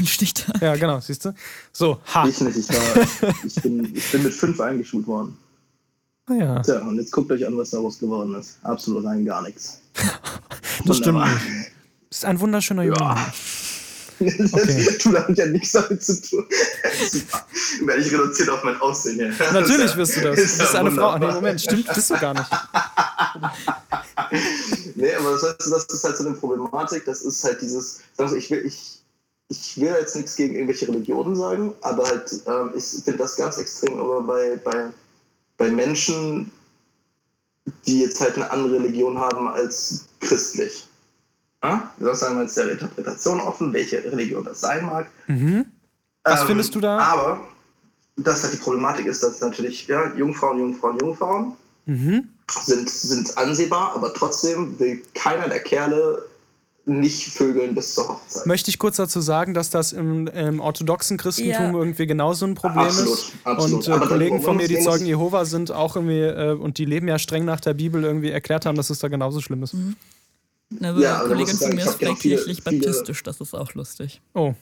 Ja, 0.60 0.76
genau, 0.76 1.00
siehst 1.00 1.24
du. 1.24 1.34
So, 1.72 1.98
ha. 2.14 2.28
Ich 2.28 2.40
nicht, 2.40 2.56
ich, 2.56 2.68
war, 2.68 3.32
ich, 3.44 3.54
bin, 3.56 3.92
ich 3.92 4.12
bin 4.12 4.22
mit 4.22 4.34
fünf 4.34 4.60
eingeschult 4.60 5.08
worden. 5.08 5.36
Ah, 6.28 6.34
ja. 6.34 6.60
Tja, 6.60 6.80
und 6.80 6.98
jetzt 6.98 7.10
guckt 7.10 7.32
euch 7.32 7.46
an, 7.46 7.56
was 7.56 7.70
daraus 7.70 7.98
geworden 7.98 8.34
ist. 8.34 8.58
Absolut 8.62 9.04
rein 9.04 9.24
gar 9.24 9.40
nichts. 9.42 9.80
das 10.84 10.98
stimmt 10.98 11.20
nicht. 11.20 11.72
Das 12.10 12.18
ist 12.18 12.24
ein 12.24 12.38
wunderschöner 12.40 12.84
Junge. 12.84 12.98
Ja. 12.98 13.16
Okay. 14.20 14.98
du 15.04 15.16
hast 15.16 15.38
ja 15.38 15.46
nichts 15.46 15.70
damit 15.70 16.02
zu 16.02 16.20
tun. 16.20 16.44
Werde 17.86 18.02
ich 18.02 18.12
reduziert 18.12 18.50
auf 18.50 18.64
mein 18.64 18.76
Aussehen 18.80 19.14
hier. 19.14 19.32
Natürlich 19.52 19.94
wirst 19.94 20.16
du 20.16 20.22
das. 20.22 20.34
Du 20.34 20.42
bist 20.42 20.74
eine 20.74 20.90
Frau. 20.90 21.16
Nee, 21.18 21.32
Moment, 21.32 21.60
stimmt, 21.60 21.86
bist 21.94 22.10
du 22.10 22.18
gar 22.18 22.34
nicht. 22.34 22.50
nee, 24.96 25.14
aber 25.14 25.30
das, 25.30 25.44
heißt, 25.44 25.70
das 25.70 25.84
ist 25.84 26.02
halt 26.02 26.16
so 26.16 26.26
eine 26.26 26.34
Problematik. 26.34 27.04
Das 27.04 27.22
ist 27.22 27.44
halt 27.44 27.62
dieses, 27.62 28.00
also 28.16 28.34
ich 28.34 28.50
will, 28.50 28.66
ich, 28.66 29.00
ich 29.50 29.80
will 29.80 29.94
jetzt 30.00 30.16
nichts 30.16 30.34
gegen 30.34 30.56
irgendwelche 30.56 30.88
Religionen 30.88 31.36
sagen, 31.36 31.74
aber 31.82 32.04
halt, 32.04 32.42
ähm, 32.48 32.72
ich 32.74 32.84
finde 33.04 33.18
das 33.18 33.36
ganz 33.36 33.58
extrem 33.58 34.00
aber 34.00 34.20
bei, 34.22 34.56
bei 34.64 34.88
bei 35.58 35.70
Menschen, 35.70 36.50
die 37.86 38.00
jetzt 38.00 38.20
halt 38.20 38.36
eine 38.36 38.50
andere 38.50 38.74
Religion 38.74 39.18
haben 39.18 39.48
als 39.48 40.06
christlich. 40.20 40.88
Ja? 41.62 41.92
Das 41.98 42.20
sagen 42.20 42.36
wir 42.36 42.42
jetzt 42.42 42.56
der 42.56 42.70
Interpretation 42.70 43.40
offen, 43.40 43.72
welche 43.72 44.02
Religion 44.04 44.44
das 44.44 44.60
sein 44.60 44.86
mag. 44.86 45.10
Mhm. 45.26 45.66
Was 46.24 46.40
ähm, 46.42 46.46
findest 46.46 46.74
du 46.74 46.80
da? 46.80 46.98
Aber 46.98 47.40
dass 48.16 48.42
halt 48.42 48.54
die 48.54 48.58
Problematik 48.58 49.06
ist, 49.06 49.22
dass 49.22 49.40
natürlich 49.40 49.86
ja, 49.86 50.12
Jungfrauen, 50.14 50.58
Jungfrauen, 50.58 50.98
Jungfrauen 50.98 51.52
mhm. 51.86 52.28
sind, 52.50 52.88
sind 52.88 53.36
ansehbar, 53.36 53.92
aber 53.94 54.14
trotzdem 54.14 54.78
will 54.78 55.02
keiner 55.14 55.48
der 55.48 55.60
Kerle 55.60 56.24
nicht 56.88 57.28
vögeln 57.28 57.74
bis 57.74 57.94
zur 57.94 58.08
Hochzeit. 58.08 58.46
Möchte 58.46 58.70
ich 58.70 58.78
kurz 58.78 58.96
dazu 58.96 59.20
sagen, 59.20 59.54
dass 59.54 59.70
das 59.70 59.92
im, 59.92 60.26
im 60.28 60.60
orthodoxen 60.60 61.18
Christentum 61.18 61.72
ja. 61.72 61.78
irgendwie 61.78 62.06
genauso 62.06 62.46
ein 62.46 62.54
Problem 62.54 62.86
absolut, 62.86 63.14
ist. 63.14 63.32
Absolut. 63.44 63.88
Und 63.88 64.02
äh, 64.02 64.06
Kollegen 64.06 64.42
von 64.42 64.56
mir, 64.56 64.68
die 64.68 64.80
Zeugen 64.80 65.06
Jehova 65.06 65.44
sind, 65.44 65.70
auch 65.70 65.96
irgendwie, 65.96 66.20
äh, 66.20 66.52
und 66.54 66.78
die 66.78 66.84
leben 66.84 67.06
ja 67.08 67.18
streng 67.18 67.44
nach 67.44 67.60
der 67.60 67.74
Bibel, 67.74 68.02
irgendwie 68.02 68.30
erklärt 68.30 68.66
haben, 68.66 68.76
dass 68.76 68.90
es 68.90 68.98
da 68.98 69.08
genauso 69.08 69.40
schlimm 69.40 69.62
ist. 69.62 69.74
Mhm. 69.74 69.96
Na, 70.70 70.98
ja, 70.98 71.20
Kollegin 71.20 71.56
von 71.56 71.74
mir 71.74 71.84
ist 71.84 71.94
freikirchlich 71.94 72.62
baptistisch, 72.62 73.22
das 73.22 73.40
ist 73.40 73.54
auch 73.54 73.72
lustig. 73.74 74.20
Oh, 74.34 74.54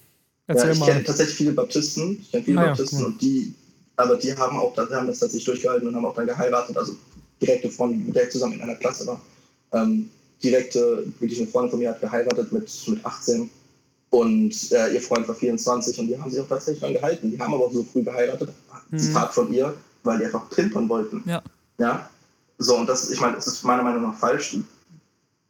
erzähl 0.47 0.67
ja, 0.69 0.73
ich 0.73 0.79
mal. 0.79 0.87
Ich 0.87 0.93
kenne 0.93 1.05
tatsächlich 1.05 1.37
viele 1.37 1.53
Baptisten, 1.53 2.19
ich 2.21 2.31
kenne 2.31 2.45
viele 2.45 2.61
ah, 2.61 2.67
Baptisten 2.67 3.01
ja. 3.01 3.07
und 3.07 3.21
die, 3.23 3.55
aber 3.97 4.17
die 4.17 4.37
haben 4.37 4.57
auch, 4.57 4.77
haben 4.77 5.07
das 5.07 5.19
tatsächlich 5.19 5.45
durchgehalten 5.45 5.89
und 5.89 5.97
haben 5.97 6.05
auch 6.05 6.15
dann 6.15 6.27
geheiratet, 6.27 6.77
also 6.77 6.95
direkte 7.41 7.71
Freunde, 7.71 7.97
mit 7.97 8.15
der 8.15 8.31
zusammen 8.31 8.55
in 8.55 8.63
einer 8.63 8.77
Klasse 8.77 9.07
war. 9.07 9.21
Ähm, 9.73 10.11
direkte, 10.43 11.05
wirklich 11.19 11.41
eine 11.41 11.49
Freundin 11.49 11.71
von 11.71 11.79
mir 11.81 11.91
hat 11.91 12.01
geheiratet 12.01 12.53
mit, 12.53 12.71
mit 12.89 13.05
18 13.05 13.51
und 14.11 14.73
äh, 14.73 14.95
ihr 14.95 15.01
Freund 15.01 15.27
war 15.29 15.35
24 15.35 15.99
und 15.99 16.07
die 16.07 16.19
haben 16.19 16.31
sich 16.31 16.41
auch 16.41 16.49
tatsächlich 16.49 16.81
dann 16.81 16.95
gehalten. 16.95 17.31
Die 17.31 17.39
haben 17.39 17.53
aber 17.55 17.67
auch 17.67 17.73
so 17.73 17.85
früh 17.85 18.03
geheiratet, 18.03 18.51
mhm. 18.91 18.99
Zitat 18.99 19.35
von 19.35 19.53
ihr, 19.53 19.75
weil 20.05 20.19
die 20.19 20.27
einfach 20.27 20.49
pimpern 20.51 20.89
wollten. 20.89 21.23
Ja. 21.27 21.43
Ja. 21.79 22.09
So, 22.59 22.77
und 22.77 22.89
das, 22.89 23.11
ich 23.11 23.21
meine, 23.21 23.37
das 23.37 23.47
ist 23.47 23.65
meiner 23.65 23.83
Meinung 23.83 24.03
nach 24.03 24.19
falsch. 24.19 24.57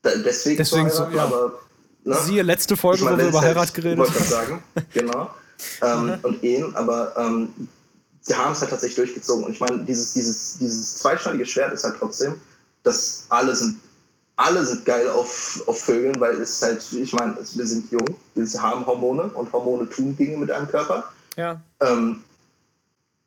Deswegen, 0.02 0.56
Deswegen 0.56 0.90
so, 0.90 1.04
ja. 1.04 1.24
aber. 1.24 1.60
Ne? 2.04 2.16
Siehe 2.24 2.42
letzte 2.42 2.76
Folge, 2.76 2.98
ich 2.98 3.04
mein, 3.04 3.14
wo 3.14 3.18
wir 3.18 3.28
über 3.28 3.40
Heirat 3.40 3.74
geredet 3.74 3.98
haben. 3.98 4.06
Wollte 4.06 4.22
ich 4.22 4.30
sagen, 4.30 4.62
genau. 4.92 5.30
ähm, 5.82 6.18
und 6.22 6.42
Ehen, 6.44 6.74
aber 6.76 7.12
ähm, 7.16 7.48
sie 8.20 8.34
haben 8.34 8.52
es 8.52 8.60
halt 8.60 8.70
tatsächlich 8.70 8.96
durchgezogen. 8.96 9.44
Und 9.44 9.52
ich 9.52 9.60
meine, 9.60 9.84
dieses, 9.84 10.12
dieses, 10.12 10.58
dieses 10.58 10.96
zweischneidige 10.98 11.46
Schwert 11.46 11.72
ist 11.72 11.84
halt 11.84 11.96
trotzdem, 11.98 12.34
dass 12.84 13.26
alle 13.28 13.54
sind 13.56 13.78
alle 14.36 14.64
sind 14.64 14.84
geil 14.84 15.08
auf, 15.08 15.62
auf 15.66 15.80
Vögeln, 15.80 16.20
weil 16.20 16.40
es 16.40 16.60
halt, 16.60 16.84
ich 16.92 17.12
meine, 17.14 17.36
wir 17.36 17.66
sind 17.66 17.90
jung, 17.90 18.06
wir 18.34 18.62
haben 18.62 18.86
Hormone 18.86 19.24
und 19.34 19.50
Hormone 19.52 19.88
tun 19.88 20.14
Dinge 20.16 20.36
mit 20.36 20.50
einem 20.50 20.68
Körper. 20.68 21.04
Ja. 21.36 21.60
Ähm, 21.80 22.22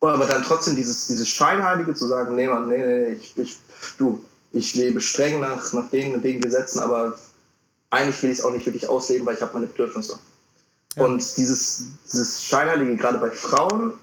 aber 0.01 0.25
dann 0.25 0.43
trotzdem 0.43 0.75
dieses, 0.75 1.07
dieses 1.07 1.27
Scheinheilige 1.27 1.93
zu 1.93 2.07
sagen, 2.07 2.35
nee, 2.35 2.47
Mann, 2.47 2.69
nee, 2.69 2.77
nee, 2.77 3.13
ich, 3.13 3.37
ich, 3.37 3.57
du, 3.97 4.23
ich 4.53 4.75
lebe 4.75 5.01
streng 5.01 5.41
nach, 5.41 5.73
nach 5.73 5.89
den 5.89 6.13
und 6.13 6.23
den 6.23 6.39
Gesetzen, 6.41 6.79
aber 6.79 7.17
eigentlich 7.89 8.21
will 8.21 8.29
ich 8.29 8.39
es 8.39 8.45
auch 8.45 8.51
nicht 8.51 8.65
wirklich 8.65 8.87
ausleben, 8.87 9.25
weil 9.25 9.35
ich 9.35 9.41
habe 9.41 9.53
meine 9.55 9.65
Bedürfnisse. 9.65 10.17
Ja. 10.95 11.03
Und 11.03 11.37
dieses, 11.37 11.85
dieses 12.05 12.43
Scheinheilige, 12.43 12.95
gerade 12.95 13.17
bei 13.17 13.31
Frauen, 13.31 13.93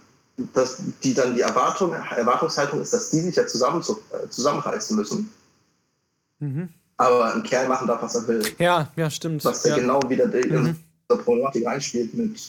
dass 0.54 0.82
die 1.02 1.14
dann 1.14 1.34
die 1.34 1.40
Erwartung, 1.40 1.92
Erwartungshaltung 1.92 2.82
ist, 2.82 2.92
dass 2.92 3.10
die 3.10 3.20
sich 3.20 3.36
ja 3.36 3.46
zusammen, 3.46 3.80
äh, 3.80 4.28
zusammenreißen 4.28 4.96
müssen. 4.96 5.32
Mhm 6.40 6.68
aber 6.96 7.34
ein 7.34 7.42
Kerl 7.42 7.68
machen 7.68 7.86
darf, 7.86 8.02
was 8.02 8.14
er 8.14 8.28
will. 8.28 8.42
Ja, 8.58 8.90
ja, 8.96 9.10
stimmt. 9.10 9.44
Was 9.44 9.64
ja. 9.64 9.76
genau 9.76 10.00
wieder 10.08 10.28
die, 10.28 10.48
mhm. 10.48 10.66
in 10.66 10.76
der 11.10 11.16
Problematik 11.16 11.66
reinspielt 11.66 12.14
mit, 12.14 12.40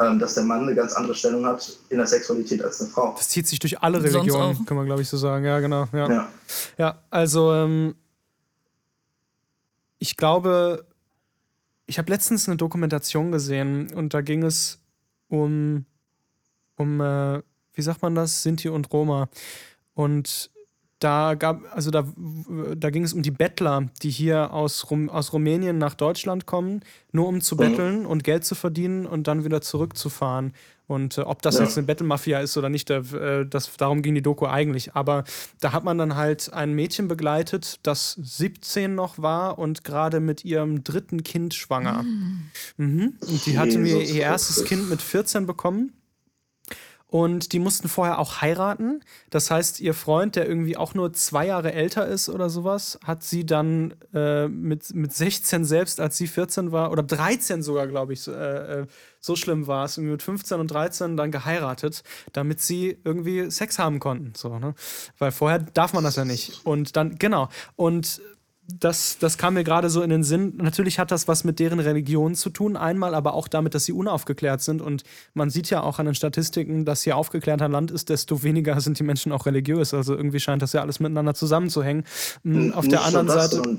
ähm, 0.00 0.18
dass 0.18 0.34
der 0.34 0.44
Mann 0.44 0.62
eine 0.62 0.74
ganz 0.74 0.94
andere 0.94 1.14
Stellung 1.14 1.44
hat 1.44 1.78
in 1.90 1.98
der 1.98 2.06
Sexualität 2.06 2.62
als 2.62 2.80
eine 2.80 2.90
Frau. 2.90 3.14
Das 3.16 3.28
zieht 3.28 3.46
sich 3.46 3.58
durch 3.58 3.80
alle 3.80 4.02
Religionen, 4.02 4.64
kann 4.64 4.76
man 4.76 4.86
glaube 4.86 5.02
ich 5.02 5.08
so 5.08 5.16
sagen. 5.16 5.44
Ja, 5.44 5.60
genau. 5.60 5.86
Ja, 5.92 6.10
ja. 6.10 6.28
ja 6.78 6.98
also 7.10 7.52
ähm, 7.52 7.94
ich 9.98 10.16
glaube, 10.16 10.86
ich 11.86 11.98
habe 11.98 12.10
letztens 12.10 12.48
eine 12.48 12.56
Dokumentation 12.56 13.32
gesehen 13.32 13.92
und 13.92 14.14
da 14.14 14.22
ging 14.22 14.42
es 14.42 14.78
um, 15.28 15.84
um 16.76 17.00
äh, 17.00 17.42
wie 17.74 17.82
sagt 17.82 18.00
man 18.00 18.14
das, 18.14 18.42
Sinti 18.42 18.68
und 18.70 18.90
Roma. 18.92 19.28
Und 19.94 20.50
da 21.00 21.34
gab, 21.34 21.62
also 21.74 21.90
da, 21.90 22.06
da 22.76 22.90
ging 22.90 23.02
es 23.02 23.12
um 23.12 23.22
die 23.22 23.30
Bettler, 23.30 23.88
die 24.02 24.10
hier 24.10 24.52
aus, 24.52 24.90
Rum, 24.90 25.08
aus 25.08 25.32
Rumänien 25.32 25.78
nach 25.78 25.94
Deutschland 25.94 26.46
kommen, 26.46 26.82
nur 27.10 27.26
um 27.26 27.40
zu 27.40 27.56
mhm. 27.56 27.58
betteln 27.58 28.06
und 28.06 28.22
Geld 28.22 28.44
zu 28.44 28.54
verdienen 28.54 29.06
und 29.06 29.26
dann 29.26 29.44
wieder 29.44 29.62
zurückzufahren. 29.62 30.52
Und 30.86 31.18
äh, 31.18 31.20
ob 31.22 31.40
das 31.40 31.56
ja. 31.56 31.62
jetzt 31.62 31.78
eine 31.78 31.86
Bettelmafia 31.86 32.40
ist 32.40 32.56
oder 32.56 32.68
nicht, 32.68 32.90
äh, 32.90 33.46
das, 33.46 33.76
darum 33.76 34.02
ging 34.02 34.14
die 34.14 34.22
Doku 34.22 34.46
eigentlich. 34.46 34.94
Aber 34.94 35.24
da 35.60 35.72
hat 35.72 35.84
man 35.84 35.96
dann 35.98 36.16
halt 36.16 36.52
ein 36.52 36.74
Mädchen 36.74 37.06
begleitet, 37.08 37.78
das 37.84 38.14
17 38.20 38.94
noch 38.94 39.18
war 39.18 39.58
und 39.58 39.84
gerade 39.84 40.18
mit 40.18 40.44
ihrem 40.44 40.82
dritten 40.82 41.22
Kind 41.22 41.54
schwanger. 41.54 42.02
Mhm. 42.02 42.50
Mhm. 42.76 43.14
Und 43.20 43.46
die 43.46 43.58
hatte 43.58 43.78
mir 43.78 44.02
ihr 44.02 44.22
erstes 44.22 44.64
Kind 44.64 44.90
mit 44.90 45.00
14 45.00 45.46
bekommen. 45.46 45.92
Und 47.10 47.52
die 47.52 47.58
mussten 47.58 47.88
vorher 47.88 48.20
auch 48.20 48.40
heiraten. 48.40 49.00
Das 49.30 49.50
heißt, 49.50 49.80
ihr 49.80 49.94
Freund, 49.94 50.36
der 50.36 50.46
irgendwie 50.46 50.76
auch 50.76 50.94
nur 50.94 51.12
zwei 51.12 51.46
Jahre 51.46 51.72
älter 51.72 52.06
ist 52.06 52.28
oder 52.28 52.48
sowas, 52.48 53.00
hat 53.04 53.24
sie 53.24 53.44
dann 53.44 53.94
äh, 54.14 54.46
mit, 54.46 54.94
mit 54.94 55.12
16 55.12 55.64
selbst, 55.64 56.00
als 56.00 56.16
sie 56.16 56.28
14 56.28 56.70
war, 56.70 56.92
oder 56.92 57.02
13 57.02 57.64
sogar, 57.64 57.88
glaube 57.88 58.12
ich, 58.12 58.28
äh, 58.28 58.30
äh, 58.82 58.86
so 59.18 59.34
schlimm 59.34 59.66
war 59.66 59.86
es, 59.86 59.96
mit 59.96 60.22
15 60.22 60.60
und 60.60 60.70
13 60.70 61.16
dann 61.16 61.32
geheiratet, 61.32 62.04
damit 62.32 62.60
sie 62.60 62.96
irgendwie 63.02 63.50
Sex 63.50 63.80
haben 63.80 63.98
konnten. 63.98 64.32
So, 64.36 64.60
ne? 64.60 64.74
Weil 65.18 65.32
vorher 65.32 65.58
darf 65.58 65.92
man 65.92 66.04
das 66.04 66.14
ja 66.14 66.24
nicht. 66.24 66.64
Und 66.64 66.94
dann, 66.94 67.16
genau. 67.18 67.48
Und 67.74 68.22
das, 68.78 69.18
das 69.18 69.38
kam 69.38 69.54
mir 69.54 69.64
gerade 69.64 69.90
so 69.90 70.02
in 70.02 70.10
den 70.10 70.22
Sinn. 70.22 70.54
Natürlich 70.58 70.98
hat 70.98 71.10
das 71.10 71.28
was 71.28 71.44
mit 71.44 71.58
deren 71.58 71.80
Religion 71.80 72.34
zu 72.34 72.50
tun, 72.50 72.76
einmal, 72.76 73.14
aber 73.14 73.34
auch 73.34 73.48
damit, 73.48 73.74
dass 73.74 73.84
sie 73.84 73.92
unaufgeklärt 73.92 74.60
sind. 74.60 74.82
Und 74.82 75.02
man 75.34 75.50
sieht 75.50 75.70
ja 75.70 75.82
auch 75.82 75.98
an 75.98 76.06
den 76.06 76.14
Statistiken, 76.14 76.84
dass 76.84 77.04
je 77.04 77.12
aufgeklärter 77.12 77.68
Land 77.68 77.90
ist, 77.90 78.08
desto 78.08 78.42
weniger 78.42 78.80
sind 78.80 78.98
die 78.98 79.02
Menschen 79.02 79.32
auch 79.32 79.46
religiös. 79.46 79.94
Also 79.94 80.14
irgendwie 80.14 80.40
scheint 80.40 80.62
das 80.62 80.72
ja 80.72 80.80
alles 80.82 81.00
miteinander 81.00 81.34
zusammenzuhängen. 81.34 82.04
Hm, 82.44 82.72
auf 82.72 82.84
Nicht 82.84 82.92
der 82.92 83.04
anderen 83.04 83.26
das, 83.26 83.50
Seite. 83.50 83.78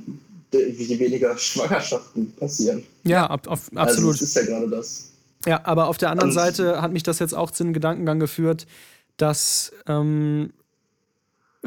Wie 0.52 1.00
weniger 1.00 1.38
Schwangerschaften 1.38 2.34
passieren. 2.34 2.84
Ja, 3.04 3.28
ab, 3.28 3.48
ab, 3.50 3.60
absolut. 3.76 4.12
Also 4.12 4.12
das 4.12 4.22
ist 4.22 4.36
ja 4.36 4.42
gerade 4.44 4.70
das. 4.70 5.12
Ja, 5.46 5.62
aber 5.66 5.88
auf 5.88 5.98
der 5.98 6.12
anderen 6.12 6.30
Und 6.30 6.36
Seite 6.36 6.82
hat 6.82 6.92
mich 6.92 7.04
das 7.04 7.20
jetzt 7.20 7.34
auch 7.34 7.52
zu 7.52 7.64
einem 7.64 7.74
Gedankengang 7.74 8.20
geführt, 8.20 8.68
dass 9.18 9.72
ähm, 9.88 10.52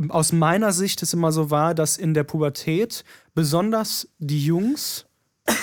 aus 0.09 0.33
meiner 0.33 0.73
Sicht 0.73 1.03
es 1.03 1.13
immer 1.13 1.33
so 1.33 1.51
war, 1.51 1.75
dass 1.75 1.97
in 1.97 2.15
der 2.15 2.25
Pubertät 2.25 3.05
besonders 3.35 4.09
die 4.19 4.45
Jungs 4.45 5.07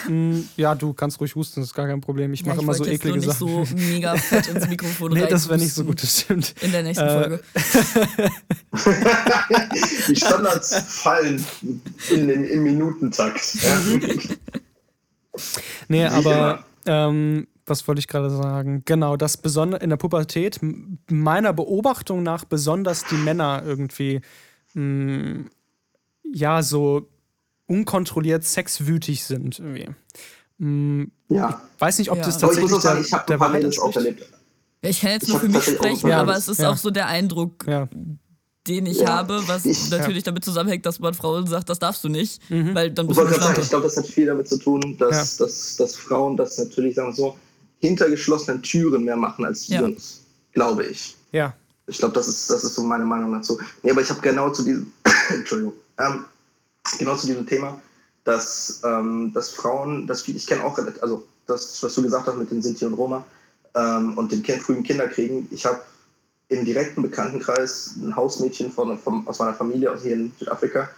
hm, 0.05 0.47
ja, 0.57 0.75
du 0.75 0.93
kannst 0.93 1.19
ruhig 1.19 1.34
husten, 1.34 1.59
das 1.59 1.69
ist 1.69 1.75
gar 1.75 1.88
kein 1.88 2.01
Problem. 2.01 2.32
Ich 2.34 2.45
mache 2.45 2.57
ja, 2.57 2.61
immer 2.61 2.75
so 2.75 2.86
eklige 2.86 3.17
nicht 3.17 3.32
Sachen. 3.32 3.61
nicht 3.61 3.69
so 3.69 3.75
mega 3.75 4.15
fett 4.15 4.47
ins 4.47 4.67
Mikrofon 4.67 5.11
Nee, 5.13 5.25
das 5.27 5.49
wäre 5.49 5.57
nicht 5.57 5.73
so 5.73 5.84
gut, 5.84 6.03
das 6.03 6.21
stimmt. 6.21 6.53
In 6.61 6.71
der 6.71 6.84
nächsten 6.84 7.03
äh, 7.03 7.19
Folge. 7.19 7.43
die 10.07 10.15
Standards 10.15 10.75
fallen 11.01 11.43
in 12.11 12.27
den, 12.27 12.43
im 12.43 12.63
Minutentakt. 12.63 13.55
Ja. 13.55 13.82
nee, 15.88 16.05
aber 16.05 16.63
ähm, 16.86 17.47
was 17.72 17.88
wollte 17.88 17.99
ich 17.99 18.07
gerade 18.07 18.30
sagen? 18.30 18.84
Genau, 18.86 19.17
das 19.17 19.38
besonders 19.38 19.82
in 19.82 19.89
der 19.89 19.97
Pubertät, 19.97 20.59
meiner 21.09 21.53
Beobachtung 21.53 22.22
nach 22.22 22.45
besonders 22.45 23.05
die 23.05 23.15
Männer 23.15 23.63
irgendwie 23.65 24.22
mh, 24.74 25.45
ja 26.24 26.61
so 26.61 27.09
unkontrolliert 27.65 28.43
sexwütig 28.43 29.24
sind 29.24 29.59
irgendwie. 29.59 29.89
Mh, 30.57 31.07
ja. 31.30 31.61
Ich 31.76 31.82
weiß 31.82 31.97
nicht, 31.99 32.11
ob 32.11 32.17
ja. 32.17 32.26
das 32.26 32.38
tatsächlich 32.38 32.57
aber 32.57 32.65
ich 32.65 32.72
muss 32.72 32.84
sagen, 32.84 33.01
ich 33.01 33.13
habe 33.13 33.26
der 33.28 33.39
Wahrheit 33.39 33.80
auch 33.80 33.95
erlebt. 33.95 34.30
Ich 34.82 35.01
kann 35.01 35.11
jetzt 35.11 35.30
nur 35.30 35.39
für 35.39 35.47
mich 35.47 35.63
sprechen, 35.63 36.09
ja, 36.09 36.22
aber 36.22 36.36
es 36.36 36.47
ist 36.47 36.59
ja. 36.59 36.72
auch 36.72 36.78
so 36.78 36.89
der 36.89 37.07
Eindruck, 37.07 37.65
ja. 37.67 37.88
den 38.67 38.88
ich 38.88 39.05
habe, 39.05 39.41
was 39.47 39.65
ich, 39.65 39.89
natürlich 39.91 40.24
damit 40.24 40.43
zusammenhängt, 40.43 40.86
dass 40.86 40.99
man 40.99 41.13
Frauen 41.13 41.45
sagt, 41.45 41.69
das 41.69 41.78
darfst 41.78 42.03
du 42.03 42.09
nicht, 42.09 42.49
mhm. 42.49 42.74
weil 42.74 42.91
dann 42.91 43.07
bist 43.07 43.19
du 43.19 43.28
sagen, 43.28 43.61
Ich 43.61 43.69
glaube, 43.69 43.84
das 43.84 43.97
hat 43.97 44.07
viel 44.07 44.26
damit 44.26 44.47
zu 44.47 44.57
tun, 44.57 44.97
dass, 44.97 45.38
dass, 45.38 45.76
dass 45.78 45.95
Frauen 45.95 46.36
das 46.36 46.57
natürlich, 46.57 46.95
sagen 46.95 47.13
so, 47.13 47.38
hinter 47.82 48.09
geschlossenen 48.09 48.61
Türen 48.61 49.03
mehr 49.03 49.17
machen 49.17 49.43
als 49.45 49.67
Jungs, 49.67 50.21
glaube 50.53 50.86
ich. 50.86 51.15
Ja. 51.32 51.53
Ich 51.88 51.97
glaube, 51.97 52.13
das 52.13 52.27
ist, 52.27 52.49
das 52.49 52.63
ist 52.63 52.75
so 52.75 52.84
meine 52.84 53.03
Meinung 53.03 53.34
dazu. 53.34 53.59
Nee, 53.84 53.91
aber 53.91 54.01
ich 54.01 54.09
habe 54.09 54.21
genau 54.21 54.49
zu 54.51 54.63
diesem, 54.63 54.91
Entschuldigung, 55.29 55.73
ähm, 55.99 56.25
genau 56.97 57.15
zu 57.15 57.27
diesem 57.27 57.45
Thema, 57.45 57.82
dass, 58.23 58.82
ähm, 58.86 59.32
dass 59.34 59.49
Frauen, 59.49 60.07
dass 60.07 60.27
ich 60.27 60.47
kenne 60.47 60.63
auch, 60.63 60.77
also 61.01 61.27
das, 61.47 61.82
was 61.84 61.93
du 61.95 62.03
gesagt 62.03 62.27
hast 62.27 62.38
mit 62.38 62.51
den 62.51 62.61
Sinti 62.61 62.86
und 62.86 62.93
Roma, 62.93 63.25
ähm, 63.75 64.17
und 64.17 64.32
den 64.32 64.43
frühen 64.43 64.84
Kinderkriegen. 64.84 65.47
Ich 65.51 65.65
habe 65.65 65.82
im 66.49 66.65
direkten 66.65 67.01
Bekanntenkreis 67.01 67.95
ein 67.97 68.15
Hausmädchen 68.15 68.71
von, 68.71 68.97
von, 68.97 69.25
aus 69.27 69.39
meiner 69.39 69.53
Familie 69.53 69.91
aus 69.91 70.01
hier 70.03 70.13
in 70.13 70.32
Südafrika 70.38 70.89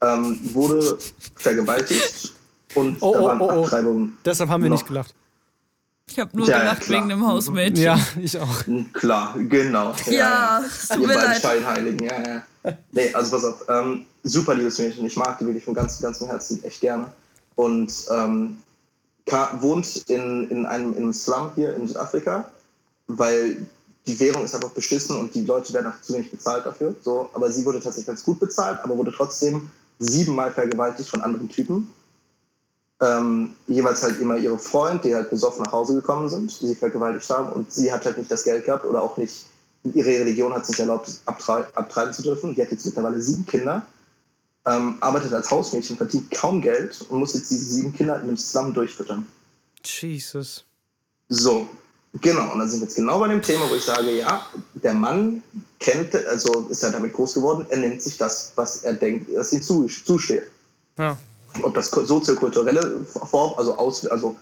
ähm, 0.00 0.38
wurde 0.54 0.98
vergewaltigt 1.34 2.32
und 2.74 2.96
oh, 3.00 3.12
da 3.12 3.22
waren 3.22 3.40
oh, 3.40 3.50
oh, 3.52 3.64
Abtreibungen. 3.64 4.16
Deshalb 4.24 4.48
haben 4.48 4.62
wir 4.62 4.70
noch. 4.70 4.76
nicht 4.76 4.86
gelacht. 4.86 5.14
Ich 6.10 6.18
habe 6.18 6.36
nur 6.36 6.48
ja, 6.48 6.58
gelacht 6.58 6.88
ja, 6.88 6.96
wegen 6.96 7.08
dem 7.08 7.26
Hausmädchen. 7.26 7.84
Ja, 7.84 7.98
ich 8.20 8.36
auch. 8.36 8.64
Klar, 8.92 9.34
genau. 9.38 9.94
Ja, 10.06 10.12
ja 10.12 10.64
tut 10.88 11.06
mir 11.06 11.14
leid. 11.14 11.40
Scheinheiligen, 11.40 12.04
ja, 12.04 12.22
ja. 12.22 12.42
Nee, 12.90 13.14
also 13.14 13.30
pass 13.30 13.44
auf, 13.44 13.64
ähm, 13.68 14.06
super 14.24 14.54
liebes 14.54 14.78
Mädchen. 14.78 15.06
Ich 15.06 15.16
mag 15.16 15.38
die 15.38 15.46
wirklich 15.46 15.64
von 15.64 15.74
ganzem, 15.74 16.02
ganzem 16.02 16.26
Herzen 16.26 16.62
echt 16.64 16.80
gerne. 16.80 17.06
Und 17.54 17.92
ähm, 18.10 18.58
wohnt 19.60 20.04
in, 20.08 20.50
in, 20.50 20.66
einem, 20.66 20.92
in 20.94 21.04
einem 21.04 21.12
Slum 21.12 21.52
hier 21.54 21.74
in 21.76 21.86
Südafrika, 21.86 22.50
weil 23.06 23.64
die 24.06 24.18
Währung 24.18 24.44
ist 24.44 24.54
einfach 24.54 24.70
beschissen 24.70 25.16
und 25.16 25.32
die 25.34 25.44
Leute 25.44 25.72
werden 25.72 25.92
auch 25.92 26.00
zu 26.02 26.14
wenig 26.14 26.30
bezahlt 26.30 26.66
dafür. 26.66 26.96
So, 27.02 27.30
aber 27.34 27.52
sie 27.52 27.64
wurde 27.64 27.78
tatsächlich 27.78 28.06
ganz 28.06 28.24
gut 28.24 28.40
bezahlt, 28.40 28.80
aber 28.82 28.96
wurde 28.96 29.12
trotzdem 29.12 29.70
siebenmal 30.00 30.50
vergewaltigt 30.50 31.08
von 31.08 31.20
anderen 31.20 31.48
Typen. 31.48 31.88
Ähm, 33.02 33.54
jeweils 33.66 34.02
halt 34.02 34.20
immer 34.20 34.36
ihre 34.36 34.58
Freund, 34.58 35.04
die 35.04 35.14
halt 35.14 35.30
besoffen 35.30 35.62
nach 35.64 35.72
Hause 35.72 35.94
gekommen 35.94 36.28
sind, 36.28 36.60
die 36.60 36.66
sie 36.66 36.74
vergewaltigt 36.74 37.30
haben 37.30 37.50
und 37.52 37.72
sie 37.72 37.90
hat 37.90 38.04
halt 38.04 38.18
nicht 38.18 38.30
das 38.30 38.44
Geld 38.44 38.66
gehabt 38.66 38.84
oder 38.84 39.02
auch 39.02 39.16
nicht, 39.16 39.46
ihre 39.84 40.10
Religion 40.10 40.52
hat 40.52 40.66
sich 40.66 40.78
erlaubt, 40.78 41.10
abtreiben 41.24 42.12
zu 42.12 42.22
dürfen. 42.22 42.54
Die 42.54 42.60
hat 42.60 42.70
jetzt 42.70 42.84
mittlerweile 42.84 43.20
sieben 43.20 43.46
Kinder 43.46 43.86
ähm, 44.66 44.96
arbeitet 45.00 45.32
als 45.32 45.50
Hausmädchen, 45.50 45.96
verdient 45.96 46.30
kaum 46.30 46.60
Geld 46.60 47.00
und 47.08 47.18
muss 47.18 47.34
jetzt 47.34 47.50
diese 47.50 47.64
sieben 47.64 47.92
Kinder 47.94 48.16
in 48.16 48.22
einem 48.22 48.36
Slum 48.36 48.74
durchfüttern. 48.74 49.26
Jesus. 49.84 50.64
So, 51.28 51.68
genau. 52.20 52.52
Und 52.52 52.58
dann 52.58 52.68
sind 52.68 52.80
wir 52.80 52.86
jetzt 52.86 52.96
genau 52.96 53.18
bei 53.18 53.28
dem 53.28 53.40
Thema, 53.40 53.70
wo 53.70 53.74
ich 53.74 53.84
sage, 53.84 54.10
ja, 54.10 54.46
der 54.74 54.94
Mann 54.94 55.42
kennt, 55.78 56.14
also 56.26 56.66
ist 56.68 56.82
er 56.82 56.90
damit 56.90 57.12
groß 57.12 57.34
geworden, 57.34 57.66
er 57.70 57.78
nimmt 57.78 58.02
sich 58.02 58.18
das, 58.18 58.52
was 58.56 58.84
er 58.84 58.94
denkt, 58.94 59.34
dass 59.34 59.52
ihm 59.52 59.62
zusteht. 59.62 60.50
Ja. 60.98 61.16
Ob 61.62 61.74
das 61.74 61.90
soziokulturelle 61.90 63.04
Vor 63.04 63.58
also, 63.58 63.76
aus, 63.76 64.06
also 64.06 64.36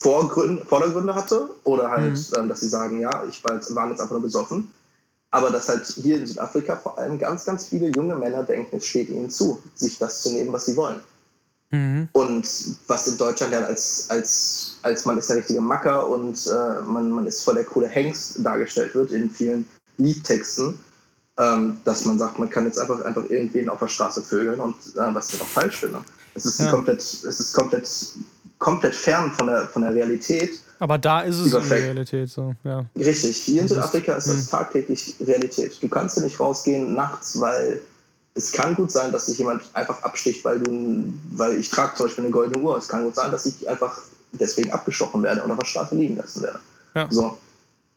Vorgründe, 0.00 0.64
Vordergründe 0.64 1.14
hatte 1.14 1.50
oder 1.64 1.90
halt, 1.90 2.14
mhm. 2.14 2.36
ähm, 2.36 2.48
dass 2.48 2.60
sie 2.60 2.68
sagen, 2.68 3.00
ja, 3.00 3.24
ich 3.28 3.42
war 3.44 3.54
jetzt, 3.54 3.74
war 3.74 3.88
jetzt 3.88 4.00
einfach 4.00 4.12
nur 4.12 4.22
besoffen 4.22 4.72
aber 5.30 5.50
dass 5.50 5.68
halt 5.68 5.86
hier 5.86 6.16
in 6.16 6.26
Südafrika 6.26 6.76
vor 6.76 6.98
allem 6.98 7.18
ganz, 7.18 7.44
ganz 7.44 7.66
viele 7.68 7.88
junge 7.90 8.16
Männer 8.16 8.42
denken, 8.42 8.76
es 8.76 8.86
steht 8.86 9.10
ihnen 9.10 9.30
zu, 9.30 9.62
sich 9.74 9.98
das 9.98 10.22
zu 10.22 10.32
nehmen, 10.32 10.52
was 10.52 10.66
sie 10.66 10.76
wollen. 10.76 11.00
Mhm. 11.70 12.08
Und 12.12 12.48
was 12.86 13.08
in 13.08 13.18
Deutschland 13.18 13.52
ja 13.52 13.60
als, 13.60 14.06
als, 14.08 14.78
als 14.82 15.04
man 15.04 15.18
ist 15.18 15.28
der 15.28 15.36
richtige 15.36 15.60
Macker 15.60 16.08
und 16.08 16.46
äh, 16.46 16.80
man, 16.82 17.10
man 17.10 17.26
ist 17.26 17.42
voll 17.42 17.54
der 17.54 17.64
coole 17.64 17.88
Hengst 17.88 18.42
dargestellt 18.44 18.94
wird 18.94 19.12
in 19.12 19.30
vielen 19.30 19.68
Liedtexten, 19.98 20.78
ähm, 21.36 21.78
dass 21.84 22.06
man 22.06 22.18
sagt, 22.18 22.38
man 22.38 22.48
kann 22.48 22.64
jetzt 22.64 22.78
einfach, 22.78 23.04
einfach 23.04 23.28
irgendwen 23.28 23.68
auf 23.68 23.80
der 23.80 23.88
Straße 23.88 24.22
vögeln 24.22 24.60
und 24.60 24.76
äh, 24.96 25.14
was 25.14 25.34
ich 25.34 25.42
auch 25.42 25.46
falsch 25.46 25.80
finde. 25.80 26.02
Es 26.38 26.46
ist 26.46 26.60
ja. 26.60 26.70
komplett, 26.70 27.00
es 27.00 27.24
ist 27.24 27.52
komplett, 27.52 27.88
komplett 28.58 28.94
fern 28.94 29.32
von 29.32 29.46
der, 29.46 29.68
von 29.68 29.82
der 29.82 29.94
Realität 29.94 30.60
aber 30.80 30.98
da 30.98 31.22
ist 31.22 31.38
es 31.38 31.50
der 31.50 31.70
Realität 31.70 32.30
so, 32.30 32.54
ja. 32.64 32.84
Richtig. 32.96 33.36
Hier 33.36 33.62
in 33.62 33.68
Südafrika 33.68 34.14
ist 34.14 34.28
das 34.28 34.46
mhm. 34.46 34.50
tagtäglich 34.50 35.16
Realität. 35.20 35.82
Du 35.82 35.88
kannst 35.88 36.16
ja 36.16 36.22
nicht 36.22 36.38
rausgehen 36.38 36.94
nachts, 36.94 37.40
weil 37.40 37.80
es 38.34 38.52
kann 38.52 38.76
gut 38.76 38.92
sein, 38.92 39.10
dass 39.10 39.26
sich 39.26 39.38
jemand 39.38 39.62
einfach 39.72 40.00
absticht, 40.02 40.44
weil 40.44 40.60
du, 40.60 41.12
weil 41.32 41.58
ich 41.58 41.68
trage 41.70 41.96
zum 41.96 42.06
Beispiel 42.06 42.24
eine 42.24 42.32
goldene 42.32 42.62
Uhr. 42.62 42.78
Es 42.78 42.86
kann 42.86 43.02
gut 43.02 43.16
sein, 43.16 43.32
dass 43.32 43.46
ich 43.46 43.68
einfach 43.68 44.00
deswegen 44.32 44.70
abgestochen 44.70 45.22
werde 45.22 45.42
oder 45.42 45.54
auf 45.54 45.58
der 45.58 45.66
Straße 45.66 45.96
liegen 45.96 46.16
lassen 46.16 46.42
werde. 46.42 46.60
Ja. 46.94 47.08
So. 47.10 47.36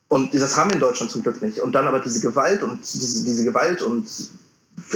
Und 0.07 0.33
das 0.33 0.57
haben 0.57 0.71
wir 0.71 0.75
in 0.75 0.81
Deutschland 0.81 1.11
zum 1.11 1.21
Glück 1.21 1.41
nicht. 1.41 1.59
Und 1.59 1.73
dann 1.73 1.87
aber 1.87 1.99
diese 1.99 2.19
Gewalt 2.19 2.63
und 2.63 2.79
diese, 2.81 3.23
diese 3.23 3.43
Gewalt 3.43 3.81
und 3.83 4.07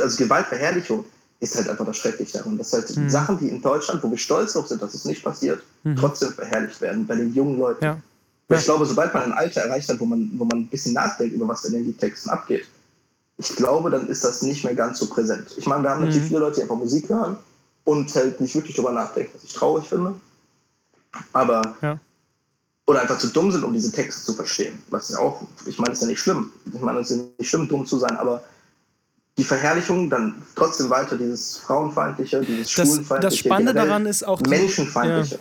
also 0.02 0.18
Gewaltverherrlichung 0.18 1.06
ist 1.40 1.56
halt 1.56 1.70
einfach 1.70 1.86
das 1.86 1.98
Schreckliche 1.98 2.38
daran. 2.38 2.58
Dass 2.58 2.74
halt 2.74 2.96
mhm. 2.96 3.10
Sachen, 3.10 3.38
die 3.40 3.50
in 3.50 3.62
Deutschland, 3.62 4.04
wo 4.04 4.10
wir 4.10 4.18
stolz 4.18 4.54
drauf 4.54 4.68
sind, 4.68 4.82
dass 4.82 4.94
es 4.94 5.06
nicht 5.06 5.24
passiert, 5.24 5.62
mhm. 5.84 5.96
trotzdem 5.96 6.34
verherrlicht 6.34 6.80
werden 6.82 7.06
bei 7.06 7.16
den 7.16 7.34
jungen 7.34 7.60
Leuten. 7.60 7.84
Ja. 7.84 8.02
Ja. 8.50 8.58
Ich 8.58 8.66
glaube, 8.66 8.86
sobald 8.86 9.14
man 9.14 9.24
ein 9.24 9.34
Alter 9.34 9.62
erreicht 9.62 9.90
hat, 9.90 10.00
wo 10.00 10.06
man, 10.06 10.30
wo 10.36 10.46
man 10.46 10.60
ein 10.60 10.68
bisschen 10.68 10.94
nachdenkt 10.94 11.36
über 11.36 11.48
was 11.48 11.66
in 11.66 11.74
den 11.74 11.98
Texten 11.98 12.30
abgeht, 12.30 12.68
ich 13.38 13.56
glaube, 13.56 13.90
dann 13.90 14.08
ist 14.08 14.24
das 14.24 14.42
nicht 14.42 14.64
mehr 14.64 14.76
ganz 14.76 15.00
so 15.00 15.08
präsent. 15.08 15.56
Ich 15.58 15.66
meine, 15.66 15.84
wir 15.84 15.90
haben 15.90 16.02
natürlich 16.02 16.24
mhm. 16.24 16.28
viele 16.28 16.40
Leute, 16.40 16.56
die 16.58 16.62
einfach 16.62 16.78
Musik 16.78 17.10
hören 17.10 17.38
und 17.84 18.14
halt 18.16 18.40
nicht 18.40 18.56
wirklich 18.56 18.76
darüber 18.76 18.94
nachdenken, 18.94 19.32
was 19.34 19.44
ich 19.44 19.54
traurig 19.54 19.86
finde. 19.86 20.16
Aber 21.34 21.76
ja. 21.82 22.00
oder 22.88 23.02
einfach 23.02 23.18
zu 23.18 23.28
dumm 23.28 23.52
sind, 23.52 23.64
um 23.64 23.74
diese 23.74 23.92
Texte 23.92 24.24
zu 24.24 24.34
verstehen. 24.34 24.82
Was 24.90 25.10
ja 25.10 25.20
auch, 25.20 25.42
ich 25.66 25.78
meine, 25.80 25.94
es 25.94 26.00
ist 26.00 26.04
ja 26.04 26.10
nicht 26.10 26.20
schlimm. 26.20 26.52
Ich 26.74 26.82
meine, 26.82 27.00
es 27.00 27.10
ist 27.10 27.18
ja 27.18 27.24
nicht 27.38 27.50
schlimm, 27.50 27.68
dumm 27.68 27.86
zu 27.86 27.98
sein, 27.98 28.16
aber 28.18 28.44
die 29.38 29.44
Verherrlichung 29.44 30.10
dann 30.10 30.42
trotzdem 30.56 30.90
weiter, 30.90 31.18
dieses 31.18 31.58
Frauenfeindliche, 31.58 32.42
dieses 32.42 32.72
Schwulenfeindliche. 32.72 33.22
Das 33.22 33.38
Spannende 33.38 33.74
daran 33.74 34.06
ist 34.06 34.24
auch. 34.24 34.42
Die, 34.42 34.50
Menschenfeindliche. 34.50 35.40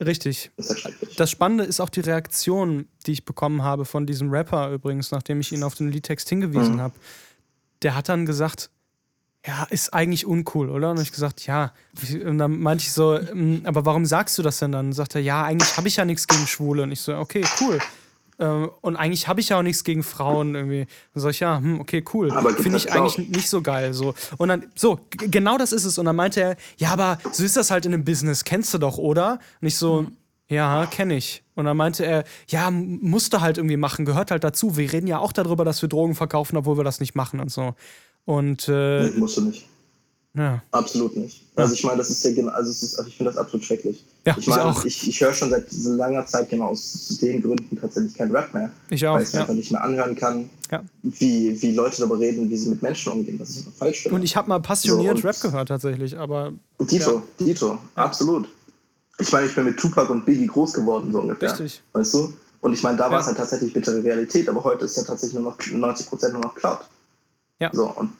Ja, 0.00 0.06
richtig. 0.06 0.50
Das, 0.56 0.74
das 1.16 1.30
Spannende 1.30 1.64
ist 1.64 1.80
auch 1.80 1.90
die 1.90 2.00
Reaktion, 2.00 2.88
die 3.06 3.12
ich 3.12 3.24
bekommen 3.24 3.62
habe 3.62 3.84
von 3.84 4.06
diesem 4.06 4.30
Rapper 4.30 4.70
übrigens, 4.72 5.12
nachdem 5.12 5.40
ich 5.40 5.52
ihn 5.52 5.62
auf 5.62 5.74
den 5.74 5.90
Liedtext 5.90 6.28
hingewiesen 6.28 6.76
mhm. 6.76 6.80
habe. 6.80 6.94
Der 7.82 7.94
hat 7.94 8.08
dann 8.08 8.26
gesagt, 8.26 8.70
ja, 9.46 9.64
ist 9.70 9.94
eigentlich 9.94 10.26
uncool, 10.26 10.68
oder? 10.68 10.90
Und 10.90 11.00
ich 11.00 11.12
gesagt, 11.12 11.46
ja. 11.46 11.72
Und 12.24 12.38
dann 12.38 12.58
meinte 12.58 12.82
ich 12.82 12.92
so, 12.92 13.16
ähm, 13.16 13.62
aber 13.64 13.86
warum 13.86 14.04
sagst 14.04 14.36
du 14.36 14.42
das 14.42 14.58
denn 14.58 14.72
dann? 14.72 14.86
Und 14.86 14.92
sagt 14.92 15.14
er, 15.14 15.20
ja, 15.20 15.44
eigentlich 15.44 15.76
habe 15.76 15.86
ich 15.86 15.96
ja 15.96 16.04
nichts 16.04 16.26
gegen 16.26 16.46
Schwule. 16.48 16.82
Und 16.82 16.90
ich 16.90 17.00
so, 17.00 17.16
okay, 17.16 17.44
cool. 17.60 17.78
Ähm, 18.38 18.70
und 18.80 18.96
eigentlich 18.96 19.26
habe 19.28 19.40
ich 19.40 19.48
ja 19.48 19.58
auch 19.58 19.62
nichts 19.62 19.84
gegen 19.84 20.02
Frauen 20.02 20.54
irgendwie. 20.54 20.86
Dann 21.14 21.22
sag 21.22 21.30
ich, 21.30 21.40
ja, 21.40 21.58
hm, 21.58 21.80
okay, 21.80 22.04
cool. 22.14 22.30
Finde 22.56 22.78
ich 22.78 22.92
eigentlich 22.92 23.28
nicht 23.28 23.48
so 23.48 23.62
geil. 23.62 23.92
So. 23.94 24.14
Und 24.36 24.48
dann, 24.48 24.66
so, 24.74 25.00
genau 25.10 25.58
das 25.58 25.72
ist 25.72 25.84
es. 25.84 25.98
Und 25.98 26.06
dann 26.06 26.16
meinte 26.16 26.40
er, 26.40 26.56
ja, 26.76 26.90
aber 26.90 27.18
so 27.32 27.44
ist 27.44 27.56
das 27.56 27.70
halt 27.70 27.86
in 27.86 27.94
einem 27.94 28.04
Business, 28.04 28.44
kennst 28.44 28.72
du 28.74 28.78
doch, 28.78 28.98
oder? 28.98 29.38
Und 29.60 29.68
ich 29.68 29.76
so, 29.76 30.02
mhm. 30.02 30.16
ja, 30.48 30.86
kenne 30.86 31.16
ich. 31.16 31.42
Und 31.54 31.64
dann 31.64 31.76
meinte 31.76 32.06
er, 32.06 32.24
ja, 32.48 32.70
musst 32.70 33.32
du 33.32 33.40
halt 33.40 33.58
irgendwie 33.58 33.76
machen, 33.76 34.04
gehört 34.04 34.30
halt 34.30 34.44
dazu. 34.44 34.76
Wir 34.76 34.92
reden 34.92 35.08
ja 35.08 35.18
auch 35.18 35.32
darüber, 35.32 35.64
dass 35.64 35.82
wir 35.82 35.88
Drogen 35.88 36.14
verkaufen, 36.14 36.56
obwohl 36.56 36.76
wir 36.76 36.84
das 36.84 37.00
nicht 37.00 37.16
machen 37.16 37.40
und 37.40 37.50
so. 37.50 37.74
Und 38.24 38.68
äh, 38.68 39.04
nee, 39.04 39.18
musst 39.18 39.38
du 39.38 39.40
nicht. 39.42 39.66
Ja. 40.38 40.62
Absolut 40.70 41.16
nicht. 41.16 41.42
Also 41.56 41.74
ich 41.74 41.82
meine, 41.82 41.98
das 41.98 42.10
ist 42.10 42.24
ja 42.24 42.32
genau, 42.32 42.52
also, 42.52 42.70
ist, 42.70 42.96
also 42.96 43.08
ich 43.08 43.16
finde 43.16 43.32
das 43.32 43.38
absolut 43.38 43.64
schrecklich. 43.64 44.04
Ja, 44.24 44.36
ich 44.38 44.46
meine, 44.46 44.70
ich, 44.70 44.84
ich, 44.84 45.08
ich 45.08 45.20
höre 45.20 45.32
schon 45.32 45.50
seit 45.50 45.66
langer 45.72 46.24
Zeit 46.26 46.48
genau 46.48 46.66
aus 46.68 47.18
den 47.20 47.42
Gründen 47.42 47.78
tatsächlich 47.80 48.14
kein 48.14 48.30
Rap 48.30 48.54
mehr. 48.54 48.70
Ich 48.90 49.04
auch. 49.06 49.16
Weil 49.16 49.24
ich 49.24 49.32
ja. 49.32 49.40
einfach 49.40 49.54
nicht 49.54 49.72
mehr 49.72 49.82
anhören 49.82 50.14
kann, 50.14 50.48
ja. 50.70 50.82
wie, 51.02 51.60
wie 51.60 51.72
Leute 51.72 51.96
darüber 51.98 52.18
reden, 52.18 52.48
wie 52.48 52.56
sie 52.56 52.68
mit 52.68 52.80
Menschen 52.82 53.12
umgehen. 53.12 53.38
Das 53.38 53.50
ist 53.50 53.66
falsch. 53.76 54.02
Finde. 54.02 54.16
Und 54.16 54.22
ich 54.22 54.36
habe 54.36 54.48
mal 54.48 54.60
passioniert 54.60 55.18
so, 55.18 55.26
Rap 55.26 55.40
gehört 55.40 55.68
tatsächlich, 55.68 56.16
aber. 56.16 56.52
Dito, 56.80 57.14
ja. 57.14 57.22
Dito, 57.46 57.78
absolut. 57.96 58.48
Ich 59.18 59.32
meine, 59.32 59.46
ich 59.46 59.54
bin 59.54 59.64
mit 59.64 59.76
Tupac 59.76 60.08
und 60.12 60.24
Biggie 60.24 60.46
groß 60.46 60.74
geworden, 60.74 61.10
so 61.10 61.20
ungefähr. 61.20 61.50
Richtig. 61.50 61.82
Weißt 61.92 62.14
du? 62.14 62.32
Und 62.60 62.72
ich 62.72 62.82
meine, 62.82 62.96
da 62.96 63.10
war 63.10 63.20
es 63.20 63.26
halt 63.26 63.36
tatsächlich 63.36 63.72
bittere 63.72 64.02
Realität, 64.02 64.48
aber 64.48 64.62
heute 64.62 64.84
ist 64.84 64.96
ja 64.96 65.02
tatsächlich 65.02 65.40
nur 65.40 65.50
noch 65.50 65.58
90% 65.58 66.32
nur 66.32 66.42
noch 66.42 66.54
Cloud. 66.54 66.78
Ja. 67.60 67.70
So, 67.72 67.90
und 67.90 68.10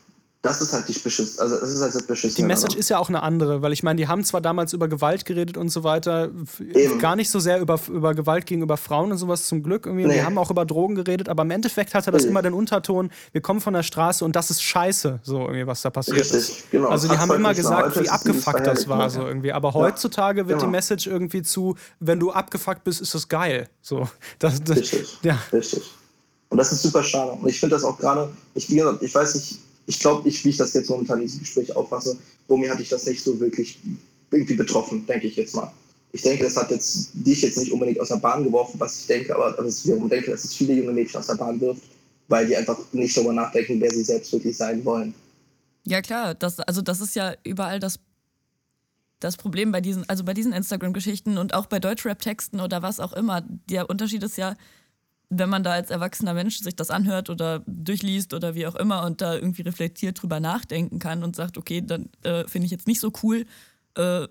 das 0.40 0.60
ist 0.60 0.72
halt 0.72 0.86
die 0.86 0.96
beschiss 0.96 1.38
also 1.40 1.58
das 1.58 1.68
ist 1.70 1.82
halt 1.82 1.94
das 1.94 2.06
beschissen. 2.06 2.36
Die 2.36 2.44
Message 2.44 2.76
ist 2.76 2.88
ja 2.90 2.98
auch 2.98 3.08
eine 3.08 3.24
andere, 3.24 3.60
weil 3.60 3.72
ich 3.72 3.82
meine, 3.82 3.96
die 3.96 4.06
haben 4.06 4.22
zwar 4.22 4.40
damals 4.40 4.72
über 4.72 4.86
Gewalt 4.86 5.24
geredet 5.24 5.56
und 5.56 5.68
so 5.70 5.82
weiter, 5.82 6.30
Eben. 6.60 7.00
gar 7.00 7.16
nicht 7.16 7.28
so 7.28 7.40
sehr 7.40 7.58
über, 7.58 7.80
über 7.88 8.14
Gewalt 8.14 8.46
gegenüber 8.46 8.76
Frauen 8.76 9.10
und 9.10 9.18
sowas 9.18 9.48
zum 9.48 9.64
Glück 9.64 9.86
irgendwie. 9.86 10.06
Nee. 10.06 10.14
Wir 10.14 10.24
haben 10.24 10.38
auch 10.38 10.50
über 10.52 10.64
Drogen 10.64 10.94
geredet, 10.94 11.28
aber 11.28 11.42
im 11.42 11.50
Endeffekt 11.50 11.92
hatte 11.94 12.12
das 12.12 12.22
nee. 12.22 12.28
immer 12.28 12.42
den 12.42 12.52
Unterton, 12.52 13.10
wir 13.32 13.40
kommen 13.40 13.60
von 13.60 13.74
der 13.74 13.82
Straße 13.82 14.24
und 14.24 14.36
das 14.36 14.50
ist 14.50 14.62
scheiße, 14.62 15.18
so 15.24 15.40
irgendwie, 15.40 15.66
was 15.66 15.82
da 15.82 15.90
passiert 15.90 16.18
Richtig, 16.18 16.38
ist. 16.38 16.70
Genau. 16.70 16.88
Also 16.88 17.08
die 17.08 17.14
Hat's 17.14 17.22
haben 17.22 17.34
immer 17.34 17.54
gesagt, 17.54 18.00
wie 18.00 18.08
abgefuckt 18.08 18.64
das 18.64 18.86
war, 18.86 19.10
so 19.10 19.26
irgendwie. 19.26 19.52
Aber 19.52 19.74
heutzutage 19.74 20.46
wird 20.46 20.60
genau. 20.60 20.70
die 20.70 20.70
Message 20.70 21.08
irgendwie 21.08 21.42
zu, 21.42 21.74
wenn 21.98 22.20
du 22.20 22.30
abgefuckt 22.30 22.84
bist, 22.84 23.00
ist 23.00 23.12
das 23.12 23.26
geil. 23.28 23.68
So, 23.82 24.08
das, 24.38 24.62
das, 24.62 24.78
Richtig. 24.78 25.18
Ja. 25.22 25.36
Richtig. 25.52 25.82
Und 26.50 26.58
das 26.58 26.72
ist 26.72 26.82
super 26.82 27.02
schade. 27.02 27.32
Und 27.32 27.48
ich 27.48 27.58
finde 27.58 27.74
das 27.74 27.84
auch 27.84 27.98
gerade, 27.98 28.30
ich, 28.54 28.70
ich 28.70 29.14
weiß 29.14 29.34
nicht, 29.34 29.58
ich 29.88 29.98
glaube, 29.98 30.28
ich, 30.28 30.44
wie 30.44 30.50
ich 30.50 30.58
das 30.58 30.74
jetzt 30.74 30.90
momentan 30.90 31.18
in 31.18 31.24
diesem 31.24 31.40
Gespräch 31.40 31.74
auffasse, 31.74 32.18
Romy 32.48 32.68
hatte 32.68 32.82
ich 32.82 32.90
das 32.90 33.06
nicht 33.06 33.24
so 33.24 33.40
wirklich 33.40 33.78
irgendwie 34.30 34.54
betroffen, 34.54 35.06
denke 35.06 35.26
ich 35.26 35.36
jetzt 35.36 35.56
mal. 35.56 35.72
Ich 36.12 36.20
denke, 36.20 36.44
das 36.44 36.56
hat 36.56 36.70
jetzt 36.70 37.10
dich 37.14 37.40
jetzt 37.40 37.56
nicht 37.56 37.72
unbedingt 37.72 37.98
aus 37.98 38.08
der 38.08 38.16
Bahn 38.16 38.44
geworfen, 38.44 38.78
was 38.78 39.00
ich 39.00 39.06
denke, 39.06 39.34
aber 39.34 39.58
also 39.58 39.94
ich 39.94 40.08
denke, 40.10 40.30
dass 40.30 40.44
es 40.44 40.54
viele 40.54 40.74
junge 40.74 40.92
Mädchen 40.92 41.18
aus 41.18 41.26
der 41.26 41.36
Bahn 41.36 41.58
wirft, 41.58 41.82
weil 42.28 42.46
die 42.46 42.54
einfach 42.54 42.78
nicht 42.92 43.16
darüber 43.16 43.32
nachdenken, 43.32 43.80
wer 43.80 43.90
sie 43.90 44.02
selbst 44.02 44.30
wirklich 44.30 44.54
sein 44.54 44.84
wollen. 44.84 45.14
Ja 45.84 46.02
klar, 46.02 46.34
das, 46.34 46.60
also 46.60 46.82
das 46.82 47.00
ist 47.00 47.16
ja 47.16 47.34
überall 47.42 47.80
das, 47.80 47.98
das 49.20 49.38
Problem 49.38 49.72
bei 49.72 49.80
diesen, 49.80 50.06
also 50.06 50.22
bei 50.22 50.34
diesen 50.34 50.52
Instagram-Geschichten 50.52 51.38
und 51.38 51.54
auch 51.54 51.64
bei 51.64 51.78
Deutschrap-Texten 51.80 52.60
oder 52.60 52.82
was 52.82 53.00
auch 53.00 53.14
immer. 53.14 53.42
Der 53.70 53.88
Unterschied 53.88 54.22
ist 54.22 54.36
ja, 54.36 54.54
wenn 55.30 55.48
man 55.50 55.62
da 55.62 55.72
als 55.72 55.90
erwachsener 55.90 56.34
Mensch 56.34 56.58
sich 56.58 56.74
das 56.74 56.90
anhört 56.90 57.28
oder 57.28 57.62
durchliest 57.66 58.32
oder 58.32 58.54
wie 58.54 58.66
auch 58.66 58.74
immer 58.74 59.04
und 59.04 59.20
da 59.20 59.34
irgendwie 59.34 59.62
reflektiert 59.62 60.22
drüber 60.22 60.40
nachdenken 60.40 60.98
kann 60.98 61.22
und 61.22 61.36
sagt, 61.36 61.58
okay, 61.58 61.82
dann 61.82 62.08
äh, 62.22 62.44
finde 62.46 62.66
ich 62.66 62.70
jetzt 62.70 62.86
nicht 62.86 63.00
so 63.00 63.12
cool, 63.22 63.44
äh, 63.94 64.26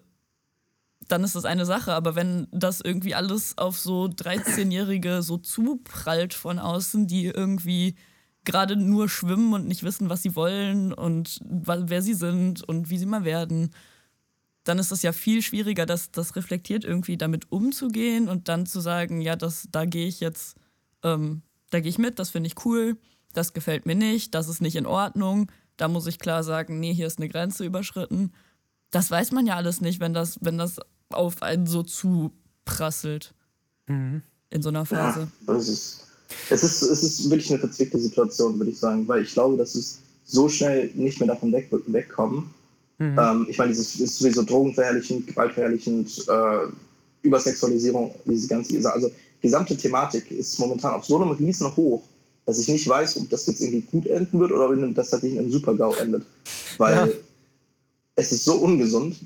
dann 1.08 1.24
ist 1.24 1.36
das 1.36 1.46
eine 1.46 1.66
Sache. 1.66 1.94
Aber 1.94 2.16
wenn 2.16 2.48
das 2.52 2.82
irgendwie 2.82 3.16
alles 3.16 3.58
auf 3.58 3.80
so 3.80 4.06
13-Jährige 4.06 5.22
so 5.22 5.38
zuprallt 5.38 6.34
von 6.34 6.60
außen, 6.60 7.08
die 7.08 7.26
irgendwie 7.26 7.96
gerade 8.44 8.76
nur 8.76 9.10
schwimmen 9.10 9.54
und 9.54 9.68
nicht 9.68 9.84
wissen, 9.84 10.10
was 10.10 10.24
sie 10.24 10.36
wollen 10.36 10.94
und 10.94 11.40
wer 11.44 12.02
sie 12.02 12.14
sind 12.14 12.64
und 12.64 12.90
wie 12.90 12.98
sie 12.98 13.06
mal 13.06 13.24
werden, 13.24 13.72
dann 14.64 14.80
ist 14.80 14.92
es 14.92 15.02
ja 15.02 15.12
viel 15.12 15.42
schwieriger, 15.42 15.86
das, 15.86 16.12
das 16.12 16.36
reflektiert 16.36 16.84
irgendwie 16.84 17.18
damit 17.18 17.52
umzugehen 17.52 18.28
und 18.28 18.50
dann 18.50 18.66
zu 18.66 18.80
sagen, 18.80 19.22
ja, 19.22 19.36
das, 19.36 19.68
da 19.72 19.86
gehe 19.86 20.08
ich 20.08 20.20
jetzt 20.20 20.58
ähm, 21.04 21.42
da 21.70 21.80
gehe 21.80 21.90
ich 21.90 21.98
mit, 21.98 22.20
das 22.20 22.30
finde 22.30 22.48
ich 22.48 22.66
cool, 22.66 22.98
das 23.34 23.54
gefällt 23.54 23.86
mir 23.86 23.96
nicht, 23.96 24.34
das 24.34 24.48
ist 24.48 24.62
nicht 24.62 24.76
in 24.76 24.86
Ordnung, 24.86 25.52
da 25.78 25.88
muss 25.88 26.08
ich 26.08 26.20
klar 26.20 26.44
sagen, 26.44 26.80
nee, 26.80 26.94
hier 26.94 27.08
ist 27.08 27.20
eine 27.20 27.30
Grenze 27.30 27.66
überschritten. 27.66 28.32
Das 28.90 29.12
weiß 29.12 29.32
man 29.32 29.46
ja 29.46 29.56
alles 29.56 29.82
nicht, 29.82 30.00
wenn 30.00 30.14
das, 30.14 30.40
wenn 30.42 30.58
das 30.58 30.78
auf 31.10 31.42
einen 31.42 31.68
so 31.68 31.84
zuprasselt. 31.84 33.34
Mhm. 33.88 34.22
In 34.50 34.62
so 34.62 34.70
einer 34.70 34.86
Phase. 34.86 35.28
Ja, 35.46 35.54
das 35.54 35.68
ist, 35.68 36.08
es, 36.50 36.64
ist, 36.64 36.82
es 36.82 37.04
ist 37.04 37.30
wirklich 37.30 37.50
eine 37.50 37.60
verzwickte 37.60 38.00
Situation, 38.00 38.58
würde 38.58 38.72
ich 38.72 38.80
sagen, 38.80 39.06
weil 39.08 39.24
ich 39.24 39.34
glaube, 39.34 39.58
dass 39.58 39.76
es 39.76 40.00
so 40.26 40.48
schnell 40.48 40.90
nicht 40.94 41.20
mehr 41.20 41.28
davon 41.28 41.52
weg, 41.52 41.70
wegkommen. 41.88 42.50
Mhm. 42.98 43.20
Ähm, 43.20 43.48
ich 43.50 43.58
meine, 43.58 43.72
es 43.72 43.96
ist 44.00 44.20
sowieso 44.20 44.44
drogenverherrlichend, 44.44 45.28
gewaltverherrlichend, 45.28 46.28
äh, 46.28 46.72
Übersexualisierung, 47.24 48.16
diese 48.26 48.48
ganze, 48.48 48.92
also 48.92 49.12
gesamte 49.42 49.78
Thematik 49.78 50.32
ist 50.32 50.60
momentan 50.60 50.94
auf 50.94 51.06
so 51.06 51.22
einem 51.22 51.32
riesen 51.32 51.76
Hoch, 51.76 52.04
dass 52.46 52.60
ich 52.60 52.68
nicht 52.68 52.88
weiß, 52.88 53.18
ob 53.18 53.30
das 53.30 53.46
jetzt 53.48 53.62
irgendwie 53.62 53.82
gut 53.82 54.08
enden 54.08 54.40
wird 54.40 54.52
oder 54.52 54.70
ob 54.70 54.96
das 54.96 55.10
tatsächlich 55.10 55.38
in 55.38 55.46
einem 55.46 55.52
Super-GAU 55.52 55.94
endet. 55.96 56.24
Weil 56.78 56.96
ja. 56.96 57.08
es 58.16 58.32
ist 58.32 58.46
so 58.46 58.56
ungesund, 58.56 59.18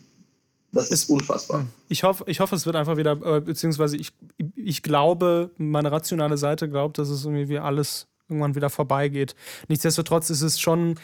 das 0.72 0.89
ist 0.89 1.09
unfassbar. 1.09 1.66
Ich 1.89 2.03
hoffe, 2.03 2.24
ich 2.28 2.39
hoffe, 2.39 2.55
es 2.55 2.66
wird 2.66 2.76
einfach 2.76 2.97
wieder, 2.97 3.20
äh, 3.24 3.41
beziehungsweise 3.41 3.97
ich, 3.97 4.12
ich 4.55 4.84
glaube, 4.84 5.51
meine 5.57 5.91
rationale 5.91 6.38
Seite 6.38 6.70
glaubt, 6.70 6.97
dass 6.97 7.09
es 7.09 7.26
irgendwie 7.26 7.59
alles 7.59 8.07
irgendwann 8.30 8.55
wieder 8.55 8.70
vorbeigeht. 8.70 9.36
Nichtsdestotrotz 9.68 10.30
ist 10.30 10.41
es 10.41 10.59
schon, 10.59 10.97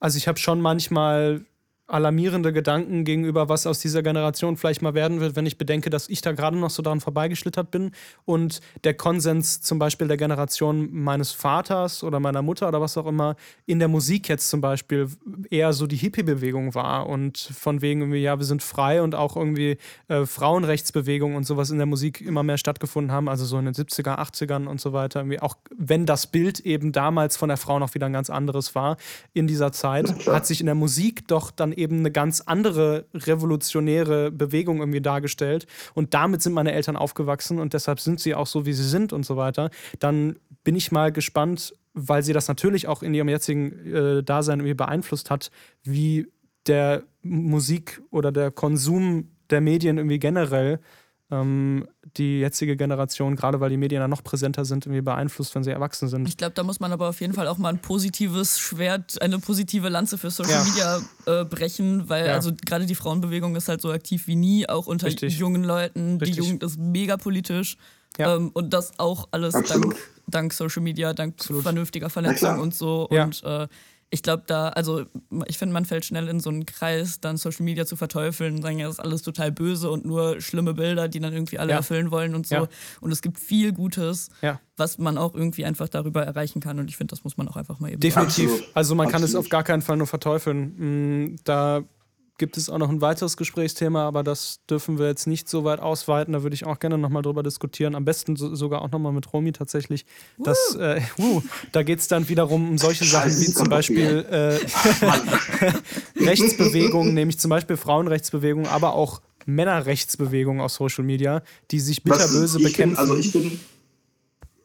also 0.00 0.16
ich 0.16 0.26
habe 0.26 0.38
schon 0.38 0.60
manchmal 0.60 1.44
alarmierende 1.86 2.52
Gedanken 2.52 3.04
gegenüber, 3.04 3.48
was 3.48 3.66
aus 3.66 3.78
dieser 3.78 4.02
Generation 4.02 4.56
vielleicht 4.56 4.82
mal 4.82 4.94
werden 4.94 5.20
wird, 5.20 5.36
wenn 5.36 5.46
ich 5.46 5.58
bedenke, 5.58 5.90
dass 5.90 6.08
ich 6.08 6.20
da 6.20 6.32
gerade 6.32 6.56
noch 6.56 6.70
so 6.70 6.82
daran 6.82 7.00
vorbeigeschlittert 7.00 7.70
bin 7.70 7.92
und 8.24 8.60
der 8.84 8.94
Konsens 8.94 9.60
zum 9.60 9.78
Beispiel 9.78 10.08
der 10.08 10.16
Generation 10.16 10.88
meines 10.92 11.32
Vaters 11.32 12.02
oder 12.02 12.18
meiner 12.18 12.42
Mutter 12.42 12.68
oder 12.68 12.80
was 12.80 12.96
auch 12.96 13.06
immer 13.06 13.36
in 13.66 13.78
der 13.78 13.88
Musik 13.88 14.28
jetzt 14.28 14.50
zum 14.50 14.60
Beispiel 14.60 15.08
eher 15.50 15.72
so 15.72 15.86
die 15.86 15.96
Hippie-Bewegung 15.96 16.74
war 16.74 17.08
und 17.08 17.38
von 17.38 17.82
wegen 17.82 18.00
irgendwie, 18.00 18.22
ja, 18.22 18.38
wir 18.38 18.46
sind 18.46 18.62
frei 18.62 19.00
und 19.02 19.14
auch 19.14 19.36
irgendwie 19.36 19.78
äh, 20.08 20.26
Frauenrechtsbewegung 20.26 21.36
und 21.36 21.44
sowas 21.44 21.70
in 21.70 21.78
der 21.78 21.86
Musik 21.86 22.20
immer 22.20 22.42
mehr 22.42 22.58
stattgefunden 22.58 23.12
haben, 23.12 23.28
also 23.28 23.44
so 23.44 23.58
in 23.58 23.64
den 23.64 23.74
70er, 23.74 24.18
80ern 24.18 24.66
und 24.66 24.80
so 24.80 24.92
weiter. 24.92 25.20
Irgendwie 25.20 25.40
auch 25.40 25.56
wenn 25.76 26.04
das 26.04 26.26
Bild 26.26 26.60
eben 26.60 26.90
damals 26.90 27.36
von 27.36 27.48
der 27.48 27.58
Frau 27.58 27.78
noch 27.78 27.94
wieder 27.94 28.06
ein 28.06 28.12
ganz 28.12 28.28
anderes 28.28 28.74
war 28.74 28.96
in 29.34 29.46
dieser 29.46 29.70
Zeit, 29.70 30.26
hat 30.26 30.46
sich 30.46 30.60
in 30.60 30.66
der 30.66 30.74
Musik 30.74 31.28
doch 31.28 31.50
dann 31.50 31.75
eben 31.76 31.98
eine 31.98 32.10
ganz 32.10 32.40
andere 32.40 33.06
revolutionäre 33.14 34.30
Bewegung 34.30 34.78
irgendwie 34.78 35.00
dargestellt. 35.00 35.66
Und 35.94 36.14
damit 36.14 36.42
sind 36.42 36.52
meine 36.52 36.72
Eltern 36.72 36.96
aufgewachsen 36.96 37.58
und 37.58 37.74
deshalb 37.74 38.00
sind 38.00 38.20
sie 38.20 38.34
auch 38.34 38.46
so, 38.46 38.66
wie 38.66 38.72
sie 38.72 38.88
sind 38.88 39.12
und 39.12 39.24
so 39.24 39.36
weiter. 39.36 39.70
Dann 39.98 40.36
bin 40.64 40.76
ich 40.76 40.92
mal 40.92 41.12
gespannt, 41.12 41.74
weil 41.94 42.22
sie 42.22 42.32
das 42.32 42.48
natürlich 42.48 42.88
auch 42.88 43.02
in 43.02 43.14
ihrem 43.14 43.28
jetzigen 43.28 43.94
äh, 43.94 44.22
Dasein 44.22 44.60
irgendwie 44.60 44.74
beeinflusst 44.74 45.30
hat, 45.30 45.50
wie 45.82 46.26
der 46.66 47.04
Musik 47.22 48.02
oder 48.10 48.32
der 48.32 48.50
Konsum 48.50 49.30
der 49.50 49.60
Medien 49.60 49.98
irgendwie 49.98 50.18
generell 50.18 50.80
ähm, 51.30 51.88
die 52.16 52.38
jetzige 52.38 52.76
Generation, 52.76 53.34
gerade 53.34 53.58
weil 53.60 53.70
die 53.70 53.76
Medien 53.76 54.00
da 54.00 54.08
noch 54.08 54.22
präsenter 54.22 54.64
sind, 54.64 54.86
irgendwie 54.86 55.02
beeinflusst, 55.02 55.54
wenn 55.54 55.64
sie 55.64 55.70
erwachsen 55.70 56.08
sind. 56.08 56.28
Ich 56.28 56.36
glaube, 56.36 56.54
da 56.54 56.62
muss 56.62 56.78
man 56.78 56.92
aber 56.92 57.08
auf 57.08 57.20
jeden 57.20 57.34
Fall 57.34 57.48
auch 57.48 57.58
mal 57.58 57.70
ein 57.70 57.80
positives 57.80 58.58
Schwert, 58.58 59.20
eine 59.20 59.38
positive 59.38 59.88
Lanze 59.88 60.18
für 60.18 60.30
Social 60.30 60.52
ja. 60.52 60.64
Media 60.64 61.40
äh, 61.40 61.44
brechen, 61.44 62.08
weil 62.08 62.26
ja. 62.26 62.34
also 62.34 62.52
gerade 62.64 62.86
die 62.86 62.94
Frauenbewegung 62.94 63.56
ist 63.56 63.68
halt 63.68 63.80
so 63.80 63.90
aktiv 63.90 64.26
wie 64.28 64.36
nie, 64.36 64.68
auch 64.68 64.86
unter 64.86 65.08
Richtig. 65.08 65.36
jungen 65.38 65.64
Leuten. 65.64 66.18
Richtig. 66.18 66.36
Die 66.36 66.42
Jugend 66.42 66.62
ist 66.62 66.78
mega 66.78 67.16
politisch. 67.16 67.76
Ja. 68.18 68.36
Ähm, 68.36 68.50
und 68.54 68.72
das 68.72 68.98
auch 68.98 69.28
alles 69.32 69.52
dank, 69.52 69.96
dank, 70.26 70.52
Social 70.52 70.82
Media, 70.82 71.12
dank 71.12 71.34
Absolut. 71.34 71.64
vernünftiger 71.64 72.08
Vernetzung 72.08 72.60
und 72.60 72.74
so. 72.74 73.08
Und 73.08 73.42
äh, 73.42 73.66
ich 74.10 74.22
glaube, 74.22 74.44
da, 74.46 74.68
also 74.68 75.04
ich 75.46 75.58
finde, 75.58 75.72
man 75.72 75.84
fällt 75.84 76.04
schnell 76.04 76.28
in 76.28 76.38
so 76.38 76.48
einen 76.48 76.64
Kreis, 76.64 77.20
dann 77.20 77.36
Social 77.36 77.64
Media 77.64 77.86
zu 77.86 77.96
verteufeln 77.96 78.56
und 78.56 78.62
sagen, 78.62 78.78
ja, 78.78 78.86
das 78.86 78.96
ist 78.96 79.04
alles 79.04 79.22
total 79.22 79.50
böse 79.50 79.90
und 79.90 80.04
nur 80.04 80.40
schlimme 80.40 80.74
Bilder, 80.74 81.08
die 81.08 81.18
dann 81.18 81.32
irgendwie 81.32 81.58
alle 81.58 81.70
ja. 81.70 81.78
erfüllen 81.78 82.12
wollen 82.12 82.34
und 82.36 82.46
so. 82.46 82.54
Ja. 82.54 82.68
Und 83.00 83.10
es 83.10 83.20
gibt 83.20 83.40
viel 83.40 83.72
Gutes, 83.72 84.30
ja. 84.42 84.60
was 84.76 84.98
man 84.98 85.18
auch 85.18 85.34
irgendwie 85.34 85.64
einfach 85.64 85.88
darüber 85.88 86.22
erreichen 86.22 86.60
kann. 86.60 86.78
Und 86.78 86.88
ich 86.88 86.96
finde, 86.96 87.10
das 87.10 87.24
muss 87.24 87.36
man 87.36 87.48
auch 87.48 87.56
einfach 87.56 87.80
mal 87.80 87.90
eben 87.90 88.00
Definitiv. 88.00 88.50
Sagen. 88.50 88.64
Also 88.74 88.94
man 88.94 89.06
Absolut. 89.06 89.12
kann 89.12 89.28
es 89.28 89.34
auf 89.34 89.48
gar 89.48 89.64
keinen 89.64 89.82
Fall 89.82 89.96
nur 89.96 90.06
verteufeln. 90.06 91.32
Mm, 91.32 91.36
da 91.42 91.82
gibt 92.38 92.56
es 92.56 92.68
auch 92.68 92.78
noch 92.78 92.90
ein 92.90 93.00
weiteres 93.00 93.36
Gesprächsthema, 93.36 94.06
aber 94.06 94.22
das 94.22 94.60
dürfen 94.68 94.98
wir 94.98 95.06
jetzt 95.06 95.26
nicht 95.26 95.48
so 95.48 95.64
weit 95.64 95.80
ausweiten. 95.80 96.32
Da 96.32 96.42
würde 96.42 96.54
ich 96.54 96.64
auch 96.66 96.78
gerne 96.78 96.98
nochmal 96.98 97.22
drüber 97.22 97.42
diskutieren. 97.42 97.94
Am 97.94 98.04
besten 98.04 98.36
so, 98.36 98.54
sogar 98.54 98.82
auch 98.82 98.90
nochmal 98.90 99.12
mit 99.12 99.32
Romy 99.32 99.52
tatsächlich. 99.52 100.04
Das, 100.38 100.76
äh, 100.78 101.00
uh, 101.18 101.42
da 101.72 101.82
geht 101.82 102.00
es 102.00 102.08
dann 102.08 102.28
wiederum 102.28 102.70
um 102.70 102.78
solche 102.78 103.04
Sachen 103.04 103.30
wie 103.40 103.52
zum 103.52 103.68
Beispiel 103.68 104.26
äh, 104.30 104.58
Rechtsbewegungen, 106.24 107.14
nämlich 107.14 107.38
zum 107.38 107.48
Beispiel 107.48 107.76
Frauenrechtsbewegungen, 107.76 108.68
aber 108.68 108.94
auch 108.94 109.22
Männerrechtsbewegungen 109.46 110.60
auf 110.60 110.72
Social 110.72 111.04
Media, 111.04 111.42
die 111.70 111.80
sich 111.80 112.02
bitterböse 112.02 112.58
bekämpfen. 112.58 112.96
Bin, 112.96 112.98
also 112.98 113.16
ich 113.16 113.32
bin 113.32 113.60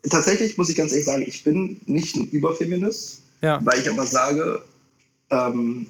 tatsächlich, 0.10 0.58
muss 0.58 0.70
ich 0.70 0.76
ganz 0.76 0.92
ehrlich 0.92 1.06
sagen, 1.06 1.24
ich 1.26 1.44
bin 1.44 1.80
nicht 1.86 2.16
ein 2.16 2.28
Überfeminist, 2.28 3.22
ja. 3.42 3.60
weil 3.64 3.80
ich 3.80 3.90
aber 3.90 4.06
sage, 4.06 4.64
ähm, 5.30 5.88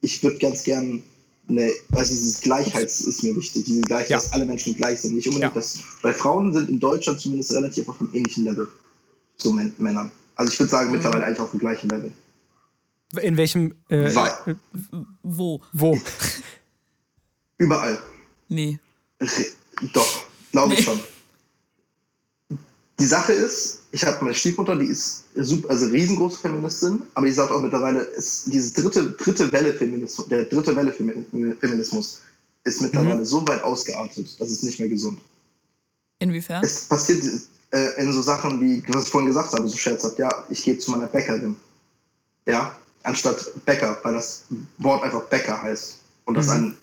ich 0.00 0.22
würde 0.22 0.38
ganz 0.38 0.62
gern 0.62 1.02
eine, 1.48 1.72
also 1.92 2.12
dieses 2.12 2.40
Gleichheits 2.40 3.00
ist 3.00 3.22
mir 3.22 3.34
wichtig, 3.36 3.64
diese 3.64 3.80
Gleichheit, 3.82 4.10
ja. 4.10 4.16
dass 4.18 4.32
alle 4.32 4.44
Menschen 4.44 4.74
gleich 4.74 5.00
sind. 5.00 5.14
Nicht 5.14 5.26
unbedingt, 5.26 5.54
ja. 5.54 5.60
dass, 5.60 5.78
weil 6.02 6.14
Frauen 6.14 6.52
sind 6.52 6.68
in 6.68 6.80
Deutschland 6.80 7.20
zumindest 7.20 7.52
relativ 7.52 7.88
auf 7.88 8.00
einem 8.00 8.10
ähnlichen 8.12 8.44
Level 8.44 8.68
zu 9.36 9.52
Männern. 9.52 10.10
Also 10.34 10.52
ich 10.52 10.60
würde 10.60 10.70
sagen, 10.70 10.92
mittlerweile 10.92 11.24
eigentlich 11.24 11.40
auf 11.40 11.50
dem 11.50 11.60
gleichen 11.60 11.88
Level. 11.88 12.12
In 13.22 13.36
welchem? 13.36 13.74
Äh, 13.88 14.14
weil. 14.14 14.56
Wo? 15.22 15.60
Wo? 15.72 15.98
Überall. 17.58 17.98
Nee. 18.48 18.78
Doch, 19.92 20.24
glaube 20.52 20.74
nee. 20.74 20.78
ich 20.78 20.84
schon. 20.84 21.00
Die 23.00 23.06
Sache 23.06 23.32
ist, 23.32 23.77
ich 23.90 24.04
habe 24.04 24.18
meine 24.22 24.34
Stiefmutter, 24.34 24.76
die 24.76 24.86
ist 24.86 25.24
super, 25.34 25.70
also 25.70 25.86
riesengroße 25.86 26.38
Feministin, 26.38 27.02
aber 27.14 27.26
die 27.26 27.32
sagt 27.32 27.50
auch 27.50 27.62
mittlerweile, 27.62 28.00
ist 28.00 28.52
diese 28.52 28.80
dritte, 28.80 29.12
dritte 29.12 29.50
Welle 29.50 29.72
Feminismus, 29.72 30.28
der 30.28 30.44
dritte 30.44 30.76
Welle 30.76 30.92
Feminismus 30.92 32.20
ist 32.64 32.82
mittlerweile 32.82 33.16
mhm. 33.16 33.24
so 33.24 33.46
weit 33.48 33.62
ausgeartet, 33.62 34.38
dass 34.40 34.50
es 34.50 34.62
nicht 34.62 34.78
mehr 34.78 34.88
gesund. 34.88 35.18
Inwiefern? 36.18 36.62
Es 36.62 36.82
passiert 36.82 37.24
äh, 37.70 38.02
in 38.02 38.12
so 38.12 38.20
Sachen 38.20 38.60
wie, 38.60 38.82
was 38.88 39.04
ich 39.04 39.10
vorhin 39.10 39.28
gesagt 39.28 39.52
habe, 39.52 39.68
so 39.68 39.76
scherzhaft, 39.76 40.18
ja, 40.18 40.28
ich 40.50 40.62
gehe 40.62 40.78
zu 40.78 40.90
meiner 40.90 41.06
Bäckerin. 41.06 41.56
Ja, 42.46 42.76
anstatt 43.04 43.52
Bäcker, 43.64 43.98
weil 44.02 44.14
das 44.14 44.44
Wort 44.78 45.02
einfach 45.02 45.22
Bäcker 45.24 45.62
heißt 45.62 45.98
und 46.26 46.34
das 46.34 46.48
mhm. 46.48 46.52
ein 46.52 46.78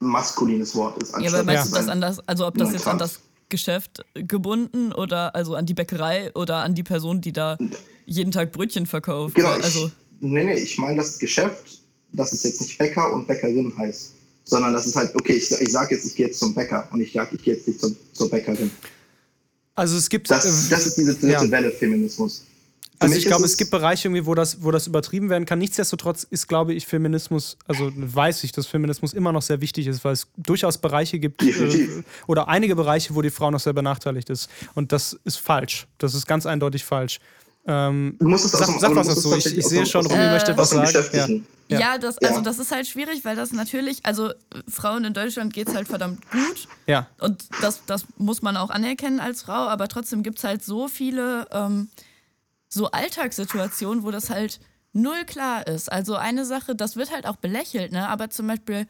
maskulines 0.00 0.74
Wort 0.74 1.02
ist. 1.02 1.16
Ja, 1.18 1.28
aber 1.32 1.42
meinst 1.42 1.72
du 1.72 1.76
das 1.76 1.88
anders, 1.88 2.20
also 2.28 2.46
ob 2.46 2.56
das 2.56 2.72
jetzt 2.72 2.86
an 2.86 2.98
das 2.98 3.18
Geschäft 3.48 4.04
gebunden 4.14 4.92
oder 4.92 5.34
also 5.34 5.54
an 5.54 5.66
die 5.66 5.74
Bäckerei 5.74 6.32
oder 6.34 6.56
an 6.56 6.74
die 6.74 6.82
Person, 6.82 7.20
die 7.20 7.32
da 7.32 7.56
jeden 8.06 8.32
Tag 8.32 8.52
Brötchen 8.52 8.86
verkauft? 8.86 9.34
Genau, 9.34 9.48
also, 9.48 9.86
ich, 9.86 9.92
nee, 10.20 10.44
nee, 10.44 10.54
ich 10.54 10.78
meine 10.78 10.96
das 10.96 11.18
Geschäft, 11.18 11.80
dass 12.12 12.32
es 12.32 12.42
jetzt 12.42 12.60
nicht 12.60 12.78
Bäcker 12.78 13.12
und 13.12 13.26
Bäckerin 13.26 13.72
heißt, 13.76 14.12
sondern 14.44 14.72
das 14.72 14.86
ist 14.86 14.96
halt, 14.96 15.14
okay, 15.14 15.34
ich, 15.34 15.50
ich 15.50 15.72
sage 15.72 15.94
jetzt, 15.94 16.06
ich 16.06 16.16
gehe 16.16 16.26
jetzt 16.26 16.38
zum 16.38 16.54
Bäcker 16.54 16.88
und 16.92 17.00
ich 17.00 17.12
sage, 17.12 17.36
ich 17.36 17.42
gehe 17.42 17.54
jetzt 17.54 17.68
nicht 17.68 17.80
zum, 17.80 17.96
zur 18.12 18.30
Bäckerin. 18.30 18.70
Also 19.74 19.96
es 19.96 20.08
gibt... 20.08 20.30
Das, 20.30 20.44
äh, 20.44 20.70
das 20.70 20.86
ist 20.86 20.96
diese 20.96 21.14
dritte 21.14 21.44
ja. 21.44 21.50
Welle 21.50 21.70
Feminismus. 21.70 22.44
Also 23.00 23.14
ich 23.14 23.26
glaube, 23.26 23.44
es, 23.44 23.52
es 23.52 23.56
gibt 23.56 23.70
Bereiche, 23.70 24.08
irgendwie, 24.08 24.26
wo 24.26 24.34
das, 24.34 24.62
wo 24.62 24.70
das 24.70 24.86
übertrieben 24.86 25.30
werden 25.30 25.46
kann. 25.46 25.58
Nichtsdestotrotz 25.58 26.24
ist, 26.24 26.48
glaube 26.48 26.74
ich, 26.74 26.86
Feminismus, 26.86 27.56
also 27.66 27.92
weiß 27.94 28.44
ich, 28.44 28.52
dass 28.52 28.66
Feminismus 28.66 29.12
immer 29.12 29.32
noch 29.32 29.42
sehr 29.42 29.60
wichtig 29.60 29.86
ist, 29.86 30.04
weil 30.04 30.14
es 30.14 30.26
durchaus 30.36 30.78
Bereiche 30.78 31.18
gibt 31.18 31.42
äh, 31.42 32.02
oder 32.26 32.48
einige 32.48 32.74
Bereiche, 32.74 33.14
wo 33.14 33.22
die 33.22 33.30
Frau 33.30 33.50
noch 33.50 33.60
sehr 33.60 33.72
benachteiligt 33.72 34.30
ist. 34.30 34.48
Und 34.74 34.92
das 34.92 35.18
ist 35.24 35.36
falsch. 35.36 35.86
Das 35.98 36.14
ist 36.14 36.26
ganz 36.26 36.46
eindeutig 36.46 36.84
falsch. 36.84 37.20
Ähm, 37.66 38.16
sag, 38.18 38.66
dem, 38.66 38.78
sag 38.78 38.94
was 38.94 39.08
dazu. 39.08 39.36
Ich, 39.36 39.46
ich 39.58 39.66
sehe 39.66 39.84
schon, 39.84 40.06
Rumi 40.06 40.22
äh, 40.22 40.30
möchte 40.32 40.56
was 40.56 40.70
sagen. 40.70 41.46
Ja, 41.68 41.78
ja 41.78 41.98
das, 41.98 42.16
also 42.18 42.40
das 42.40 42.58
ist 42.58 42.72
halt 42.72 42.86
schwierig, 42.86 43.24
weil 43.24 43.36
das 43.36 43.52
natürlich, 43.52 44.06
also 44.06 44.30
Frauen 44.66 45.04
in 45.04 45.12
Deutschland 45.12 45.52
geht 45.52 45.68
es 45.68 45.74
halt 45.74 45.86
verdammt 45.86 46.22
gut. 46.30 46.66
Ja. 46.86 47.08
Und 47.20 47.44
das, 47.60 47.82
das 47.86 48.06
muss 48.16 48.40
man 48.40 48.56
auch 48.56 48.70
anerkennen 48.70 49.20
als 49.20 49.42
Frau, 49.42 49.68
aber 49.68 49.88
trotzdem 49.88 50.22
gibt 50.22 50.38
es 50.38 50.44
halt 50.44 50.64
so 50.64 50.88
viele 50.88 51.46
ähm, 51.52 51.90
so 52.68 52.90
Alltagssituationen, 52.90 54.04
wo 54.04 54.10
das 54.10 54.30
halt 54.30 54.60
null 54.92 55.24
klar 55.24 55.66
ist. 55.66 55.90
Also 55.90 56.16
eine 56.16 56.44
Sache, 56.44 56.74
das 56.74 56.96
wird 56.96 57.12
halt 57.12 57.26
auch 57.26 57.36
belächelt, 57.36 57.92
ne? 57.92 58.08
Aber 58.08 58.30
zum 58.30 58.46
Beispiel, 58.46 58.86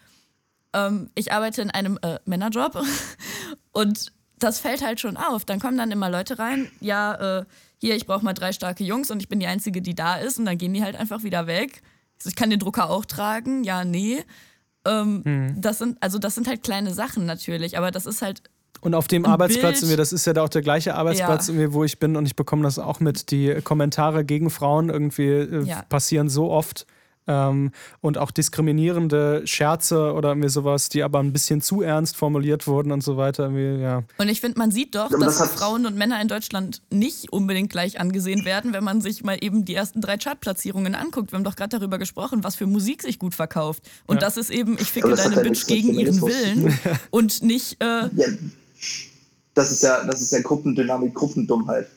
ähm, 0.72 1.10
ich 1.14 1.32
arbeite 1.32 1.62
in 1.62 1.70
einem 1.70 1.98
äh, 2.02 2.18
Männerjob 2.24 2.82
und 3.72 4.12
das 4.38 4.60
fällt 4.60 4.82
halt 4.82 5.00
schon 5.00 5.16
auf. 5.16 5.44
Dann 5.44 5.60
kommen 5.60 5.78
dann 5.78 5.90
immer 5.90 6.10
Leute 6.10 6.38
rein, 6.38 6.70
ja, 6.80 7.40
äh, 7.40 7.44
hier, 7.80 7.94
ich 7.94 8.06
brauche 8.06 8.24
mal 8.24 8.34
drei 8.34 8.52
starke 8.52 8.84
Jungs 8.84 9.10
und 9.10 9.20
ich 9.20 9.28
bin 9.28 9.40
die 9.40 9.46
Einzige, 9.46 9.82
die 9.82 9.94
da 9.94 10.16
ist 10.16 10.38
und 10.38 10.44
dann 10.44 10.58
gehen 10.58 10.74
die 10.74 10.82
halt 10.82 10.96
einfach 10.96 11.22
wieder 11.22 11.46
weg. 11.46 11.82
Ich 12.24 12.34
kann 12.34 12.50
den 12.50 12.58
Drucker 12.58 12.90
auch 12.90 13.04
tragen, 13.04 13.62
ja, 13.62 13.84
nee. 13.84 14.24
Ähm, 14.84 15.22
hm. 15.24 15.60
Das 15.60 15.78
sind, 15.78 16.02
also 16.02 16.18
das 16.18 16.34
sind 16.34 16.48
halt 16.48 16.62
kleine 16.62 16.92
Sachen 16.92 17.26
natürlich, 17.26 17.78
aber 17.78 17.90
das 17.90 18.06
ist 18.06 18.22
halt 18.22 18.42
und 18.80 18.94
auf 18.94 19.08
dem 19.08 19.24
Arbeitsplatz, 19.24 19.80
Bild. 19.80 19.98
das 19.98 20.12
ist 20.12 20.26
ja 20.26 20.32
da 20.32 20.42
auch 20.42 20.48
der 20.48 20.62
gleiche 20.62 20.94
Arbeitsplatz, 20.94 21.48
ja. 21.48 21.72
wo 21.72 21.84
ich 21.84 21.98
bin 21.98 22.16
und 22.16 22.26
ich 22.26 22.36
bekomme 22.36 22.62
das 22.62 22.78
auch 22.78 23.00
mit. 23.00 23.30
Die 23.30 23.60
Kommentare 23.62 24.24
gegen 24.24 24.50
Frauen 24.50 24.88
irgendwie 24.88 25.28
äh, 25.28 25.62
ja. 25.64 25.82
passieren 25.88 26.28
so 26.28 26.50
oft. 26.50 26.86
Ähm, 27.28 27.72
und 28.00 28.16
auch 28.16 28.30
diskriminierende 28.30 29.42
Scherze 29.46 30.14
oder 30.14 30.30
irgendwie 30.30 30.48
sowas, 30.48 30.88
die 30.88 31.02
aber 31.02 31.18
ein 31.18 31.34
bisschen 31.34 31.60
zu 31.60 31.82
ernst 31.82 32.16
formuliert 32.16 32.66
wurden 32.66 32.90
und 32.90 33.02
so 33.02 33.18
weiter. 33.18 33.50
Ja. 33.50 34.02
Und 34.16 34.28
ich 34.30 34.40
finde, 34.40 34.58
man 34.58 34.70
sieht 34.70 34.94
doch, 34.94 35.10
dass 35.10 35.36
das 35.36 35.52
Frauen 35.52 35.84
und 35.84 35.94
Männer 35.94 36.20
in 36.22 36.28
Deutschland 36.28 36.80
nicht 36.90 37.30
unbedingt 37.30 37.68
gleich 37.68 38.00
angesehen 38.00 38.46
werden, 38.46 38.72
wenn 38.72 38.82
man 38.82 39.02
sich 39.02 39.24
mal 39.24 39.36
eben 39.42 39.66
die 39.66 39.74
ersten 39.74 40.00
drei 40.00 40.16
Chartplatzierungen 40.16 40.94
anguckt. 40.94 41.30
Wir 41.30 41.36
haben 41.36 41.44
doch 41.44 41.56
gerade 41.56 41.78
darüber 41.78 41.98
gesprochen, 41.98 42.44
was 42.44 42.56
für 42.56 42.66
Musik 42.66 43.02
sich 43.02 43.18
gut 43.18 43.34
verkauft. 43.34 43.82
Und 44.06 44.16
ja. 44.16 44.20
das 44.20 44.38
ist 44.38 44.48
eben, 44.48 44.78
ich 44.80 44.90
ficke 44.90 45.14
deine 45.14 45.36
Bitch 45.42 45.66
gegen 45.66 45.92
ihren 45.92 46.22
Willen 46.22 46.78
und 47.10 47.42
nicht. 47.42 47.76
Äh, 47.82 48.08
das 49.54 49.72
ist 49.72 49.82
ja, 49.82 50.04
das 50.04 50.20
ist 50.20 50.32
ja 50.32 50.40
Gruppendynamik, 50.40 51.14
Gruppendummheit. 51.14 51.88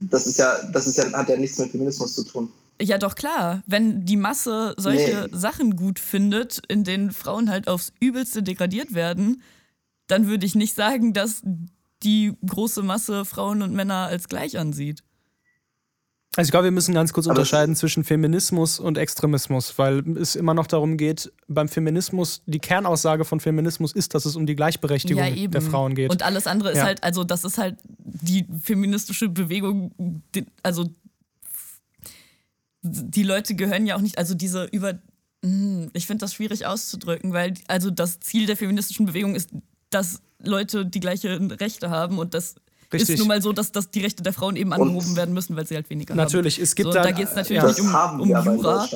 Das 0.00 0.26
ist 0.26 0.38
ja, 0.38 0.56
das 0.72 0.86
ist 0.86 0.96
ja, 0.96 1.12
hat 1.12 1.28
ja 1.28 1.36
nichts 1.36 1.58
mit 1.58 1.70
Feminismus 1.70 2.14
zu 2.14 2.24
tun. 2.24 2.50
Ja, 2.80 2.96
doch 2.96 3.14
klar. 3.14 3.62
Wenn 3.66 4.06
die 4.06 4.16
Masse 4.16 4.74
solche 4.78 5.28
nee. 5.30 5.38
Sachen 5.38 5.76
gut 5.76 5.98
findet, 5.98 6.62
in 6.68 6.84
denen 6.84 7.12
Frauen 7.12 7.50
halt 7.50 7.68
aufs 7.68 7.92
Übelste 8.00 8.42
degradiert 8.42 8.94
werden, 8.94 9.42
dann 10.06 10.26
würde 10.26 10.46
ich 10.46 10.54
nicht 10.54 10.74
sagen, 10.74 11.12
dass 11.12 11.42
die 12.02 12.32
große 12.46 12.82
Masse 12.82 13.26
Frauen 13.26 13.60
und 13.60 13.74
Männer 13.74 14.06
als 14.06 14.28
gleich 14.28 14.58
ansieht. 14.58 15.02
Also 16.36 16.46
ich 16.46 16.52
glaube, 16.52 16.64
wir 16.64 16.70
müssen 16.70 16.94
ganz 16.94 17.12
kurz 17.12 17.26
Aber 17.26 17.32
unterscheiden 17.32 17.74
zwischen 17.74 18.04
Feminismus 18.04 18.78
und 18.78 18.98
Extremismus, 18.98 19.76
weil 19.78 20.16
es 20.16 20.36
immer 20.36 20.54
noch 20.54 20.68
darum 20.68 20.96
geht, 20.96 21.32
beim 21.48 21.68
Feminismus, 21.68 22.42
die 22.46 22.60
Kernaussage 22.60 23.24
von 23.24 23.40
Feminismus 23.40 23.92
ist, 23.92 24.14
dass 24.14 24.26
es 24.26 24.36
um 24.36 24.46
die 24.46 24.54
Gleichberechtigung 24.54 25.24
ja, 25.24 25.48
der 25.48 25.60
Frauen 25.60 25.96
geht. 25.96 26.10
Und 26.10 26.22
alles 26.22 26.46
andere 26.46 26.70
ist 26.70 26.78
ja. 26.78 26.84
halt, 26.84 27.02
also 27.02 27.24
das 27.24 27.42
ist 27.42 27.58
halt 27.58 27.78
die 27.98 28.46
feministische 28.62 29.28
Bewegung, 29.28 30.22
also 30.62 30.88
die 32.82 33.24
Leute 33.24 33.56
gehören 33.56 33.86
ja 33.86 33.96
auch 33.96 34.00
nicht, 34.00 34.16
also 34.16 34.34
diese 34.34 34.64
über, 34.66 35.00
hm, 35.44 35.90
ich 35.94 36.06
finde 36.06 36.22
das 36.24 36.34
schwierig 36.34 36.64
auszudrücken, 36.64 37.32
weil 37.32 37.54
also 37.66 37.90
das 37.90 38.20
Ziel 38.20 38.46
der 38.46 38.56
feministischen 38.56 39.04
Bewegung 39.04 39.34
ist, 39.34 39.50
dass 39.90 40.22
Leute 40.38 40.86
die 40.86 41.00
gleichen 41.00 41.50
Rechte 41.50 41.90
haben 41.90 42.18
und 42.20 42.34
das 42.34 42.54
Richtig. 42.92 43.14
ist 43.14 43.18
nun 43.18 43.28
mal 43.28 43.40
so, 43.40 43.52
dass, 43.52 43.72
dass 43.72 43.90
die 43.90 44.00
Rechte 44.00 44.22
der 44.22 44.32
Frauen 44.32 44.56
eben 44.56 44.72
angehoben 44.72 45.16
werden 45.16 45.32
müssen, 45.32 45.56
weil 45.56 45.66
sie 45.66 45.76
halt 45.76 45.88
weniger 45.90 46.14
natürlich, 46.14 46.56
haben. 46.56 46.64
Es 46.64 46.74
gibt 46.74 46.88
so, 46.88 46.92
da, 46.92 47.02
da 47.04 47.10
geht 47.12 47.28
es 47.28 47.36
natürlich 47.36 47.62
ja. 47.62 47.68
nicht 47.68 47.80
um, 47.80 48.20
um 48.20 48.28
Jura. 48.28 48.88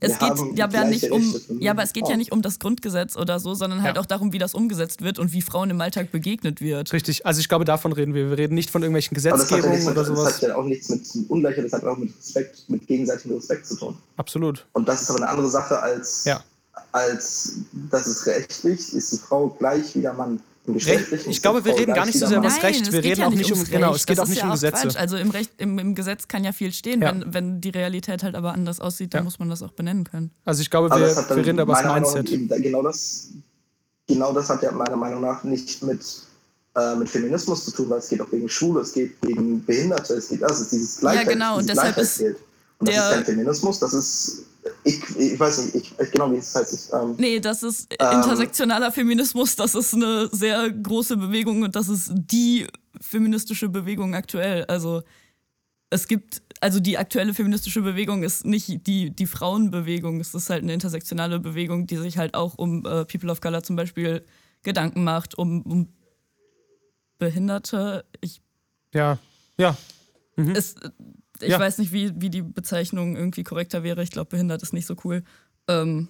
Es 0.00 0.18
geht 0.18 0.32
ja, 0.56 0.66
ja 0.66 0.84
nicht 0.84 1.10
um, 1.10 1.34
ja, 1.58 1.72
aber 1.72 1.82
es 1.82 1.92
geht 1.92 2.08
ja 2.08 2.16
nicht 2.16 2.32
um 2.32 2.40
das 2.40 2.58
Grundgesetz 2.58 3.16
oder 3.16 3.38
so, 3.38 3.54
sondern 3.54 3.82
halt 3.82 3.96
ja. 3.96 4.02
auch 4.02 4.06
darum, 4.06 4.32
wie 4.32 4.38
das 4.38 4.54
umgesetzt 4.54 5.02
wird 5.02 5.18
und 5.18 5.32
wie 5.34 5.42
Frauen 5.42 5.68
im 5.68 5.80
Alltag 5.80 6.10
begegnet 6.10 6.62
wird. 6.62 6.92
Richtig, 6.94 7.26
also 7.26 7.40
ich 7.40 7.50
glaube, 7.50 7.66
davon 7.66 7.92
reden 7.92 8.14
wir. 8.14 8.30
Wir 8.30 8.38
reden 8.38 8.54
nicht 8.54 8.70
von 8.70 8.82
irgendwelchen 8.82 9.14
Gesetzgebungen 9.14 9.82
ja 9.82 9.90
oder 9.90 10.04
sowas. 10.04 10.24
Das 10.24 10.34
hat 10.36 10.48
ja 10.48 10.56
auch 10.56 10.64
nichts 10.64 10.88
mit 10.88 11.02
Ungleichheit, 11.28 11.66
das 11.66 11.72
hat 11.74 11.84
auch 11.84 11.98
mit 11.98 12.16
Respekt, 12.16 12.64
mit 12.68 12.86
gegenseitigem 12.86 13.36
Respekt 13.36 13.66
zu 13.66 13.76
tun. 13.76 13.96
Absolut. 14.16 14.66
Und 14.72 14.88
das 14.88 15.02
ist 15.02 15.10
aber 15.10 15.18
eine 15.18 15.28
andere 15.28 15.50
Sache 15.50 15.78
als, 15.78 16.26
als 16.92 17.58
das 17.90 18.06
ist 18.06 18.26
rechtlich, 18.26 18.94
ist 18.94 19.12
die 19.12 19.18
Frau 19.18 19.48
gleich 19.48 19.94
wie 19.94 20.00
der 20.00 20.14
Mann. 20.14 20.40
Recht, 20.68 21.26
ich 21.26 21.42
glaube, 21.42 21.64
wir 21.64 21.76
reden 21.76 21.94
gar 21.94 22.06
nicht 22.06 22.18
so 22.18 22.26
sehr 22.26 22.38
um 22.38 22.44
das 22.44 22.62
Recht. 22.62 22.92
Wir 22.92 23.02
reden 23.02 23.22
auch 23.24 23.30
nicht 23.30 23.50
um, 23.50 23.64
genau, 23.64 23.94
es 23.94 24.06
geht 24.06 24.18
das 24.18 24.24
auch 24.24 24.28
nicht 24.28 24.38
ja 24.38 24.44
um 24.44 24.52
Gesetze. 24.52 24.88
Quatsch. 24.88 24.96
Also 24.96 25.16
im, 25.16 25.30
Recht, 25.30 25.52
im, 25.56 25.78
im, 25.78 25.94
Gesetz 25.94 26.28
kann 26.28 26.44
ja 26.44 26.52
viel 26.52 26.72
stehen. 26.72 27.00
Ja. 27.00 27.10
Wenn, 27.10 27.34
wenn 27.34 27.60
die 27.60 27.70
Realität 27.70 28.22
halt 28.22 28.34
aber 28.34 28.52
anders 28.52 28.78
aussieht, 28.78 29.14
dann 29.14 29.20
ja. 29.20 29.24
muss 29.24 29.38
man 29.38 29.48
das 29.48 29.62
auch 29.62 29.72
benennen 29.72 30.04
können. 30.04 30.30
Also 30.44 30.60
ich 30.60 30.70
glaube, 30.70 30.90
wir, 30.90 30.98
wir 30.98 31.36
reden 31.36 31.60
aber 31.60 31.74
das 31.74 32.14
Mindset. 32.14 32.62
genau, 32.62 32.82
das, 32.82 33.28
genau 34.06 34.32
das 34.32 34.50
hat 34.50 34.62
ja 34.62 34.70
meiner 34.70 34.96
Meinung 34.96 35.22
nach 35.22 35.42
nicht 35.44 35.82
mit, 35.82 36.00
äh, 36.76 36.94
mit 36.94 37.08
Feminismus 37.08 37.64
zu 37.64 37.70
tun, 37.72 37.88
weil 37.88 37.98
es 37.98 38.08
geht 38.08 38.20
auch 38.20 38.30
gegen 38.30 38.48
Schule, 38.48 38.82
es 38.82 38.92
geht 38.92 39.20
gegen 39.22 39.64
Behinderte, 39.64 40.14
es 40.14 40.28
geht, 40.28 40.42
also 40.44 40.64
dieses 40.64 40.98
Gleichheit, 40.98 41.26
ja, 41.26 41.32
genau, 41.32 41.58
und 41.58 41.68
deshalb 41.68 41.96
ist 41.96 42.22
und 42.80 42.88
das 42.88 42.96
ist 42.96 43.10
kein 43.10 43.24
Feminismus, 43.24 43.78
das 43.78 43.92
ist 43.92 44.44
ich, 44.84 45.16
ich 45.16 45.38
weiß 45.38 45.64
nicht, 45.64 45.74
ich, 45.74 45.98
ich 45.98 46.10
genau 46.10 46.30
wie 46.32 46.36
es 46.36 46.54
heißt. 46.54 46.92
Ähm, 46.92 47.14
nee, 47.18 47.40
das 47.40 47.62
ist 47.62 47.94
ähm, 47.98 48.16
intersektionaler 48.16 48.92
Feminismus, 48.92 49.56
das 49.56 49.74
ist 49.74 49.94
eine 49.94 50.28
sehr 50.32 50.70
große 50.70 51.16
Bewegung 51.16 51.62
und 51.62 51.76
das 51.76 51.88
ist 51.88 52.12
die 52.14 52.66
feministische 53.00 53.68
Bewegung 53.68 54.14
aktuell. 54.14 54.64
Also 54.64 55.02
es 55.90 56.06
gibt, 56.06 56.42
also 56.60 56.80
die 56.80 56.98
aktuelle 56.98 57.34
feministische 57.34 57.82
Bewegung 57.82 58.22
ist 58.22 58.46
nicht 58.46 58.86
die, 58.86 59.10
die 59.10 59.26
Frauenbewegung, 59.26 60.20
es 60.20 60.34
ist 60.34 60.50
halt 60.50 60.62
eine 60.62 60.72
intersektionale 60.72 61.40
Bewegung, 61.40 61.86
die 61.86 61.96
sich 61.96 62.16
halt 62.16 62.34
auch 62.34 62.56
um 62.56 62.86
äh, 62.86 63.04
People 63.04 63.30
of 63.30 63.40
Color 63.40 63.62
zum 63.62 63.76
Beispiel 63.76 64.24
Gedanken 64.62 65.04
macht, 65.04 65.36
um, 65.36 65.62
um 65.62 65.88
Behinderte. 67.18 68.04
Ich, 68.20 68.40
ja, 68.94 69.18
ja. 69.58 69.76
Mhm. 70.36 70.52
Es, 70.52 70.74
ich 71.42 71.50
ja. 71.50 71.60
weiß 71.60 71.78
nicht, 71.78 71.92
wie, 71.92 72.12
wie 72.20 72.30
die 72.30 72.42
Bezeichnung 72.42 73.16
irgendwie 73.16 73.44
korrekter 73.44 73.82
wäre. 73.82 74.02
Ich 74.02 74.10
glaube, 74.10 74.30
behindert 74.30 74.62
ist 74.62 74.72
nicht 74.72 74.86
so 74.86 74.96
cool. 75.04 75.22
Ähm, 75.68 76.08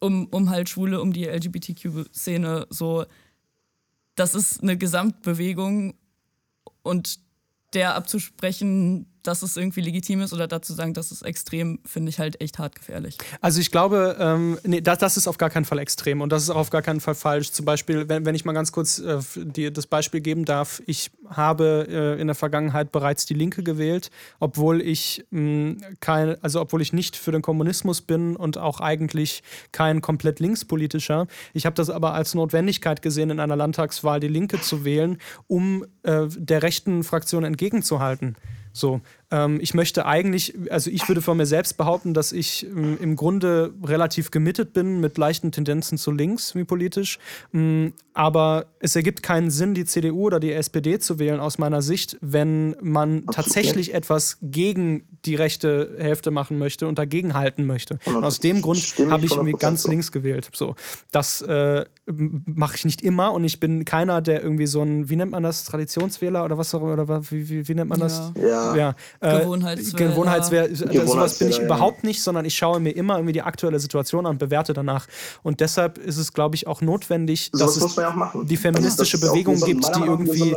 um, 0.00 0.26
um 0.26 0.50
halt 0.50 0.68
Schwule, 0.68 1.00
um 1.00 1.12
die 1.12 1.26
LGBTQ-Szene 1.26 2.66
so. 2.70 3.04
Das 4.14 4.34
ist 4.34 4.62
eine 4.62 4.76
Gesamtbewegung 4.76 5.94
und 6.82 7.20
der 7.74 7.94
abzusprechen, 7.94 9.06
dass 9.28 9.42
es 9.42 9.58
irgendwie 9.58 9.82
legitim 9.82 10.22
ist 10.22 10.32
oder 10.32 10.48
dazu 10.48 10.72
sagen, 10.72 10.94
dass 10.94 11.10
es 11.10 11.20
extrem, 11.20 11.80
finde 11.84 12.08
ich 12.08 12.18
halt 12.18 12.40
echt 12.40 12.58
hart 12.58 12.74
gefährlich. 12.74 13.18
Also 13.42 13.60
ich 13.60 13.70
glaube, 13.70 14.16
ähm, 14.18 14.58
nee, 14.64 14.80
das, 14.80 14.98
das, 14.98 15.18
ist 15.18 15.28
auf 15.28 15.36
gar 15.36 15.50
keinen 15.50 15.66
Fall 15.66 15.78
extrem 15.80 16.22
und 16.22 16.32
das 16.32 16.44
ist 16.44 16.50
auch 16.50 16.56
auf 16.56 16.70
gar 16.70 16.80
keinen 16.80 17.00
Fall 17.00 17.14
falsch. 17.14 17.52
Zum 17.52 17.66
Beispiel, 17.66 18.08
wenn, 18.08 18.24
wenn 18.24 18.34
ich 18.34 18.46
mal 18.46 18.54
ganz 18.54 18.72
kurz 18.72 18.98
äh, 18.98 19.18
die, 19.36 19.70
das 19.70 19.86
Beispiel 19.86 20.22
geben 20.22 20.46
darf, 20.46 20.82
ich 20.86 21.10
habe 21.28 21.86
äh, 21.90 22.20
in 22.20 22.26
der 22.26 22.36
Vergangenheit 22.36 22.90
bereits 22.90 23.26
die 23.26 23.34
Linke 23.34 23.62
gewählt, 23.62 24.10
obwohl 24.40 24.80
ich 24.80 25.26
mh, 25.30 25.76
kein, 26.00 26.42
also 26.42 26.62
obwohl 26.62 26.80
ich 26.80 26.94
nicht 26.94 27.14
für 27.14 27.32
den 27.32 27.42
Kommunismus 27.42 28.00
bin 28.00 28.34
und 28.34 28.56
auch 28.56 28.80
eigentlich 28.80 29.42
kein 29.72 30.00
komplett 30.00 30.40
linkspolitischer. 30.40 31.26
Ich 31.52 31.66
habe 31.66 31.74
das 31.74 31.90
aber 31.90 32.14
als 32.14 32.34
Notwendigkeit 32.34 33.02
gesehen, 33.02 33.28
in 33.28 33.40
einer 33.40 33.56
Landtagswahl 33.56 34.20
die 34.20 34.28
Linke 34.28 34.58
zu 34.58 34.86
wählen, 34.86 35.18
um 35.48 35.84
äh, 36.02 36.28
der 36.28 36.62
rechten 36.62 37.04
Fraktion 37.04 37.44
entgegenzuhalten. 37.44 38.36
So. 38.72 39.00
Ähm, 39.30 39.58
ich 39.60 39.74
möchte 39.74 40.06
eigentlich, 40.06 40.54
also 40.70 40.90
ich 40.90 41.06
würde 41.06 41.20
von 41.20 41.36
mir 41.36 41.46
selbst 41.46 41.76
behaupten, 41.76 42.14
dass 42.14 42.32
ich 42.32 42.66
ähm, 42.66 42.96
im 43.00 43.16
Grunde 43.16 43.74
relativ 43.84 44.30
gemittet 44.30 44.72
bin 44.72 45.00
mit 45.00 45.18
leichten 45.18 45.52
Tendenzen 45.52 45.98
zu 45.98 46.12
links, 46.12 46.54
wie 46.54 46.64
politisch. 46.64 47.18
Ähm, 47.52 47.92
aber 48.14 48.66
es 48.80 48.96
ergibt 48.96 49.22
keinen 49.22 49.50
Sinn, 49.50 49.74
die 49.74 49.84
CDU 49.84 50.26
oder 50.26 50.40
die 50.40 50.52
SPD 50.52 50.98
zu 50.98 51.18
wählen, 51.18 51.40
aus 51.40 51.58
meiner 51.58 51.82
Sicht, 51.82 52.16
wenn 52.20 52.74
man 52.80 53.26
tatsächlich 53.26 53.94
etwas 53.94 54.38
gegen 54.42 55.04
die 55.24 55.34
rechte 55.34 55.96
Hälfte 55.98 56.30
machen 56.30 56.58
möchte 56.58 56.88
und 56.88 56.98
dagegen 56.98 57.34
halten 57.34 57.64
möchte. 57.64 57.98
Und 58.06 58.24
aus 58.24 58.40
dem 58.40 58.62
Grund 58.62 58.78
habe 59.10 59.24
ich 59.24 59.36
mir 59.40 59.52
ganz 59.52 59.86
links 59.86 60.10
gewählt. 60.10 60.48
So, 60.52 60.74
das 61.12 61.42
äh, 61.42 61.84
mache 62.06 62.76
ich 62.76 62.84
nicht 62.84 63.02
immer 63.02 63.32
und 63.32 63.44
ich 63.44 63.60
bin 63.60 63.84
keiner, 63.84 64.20
der 64.20 64.42
irgendwie 64.42 64.66
so 64.66 64.82
ein, 64.82 65.08
wie 65.08 65.16
nennt 65.16 65.32
man 65.32 65.42
das, 65.42 65.64
Traditionswähler 65.64 66.44
oder 66.44 66.58
was 66.58 66.74
auch 66.74 66.82
immer, 66.82 66.94
oder 66.94 67.22
wie, 67.30 67.48
wie, 67.48 67.68
wie 67.68 67.74
nennt 67.74 67.90
man 67.90 68.00
das? 68.00 68.32
Ja. 68.36 68.74
ja. 68.74 68.94
Äh, 69.20 69.40
Gewohnheitswähler. 69.40 70.10
Gewohnheitswähler. 70.10 70.62
Also 70.68 71.06
sowas 71.06 71.38
bin 71.38 71.48
ich 71.48 71.58
überhaupt 71.58 72.04
nicht, 72.04 72.22
sondern 72.22 72.44
ich 72.44 72.54
schaue 72.56 72.78
mir 72.78 72.90
immer 72.90 73.16
irgendwie 73.16 73.32
die 73.32 73.42
aktuelle 73.42 73.80
Situation 73.80 74.26
an 74.26 74.32
und 74.32 74.38
bewerte 74.38 74.72
danach. 74.72 75.06
Und 75.42 75.60
deshalb 75.60 75.98
ist 75.98 76.18
es, 76.18 76.32
glaube 76.32 76.54
ich, 76.54 76.66
auch 76.66 76.80
notwendig, 76.80 77.50
so 77.52 77.64
dass 77.64 77.76
es 77.76 77.96
ja 77.96 78.32
die 78.44 78.56
feministische 78.56 79.18
Bewegung 79.18 79.60
gibt, 79.60 79.84
die 79.96 80.00
irgendwie 80.00 80.54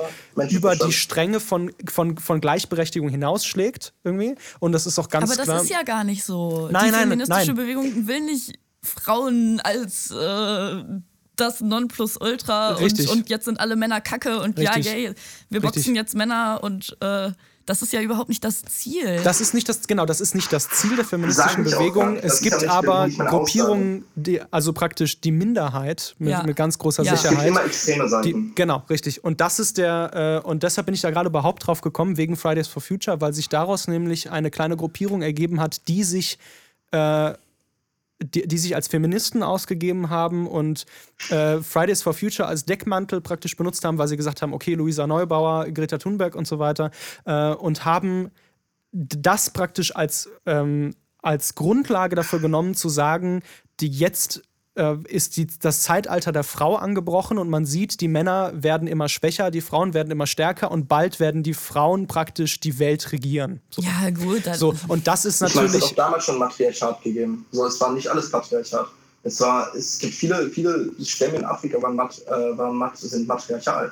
über 0.49 0.76
die 0.76 0.91
Stränge 0.91 1.39
von, 1.39 1.72
von, 1.89 2.18
von 2.18 2.39
Gleichberechtigung 2.39 3.09
hinausschlägt, 3.09 3.93
irgendwie. 4.03 4.36
Und 4.59 4.74
das 4.74 4.86
ist 4.86 4.99
auch 4.99 5.09
ganz 5.09 5.32
klar. 5.32 5.34
Aber 5.34 5.38
das 5.38 5.45
klar. 5.45 5.64
ist 5.64 5.70
ja 5.70 5.84
gar 5.84 6.03
nicht 6.03 6.24
so. 6.24 6.70
Nein, 6.72 6.86
die 6.86 6.91
nein, 6.91 7.01
feministische 7.01 7.47
nein. 7.47 7.55
Bewegung 7.55 8.07
will 8.07 8.22
nicht 8.22 8.59
Frauen 8.84 9.59
als 9.62 10.12
äh, 10.12 10.84
das 11.36 11.62
Nonplusultra 11.62 12.76
und, 12.76 12.84
Richtig. 12.84 13.09
und 13.09 13.30
jetzt 13.30 13.45
sind 13.45 13.59
alle 13.59 13.76
Männer 13.76 14.01
kacke 14.01 14.39
und 14.41 14.59
Richtig. 14.59 14.86
ja, 14.86 14.91
yay, 14.91 15.14
wir 15.49 15.64
Richtig. 15.64 15.84
boxen 15.84 15.95
jetzt 15.95 16.16
Männer 16.16 16.59
und 16.62 16.95
äh, 17.01 17.32
das 17.72 17.82
ist 17.82 17.93
ja 17.93 18.01
überhaupt 18.01 18.28
nicht 18.28 18.43
das 18.43 18.63
Ziel. 18.63 19.22
Das 19.24 19.39
ist 19.39 19.53
nicht 19.53 19.69
das, 19.69 19.88
genau, 19.88 20.05
das 20.05 20.19
ist 20.19 20.36
nicht 20.36 20.51
das 20.51 20.67
Ziel 20.69 20.97
der 20.97 21.05
feministischen 21.05 21.63
Bewegung. 21.63 22.17
Es 22.17 22.41
gibt 22.41 22.67
aber 22.67 23.07
Gruppierungen, 23.07 24.03
die, 24.15 24.41
also 24.51 24.74
praktisch 24.74 25.22
die 25.22 25.32
Minderheit 25.32 26.13
mit, 26.19 26.32
Ja. 26.32 26.43
mit 26.43 26.57
ganz 26.57 26.78
großer 26.78 27.03
Ja. 27.03 27.13
Es 27.13 27.22
gibt 27.22 27.30
Sicherheit. 27.32 27.47
immer 27.47 27.63
extreme 27.63 28.03
Die, 28.03 28.09
Seiten. 28.09 28.51
genau, 28.55 28.84
richtig. 28.89 29.24
Und 29.24 29.39
das 29.39 29.59
ist 29.59 29.78
der, 29.78 30.41
äh, 30.43 30.47
und 30.47 30.63
deshalb 30.63 30.86
bin 30.88 30.95
ich 30.95 30.99
da 30.99 31.11
gerade 31.11 31.30
überhaupt 31.30 31.65
drauf 31.65 31.80
gekommen, 31.80 32.17
wegen 32.17 32.36
Fridays 32.36 32.67
for 32.67 32.82
Future, 32.82 33.22
weil 33.22 33.34
sich 33.34 33.47
daraus 33.47 33.88
nämlich 33.88 34.30
eine 34.32 34.51
kleine 34.51 34.76
Gruppierung 34.76 35.22
ergeben 35.22 35.61
hat, 35.61 35.88
die 35.88 36.03
sich, 36.03 36.39
äh, 36.91 37.32
die, 38.22 38.47
die 38.47 38.57
sich 38.57 38.76
als 38.76 38.88
Feministen 38.88 39.43
ausgegeben 39.43 40.09
haben 40.09 40.47
und 40.47 40.86
äh, 41.30 41.57
Fridays 41.57 42.01
for 42.01 42.13
Future 42.13 42.47
als 42.47 42.65
Deckmantel 42.65 43.22
praktisch 43.22 43.55
benutzt 43.57 43.84
haben, 43.84 43.97
weil 43.97 44.07
sie 44.07 44.17
gesagt 44.17 44.41
haben, 44.41 44.53
okay, 44.53 44.76
Luisa 44.76 45.07
Neubauer, 45.07 45.69
Greta 45.72 45.97
Thunberg 45.97 46.36
und 46.36 46.47
so 46.47 46.59
weiter, 46.59 46.91
äh, 47.26 47.53
und 47.53 47.86
haben 47.86 48.32
das 48.91 49.49
praktisch 49.49 49.95
als, 49.95 50.30
ähm, 50.45 50.95
als 51.22 51.55
Grundlage 51.55 52.15
dafür 52.15 52.39
genommen, 52.39 52.76
zu 52.76 52.89
sagen, 52.89 53.41
die 53.80 53.88
jetzt 53.88 54.43
äh, 54.76 54.95
ist 55.07 55.38
die, 55.38 55.47
das 55.47 55.82
Zeitalter 55.82 56.32
der 56.32 56.43
Frau 56.43 56.76
angebrochen 56.76 57.38
und 57.38 57.49
man 57.49 57.65
sieht, 57.65 58.01
die 58.01 58.07
Männer 58.07 58.51
werden 58.53 58.88
immer 58.88 59.09
schwächer, 59.09 59.51
die 59.51 59.61
Frauen 59.61 59.93
werden 59.93 60.11
immer 60.11 60.28
stärker 60.28 60.72
und 60.72 60.88
bald 60.88 61.19
werden 61.19 61.43
die 61.43 61.53
Frauen 61.53 62.07
praktisch 62.07 62.59
die 62.59 62.80
Welt 62.80 63.11
regieren. 63.11 63.61
So. 63.69 63.82
ja, 63.82 64.09
gut. 64.09 64.47
Dann, 64.47 64.57
So, 64.57 64.74
und 64.88 65.07
das 65.07 65.26
ist 65.26 65.41
Ich 65.41 65.55
meine, 65.55 65.67
es 65.67 65.74
hat 65.74 65.82
natürlich. 65.82 65.84
auch 65.84 65.95
damals 65.95 66.26
schon 66.26 66.39
Matriarchat 66.39 67.03
gegeben. 67.03 67.45
So, 67.51 67.65
es 67.65 67.80
war 67.82 67.91
nicht 67.93 68.07
alles 68.07 68.32
Patriarchat. 68.32 68.88
Es, 69.24 69.39
war, 69.39 69.74
es 69.76 69.99
gibt 69.99 70.13
viele, 70.13 70.49
viele 70.49 70.89
Stämme 71.03 71.38
in 71.38 71.45
Afrika 71.45 71.82
waren, 71.82 71.95
mat, 71.95 72.19
äh, 72.26 72.57
waren 72.57 72.76
mat, 72.76 72.97
sind 72.97 73.28
matriarchal. 73.28 73.91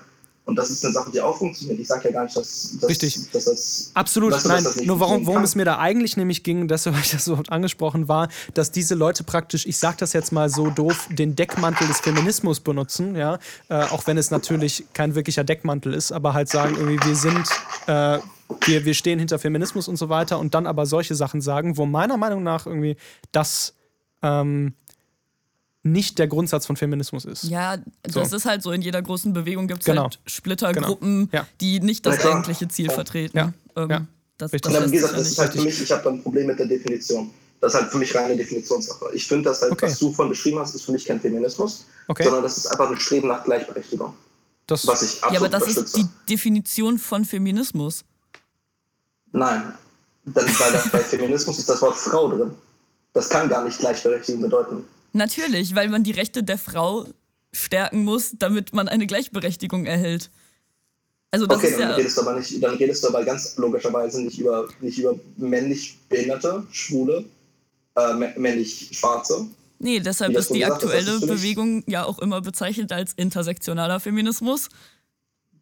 Und 0.50 0.56
das 0.56 0.72
ist 0.72 0.84
eine 0.84 0.91
Sache, 0.91 1.12
die 1.12 1.22
auch 1.22 1.38
funktioniert. 1.38 1.80
Ich 1.80 1.88
sage 1.88 2.06
ja 2.06 2.12
gar 2.12 2.24
nicht, 2.24 2.36
dass, 2.36 2.76
dass, 2.82 2.89
Richtig. 2.89 3.32
dass 3.32 3.45
das. 3.45 3.91
Absolut, 3.93 4.34
dass 4.34 4.45
nein. 4.45 4.64
das 4.64 4.78
Nur 4.78 5.00
warum, 5.00 5.28
worum 5.28 5.43
es 5.43 5.54
mir 5.54 5.64
da 5.64 5.78
eigentlich 5.78 6.18
nämlich 6.18 6.41
ging, 6.41 6.68
deshalb 6.68 6.95
habe 6.95 7.06
ich 7.06 7.12
das 7.12 7.26
so 7.26 7.34
oft 7.34 7.52
angesprochen, 7.52 8.08
war, 8.08 8.30
dass 8.56 8.72
diese 8.72 8.95
Leute 8.95 9.24
praktisch, 9.24 9.68
ich 9.68 9.78
sage 9.78 9.97
das 10.00 10.12
jetzt 10.14 10.32
mal 10.32 10.50
so 10.50 10.72
doof, 10.72 11.08
den 11.12 11.36
Deckmantel 11.36 11.88
des 11.88 12.00
Feminismus 12.00 12.62
benutzen, 12.62 13.16
ja, 13.16 13.38
äh, 13.70 13.76
auch 13.76 14.08
wenn 14.08 14.18
es 14.18 14.32
natürlich 14.32 14.86
kein 14.93 15.14
wirklicher 15.14 15.43
Deckmantel 15.43 15.93
ist, 15.93 16.12
aber 16.12 16.34
halt 16.34 16.50
sagen 16.50 16.76
irgendwie, 16.76 17.08
wir 17.08 17.16
sind, 17.16 17.45
äh, 17.86 18.18
wir, 18.66 18.86
wir 18.86 18.93
stehen 18.95 19.20
hinter 19.20 19.38
Feminismus 19.38 19.88
und 19.88 19.97
so 19.97 20.10
weiter 20.10 20.39
und 20.39 20.56
dann 20.56 20.66
aber 20.66 20.88
solche 20.88 21.14
Sachen 21.14 21.41
sagen, 21.41 21.78
wo 21.78 21.86
meiner 21.86 22.18
Meinung 22.18 22.41
nach 22.41 22.66
irgendwie 22.66 22.97
das 23.32 23.76
ähm, 24.24 24.74
nicht 25.84 26.19
der 26.19 26.27
Grundsatz 26.27 26.65
von 26.65 26.75
Feminismus 26.75 27.25
ist. 27.25 27.43
ja, 27.45 27.77
das 28.03 28.30
So. 28.30 28.36
ist 28.36 28.45
halt 28.45 28.61
so, 28.61 28.71
in 28.71 28.82
jeder 28.82 29.01
großen 29.01 29.32
Bewegung 29.34 29.67
gibt 29.67 29.82
es 29.82 29.86
Genau. 29.86 30.03
halt 30.03 30.19
Splittergruppen, 30.25 31.30
Genau. 31.30 31.43
Ja. 31.43 31.47
die 31.61 31.80
nicht 31.80 32.05
das 32.05 32.21
Ja, 32.23 32.32
eigentliche 32.32 32.67
Ziel 32.67 32.88
Ja. 32.88 32.93
vertreten. 32.93 33.38
Ja. 33.38 33.53
Ähm, 33.75 33.89
Ja. 33.89 34.05
Das, 34.38 34.51
das 34.51 34.73
Ja, 34.73 34.86
wie 34.88 34.91
gesagt, 34.91 35.13
das 35.17 35.27
ist 35.32 35.38
halt 35.39 35.53
für 35.53 35.61
mich, 35.61 35.82
ich 35.82 35.91
habe 35.91 36.03
da 36.03 36.09
ein 36.11 36.21
Problem 36.23 36.47
mit 36.47 36.59
der 36.59 36.65
Definition. 36.67 37.30
Das 37.61 37.73
ist 37.73 37.80
halt 37.82 37.91
für 37.91 37.97
mich 37.97 38.15
reine 38.15 38.38
Definitionssache. 38.38 39.05
Ich 39.13 39.27
finde, 39.27 39.49
dass 39.49 39.61
halt, 39.61 39.73
Okay. 39.73 39.88
was 39.88 39.99
du 39.99 40.13
von 40.13 40.30
beschrieben 40.30 40.59
hast, 40.59 40.75
ist 40.75 40.84
für 40.84 40.93
mich 40.93 41.03
kein 41.05 41.19
Feminismus, 41.19 41.86
Okay. 42.07 42.23
sondern 42.23 42.43
das 42.43 42.57
ist 42.57 42.67
einfach 42.67 42.89
ein 42.89 42.97
Streben 42.99 43.27
nach 43.27 43.43
Gleichberechtigung. 43.43 44.13
Das, 44.67 44.86
Was 44.88 45.01
ich 45.01 45.23
absolut 45.23 45.34
Ja, 45.34 45.39
aber 45.39 45.49
das 45.49 45.67
ist 45.75 45.97
die 45.97 46.05
Definition 46.30 46.97
von 46.99 47.25
Feminismus. 47.25 48.03
Nein. 49.32 49.73
Dann, 50.25 50.45
weil 50.45 50.71
das 50.71 50.89
bei 50.89 50.99
Feminismus 50.99 51.59
ist 51.59 51.69
das 51.69 51.82
Wort 51.82 51.95
Frau 51.97 52.30
drin. 52.30 52.51
Das 53.13 53.30
kann 53.30 53.49
gar 53.49 53.63
nicht 53.65 53.80
Gleichberechtigung 53.80 54.41
bedeuten. 54.41 54.84
Natürlich, 55.14 55.76
weil 55.76 55.89
man 55.89 56.03
die 56.03 56.12
Rechte 56.12 56.43
der 56.43 56.57
Frau 56.57 57.05
stärken 57.51 58.03
muss, 58.03 58.34
damit 58.38 58.74
man 58.74 58.88
eine 58.88 59.07
Gleichberechtigung 59.07 59.86
erhält. 59.86 60.30
Also 61.32 61.45
das 61.45 61.57
okay, 61.57 61.68
ist 61.68 61.80
dann 61.80 61.89
ja. 61.89 61.95
redest 61.95 62.18
du 62.18 62.22
aber 62.22 62.36
nicht, 62.39 62.64
dann 62.64 62.76
redest 62.76 63.03
du 63.03 63.07
aber 63.10 63.24
ganz 63.24 63.55
logischerweise 63.57 64.22
nicht 64.24 64.39
über, 64.39 64.68
nicht 64.82 64.97
über 64.97 65.16
männlich 65.38 65.97
Behinderte, 66.10 66.66
Schwule, 66.72 67.24
äh, 67.95 67.99
mä- 67.99 68.38
männlich 68.38 68.89
Schwarze. 68.93 69.47
Nee, 69.80 69.99
deshalb 69.99 70.34
das 70.34 70.45
ist 70.45 70.53
die 70.55 70.60
gesagt 70.60 70.84
das 70.84 70.89
aktuelle 70.91 71.16
ist 71.18 71.28
Bewegung 71.28 71.84
ja 71.88 72.03
auch 72.03 72.20
immer 72.20 72.41
bezeichnet 72.41 72.91
als 72.91 73.14
intersektionaler 73.14 73.99
Feminismus. 73.99 74.70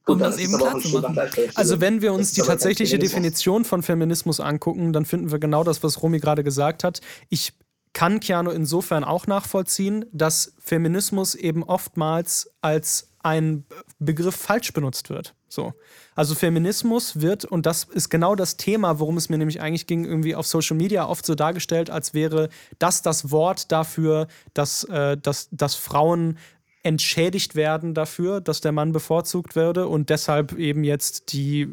Gut, 0.05 0.15
Um 0.15 0.19
das 0.19 0.35
ist 0.37 0.41
eben 0.43 0.57
klar 0.57 0.79
zu 0.79 0.87
machen. 0.89 1.19
Also 1.55 1.81
wenn 1.81 2.01
wir 2.01 2.09
Das 2.11 2.17
uns 2.17 2.31
die 2.31 2.41
tatsächliche. 2.41 2.97
Definition 2.97 3.65
von 3.65 3.83
Feminismus 3.83 4.39
angucken, 4.39 4.93
dann 4.93 5.05
finden 5.05 5.31
wir 5.31 5.39
genau 5.39 5.65
das, 5.65 5.83
was 5.83 6.01
Romy 6.01 6.19
gerade 6.19 6.45
gesagt 6.45 6.85
hat. 6.85 7.01
Ich 7.29 7.51
kann 7.97 8.19
Keanu 8.19 8.51
insofern 8.51 9.03
auch 9.03 9.25
nachvollziehen, 9.25 10.05
dass 10.11 10.53
Feminismus 10.59 11.33
eben 11.33 11.63
oftmals 11.63 12.51
als 12.61 13.09
ein 13.23 13.65
Begriff 13.97 14.35
falsch 14.35 14.71
benutzt 14.71 15.09
wird. 15.09 15.33
So. 15.49 15.73
Also 16.13 16.35
Feminismus 16.35 17.21
wird, 17.21 17.43
und 17.43 17.65
das 17.65 17.85
ist 17.85 18.09
genau 18.09 18.35
das 18.35 18.55
Thema, 18.55 18.99
worum 18.99 19.17
es 19.17 19.29
mir 19.29 19.39
nämlich 19.39 19.61
eigentlich 19.61 19.87
ging, 19.87 20.05
irgendwie 20.05 20.35
auf 20.35 20.45
Social 20.45 20.77
Media 20.77 21.07
oft 21.07 21.25
so 21.25 21.33
dargestellt, 21.33 21.89
als 21.89 22.13
wäre 22.13 22.49
das 22.77 23.01
das 23.01 23.31
Wort 23.31 23.71
dafür, 23.71 24.27
dass, 24.53 24.83
äh, 24.83 25.17
dass, 25.17 25.49
dass 25.51 25.73
Frauen 25.73 26.37
entschädigt 26.87 27.55
werden 27.55 27.93
dafür, 27.93 28.39
dass 28.39 28.61
der 28.61 28.71
Mann 28.71 28.93
bevorzugt 28.93 29.57
werde 29.57 29.87
und 29.87 30.09
deshalb 30.09 30.53
eben 30.53 30.85
jetzt 30.85 31.33
die 31.33 31.67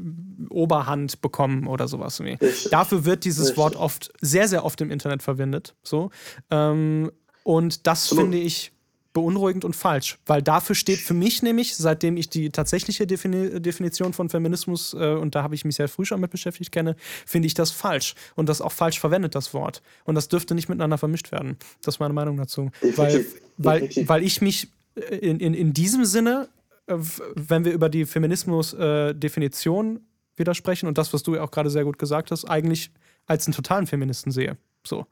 Oberhand 0.50 1.20
bekommen 1.20 1.68
oder 1.68 1.86
sowas. 1.86 2.20
Richtig. 2.20 2.70
Dafür 2.70 3.04
wird 3.04 3.24
dieses 3.24 3.44
Richtig. 3.44 3.58
Wort 3.58 3.76
oft, 3.76 4.12
sehr, 4.20 4.48
sehr 4.48 4.64
oft 4.64 4.80
im 4.80 4.90
Internet 4.90 5.22
verwendet. 5.22 5.76
So. 5.84 6.10
Ähm, 6.50 7.12
und 7.44 7.86
das 7.86 8.02
Absolut. 8.02 8.24
finde 8.24 8.38
ich 8.38 8.72
beunruhigend 9.12 9.64
und 9.64 9.76
falsch, 9.76 10.18
weil 10.26 10.42
dafür 10.42 10.74
steht 10.74 10.98
für 10.98 11.14
mich 11.14 11.40
nämlich, 11.40 11.76
seitdem 11.76 12.16
ich 12.16 12.28
die 12.28 12.50
tatsächliche 12.50 13.06
Defini 13.06 13.60
Definition 13.60 14.12
von 14.12 14.28
Feminismus, 14.28 14.92
äh, 14.94 15.14
und 15.14 15.36
da 15.36 15.44
habe 15.44 15.54
ich 15.54 15.64
mich 15.64 15.76
sehr 15.76 15.88
früh 15.88 16.04
schon 16.04 16.20
mit 16.20 16.32
beschäftigt, 16.32 16.72
kenne, 16.72 16.96
finde 17.24 17.46
ich 17.46 17.54
das 17.54 17.70
falsch 17.70 18.16
und 18.34 18.48
das 18.48 18.60
auch 18.60 18.72
falsch 18.72 18.98
verwendet, 18.98 19.36
das 19.36 19.54
Wort. 19.54 19.82
Und 20.02 20.16
das 20.16 20.26
dürfte 20.26 20.56
nicht 20.56 20.68
miteinander 20.68 20.98
vermischt 20.98 21.30
werden. 21.30 21.56
Das 21.82 21.94
ist 21.94 21.98
meine 22.00 22.14
Meinung 22.14 22.36
dazu. 22.36 22.72
Weil, 22.96 23.12
Definitiv. 23.12 23.42
weil, 23.58 23.80
Definitiv. 23.82 24.08
weil 24.08 24.22
ich 24.24 24.40
mich 24.40 24.68
in, 24.94 25.40
in, 25.40 25.54
in 25.54 25.72
diesem 25.72 26.04
Sinne, 26.04 26.48
äh, 26.86 26.96
wenn 27.34 27.64
wir 27.64 27.72
über 27.72 27.88
die 27.88 28.06
Feminismus-Definition 28.06 30.00
widersprechen 30.36 30.86
und 30.88 30.98
das, 30.98 31.12
was 31.12 31.22
du 31.22 31.34
ja 31.34 31.42
auch 31.42 31.50
gerade 31.50 31.70
sehr 31.70 31.84
gut 31.84 31.98
gesagt 31.98 32.30
hast, 32.30 32.44
eigentlich 32.44 32.90
als 33.26 33.46
einen 33.46 33.54
totalen 33.54 33.86
Feministen 33.86 34.32
sehe. 34.32 34.56
So. 34.86 35.06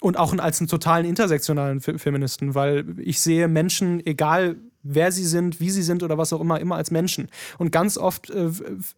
Und 0.00 0.16
auch 0.16 0.36
als 0.38 0.60
einen 0.60 0.68
totalen 0.68 1.04
intersektionalen 1.06 1.80
Fe- 1.80 1.98
Feministen, 1.98 2.54
weil 2.54 2.84
ich 2.98 3.20
sehe 3.20 3.48
Menschen, 3.48 4.04
egal 4.06 4.56
wer 4.84 5.10
sie 5.10 5.24
sind, 5.24 5.58
wie 5.58 5.70
sie 5.70 5.82
sind 5.82 6.04
oder 6.04 6.16
was 6.16 6.32
auch 6.32 6.40
immer, 6.40 6.60
immer 6.60 6.76
als 6.76 6.92
Menschen. 6.92 7.28
Und 7.58 7.72
ganz 7.72 7.98
oft 7.98 8.30
äh, 8.30 8.50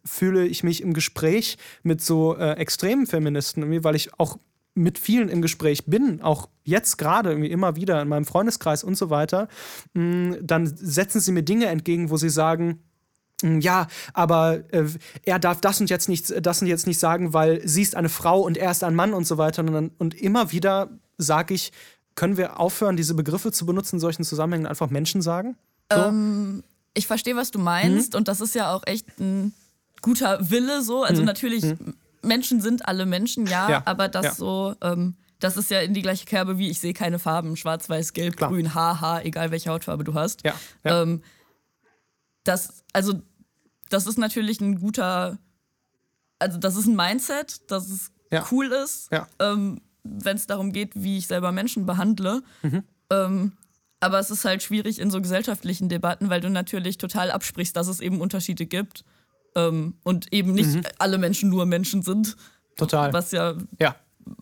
fühle 0.05 0.45
ich 0.45 0.63
mich 0.63 0.81
im 0.81 0.93
Gespräch 0.93 1.57
mit 1.81 2.01
so 2.01 2.37
äh, 2.37 2.51
extremen 2.53 3.07
Feministen, 3.07 3.83
weil 3.83 3.95
ich 3.95 4.17
auch 4.19 4.37
mit 4.73 4.97
vielen 4.97 5.29
im 5.29 5.41
Gespräch 5.41 5.85
bin, 5.85 6.21
auch 6.21 6.47
jetzt 6.63 6.97
gerade 6.97 7.31
irgendwie 7.31 7.51
immer 7.51 7.75
wieder 7.75 8.01
in 8.01 8.07
meinem 8.07 8.25
Freundeskreis 8.25 8.83
und 8.83 8.95
so 8.95 9.09
weiter, 9.09 9.47
mh, 9.93 10.37
dann 10.41 10.65
setzen 10.65 11.19
sie 11.19 11.31
mir 11.31 11.43
Dinge 11.43 11.65
entgegen, 11.65 12.09
wo 12.09 12.17
sie 12.17 12.29
sagen, 12.29 12.79
Mm, 13.41 13.59
ja, 13.59 13.87
aber 14.13 14.63
äh, 14.73 14.85
er 15.23 15.39
darf 15.39 15.61
das 15.61 15.81
und 15.81 15.89
jetzt 15.89 16.09
nicht, 16.09 16.33
das 16.45 16.61
und 16.61 16.67
jetzt 16.67 16.87
nicht 16.87 16.99
sagen, 16.99 17.33
weil 17.33 17.65
sie 17.67 17.81
ist 17.81 17.95
eine 17.95 18.09
Frau 18.09 18.41
und 18.41 18.57
er 18.57 18.71
ist 18.71 18.83
ein 18.83 18.95
Mann 18.95 19.13
und 19.13 19.25
so 19.25 19.37
weiter. 19.37 19.61
Und, 19.61 19.71
dann, 19.71 19.91
und 19.97 20.13
immer 20.13 20.51
wieder 20.51 20.89
sage 21.17 21.53
ich, 21.53 21.71
können 22.15 22.37
wir 22.37 22.59
aufhören, 22.59 22.97
diese 22.97 23.13
Begriffe 23.13 23.51
zu 23.51 23.65
benutzen 23.65 23.97
in 23.97 23.99
solchen 23.99 24.23
Zusammenhängen, 24.23 24.67
einfach 24.67 24.89
Menschen 24.89 25.21
sagen? 25.21 25.55
So? 25.91 25.99
Ähm, 25.99 26.63
ich 26.93 27.07
verstehe, 27.07 27.35
was 27.35 27.51
du 27.51 27.59
meinst, 27.59 28.15
und 28.15 28.27
das 28.27 28.41
ist 28.41 28.53
ja 28.53 28.73
auch 28.73 28.83
echt 28.85 29.07
ein 29.19 29.53
guter 30.01 30.49
Wille 30.49 30.81
so. 30.81 31.03
Also 31.03 31.23
natürlich 31.23 31.63
Menschen 32.21 32.61
sind 32.61 32.87
alle 32.87 33.05
Menschen, 33.05 33.45
ja, 33.47 33.69
Ja, 33.69 33.81
aber 33.85 34.07
das 34.07 34.25
ja. 34.25 34.33
so, 34.33 34.75
ähm, 34.81 35.15
das 35.39 35.57
ist 35.57 35.71
ja 35.71 35.81
in 35.81 35.93
die 35.93 36.01
gleiche 36.01 36.25
Kerbe 36.25 36.57
wie 36.57 36.69
ich 36.69 36.79
sehe 36.79 36.93
keine 36.93 37.19
Farben, 37.19 37.55
schwarz, 37.57 37.89
weiß, 37.89 38.13
gelb, 38.13 38.37
Klar. 38.37 38.49
grün, 38.51 38.73
haha, 38.73 39.21
egal 39.21 39.51
welche 39.51 39.69
Hautfarbe 39.71 40.03
du 40.03 40.13
hast. 40.13 40.45
Ja, 40.45 40.53
ja. 40.83 41.01
Ähm, 41.01 41.23
das, 42.43 42.83
also, 42.93 43.21
das 43.89 44.07
ist 44.07 44.17
natürlich 44.17 44.61
ein 44.61 44.79
guter, 44.79 45.37
also 46.39 46.57
das 46.57 46.75
ist 46.75 46.87
ein 46.87 46.95
Mindset, 46.95 47.69
dass 47.69 47.89
es 47.89 48.11
cool 48.51 48.67
ist, 48.67 49.09
ähm, 49.39 49.81
wenn 50.03 50.37
es 50.37 50.47
darum 50.47 50.71
geht, 50.71 50.91
wie 50.95 51.17
ich 51.17 51.27
selber 51.27 51.51
Menschen 51.51 51.85
behandle. 51.85 52.41
Mhm. 52.61 52.83
Ähm, 53.09 53.51
aber 53.99 54.19
es 54.19 54.31
ist 54.31 54.45
halt 54.45 54.63
schwierig 54.63 54.99
in 54.99 55.11
so 55.11 55.21
gesellschaftlichen 55.21 55.89
Debatten, 55.89 56.29
weil 56.29 56.41
du 56.41 56.49
natürlich 56.49 56.97
total 56.97 57.29
absprichst, 57.29 57.75
dass 57.75 57.87
es 57.87 57.99
eben 57.99 58.21
Unterschiede 58.21 58.65
gibt 58.65 59.03
ähm, 59.55 59.95
und 60.03 60.31
eben 60.33 60.53
nicht 60.53 60.73
Mhm. 60.75 60.81
alle 60.99 61.17
Menschen 61.17 61.49
nur 61.49 61.65
Menschen 61.65 62.01
sind, 62.01 62.35
Total. 62.77 63.11
was 63.13 63.31
ja 63.31 63.55
Ja. 63.79 63.95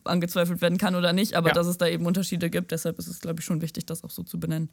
angezweifelt 0.04 0.60
werden 0.60 0.78
kann 0.78 0.94
oder 0.94 1.12
nicht, 1.12 1.34
aber 1.34 1.48
Ja. 1.48 1.54
dass 1.54 1.66
es 1.66 1.78
da 1.78 1.86
eben 1.86 2.06
Unterschiede 2.06 2.50
gibt. 2.50 2.70
Deshalb 2.70 2.98
ist 2.98 3.06
es, 3.08 3.20
glaube 3.20 3.40
ich, 3.40 3.44
schon 3.46 3.60
wichtig, 3.60 3.86
das 3.86 4.04
auch 4.04 4.10
so 4.10 4.22
zu 4.22 4.38
benennen. 4.38 4.68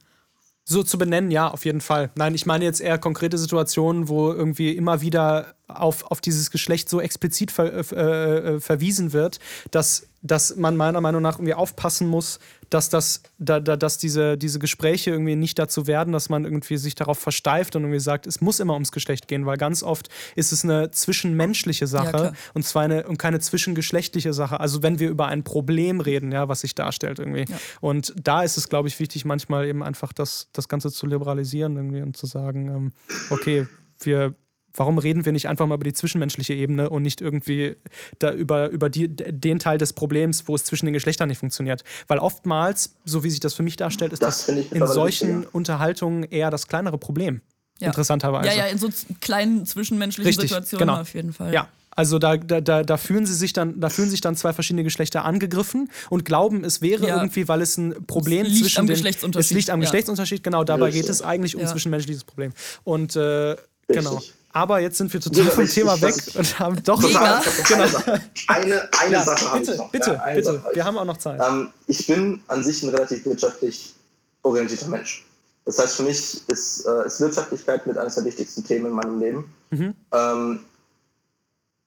So 0.69 0.83
zu 0.83 0.97
benennen, 0.97 1.31
ja, 1.31 1.47
auf 1.47 1.63
jeden 1.63 1.79
Fall. 1.79 2.11
Nein, 2.15 2.35
ich 2.35 2.45
meine 2.45 2.65
jetzt 2.65 2.81
eher 2.81 2.97
konkrete 2.97 3.37
Situationen, 3.37 4.09
wo 4.09 4.33
irgendwie 4.33 4.75
immer 4.75 4.99
wieder 4.99 5.55
auf, 5.69 6.03
auf 6.11 6.19
dieses 6.19 6.51
Geschlecht 6.51 6.89
so 6.89 6.99
explizit 6.99 7.51
ver, 7.51 7.73
äh, 7.93 8.55
äh, 8.55 8.59
verwiesen 8.59 9.13
wird, 9.13 9.39
dass, 9.71 10.07
dass 10.27 10.55
man 10.55 10.75
meiner 10.75 11.01
Meinung 11.01 11.21
nach 11.21 11.37
irgendwie 11.37 11.53
aufpassen 11.53 12.07
muss, 12.07 12.39
dass, 12.69 12.89
das, 12.89 13.21
da, 13.37 13.59
da, 13.59 13.77
dass 13.77 13.97
diese, 13.97 14.37
diese 14.37 14.59
Gespräche 14.59 15.11
irgendwie 15.11 15.35
nicht 15.35 15.57
dazu 15.57 15.87
werden, 15.87 16.11
dass 16.11 16.29
man 16.29 16.43
irgendwie 16.43 16.77
sich 16.77 16.95
darauf 16.95 17.17
versteift 17.17 17.75
und 17.75 17.83
irgendwie 17.83 17.99
sagt, 17.99 18.27
es 18.27 18.41
muss 18.41 18.59
immer 18.59 18.73
ums 18.73 18.91
Geschlecht 18.91 19.27
gehen, 19.27 19.45
weil 19.45 19.57
ganz 19.57 19.83
oft 19.83 20.09
ist 20.35 20.51
es 20.51 20.63
eine 20.63 20.91
zwischenmenschliche 20.91 21.87
Sache 21.87 22.11
klar. 22.11 22.33
und 22.53 22.63
zwar 22.63 22.83
eine 22.83 23.07
und 23.07 23.17
keine 23.17 23.39
zwischengeschlechtliche 23.39 24.33
Sache. 24.33 24.59
Also 24.59 24.83
wenn 24.83 24.99
wir 24.99 25.09
über 25.09 25.27
ein 25.27 25.43
Problem 25.43 26.01
reden, 26.01 26.31
ja, 26.31 26.49
was 26.49 26.61
sich 26.61 26.75
darstellt 26.75 27.19
irgendwie. 27.19 27.45
Und 27.79 28.13
da 28.21 28.43
ist 28.43 28.57
es, 28.57 28.69
glaube 28.69 28.87
ich, 28.89 28.99
wichtig, 28.99 29.25
manchmal 29.25 29.65
eben 29.65 29.83
einfach 29.83 30.11
das, 30.13 30.49
das 30.51 30.67
Ganze 30.67 30.91
zu 30.91 31.07
liberalisieren 31.07 31.75
irgendwie 31.77 32.01
und 32.01 32.17
zu 32.17 32.25
sagen, 32.25 32.67
ähm, 32.67 32.91
okay, 33.29 33.67
wir 33.99 34.35
Warum 34.77 34.97
reden 34.99 35.25
wir 35.25 35.31
nicht 35.33 35.47
einfach 35.49 35.65
mal 35.67 35.75
über 35.75 35.83
die 35.83 35.93
zwischenmenschliche 35.93 36.53
Ebene 36.53 36.89
und 36.89 37.01
nicht 37.03 37.19
irgendwie 37.19 37.75
da 38.19 38.31
über, 38.31 38.69
über 38.69 38.89
die, 38.89 39.07
den 39.09 39.59
Teil 39.59 39.77
des 39.77 39.91
Problems, 39.93 40.47
wo 40.47 40.55
es 40.55 40.63
zwischen 40.63 40.85
den 40.85 40.93
Geschlechtern 40.93 41.27
nicht 41.27 41.39
funktioniert? 41.39 41.83
Weil 42.07 42.19
oftmals, 42.19 42.95
so 43.03 43.23
wie 43.23 43.29
sich 43.29 43.39
das 43.41 43.53
für 43.55 43.63
mich 43.63 43.75
darstellt, 43.75 44.13
ist 44.13 44.21
Das 44.21 44.45
das, 44.45 44.55
in 44.55 44.87
solchen 44.87 45.39
wichtiger. 45.39 45.55
Unterhaltungen 45.55 46.23
eher 46.23 46.49
das 46.51 46.67
kleinere 46.67 46.97
Problem. 46.97 47.41
Ja. 47.79 47.87
Interessanterweise. 47.87 48.47
Ja, 48.47 48.53
ja, 48.55 48.65
in 48.67 48.77
so 48.77 48.89
kleinen 49.19 49.65
zwischenmenschlichen 49.65 50.27
Richtig, 50.29 50.49
Situationen 50.49 50.87
genau. 50.87 51.01
auf 51.01 51.13
jeden 51.13 51.33
Fall. 51.33 51.53
Ja, 51.53 51.67
also 51.91 52.19
da, 52.19 52.37
da, 52.37 52.61
da, 52.61 52.83
da 52.83 52.97
fühlen 52.97 53.25
sie 53.25 53.33
sich 53.33 53.53
dann, 53.53 53.79
da 53.79 53.89
fühlen 53.89 54.09
sich 54.11 54.21
dann 54.21 54.35
zwei 54.35 54.53
verschiedene 54.53 54.83
Geschlechter 54.83 55.25
angegriffen 55.25 55.89
und 56.11 56.25
glauben, 56.25 56.63
es 56.63 56.81
wäre 56.83 57.07
Ja. 57.07 57.17
irgendwie, 57.17 57.47
weil 57.47 57.61
es 57.61 57.77
ein 57.77 58.05
Problem 58.05 58.45
Es 58.45 58.49
liegt 58.51 58.61
zwischen 58.65 58.79
am 58.81 58.85
den, 58.87 58.93
Geschlechtsunterschied, 58.93 59.51
Es 59.51 59.55
liegt 59.55 59.69
am 59.71 59.79
ja. 59.81 59.85
Geschlechtsunterschied, 59.85 60.43
genau. 60.43 60.63
Dabei 60.63 60.85
Richtig. 60.85 61.03
geht 61.03 61.09
es 61.11 61.21
eigentlich 61.23 61.55
um 61.55 61.61
Ja. 61.61 61.67
zwischenmenschliches 61.67 62.23
Problem. 62.23 62.51
Und 62.83 63.15
äh, 63.15 63.55
genau. 63.87 64.21
Aber 64.57 64.79
jetzt 64.79 64.97
sind 64.97 65.13
wir 65.13 65.21
total 65.21 65.45
Ja, 65.45 65.51
vom 65.51 65.59
richtig, 65.61 65.75
Thema 65.83 66.01
weg 66.01 66.15
was 66.15 66.27
ich- 66.29 66.35
und 66.35 66.59
haben 66.59 66.83
doch 66.83 66.99
Mega. 66.99 67.35
Eine 67.35 67.87
Sache, 67.87 68.21
eine, 68.47 68.89
eine 68.99 69.11
Ja, 69.13 69.23
Sache 69.23 69.45
ich 69.45 69.51
bitte, 69.67 69.77
noch. 69.77 69.91
bitte, 69.91 70.11
ja, 70.13 70.33
bitte. 70.33 70.53
Sache 70.53 70.67
ich 70.71 70.75
Wir 70.75 70.83
haben 70.85 70.97
auch 70.97 71.05
noch 71.05 71.17
Zeit. 71.17 71.39
Ähm, 71.47 71.69
ich 71.85 72.07
bin 72.07 72.41
an 72.47 72.63
sich 72.63 72.81
ein 72.81 72.89
relativ 72.89 73.23
wirtschaftlich 73.25 73.93
orientierter 74.41 74.87
Mensch. 74.87 75.23
Das 75.65 75.77
heißt, 75.77 75.97
für 75.97 76.03
mich 76.03 76.41
ist, 76.47 76.85
äh, 76.87 77.05
ist 77.05 77.19
Wirtschaftlichkeit 77.19 77.85
mit 77.85 77.99
eines 77.99 78.15
der 78.15 78.25
wichtigsten 78.25 78.63
Themen 78.65 78.87
in 78.87 78.93
meinem 78.93 79.19
Leben. 79.19 79.53
Mhm. 79.69 79.93
Ähm, 80.11 80.59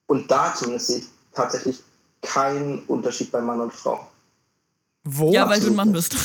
und 0.07 0.31
da 0.31 0.55
zumindest 0.55 0.87
sehe 0.87 0.97
ich 0.99 1.05
tatsächlich 1.33 1.81
keinen 2.21 2.79
Unterschied 2.85 3.31
bei 3.33 3.41
Mann 3.41 3.59
und 3.59 3.73
Frau. 3.73 4.07
Wo? 5.03 5.33
Ja, 5.33 5.49
weil 5.49 5.59
du 5.59 5.67
ein 5.67 5.75
Mann 5.75 5.91
bist. 5.91 6.15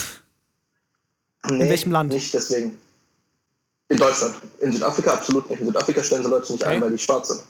Nee, 1.50 1.68
welchem 1.68 1.90
Land? 1.90 2.12
Nicht 2.12 2.32
deswegen. 2.34 2.78
In 3.88 3.96
Deutschland. 3.98 4.34
In 4.60 4.72
Südafrika 4.72 5.12
absolut 5.14 5.48
nicht. 5.48 5.60
In 5.60 5.66
Südafrika 5.66 6.02
stellen 6.02 6.24
sie 6.24 6.30
Leute 6.30 6.52
nicht 6.52 6.64
Okay. 6.64 6.74
ein, 6.74 6.82
weil 6.82 6.90
die 6.90 6.98
schwarz 6.98 7.28
sind. 7.28 7.42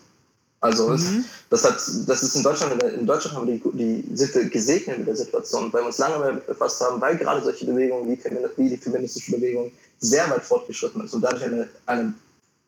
Also 0.60 0.88
Mhm. 0.88 1.24
das, 1.50 1.64
hat, 1.64 1.74
das 2.06 2.22
ist 2.22 2.34
in 2.36 2.42
Deutschland, 2.42 2.82
in 2.82 3.06
Deutschland 3.06 3.36
haben 3.36 3.46
wir 3.46 3.58
die, 3.58 4.02
die 4.04 4.16
sind 4.16 4.34
wir 4.34 4.44
gesegnet 4.48 4.98
mit 4.98 5.06
der 5.06 5.16
Situation, 5.16 5.72
weil 5.72 5.82
wir 5.82 5.86
uns 5.86 5.98
lange 5.98 6.18
damit 6.18 6.46
befasst 6.46 6.80
haben, 6.80 7.00
weil 7.00 7.16
gerade 7.16 7.42
solche 7.42 7.66
Bewegungen 7.66 8.08
wie, 8.08 8.18
wie 8.56 8.68
die 8.70 8.76
feministische 8.76 9.32
Bewegung 9.32 9.70
sehr 10.00 10.28
weit 10.30 10.42
fortgeschritten 10.42 11.04
ist 11.04 11.14
und 11.14 11.22
dadurch 11.22 11.44
eine, 11.44 11.68
eine 11.86 12.14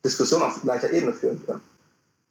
Diskussion 0.05 0.43
auf 0.43 0.61
gleicher 0.63 0.91
Ebene 0.93 1.13
führen 1.13 1.45
können. 1.45 1.61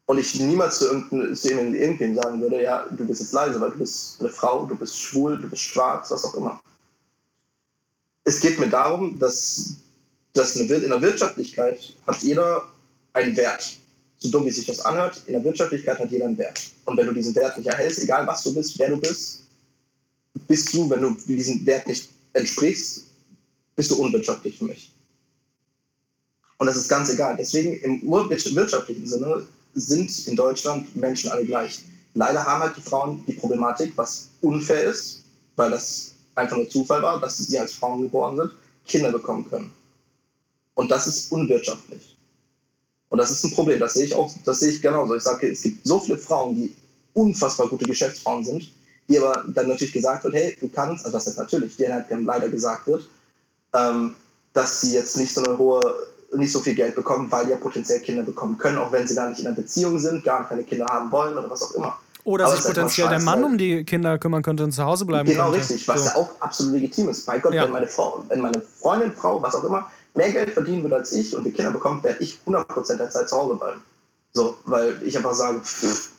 Und 0.06 0.20
ich 0.20 0.40
niemals 0.40 0.80
zu 0.80 0.86
irgendeinem 0.86 1.76
irgendwem 1.76 2.16
sagen 2.16 2.40
würde, 2.42 2.64
ja, 2.64 2.86
du 2.92 3.06
bist 3.06 3.20
jetzt 3.20 3.34
leise, 3.34 3.60
weil 3.60 3.72
du 3.72 3.80
bist 3.80 4.22
eine 4.22 4.30
Frau, 4.30 4.66
du 4.66 4.76
bist 4.76 4.98
schwul, 4.98 5.38
du 5.38 5.50
bist 5.50 5.64
schwarz, 5.64 6.10
was 6.12 6.24
auch 6.24 6.36
immer. 6.36 6.62
Es 8.24 8.40
geht 8.40 8.58
mir 8.60 8.70
darum, 8.70 9.20
dass, 9.20 9.72
dass 10.38 10.56
in 10.56 10.68
der 10.68 11.02
Wirtschaftlichkeit 11.02 11.94
hat 12.06 12.22
jeder 12.22 12.64
einen 13.14 13.36
Wert. 13.36 13.78
So 14.20 14.30
dumm 14.30 14.46
wie 14.46 14.52
sich 14.52 14.66
das 14.66 14.80
anhört, 14.82 15.22
in 15.28 15.34
der 15.34 15.44
Wirtschaftlichkeit 15.44 16.00
hat 16.00 16.12
jeder 16.12 16.26
einen 16.26 16.38
Wert. 16.38 16.62
Und 16.86 16.98
wenn 16.98 17.08
du 17.08 17.14
diesen 17.14 17.36
Wert 17.36 17.58
nicht 17.58 17.68
erhältst, 17.68 18.00
egal 18.04 18.26
was 18.26 18.44
du 18.44 18.54
bist, 18.54 18.78
wer 18.80 18.90
du 18.90 18.98
bist, 18.98 19.44
bist 20.48 20.74
du, 20.74 20.90
wenn 20.90 21.02
du 21.02 21.18
diesem 21.28 21.66
Wert 21.66 21.88
nicht 21.88 22.10
entsprichst, 22.34 23.06
bist 23.76 23.92
du 23.92 23.96
unwirtschaftlich 23.96 24.58
für 24.58 24.66
mich. 24.66 24.92
Und 26.58 26.68
das 26.68 26.78
ist 26.78 26.88
ganz 26.88 27.10
egal. 27.10 27.36
Deswegen 27.38 27.74
im 27.82 28.02
wirtschaftlichen 28.10 29.06
Sinne 29.06 29.46
sind 29.76 30.28
in 30.28 30.36
Deutschland 30.36 30.96
Menschen 30.96 31.30
alle 31.30 31.46
gleich. 31.46 31.84
Leider 32.16 32.44
haben 32.44 32.64
halt 32.64 32.76
die 32.76 32.82
Frauen 32.82 33.24
die 33.28 33.34
Problematik, 33.34 33.94
was 33.96 34.30
unfair 34.42 34.86
ist, 34.86 35.24
weil 35.56 35.70
das 35.70 36.14
einfach 36.34 36.58
nur 36.58 36.70
Zufall 36.70 37.04
war, 37.04 37.20
dass 37.20 37.38
sie 37.38 37.60
als 37.60 37.74
Frauen 37.74 38.02
geboren 38.02 38.38
sind, 38.38 38.52
Kinder 38.88 39.12
bekommen 39.12 39.48
können. 39.48 39.72
Und 40.78 40.92
das 40.92 41.08
ist 41.08 41.32
unwirtschaftlich. 41.32 42.16
Und 43.10 43.18
das 43.18 43.32
ist 43.32 43.44
ein 43.44 43.52
Problem. 43.52 43.80
Das 43.80 43.94
sehe 43.96 44.06
ich 44.06 44.14
auch, 44.14 44.32
das 44.46 44.60
sehe 44.60 44.70
ich 44.72 44.82
genauso. 44.82 45.16
Ich 45.16 45.24
sage, 45.24 45.48
es 45.50 45.64
gibt 45.64 45.86
so 45.88 46.00
viele 46.00 46.20
Frauen, 46.20 46.54
die 46.56 46.76
unfassbar 47.14 47.68
gute 47.68 47.86
Geschäftsfrauen 47.86 48.46
sind, 48.46 48.70
die 49.10 49.18
aber 49.18 49.44
dann 49.48 49.70
natürlich 49.70 49.94
gesagt 49.94 50.24
wird, 50.24 50.36
hey, 50.36 50.56
du 50.62 50.70
kannst, 50.70 51.04
also 51.04 51.18
das 51.18 51.26
ist 51.26 51.38
natürlich, 51.38 51.76
denen 51.78 51.94
halt 51.96 52.06
leider 52.12 52.48
gesagt 52.50 52.86
wird, 52.86 53.10
ähm, 53.74 54.14
dass 54.54 54.82
sie 54.82 54.94
jetzt 54.94 55.18
nicht 55.18 55.34
so 55.34 55.44
eine 55.44 55.58
hohe, 55.58 55.82
nicht 56.36 56.52
so 56.52 56.60
viel 56.60 56.76
Geld 56.76 56.94
bekommen, 56.94 57.26
weil 57.32 57.50
ja 57.50 57.56
potenziell 57.56 58.00
Kinder 58.02 58.22
bekommen 58.22 58.56
können, 58.60 58.78
auch 58.78 58.92
wenn 58.92 59.08
sie 59.08 59.16
gar 59.16 59.30
nicht 59.30 59.40
in 59.40 59.48
einer 59.48 59.56
Beziehung 59.56 59.98
sind, 59.98 60.24
gar 60.24 60.48
keine 60.48 60.64
Kinder 60.64 60.86
haben 60.86 61.12
wollen 61.12 61.36
oder 61.38 61.50
was 61.50 61.64
auch 61.64 61.72
immer. 61.72 61.98
Oder 62.24 62.46
Aber 62.46 62.56
sich 62.56 62.66
einfach 62.66 62.76
potenziell 62.76 63.10
der 63.10 63.22
Mann 63.22 63.42
weil- 63.42 63.50
um 63.52 63.58
die 63.58 63.84
Kinder 63.84 64.20
kümmern 64.20 64.44
könnte 64.44 64.64
und 64.64 64.74
zu 64.74 64.84
Hause 64.84 65.06
bleiben 65.06 65.28
Genau 65.28 65.46
könnte. 65.46 65.60
richtig, 65.62 65.88
was 65.88 66.02
So. 66.02 66.06
ja 66.10 66.16
auch 66.18 66.30
absolut 66.42 66.74
legitim 66.74 67.08
ist. 67.10 67.26
Bei 67.26 67.40
Gott, 67.40 67.54
Ja. 67.54 67.64
wenn, 67.64 67.72
meine 67.72 67.88
Frau, 67.88 68.24
wenn 68.28 68.42
meine 68.42 68.62
Freundin, 68.80 69.14
Frau, 69.14 69.42
was 69.42 69.56
auch 69.56 69.64
immer, 69.64 69.90
mehr 70.18 70.32
Geld 70.32 70.52
verdienen 70.52 70.84
würde 70.84 70.98
als 70.98 71.12
ich 71.14 71.36
und 71.36 71.44
die 71.44 71.52
Kinder 71.52 71.72
bekommt, 71.72 72.04
werde 72.04 72.22
ich 72.24 72.40
100% 72.46 72.98
der 72.98 73.10
Zeit 73.10 73.30
zu 73.30 73.38
Hause 73.38 73.56
bleiben. 73.56 73.82
So, 74.34 74.58
weil 74.66 75.02
ich 75.04 75.16
einfach 75.16 75.34
sage, 75.34 75.62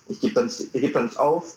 ich 0.08 0.20
gebe 0.20 0.34
da, 0.34 0.42
nicht- 0.42 0.60
ich 0.60 0.72
geb 0.72 0.94
da 0.94 1.02
nicht 1.02 1.18
auf, 1.18 1.56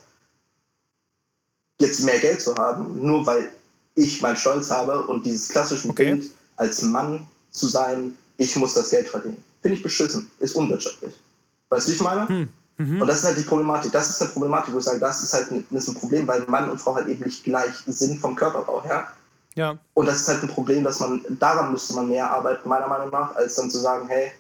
jetzt 1.80 2.04
mehr 2.04 2.20
Geld 2.20 2.42
zu 2.42 2.54
haben, 2.56 3.02
nur 3.02 3.26
weil 3.26 3.52
ich 3.96 4.22
meinen 4.22 4.36
Stolz 4.36 4.70
habe 4.70 5.02
und 5.08 5.26
dieses 5.26 5.50
klassische 5.50 5.90
Okay. 5.90 6.14
Bild, 6.16 6.32
als 6.58 6.82
Mann 6.82 7.28
zu 7.52 7.68
sein, 7.68 8.18
ich 8.38 8.56
muss 8.56 8.74
das 8.74 8.90
Geld 8.90 9.08
verdienen. 9.08 9.44
Finde 9.62 9.78
ich 9.78 9.84
beschissen, 9.84 10.30
ist 10.40 10.56
unwirtschaftlich. 10.56 11.14
Weißt 11.70 11.88
du, 11.88 11.92
wie 11.92 11.96
ich 11.96 12.02
meine? 12.02 12.28
Hm. 12.28 12.50
Mhm. 12.78 13.02
Und 13.02 13.08
das 13.08 13.20
ist 13.20 13.26
halt 13.26 13.38
die 13.38 13.44
Problematik. 13.44 13.92
Das 13.92 14.10
ist 14.10 14.22
eine 14.22 14.32
Problematik, 14.32 14.74
wo 14.74 14.80
ich 14.80 14.86
sage, 14.86 15.00
das 15.00 15.22
ist 15.22 15.34
halt 15.34 15.52
ein, 15.52 15.66
ist 15.72 15.88
ein 15.88 15.96
Problem, 15.96 16.28
weil 16.28 16.42
Mann 16.48 16.70
und 16.70 16.80
Frau 16.80 16.96
halt 16.96 17.08
eben 17.08 17.24
nicht 17.24 17.44
gleich 17.44 17.74
sind 17.88 18.20
vom 18.20 18.36
Körperbau 18.36 18.84
her. 18.84 19.08
Ja. 19.56 19.78
Und 19.94 20.06
das 20.06 20.22
ist 20.22 20.28
halt 20.28 20.44
ein 20.44 20.50
Problem, 20.50 20.84
dass 20.84 21.00
man, 21.00 21.22
daran 21.40 21.72
müsste 21.72 21.94
man 21.96 22.08
mehr 22.10 22.30
arbeiten, 22.30 22.68
meiner 22.70 22.88
Meinung 22.88 23.10
nach, 23.10 23.36
als 23.36 23.56
dann 23.56 23.70
zu 23.70 23.80
sagen, 23.80 24.08
hey, 24.08 24.32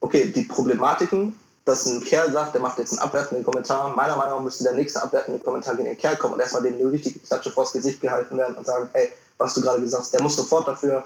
okay, 0.00 0.32
die 0.34 0.42
Problematiken, 0.42 1.34
dass 1.64 1.86
ein 1.86 2.02
Kerl 2.04 2.32
sagt, 2.32 2.54
der 2.54 2.60
macht 2.60 2.78
jetzt 2.78 2.92
einen 2.92 3.00
abwertenden 3.00 3.44
Kommentar, 3.44 3.94
meiner 3.94 4.16
Meinung 4.16 4.38
nach 4.38 4.44
müsste 4.44 4.64
der 4.64 4.74
nächste 4.74 5.02
abwertende 5.02 5.40
Kommentar 5.40 5.74
gegen 5.76 5.88
den 5.88 5.98
Kerl 5.98 6.16
kommen 6.16 6.34
und 6.34 6.40
erstmal 6.40 6.62
dem 6.62 6.74
eine 6.74 6.90
richtige 6.90 7.18
Klatsche 7.20 7.50
vors 7.50 7.72
Gesicht 7.72 8.00
gehalten 8.00 8.36
werden 8.36 8.56
und 8.56 8.66
sagen, 8.66 8.88
hey, 8.92 9.08
was 9.38 9.54
du 9.54 9.60
gerade 9.60 9.80
gesagt 9.80 10.02
hast, 10.04 10.14
der 10.14 10.22
muss 10.22 10.36
sofort 10.36 10.66
dafür 10.68 11.04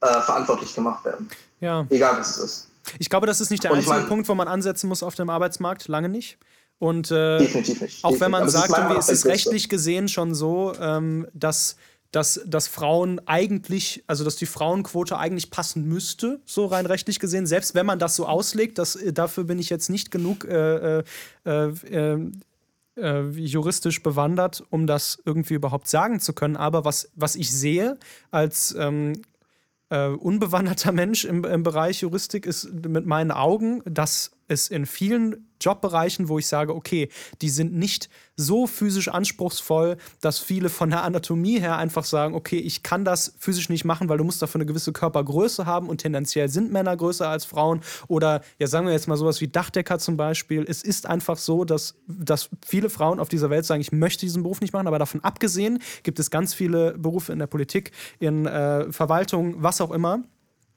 äh, 0.00 0.20
verantwortlich 0.22 0.74
gemacht 0.74 1.04
werden. 1.04 1.28
ja. 1.60 1.86
Egal 1.90 2.18
was 2.18 2.36
es 2.36 2.38
ist. 2.38 2.66
Ich 2.98 3.10
glaube, 3.10 3.26
das 3.26 3.40
ist 3.40 3.50
nicht 3.50 3.62
der 3.62 3.72
einzige 3.72 3.94
mein- 3.94 4.08
Punkt, 4.08 4.28
wo 4.28 4.34
man 4.34 4.48
ansetzen 4.48 4.88
muss 4.88 5.02
auf 5.02 5.14
dem 5.14 5.28
Arbeitsmarkt. 5.30 5.86
Lange 5.88 6.08
nicht. 6.08 6.38
Und 6.78 7.10
äh, 7.10 7.38
Definitiv 7.38 7.82
nicht. 7.82 8.02
auch 8.04 8.12
wenn 8.12 8.32
Definitiv. 8.32 8.32
man 8.32 8.48
es 8.48 8.54
ist 8.54 8.60
sagt, 8.60 8.70
irgendwie 8.78 8.98
ist 8.98 9.04
es 9.04 9.08
größte. 9.22 9.28
rechtlich 9.28 9.68
gesehen 9.68 10.08
schon 10.08 10.34
so, 10.34 10.72
ähm, 10.80 11.28
dass, 11.34 11.76
dass, 12.12 12.40
dass 12.46 12.66
Frauen 12.66 13.20
eigentlich, 13.26 14.02
also 14.06 14.24
dass 14.24 14.36
die 14.36 14.46
Frauenquote 14.46 15.16
eigentlich 15.16 15.50
passen 15.50 15.88
müsste, 15.88 16.40
so 16.44 16.66
rein 16.66 16.86
rechtlich 16.86 17.20
gesehen, 17.20 17.46
selbst 17.46 17.74
wenn 17.74 17.86
man 17.86 17.98
das 17.98 18.16
so 18.16 18.26
auslegt, 18.26 18.78
das, 18.78 18.96
äh, 18.96 19.12
dafür 19.12 19.44
bin 19.44 19.58
ich 19.58 19.70
jetzt 19.70 19.90
nicht 19.90 20.10
genug 20.10 20.44
äh, 20.44 20.98
äh, 20.98 21.04
äh, 21.44 22.18
äh, 22.96 23.28
juristisch 23.30 24.02
bewandert, 24.02 24.64
um 24.70 24.86
das 24.86 25.18
irgendwie 25.24 25.54
überhaupt 25.54 25.88
sagen 25.88 26.20
zu 26.20 26.32
können. 26.32 26.56
Aber 26.56 26.84
was, 26.84 27.10
was 27.14 27.36
ich 27.36 27.52
sehe 27.52 27.96
als 28.30 28.74
ähm, 28.76 29.22
äh, 29.90 30.08
unbewanderter 30.08 30.92
Mensch 30.92 31.24
im, 31.24 31.44
im 31.44 31.62
Bereich 31.62 32.00
Juristik 32.00 32.46
ist 32.46 32.72
mit 32.72 33.06
meinen 33.06 33.30
Augen, 33.30 33.82
dass 33.84 34.32
es 34.50 34.68
in 34.68 34.86
vielen 34.86 35.46
Jobbereichen, 35.60 36.28
wo 36.28 36.38
ich 36.38 36.46
sage, 36.46 36.74
okay, 36.74 37.08
die 37.42 37.50
sind 37.50 37.74
nicht 37.74 38.08
so 38.36 38.66
physisch 38.66 39.08
anspruchsvoll, 39.08 39.98
dass 40.20 40.38
viele 40.38 40.70
von 40.70 40.90
der 40.90 41.02
Anatomie 41.02 41.60
her 41.60 41.76
einfach 41.76 42.04
sagen, 42.04 42.34
okay, 42.34 42.58
ich 42.58 42.82
kann 42.82 43.04
das 43.04 43.34
physisch 43.38 43.68
nicht 43.68 43.84
machen, 43.84 44.08
weil 44.08 44.18
du 44.18 44.24
musst 44.24 44.40
dafür 44.40 44.60
eine 44.60 44.66
gewisse 44.66 44.92
Körpergröße 44.92 45.66
haben 45.66 45.88
und 45.88 45.98
tendenziell 45.98 46.48
sind 46.48 46.72
Männer 46.72 46.96
größer 46.96 47.28
als 47.28 47.44
Frauen. 47.44 47.80
Oder 48.08 48.42
ja, 48.58 48.66
sagen 48.66 48.86
wir 48.86 48.92
jetzt 48.92 49.08
mal 49.08 49.16
sowas 49.16 49.40
wie 49.40 49.48
Dachdecker 49.48 49.98
zum 49.98 50.16
Beispiel. 50.16 50.64
Es 50.66 50.82
ist 50.82 51.06
einfach 51.06 51.36
so, 51.36 51.64
dass, 51.64 51.94
dass 52.06 52.48
viele 52.66 52.88
Frauen 52.88 53.20
auf 53.20 53.28
dieser 53.28 53.50
Welt 53.50 53.66
sagen, 53.66 53.82
ich 53.82 53.92
möchte 53.92 54.24
diesen 54.24 54.42
Beruf 54.42 54.60
nicht 54.60 54.72
machen, 54.72 54.86
aber 54.86 54.98
davon 54.98 55.22
abgesehen 55.22 55.80
gibt 56.02 56.18
es 56.18 56.30
ganz 56.30 56.54
viele 56.54 56.96
Berufe 56.96 57.32
in 57.32 57.38
der 57.38 57.46
Politik, 57.46 57.92
in 58.18 58.46
äh, 58.46 58.90
Verwaltung, 58.90 59.62
was 59.62 59.80
auch 59.80 59.90
immer 59.90 60.24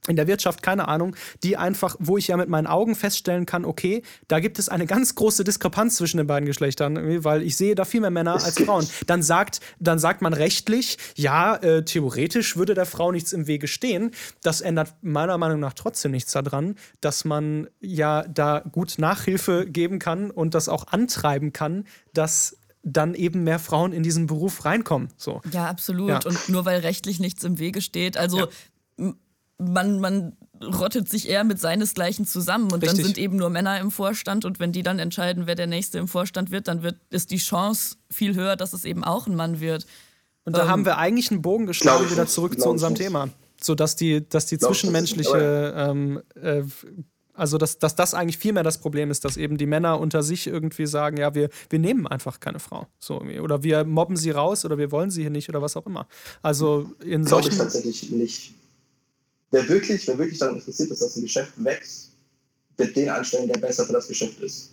in 0.07 0.15
der 0.15 0.27
Wirtschaft, 0.27 0.61
keine 0.61 0.87
Ahnung, 0.87 1.15
die 1.43 1.57
einfach, 1.57 1.95
wo 1.99 2.17
ich 2.17 2.27
ja 2.27 2.37
mit 2.37 2.49
meinen 2.49 2.67
Augen 2.67 2.95
feststellen 2.95 3.45
kann, 3.45 3.65
okay, 3.65 4.03
da 4.27 4.39
gibt 4.39 4.59
es 4.59 4.69
eine 4.69 4.85
ganz 4.85 5.15
große 5.15 5.43
Diskrepanz 5.43 5.95
zwischen 5.95 6.17
den 6.17 6.27
beiden 6.27 6.45
Geschlechtern, 6.45 7.23
weil 7.23 7.41
ich 7.41 7.55
sehe 7.55 7.75
da 7.75 7.85
viel 7.85 8.01
mehr 8.01 8.11
Männer 8.11 8.33
als 8.33 8.59
Frauen. 8.59 8.87
Dann 9.07 9.23
sagt, 9.23 9.61
dann 9.79 9.99
sagt 9.99 10.21
man 10.21 10.33
rechtlich, 10.33 10.97
ja, 11.15 11.55
äh, 11.55 11.85
theoretisch 11.85 12.57
würde 12.57 12.73
der 12.73 12.85
Frau 12.85 13.11
nichts 13.11 13.33
im 13.33 13.47
Wege 13.47 13.67
stehen. 13.67 14.11
Das 14.41 14.61
ändert 14.61 14.93
meiner 15.01 15.37
Meinung 15.37 15.59
nach 15.59 15.73
trotzdem 15.73 16.11
nichts 16.11 16.31
daran, 16.31 16.75
dass 17.01 17.25
man 17.25 17.67
ja 17.79 18.23
da 18.23 18.63
gut 18.71 18.95
Nachhilfe 18.97 19.65
geben 19.65 19.99
kann 19.99 20.31
und 20.31 20.53
das 20.53 20.67
auch 20.67 20.87
antreiben 20.87 21.53
kann, 21.53 21.85
dass 22.13 22.57
dann 22.85 23.15
eben 23.15 23.45
mehr 23.45 23.59
Frauen 23.59 23.93
in 23.93 24.03
diesen 24.03 24.27
Beruf 24.27 24.65
reinkommen. 24.65 25.07
So. 25.15 25.41
Ja, 25.51 25.67
absolut. 25.67 26.09
Ja. 26.09 26.19
Und 26.25 26.49
nur 26.49 26.65
weil 26.65 26.81
rechtlich 26.81 27.21
nichts 27.21 27.45
im 27.45 27.57
Wege 27.57 27.79
steht, 27.79 28.17
also 28.17 28.39
ja 28.39 28.47
man, 29.57 29.99
man 29.99 30.35
rottet 30.61 31.09
sich 31.09 31.29
eher 31.29 31.43
mit 31.43 31.59
seinesgleichen 31.59 32.25
zusammen 32.25 32.65
und 32.65 32.81
Richtig. 32.81 32.89
dann 32.89 33.05
sind 33.05 33.17
eben 33.17 33.37
nur 33.37 33.49
Männer 33.49 33.79
im 33.79 33.91
Vorstand 33.91 34.45
und 34.45 34.59
wenn 34.59 34.71
die 34.71 34.83
dann 34.83 34.99
entscheiden, 34.99 35.47
wer 35.47 35.55
der 35.55 35.67
Nächste 35.67 35.97
im 35.97 36.07
Vorstand 36.07 36.51
wird, 36.51 36.67
dann 36.67 36.83
wird, 36.83 36.95
ist 37.09 37.31
die 37.31 37.37
Chance 37.37 37.97
viel 38.09 38.35
höher, 38.35 38.55
dass 38.55 38.73
es 38.73 38.85
eben 38.85 39.03
auch 39.03 39.27
ein 39.27 39.35
Mann 39.35 39.59
wird. 39.59 39.85
Und 40.45 40.57
da 40.57 40.63
ähm, 40.63 40.69
haben 40.69 40.85
wir 40.85 40.97
eigentlich 40.97 41.31
einen 41.31 41.41
Bogen 41.41 41.65
geschlagen 41.65 42.09
wieder 42.09 42.27
zurück 42.27 42.59
zu 42.59 42.69
unserem 42.69 42.95
Thema. 42.95 43.29
So 43.61 43.75
dass 43.75 43.95
die, 43.95 44.27
dass 44.27 44.45
die 44.45 44.57
zwischenmenschliche, 44.57 45.73
ähm, 45.75 46.21
äh, 46.35 46.63
also 47.33 47.57
dass, 47.57 47.79
dass 47.79 47.95
das 47.95 48.13
eigentlich 48.13 48.37
viel 48.37 48.53
mehr 48.53 48.63
das 48.63 48.77
Problem 48.77 49.09
ist, 49.09 49.23
dass 49.25 49.37
eben 49.37 49.57
die 49.57 49.65
Männer 49.65 49.99
unter 49.99 50.21
sich 50.21 50.47
irgendwie 50.47 50.85
sagen, 50.85 51.17
ja, 51.17 51.33
wir, 51.33 51.49
wir 51.69 51.79
nehmen 51.79 52.05
einfach 52.05 52.39
keine 52.41 52.59
Frau. 52.59 52.87
So, 52.99 53.21
oder 53.21 53.63
wir 53.63 53.85
mobben 53.85 54.17
sie 54.17 54.31
raus 54.31 54.65
oder 54.65 54.77
wir 54.77 54.91
wollen 54.91 55.11
sie 55.11 55.21
hier 55.21 55.31
nicht 55.31 55.47
oder 55.49 55.61
was 55.61 55.77
auch 55.77 55.85
immer. 55.85 56.07
Also 56.41 56.91
in 57.03 57.25
solchen. 57.25 57.51
Ich 57.51 57.57
tatsächlich 57.57 58.11
nicht 58.11 58.53
wer 59.53 59.69
wirklich, 59.69 60.07
wer 60.07 60.17
wirklich 60.17 60.39
daran 60.39 60.55
interessiert 60.55 60.89
ist, 60.89 61.01
dass 61.01 61.15
ein 61.15 61.21
Geschäft 61.21 61.53
wächst, 61.63 62.11
wird 62.75 62.95
den 62.95 63.09
einstellen, 63.09 63.47
der 63.47 63.59
besser 63.59 63.85
für 63.85 63.93
das 63.93 64.07
Geschäft 64.07 64.39
ist. 64.41 64.72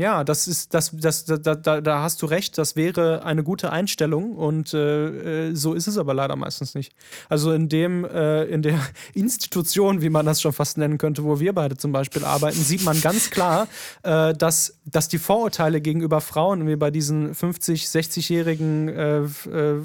Ja, 0.00 0.24
das 0.24 0.48
ist, 0.48 0.72
das, 0.72 0.92
das, 0.94 1.26
da, 1.26 1.36
da, 1.36 1.82
da 1.82 2.02
hast 2.02 2.22
du 2.22 2.26
recht, 2.26 2.56
das 2.56 2.74
wäre 2.74 3.22
eine 3.22 3.42
gute 3.42 3.70
Einstellung 3.70 4.34
und 4.34 4.72
äh, 4.72 5.48
äh, 5.48 5.54
so 5.54 5.74
ist 5.74 5.88
es 5.88 5.98
aber 5.98 6.14
leider 6.14 6.36
meistens 6.36 6.74
nicht. 6.74 6.94
Also 7.28 7.52
in 7.52 7.68
dem, 7.68 8.06
äh, 8.06 8.44
in 8.44 8.62
der 8.62 8.80
Institution, 9.12 10.00
wie 10.00 10.08
man 10.08 10.24
das 10.24 10.40
schon 10.40 10.54
fast 10.54 10.78
nennen 10.78 10.96
könnte, 10.96 11.22
wo 11.22 11.38
wir 11.38 11.52
beide 11.52 11.76
zum 11.76 11.92
Beispiel 11.92 12.24
arbeiten, 12.24 12.56
sieht 12.56 12.82
man 12.82 12.98
ganz 13.02 13.30
klar, 13.30 13.68
äh, 14.02 14.32
dass, 14.32 14.78
dass 14.86 15.08
die 15.08 15.18
Vorurteile 15.18 15.82
gegenüber 15.82 16.22
Frauen, 16.22 16.66
wie 16.66 16.76
bei 16.76 16.90
diesen 16.90 17.34
50, 17.34 17.84
60-jährigen 17.84 18.88
äh, 18.88 19.18
äh, 19.18 19.80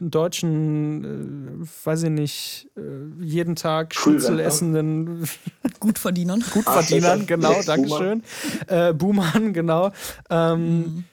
deutschen, 0.00 1.68
weiß 1.84 2.04
ich 2.04 2.10
nicht, 2.10 2.68
jeden 3.20 3.56
Tag 3.56 3.94
Schnitzel 3.94 4.40
essenden 4.40 5.28
Gutverdienern. 5.80 6.42
Gutverdienern, 6.50 7.26
genau, 7.26 7.60
Dankeschön. 7.66 8.22
Äh, 8.68 8.85
äh, 8.88 8.94
Buhmann, 8.94 9.52
genau, 9.52 9.92
ähm, 10.30 10.68
mhm. 10.68 11.04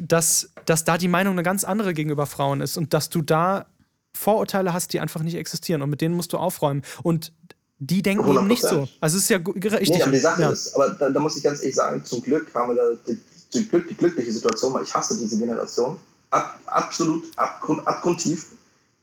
dass, 0.00 0.50
dass 0.64 0.84
da 0.84 0.98
die 0.98 1.08
Meinung 1.08 1.32
eine 1.32 1.42
ganz 1.42 1.64
andere 1.64 1.94
gegenüber 1.94 2.26
Frauen 2.26 2.60
ist 2.60 2.76
und 2.76 2.94
dass 2.94 3.08
du 3.10 3.22
da 3.22 3.66
Vorurteile 4.14 4.72
hast, 4.72 4.92
die 4.92 5.00
einfach 5.00 5.22
nicht 5.22 5.36
existieren 5.36 5.82
und 5.82 5.90
mit 5.90 6.00
denen 6.00 6.14
musst 6.14 6.32
du 6.32 6.38
aufräumen. 6.38 6.82
Und 7.02 7.32
die 7.78 8.02
denken 8.02 8.24
100%. 8.24 8.38
eben 8.38 8.46
nicht 8.48 8.62
so. 8.62 8.88
Also 9.00 9.16
es 9.16 9.24
ist 9.24 9.30
ja 9.30 9.38
richtig. 9.38 9.90
Nee, 9.90 10.02
aber 10.02 10.12
die 10.12 10.18
Sache 10.18 10.42
ja. 10.42 10.50
ist, 10.50 10.74
aber 10.74 10.90
da, 10.90 11.10
da, 11.10 11.20
muss 11.20 11.36
ich 11.36 11.42
ganz 11.42 11.60
ehrlich 11.60 11.76
sagen, 11.76 12.04
zum 12.04 12.22
Glück 12.22 12.52
haben 12.54 12.74
wir 12.74 12.76
da 12.76 12.90
die, 13.06 13.18
die, 13.54 13.68
die 13.68 13.94
glückliche 13.94 14.32
Situation, 14.32 14.74
weil 14.74 14.82
ich 14.82 14.92
hasse 14.92 15.16
diese 15.16 15.38
Generation. 15.38 15.96
Ab, 16.30 16.58
absolut 16.66 17.24
abgrund, 17.36 17.86
abgrundtief, 17.86 18.46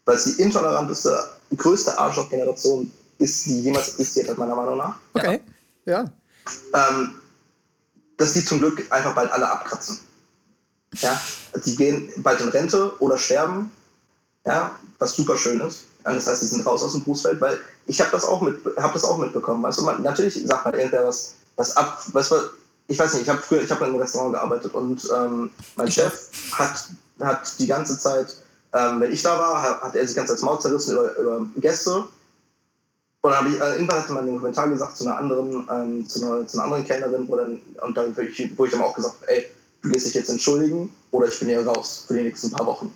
weil 0.03 0.15
es 0.15 0.25
die 0.25 0.41
intoleranteste, 0.41 1.17
größte 1.55 1.97
Arschloch-Generation 1.97 2.91
ist, 3.17 3.45
die 3.45 3.61
jemals 3.61 3.89
existiert 3.89 4.29
hat, 4.29 4.37
meiner 4.37 4.55
Meinung 4.55 4.77
nach. 4.77 4.95
Okay, 5.13 5.39
ja. 5.85 6.03
ja. 6.03 6.89
Ähm, 6.89 7.15
dass 8.17 8.33
die 8.33 8.45
zum 8.45 8.59
Glück 8.59 8.83
einfach 8.91 9.13
bald 9.15 9.31
alle 9.31 9.49
abkratzen. 9.49 9.99
Ja, 10.95 11.19
die 11.65 11.75
gehen 11.75 12.09
bald 12.17 12.39
in 12.41 12.49
Rente 12.49 12.93
oder 12.99 13.17
sterben, 13.17 13.71
ja, 14.45 14.71
was 14.99 15.15
super 15.15 15.37
schön 15.37 15.59
ist. 15.61 15.85
Das 16.03 16.27
heißt, 16.27 16.43
die 16.43 16.47
sind 16.47 16.65
raus 16.65 16.83
aus 16.83 16.91
dem 16.93 17.03
Berufsfeld, 17.03 17.41
weil 17.41 17.59
ich 17.87 17.99
habe 17.99 18.11
das 18.11 18.23
auch 18.23 18.41
mit, 18.41 18.63
habe 18.77 18.93
das 18.93 19.03
auch 19.03 19.17
mitbekommen. 19.17 19.63
Weißt 19.63 19.79
du, 19.79 19.83
man, 19.83 20.01
natürlich 20.03 20.45
sagt 20.45 20.65
man 20.65 20.73
irgendwer 20.75 21.07
was, 21.07 21.35
was 21.55 21.75
ab, 21.75 22.03
was 22.13 22.31
ich 22.87 22.99
weiß 22.99 23.13
nicht, 23.13 23.23
ich 23.23 23.29
habe 23.29 23.41
früher, 23.41 23.61
ich 23.61 23.71
habe 23.71 23.85
in 23.85 23.91
einem 23.91 24.01
Restaurant 24.01 24.33
gearbeitet 24.33 24.73
und 24.73 25.01
ähm, 25.15 25.49
mein 25.75 25.91
Chef 25.91 26.29
hat, 26.51 26.89
hat 27.19 27.59
die 27.59 27.65
ganze 27.65 27.97
Zeit, 27.97 28.37
ähm, 28.73 29.01
wenn 29.01 29.11
ich 29.11 29.23
da 29.23 29.39
war, 29.39 29.61
hat, 29.61 29.81
hat 29.81 29.95
er 29.95 30.05
sich 30.05 30.15
ganz 30.15 30.29
als 30.29 30.43
Maut 30.43 30.61
zerrissen 30.61 30.93
über, 30.93 31.17
über 31.17 31.45
Gäste 31.57 32.05
und 33.25 33.31
dann 33.31 33.39
habe 33.39 33.49
ich, 33.49 33.59
äh, 33.59 33.73
irgendwann 33.73 34.03
hat 34.03 34.09
man 34.11 34.25
den 34.27 34.37
Kommentar 34.37 34.69
gesagt 34.69 34.97
zu 34.97 35.03
einer 35.03 35.17
anderen, 35.17 35.67
ähm, 35.71 36.07
zu, 36.07 36.23
einer, 36.23 36.45
zu 36.45 36.57
einer 36.57 36.65
anderen 36.65 36.85
Kellnerin, 36.85 37.27
wo, 37.27 37.35
dann, 37.35 37.59
und 37.81 37.97
dann, 37.97 38.15
wo 38.15 38.21
ich 38.65 38.71
dann 38.71 38.81
auch 38.83 38.93
gesagt 38.93 39.15
habe, 39.15 39.31
ey, 39.31 39.47
du 39.81 39.89
gehst 39.89 40.05
dich 40.05 40.13
jetzt 40.13 40.29
entschuldigen 40.29 40.93
oder 41.09 41.27
ich 41.27 41.39
bin 41.39 41.47
hier 41.47 41.65
raus 41.65 42.05
für 42.07 42.13
die 42.13 42.21
nächsten 42.21 42.51
paar 42.51 42.67
Wochen. 42.67 42.95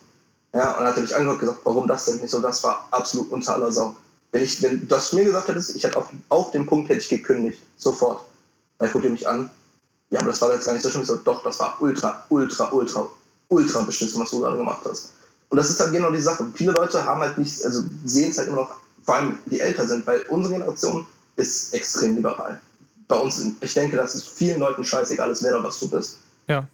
Ja, 0.54 0.74
und 0.74 0.82
dann 0.82 0.88
hat 0.90 0.98
er 0.98 1.02
mich 1.02 1.16
angehört 1.16 1.40
gesagt, 1.40 1.62
warum 1.64 1.88
das 1.88 2.06
denn 2.06 2.18
nicht 2.18 2.30
so? 2.30 2.40
Das 2.42 2.64
war 2.64 2.88
absolut 2.92 3.32
unter 3.32 3.56
aller 3.56 3.72
Sau. 3.72 3.96
Wenn, 4.32 4.44
ich, 4.44 4.62
wenn 4.62 4.82
du 4.82 4.86
das 4.86 5.14
mir 5.14 5.26
gesagt 5.26 5.48
hättest, 5.48 5.76
ich 5.76 5.84
hätte 5.84 5.98
auf, 5.98 6.10
auf 6.30 6.52
dem 6.52 6.68
Punkt 6.68 6.90
hätte 6.90 7.00
ich 7.00 7.10
gekündigt, 7.10 7.60
sofort. 7.78 8.22
Dann 8.78 8.92
guckt 8.92 9.06
ihr 9.06 9.10
mich 9.10 9.28
an. 9.28 9.50
Ja, 10.12 10.20
aber 10.20 10.30
das 10.30 10.42
war 10.42 10.54
jetzt 10.54 10.68
gar 10.68 10.74
nicht 10.74 10.84
so 10.84 10.92
schlimm. 10.92 11.02
Ich 11.02 11.08
so, 11.08 11.16
doch, 11.16 11.42
das 11.42 11.60
war 11.60 11.76
ultra, 11.80 12.24
ultra, 12.30 12.72
ultra, 12.72 13.10
ultra 13.48 13.82
beschissen, 13.82 14.22
was 14.22 14.30
du 14.30 14.42
gerade 14.42 14.58
gemacht 14.58 14.82
hast. 14.88 15.12
Und 15.50 15.58
das 15.58 15.72
ist 15.72 15.80
halt 15.80 15.92
genau 15.92 16.12
die 16.12 16.22
Sache. 16.22 16.46
Viele 16.54 16.74
Leute 16.74 17.04
haben 17.04 17.20
halt 17.20 17.36
nicht, 17.40 17.66
also 17.66 17.82
sehen 18.06 18.30
es 18.30 18.38
halt 18.38 18.50
immer 18.50 18.58
noch 18.58 18.76
vor 19.10 19.16
allem 19.16 19.40
die 19.48 19.60
älter 19.60 19.88
sind, 19.88 20.06
weil 20.06 20.22
unsere 20.30 20.54
Generation 20.54 21.04
ist 21.36 21.74
extrem 21.74 22.18
liberal. 22.18 22.62
Bei 23.08 23.16
uns, 23.16 23.44
ich 23.60 23.74
denke, 23.74 23.98
dass 23.98 24.14
es 24.14 24.24
vielen 24.24 24.60
Leuten 24.60 24.84
scheißegal 24.84 25.32
ist, 25.32 25.42
wer 25.42 25.54
da 25.54 25.64
was 25.64 25.80
du 25.80 25.90
bist. 25.90 26.20
Ja 26.48 26.68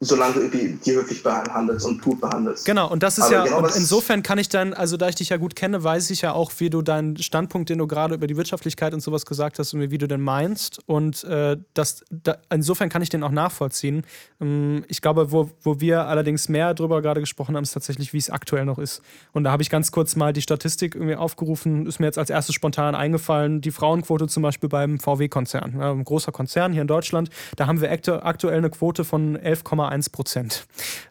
solange 0.00 0.34
du 0.34 0.40
irgendwie 0.42 0.78
die 0.84 0.94
höflich 0.94 1.24
behandelst 1.24 1.84
und 1.84 2.00
gut 2.00 2.20
behandelst. 2.20 2.64
Genau, 2.64 2.88
und 2.88 3.02
das 3.02 3.18
ist 3.18 3.24
Aber 3.24 3.32
ja, 3.32 3.44
genau 3.44 3.58
und 3.58 3.74
insofern 3.74 4.22
kann 4.22 4.38
ich 4.38 4.48
dann, 4.48 4.72
also 4.72 4.96
da 4.96 5.08
ich 5.08 5.16
dich 5.16 5.30
ja 5.30 5.38
gut 5.38 5.56
kenne, 5.56 5.82
weiß 5.82 6.10
ich 6.10 6.20
ja 6.20 6.34
auch, 6.34 6.52
wie 6.58 6.70
du 6.70 6.82
deinen 6.82 7.16
Standpunkt, 7.16 7.68
den 7.68 7.78
du 7.78 7.88
gerade 7.88 8.14
über 8.14 8.28
die 8.28 8.36
Wirtschaftlichkeit 8.36 8.94
und 8.94 9.00
sowas 9.00 9.26
gesagt 9.26 9.58
hast, 9.58 9.74
und 9.74 9.90
wie 9.90 9.98
du 9.98 10.06
den 10.06 10.20
meinst. 10.20 10.78
Und 10.86 11.24
äh, 11.24 11.56
das, 11.74 12.04
da, 12.10 12.36
insofern 12.48 12.90
kann 12.90 13.02
ich 13.02 13.08
den 13.08 13.24
auch 13.24 13.32
nachvollziehen. 13.32 14.04
Ähm, 14.40 14.84
ich 14.86 15.02
glaube, 15.02 15.32
wo, 15.32 15.50
wo 15.62 15.80
wir 15.80 16.06
allerdings 16.06 16.48
mehr 16.48 16.74
drüber 16.74 17.02
gerade 17.02 17.20
gesprochen 17.20 17.56
haben, 17.56 17.64
ist 17.64 17.72
tatsächlich, 17.72 18.12
wie 18.12 18.18
es 18.18 18.30
aktuell 18.30 18.66
noch 18.66 18.78
ist. 18.78 19.02
Und 19.32 19.42
da 19.42 19.50
habe 19.50 19.64
ich 19.64 19.70
ganz 19.70 19.90
kurz 19.90 20.14
mal 20.14 20.32
die 20.32 20.42
Statistik 20.42 20.94
irgendwie 20.94 21.16
aufgerufen, 21.16 21.86
ist 21.86 21.98
mir 21.98 22.06
jetzt 22.06 22.18
als 22.18 22.30
erstes 22.30 22.54
spontan 22.54 22.94
eingefallen, 22.94 23.60
die 23.60 23.72
Frauenquote 23.72 24.28
zum 24.28 24.44
Beispiel 24.44 24.68
beim 24.68 25.00
VW-Konzern, 25.00 25.74
ja, 25.80 25.90
ein 25.90 26.04
großer 26.04 26.30
Konzern 26.30 26.72
hier 26.72 26.82
in 26.82 26.88
Deutschland, 26.88 27.30
da 27.56 27.66
haben 27.66 27.80
wir 27.80 27.90
aktuell 27.90 28.58
eine 28.58 28.70
Quote 28.70 29.02
von 29.04 29.36
11,1 29.36 29.87
1 29.88 30.10
Prozent. 30.10 30.66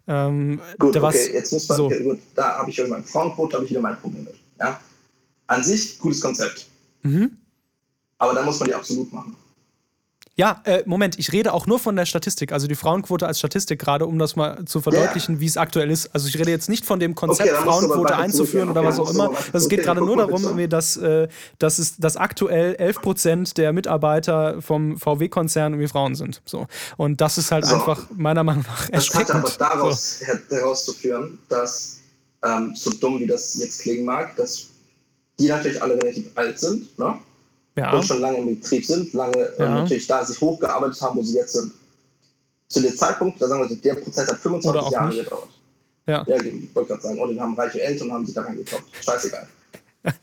Ähm, 0.07 0.61
gut, 0.79 0.95
okay, 0.95 1.33
jetzt 1.33 1.51
muss 1.51 1.67
man, 1.67 1.77
so. 1.77 1.89
gut, 1.89 2.19
da 2.35 2.59
habe 2.59 2.69
ich 2.69 2.77
ja 2.77 2.87
mein 2.87 3.03
Frauenquote, 3.03 3.55
habe 3.55 3.65
ich 3.65 3.71
wieder 3.71 3.81
mein 3.81 3.99
Problem 3.99 4.23
mit. 4.23 4.35
Ja? 4.59 4.79
An 5.47 5.63
sich, 5.63 5.99
gutes 5.99 6.21
Konzept. 6.21 6.67
Mhm. 7.03 7.37
Aber 8.17 8.33
dann 8.33 8.45
muss 8.45 8.59
man 8.59 8.69
die 8.69 8.75
absolut 8.75 9.11
machen. 9.13 9.35
Ja, 10.39 10.61
äh, 10.65 10.83
Moment, 10.85 11.17
ich 11.17 11.33
rede 11.33 11.51
auch 11.51 11.65
nur 11.65 11.79
von 11.79 11.95
der 11.95 12.05
Statistik, 12.05 12.51
also 12.51 12.67
die 12.67 12.75
Frauenquote 12.75 13.25
als 13.25 13.39
Statistik 13.39 13.79
gerade, 13.79 14.05
um 14.05 14.19
das 14.19 14.35
mal 14.35 14.65
zu 14.65 14.81
verdeutlichen, 14.81 15.33
yeah. 15.35 15.41
wie 15.41 15.45
es 15.47 15.57
aktuell 15.57 15.89
ist. 15.89 16.13
Also 16.13 16.27
ich 16.27 16.37
rede 16.37 16.51
jetzt 16.51 16.69
nicht 16.69 16.85
von 16.85 16.99
dem 16.99 17.15
Konzept, 17.15 17.51
okay, 17.51 17.63
Frauenquote 17.63 18.15
einzuführen 18.15 18.69
oder 18.69 18.83
was 18.83 18.99
auch 18.99 19.09
immer. 19.09 19.31
Es 19.51 19.67
geht 19.67 19.81
gerade 19.81 19.99
nur 20.05 20.15
darum, 20.15 20.69
dass, 20.69 20.95
äh, 20.95 21.27
dass, 21.57 21.79
es, 21.79 21.97
dass 21.97 22.17
aktuell 22.17 22.75
11 22.75 23.01
Prozent 23.01 23.57
der 23.57 23.73
Mitarbeiter 23.73 24.61
vom 24.61 24.97
VW-Konzern 24.97 25.73
irgendwie 25.73 25.87
Frauen 25.87 26.13
sind. 26.13 26.43
So. 26.45 26.67
Und 26.97 27.19
das 27.19 27.39
ist 27.39 27.51
halt 27.51 27.65
so. 27.65 27.73
einfach 27.73 28.05
meiner 28.15 28.43
Meinung 28.43 28.63
nach 28.67 28.89
erschreckend. 28.91 29.43
Das 29.43 29.53
hat 29.55 29.61
aber 29.61 29.75
daraus 29.75 30.19
so. 30.19 30.55
herauszuführen, 30.55 31.39
dass, 31.49 31.99
ähm, 32.45 32.75
so 32.75 32.91
dumm 32.91 33.19
wie 33.19 33.25
das 33.25 33.55
jetzt 33.55 33.81
klingen 33.81 34.05
mag, 34.05 34.35
dass 34.35 34.67
die 35.39 35.47
natürlich 35.47 35.81
alle 35.81 35.95
relativ 35.95 36.29
alt 36.35 36.59
sind, 36.59 36.97
ne? 36.99 37.17
Ja. 37.77 37.93
und 37.93 38.03
schon 38.03 38.19
lange 38.19 38.37
im 38.39 38.59
Betrieb 38.59 38.85
sind, 38.85 39.13
lange 39.13 39.37
äh, 39.37 39.63
ja. 39.63 39.69
natürlich 39.81 40.07
da 40.07 40.25
sich 40.25 40.39
hochgearbeitet 40.41 40.99
haben, 41.01 41.17
wo 41.17 41.23
sie 41.23 41.35
jetzt 41.35 41.53
sind. 41.53 41.71
Zu 42.67 42.81
dem 42.81 42.95
Zeitpunkt, 42.97 43.41
da 43.41 43.47
sagen 43.47 43.69
wir, 43.69 43.77
der 43.77 43.95
Prozess 43.95 44.27
hat 44.27 44.37
25 44.39 44.91
Jahre 44.91 45.09
nicht. 45.09 45.23
gedauert. 45.23 45.49
Ja. 46.05 46.23
ja, 46.25 46.35
ich 46.37 46.75
wollte 46.75 46.89
gerade 46.89 47.01
sagen, 47.01 47.19
oh, 47.19 47.27
den 47.27 47.39
haben 47.39 47.55
reiche 47.55 47.81
Eltern 47.81 48.07
und 48.09 48.13
haben 48.13 48.25
sich 48.25 48.35
da 48.35 48.41
reingekauft. 48.41 48.83
Scheißegal. 49.03 49.47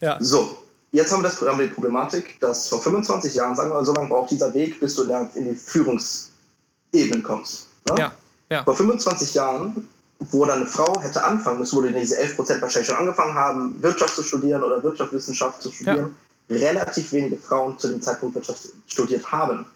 ja. 0.00 0.16
So, 0.20 0.58
jetzt 0.90 1.12
haben 1.12 1.22
wir, 1.22 1.28
das, 1.28 1.40
haben 1.40 1.58
wir 1.58 1.66
die 1.66 1.72
Problematik, 1.72 2.40
dass 2.40 2.68
vor 2.68 2.80
25 2.80 3.34
Jahren, 3.34 3.54
sagen 3.54 3.70
wir 3.70 3.74
mal, 3.74 3.84
so 3.84 3.92
lange 3.92 4.08
braucht 4.08 4.30
dieser 4.30 4.52
Weg, 4.54 4.80
bis 4.80 4.94
du 4.94 5.04
in 5.34 5.44
die 5.50 5.54
Führungsebenen 5.54 7.22
kommst. 7.22 7.68
Ne? 7.90 7.96
Ja, 7.98 8.12
ja. 8.50 8.64
Vor 8.64 8.74
25 8.74 9.34
Jahren, 9.34 9.88
wo 10.18 10.44
dann 10.44 10.60
eine 10.60 10.66
Frau 10.66 11.00
hätte 11.00 11.22
anfangen 11.22 11.60
müssen, 11.60 11.76
wo 11.76 11.82
die 11.82 11.92
diese 11.92 12.18
11 12.18 12.36
Prozent 12.36 12.62
wahrscheinlich 12.62 12.88
schon 12.88 12.98
angefangen 12.98 13.34
haben, 13.34 13.82
Wirtschaft 13.82 14.14
zu 14.14 14.22
studieren 14.22 14.62
oder 14.62 14.82
Wirtschaftswissenschaft 14.82 15.62
zu 15.62 15.70
studieren, 15.70 15.98
ja. 15.98 16.27
Relativ 16.50 17.12
wenige 17.12 17.36
Frauen 17.36 17.78
zu 17.78 17.88
dem 17.88 18.00
Zeitpunkt 18.00 18.34
Wirtschaft 18.34 18.68
studiert 18.86 19.30
haben. 19.30 19.66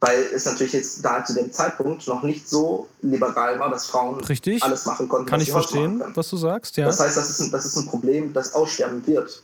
Weil 0.00 0.18
es 0.34 0.44
natürlich 0.46 0.72
jetzt 0.72 1.04
da 1.04 1.24
zu 1.24 1.32
dem 1.32 1.52
Zeitpunkt 1.52 2.06
noch 2.08 2.24
nicht 2.24 2.48
so 2.48 2.88
liberal 3.02 3.60
war, 3.60 3.70
dass 3.70 3.86
Frauen 3.86 4.18
Richtig. 4.24 4.60
alles 4.62 4.84
machen 4.84 5.08
konnten. 5.08 5.26
Kann 5.26 5.40
ich 5.40 5.52
verstehen, 5.52 6.02
was 6.14 6.28
du 6.28 6.36
sagst, 6.36 6.76
ja. 6.76 6.86
Das 6.86 6.98
heißt, 6.98 7.16
das 7.16 7.30
ist 7.30 7.40
ein, 7.40 7.50
das 7.52 7.66
ist 7.66 7.76
ein 7.76 7.86
Problem, 7.86 8.32
das 8.32 8.52
aussterben 8.52 9.06
wird. 9.06 9.42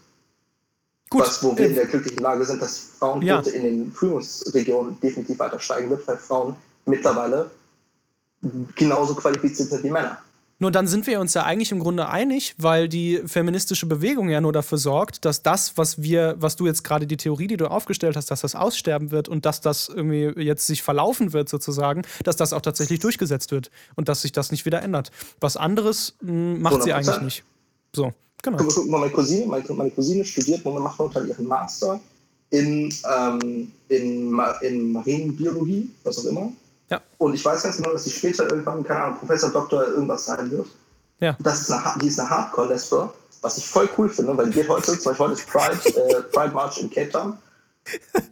Gut. 1.11 1.23
Was, 1.23 1.43
wo 1.43 1.57
wir 1.57 1.67
in 1.67 1.75
der 1.75 1.87
glücklichen 1.87 2.19
Lage 2.19 2.45
sind, 2.45 2.61
dass 2.61 2.79
Frauenquote 2.99 3.51
ja. 3.51 3.57
in 3.57 3.63
den 3.63 3.93
Führungsregionen 3.93 4.99
definitiv 5.01 5.39
weiter 5.39 5.61
steigen 5.61 5.91
wird, 5.91 6.07
weil 6.09 6.19
Frauen 6.19 6.57
mittlerweile 6.87 7.51
genauso 8.75 9.15
qualifiziert 9.15 9.71
sind 9.71 9.85
wie 9.85 9.91
Männer. 9.91 10.19
Nur 10.61 10.73
dann 10.73 10.89
sind 10.89 11.07
wir 11.07 11.21
uns 11.21 11.35
ja 11.35 11.45
eigentlich 11.45 11.71
im 11.71 11.79
Grunde 11.79 12.09
einig, 12.09 12.55
weil 12.59 12.89
die 12.89 13.23
feministische 13.27 13.87
Bewegung 13.87 14.29
ja 14.29 14.41
nur 14.41 14.53
dafür 14.53 14.79
sorgt, 14.79 15.25
dass 15.25 15.43
das, 15.43 15.79
was 15.79 16.03
wir, 16.03 16.35
was 16.41 16.57
du 16.57 16.67
jetzt 16.67 16.83
gerade 16.83 17.07
die 17.07 17.17
Theorie, 17.17 17.47
die 17.47 17.57
du 17.57 17.71
aufgestellt 17.71 18.17
hast, 18.17 18.31
dass 18.33 18.41
das 18.41 18.57
aussterben 18.57 19.13
wird 19.13 19.29
und 19.29 19.47
dass 19.47 19.61
das 19.61 19.89
irgendwie 19.89 20.43
jetzt 20.43 20.67
sich 20.67 20.83
verlaufen 20.83 21.33
wird 21.33 21.49
sozusagen, 21.49 22.03
dass 22.25 22.37
das 22.37 22.53
auch 22.53 22.61
tatsächlich 22.61 22.99
durchgesetzt 22.99 23.53
wird 23.53 23.71
und 23.95 24.09
dass 24.09 24.23
sich 24.23 24.33
das 24.33 24.51
nicht 24.51 24.67
wieder 24.67 24.83
ändert. 24.83 25.13
Was 25.41 25.57
anderes 25.57 26.17
mh, 26.23 26.31
hm, 26.31 26.63
macht 26.63 26.77
100%. 26.77 26.83
sie 26.83 26.93
eigentlich 26.93 27.21
nicht. 27.21 27.45
So. 27.95 28.13
Genau. 28.43 28.59
Meine 28.87 29.11
Cousine, 29.11 29.47
meine, 29.47 29.65
meine 29.75 29.91
Cousine 29.91 30.25
studiert 30.25 30.65
momentan 30.65 31.29
ihren 31.29 31.47
Master 31.47 32.01
in, 32.51 32.93
ähm, 33.17 33.73
in, 33.89 34.41
in 34.63 34.93
Marinebiologie, 34.93 35.91
was 36.03 36.19
auch 36.19 36.25
immer. 36.25 36.53
Ja. 36.91 37.01
Und 37.19 37.35
ich 37.35 37.45
weiß 37.45 37.63
ganz 37.63 37.77
genau, 37.77 37.93
dass 37.93 38.05
sie 38.05 38.11
später 38.11 38.49
irgendwann, 38.49 38.83
keine 38.83 39.03
Ahnung, 39.03 39.19
Professor, 39.19 39.51
Doktor, 39.51 39.87
irgendwas 39.89 40.25
sein 40.25 40.51
wird. 40.51 40.67
Ja. 41.21 41.37
Das 41.41 41.63
ist 41.63 41.71
eine, 41.71 41.99
die 42.01 42.09
ist 42.09 42.19
eine 42.19 42.31
Hardcore-Lesbe, 42.31 43.13
was 43.43 43.59
ich 43.59 43.67
voll 43.67 43.89
cool 43.99 44.09
finde, 44.09 44.37
weil 44.37 44.47
die 44.47 44.53
geht 44.53 44.69
heute, 44.69 44.99
zum 44.99 45.13
Beispiel 45.13 45.27
heute 45.27 45.33
ist 45.35 45.47
Pride, 45.47 45.99
äh, 45.99 46.23
Pride 46.23 46.55
March 46.55 46.81
in 46.81 46.91
Cape 46.91 47.11
Town. 47.11 47.39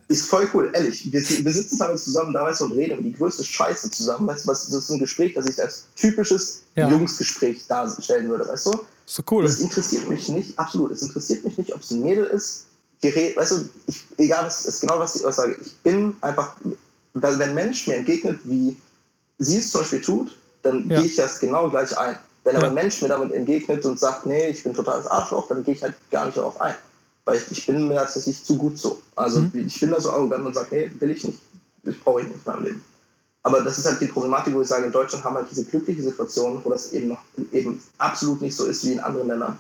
Ist 0.08 0.28
voll 0.28 0.48
cool, 0.52 0.70
ehrlich. 0.74 1.10
Wir, 1.10 1.20
wir 1.20 1.52
sitzen 1.52 1.78
teilweise 1.78 2.04
zusammen 2.04 2.32
da 2.32 2.44
weißt 2.44 2.60
du, 2.60 2.66
und 2.66 2.72
reden 2.72 2.98
über 2.98 3.02
die 3.02 3.12
größte 3.12 3.42
Scheiße 3.42 3.90
zusammen. 3.90 4.26
Weißt 4.28 4.44
du, 4.44 4.48
was, 4.50 4.66
das 4.66 4.84
ist 4.84 4.90
ein 4.90 4.98
Gespräch, 4.98 5.34
das 5.34 5.46
ich 5.46 5.60
als 5.60 5.86
typisches 5.96 6.62
ja. 6.74 6.88
Jungsgespräch 6.88 7.66
darstellen 7.66 8.28
würde, 8.28 8.46
weißt 8.46 8.66
du? 8.66 8.80
So 9.06 9.22
cool. 9.30 9.44
Das 9.44 9.58
interessiert 9.60 10.08
mich 10.08 10.28
nicht, 10.28 10.58
absolut. 10.58 10.90
Es 10.90 11.02
interessiert 11.02 11.44
mich 11.44 11.56
nicht, 11.56 11.72
ob 11.74 11.80
es 11.80 11.90
ein 11.90 12.02
Mädel 12.02 12.26
ist, 12.26 12.66
Gerät, 13.00 13.36
weißt 13.36 13.52
du, 13.52 13.68
ich, 13.86 14.04
egal, 14.16 14.46
was 14.46 14.64
ist 14.64 14.80
genau, 14.80 14.98
was 14.98 15.16
ich 15.16 15.22
sage. 15.22 15.56
Ich 15.64 15.76
bin 15.78 16.16
einfach, 16.22 16.56
weil 17.22 17.38
wenn 17.38 17.50
ein 17.50 17.54
Mensch 17.54 17.86
mir 17.86 17.96
entgegnet, 17.96 18.40
wie 18.44 18.76
sie 19.38 19.58
es 19.58 19.70
zum 19.70 19.82
Beispiel 19.82 20.00
tut, 20.00 20.36
dann 20.62 20.88
ja. 20.88 20.98
gehe 20.98 21.06
ich 21.06 21.16
das 21.16 21.38
genau 21.38 21.68
gleich 21.70 21.96
ein. 21.96 22.16
Wenn 22.44 22.56
aber 22.56 22.68
ein 22.68 22.74
Mensch 22.74 23.02
mir 23.02 23.08
damit 23.08 23.32
entgegnet 23.32 23.84
und 23.84 23.98
sagt, 23.98 24.26
nee, 24.26 24.48
ich 24.48 24.62
bin 24.62 24.72
totales 24.72 25.06
Arschloch, 25.06 25.48
dann 25.48 25.64
gehe 25.64 25.74
ich 25.74 25.82
halt 25.82 25.94
gar 26.10 26.26
nicht 26.26 26.36
darauf 26.36 26.60
ein. 26.60 26.74
Weil 27.24 27.38
ich, 27.38 27.50
ich 27.50 27.66
bin 27.66 27.88
mir 27.88 27.96
tatsächlich 27.96 28.42
zu 28.44 28.56
gut 28.56 28.78
so. 28.78 29.02
Also 29.16 29.40
mhm. 29.40 29.50
ich 29.66 29.80
bin 29.80 29.90
da 29.90 30.00
so 30.00 30.10
arrogant 30.10 30.46
und 30.46 30.54
sage, 30.54 30.68
nee, 30.70 30.90
will 31.00 31.10
ich 31.10 31.24
nicht. 31.24 31.38
Das 31.82 31.96
brauche 31.96 32.20
ich 32.20 32.28
nicht 32.28 32.38
in 32.46 32.52
meinem 32.52 32.64
Leben. 32.64 32.84
Aber 33.42 33.62
das 33.62 33.78
ist 33.78 33.86
halt 33.86 34.00
die 34.00 34.06
Problematik, 34.06 34.54
wo 34.54 34.62
ich 34.62 34.68
sage, 34.68 34.86
in 34.86 34.92
Deutschland 34.92 35.24
haben 35.24 35.34
wir 35.34 35.40
halt 35.40 35.50
diese 35.50 35.64
glückliche 35.64 36.02
Situation, 36.02 36.60
wo 36.64 36.70
das 36.70 36.92
eben 36.92 37.08
noch 37.08 37.20
eben 37.52 37.80
absolut 37.98 38.42
nicht 38.42 38.56
so 38.56 38.64
ist 38.64 38.84
wie 38.84 38.92
in 38.92 39.00
anderen 39.00 39.28
Ländern. 39.28 39.58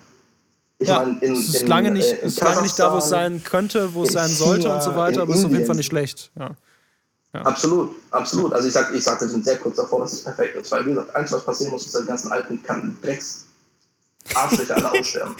Ich 0.78 0.88
ja, 0.88 0.98
meine, 0.98 1.18
in, 1.20 1.32
es 1.32 1.48
ist 1.48 1.62
in, 1.62 1.68
lange 1.68 1.90
nicht, 1.90 2.08
äh, 2.08 2.26
ist 2.26 2.40
lange 2.40 2.62
nicht 2.62 2.78
da, 2.78 2.92
wo 2.92 2.98
es 2.98 3.08
sein 3.08 3.42
könnte, 3.42 3.94
wo 3.94 4.02
es 4.02 4.12
sein 4.12 4.28
sollte 4.28 4.62
China, 4.62 4.74
und 4.74 4.82
so 4.82 4.96
weiter, 4.96 5.22
aber 5.22 5.32
es 5.32 5.38
ist 5.38 5.46
auf 5.46 5.52
jeden 5.52 5.66
Fall 5.66 5.76
nicht 5.76 5.86
schlecht. 5.86 6.30
Ja. 6.38 6.50
Ja. 7.36 7.42
Absolut, 7.42 7.90
absolut. 8.12 8.52
Also 8.52 8.68
ich 8.68 8.74
sag, 8.74 8.94
ich 8.94 9.04
sagte, 9.04 9.26
wir 9.26 9.30
sind 9.30 9.44
sehr 9.44 9.58
kurz 9.58 9.76
davor, 9.76 10.00
dass 10.00 10.14
es 10.14 10.24
perfekt 10.24 10.56
ist. 10.56 10.72
Weil 10.72 10.86
wie 10.86 10.90
gesagt, 10.90 11.14
eins, 11.14 11.32
was 11.32 11.44
passieren 11.44 11.72
muss, 11.72 11.84
ist, 11.84 11.94
dass 11.94 12.02
die 12.02 12.08
ganzen 12.08 12.32
alten 12.32 12.62
Kanten 12.62 12.96
Drecks 13.02 13.45
Arschlöcher 14.34 14.76
alle 14.76 14.92
aussterben. 14.92 15.34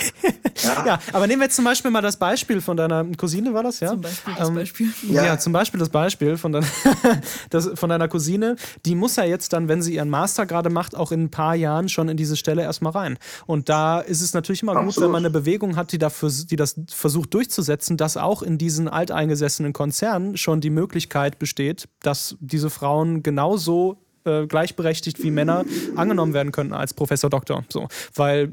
Ja? 0.62 0.86
ja? 0.86 0.98
aber 1.12 1.26
nehmen 1.26 1.40
wir 1.40 1.46
jetzt 1.46 1.56
zum 1.56 1.64
Beispiel 1.64 1.90
mal 1.90 2.02
das 2.02 2.16
Beispiel 2.16 2.60
von 2.60 2.76
deiner 2.76 3.04
Cousine, 3.16 3.52
war 3.54 3.62
das, 3.62 3.80
ja? 3.80 3.88
Zum 3.88 4.00
Beispiel 4.00 4.34
das 4.38 4.48
ähm, 4.48 4.54
Beispiel. 4.54 4.92
Ja. 5.10 5.24
ja. 5.24 5.38
zum 5.38 5.52
Beispiel 5.52 5.80
das 5.80 5.88
Beispiel 5.88 6.36
von, 6.36 6.52
deiner, 6.52 6.66
das, 7.50 7.70
von 7.74 7.88
deiner 7.88 8.08
Cousine. 8.08 8.56
Die 8.84 8.94
muss 8.94 9.16
ja 9.16 9.24
jetzt 9.24 9.52
dann, 9.52 9.68
wenn 9.68 9.82
sie 9.82 9.94
ihren 9.94 10.10
Master 10.10 10.46
gerade 10.46 10.70
macht, 10.70 10.96
auch 10.96 11.12
in 11.12 11.24
ein 11.24 11.30
paar 11.30 11.54
Jahren 11.54 11.88
schon 11.88 12.08
in 12.08 12.16
diese 12.16 12.36
Stelle 12.36 12.62
erstmal 12.62 12.92
rein. 12.92 13.18
Und 13.46 13.68
da 13.68 14.00
ist 14.00 14.20
es 14.20 14.34
natürlich 14.34 14.62
immer 14.62 14.72
Absolut. 14.72 14.94
gut, 14.94 15.04
wenn 15.04 15.10
man 15.10 15.24
eine 15.24 15.30
Bewegung 15.30 15.76
hat, 15.76 15.92
die, 15.92 15.98
dafür, 15.98 16.30
die 16.30 16.56
das 16.56 16.76
versucht 16.88 17.34
durchzusetzen, 17.34 17.96
dass 17.96 18.16
auch 18.16 18.42
in 18.42 18.58
diesen 18.58 18.88
alteingesessenen 18.88 19.72
Konzernen 19.72 20.36
schon 20.36 20.60
die 20.60 20.70
Möglichkeit 20.70 21.38
besteht, 21.38 21.88
dass 22.02 22.36
diese 22.40 22.70
Frauen 22.70 23.22
genauso 23.22 24.05
äh, 24.26 24.46
gleichberechtigt 24.46 25.22
wie 25.22 25.30
Männer 25.30 25.64
angenommen 25.94 26.34
werden 26.34 26.52
könnten 26.52 26.72
als 26.72 26.94
Professor 26.94 27.30
Doktor. 27.30 27.64
So. 27.68 27.88
Weil 28.14 28.50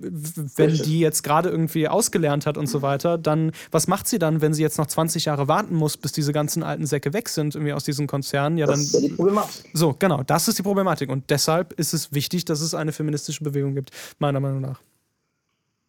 wenn 0.55 0.73
die 0.73 0.99
jetzt 0.99 1.23
gerade 1.23 1.49
irgendwie 1.49 1.87
ausgelernt 1.87 2.45
hat 2.45 2.57
und 2.57 2.67
so 2.67 2.81
weiter, 2.81 3.17
dann 3.17 3.51
was 3.71 3.87
macht 3.87 4.07
sie 4.07 4.19
dann, 4.19 4.41
wenn 4.41 4.53
sie 4.53 4.61
jetzt 4.61 4.77
noch 4.77 4.87
20 4.87 5.25
Jahre 5.25 5.47
warten 5.47 5.75
muss, 5.75 5.97
bis 5.97 6.11
diese 6.11 6.33
ganzen 6.33 6.63
alten 6.63 6.85
Säcke 6.85 7.13
weg 7.13 7.29
sind, 7.29 7.55
irgendwie 7.55 7.73
aus 7.73 7.83
diesen 7.83 8.07
Konzernen? 8.07 8.57
Ja, 8.57 8.65
das 8.65 8.75
dann, 8.75 8.85
ist 8.85 8.93
ja 8.93 8.99
die 9.01 9.09
Problematik. 9.09 9.69
So, 9.73 9.95
genau, 9.97 10.23
das 10.23 10.47
ist 10.47 10.57
die 10.57 10.63
Problematik. 10.63 11.09
Und 11.09 11.29
deshalb 11.29 11.73
ist 11.73 11.93
es 11.93 12.13
wichtig, 12.13 12.45
dass 12.45 12.61
es 12.61 12.73
eine 12.73 12.91
feministische 12.91 13.43
Bewegung 13.43 13.75
gibt, 13.75 13.91
meiner 14.19 14.39
Meinung 14.39 14.61
nach. 14.61 14.79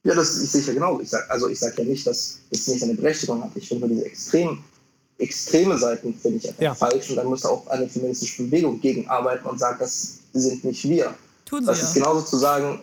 Ja, 0.04 0.14
das 0.14 0.36
ist 0.36 0.52
sicher 0.52 0.74
genau. 0.74 1.00
Ich 1.00 1.08
sag, 1.08 1.28
also 1.30 1.48
ich 1.48 1.58
sage 1.58 1.82
ja 1.82 1.88
nicht, 1.88 2.06
dass 2.06 2.40
es 2.50 2.68
nicht 2.68 2.82
eine 2.82 2.94
Berechtigung 2.94 3.42
hat. 3.42 3.52
Ich 3.54 3.68
finde 3.68 3.88
diese 3.88 4.04
extrem 4.04 4.62
extreme 5.18 5.78
Seiten 5.78 6.14
finde 6.14 6.38
ich 6.38 6.48
einfach 6.48 6.62
ja. 6.62 6.74
falsch 6.74 7.10
und 7.10 7.16
dann 7.16 7.26
muss 7.26 7.44
auch 7.44 7.66
eine 7.68 7.88
feministische 7.88 8.42
Bewegung 8.44 8.80
gegenarbeiten 8.80 9.46
und 9.46 9.58
sagen, 9.58 9.76
das 9.78 10.18
sind 10.32 10.64
nicht 10.64 10.84
wir. 10.88 11.14
Tun 11.44 11.60
sie 11.60 11.66
das 11.66 11.80
ja. 11.80 11.86
ist 11.88 11.94
genauso 11.94 12.22
zu 12.22 12.36
sagen, 12.36 12.80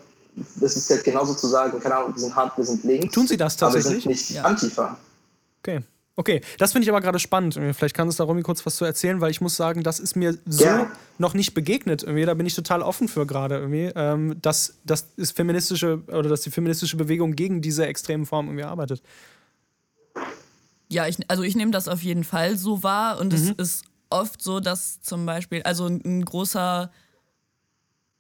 das 0.56 0.76
ist 0.76 0.90
jetzt 0.90 1.04
genauso 1.04 1.34
zu 1.34 1.48
sagen, 1.48 1.80
keine 1.80 1.96
Ahnung, 1.96 2.14
wir 2.14 2.22
sind 2.22 2.36
hart, 2.36 2.58
wir 2.58 2.64
sind 2.64 2.84
links. 2.84 3.14
Tun 3.14 3.28
sie 3.28 3.38
das 3.38 3.58
tatsächlich? 3.58 3.86
Aber 3.86 3.96
wir 3.96 4.02
sind 4.02 4.10
nicht 4.10 4.30
ja. 4.32 4.44
Antifa. 4.44 4.98
Okay. 5.60 5.82
Okay, 6.18 6.42
das 6.58 6.74
finde 6.74 6.84
ich 6.84 6.90
aber 6.90 7.00
gerade 7.00 7.20
spannend. 7.20 7.58
Vielleicht 7.74 7.96
kannst 7.96 8.20
du 8.20 8.24
da 8.24 8.28
Romy 8.28 8.44
kurz 8.44 8.66
was 8.66 8.76
zu 8.76 8.84
erzählen, 8.84 9.22
weil 9.22 9.32
ich 9.32 9.40
muss 9.40 9.56
sagen, 9.56 9.82
das 9.82 10.00
ist 10.00 10.16
mir 10.16 10.38
so 10.46 10.66
ja. 10.66 10.92
noch 11.18 11.34
nicht 11.34 11.54
begegnet. 11.54 12.04
Irgendwie. 12.04 12.26
Da 12.26 12.34
bin 12.34 12.46
ich 12.46 12.54
total 12.54 12.82
offen 12.82 13.08
für 13.08 13.26
gerade 13.26 13.56
irgendwie, 13.56 13.92
ähm, 13.96 14.36
dass, 14.42 14.76
dass, 14.84 15.08
ist 15.16 15.36
feministische, 15.36 16.04
oder 16.08 16.30
dass 16.30 16.42
die 16.42 16.52
feministische 16.52 16.98
Bewegung 16.98 17.34
gegen 17.36 17.62
diese 17.62 17.86
extremen 17.86 18.26
Formen 18.26 18.50
irgendwie 18.50 18.66
arbeitet. 18.66 19.02
Ja, 20.92 21.08
ich, 21.08 21.18
also 21.30 21.44
ich 21.44 21.56
nehme 21.56 21.72
das 21.72 21.88
auf 21.88 22.04
jeden 22.04 22.24
Fall 22.24 22.58
so 22.58 22.84
wahr 22.84 23.20
und 23.20 23.30
mhm. 23.30 23.34
es 23.34 23.50
ist 23.52 23.86
oft 24.10 24.42
so, 24.42 24.60
dass 24.60 25.02
zum 25.02 25.26
Beispiel, 25.26 25.64
also 25.64 25.88
ein 25.88 26.26
großer 26.26 26.92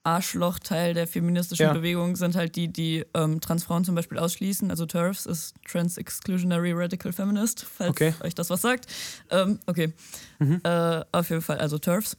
Arschlochteil 0.04 0.94
der 0.94 1.06
feministischen 1.06 1.68
ja. 1.68 1.74
Bewegung 1.74 2.16
sind 2.16 2.36
halt 2.36 2.56
die, 2.56 2.68
die 2.70 3.06
ähm, 3.14 3.40
Transfrauen 3.40 3.86
zum 3.86 3.94
Beispiel 3.94 4.18
ausschließen. 4.18 4.72
Also 4.72 4.86
TERFs 4.86 5.26
ist 5.28 5.54
Trans 5.70 5.98
Exclusionary 5.98 6.72
Radical 6.74 7.12
Feminist, 7.12 7.64
falls 7.66 7.92
okay. 7.92 8.14
euch 8.22 8.34
das 8.34 8.50
was 8.50 8.62
sagt. 8.62 8.88
Ähm, 9.30 9.60
okay, 9.68 9.94
mhm. 10.40 10.60
äh, 10.64 11.04
auf 11.12 11.30
jeden 11.30 11.42
Fall, 11.42 11.60
also 11.60 11.78
TERFs. 11.78 12.18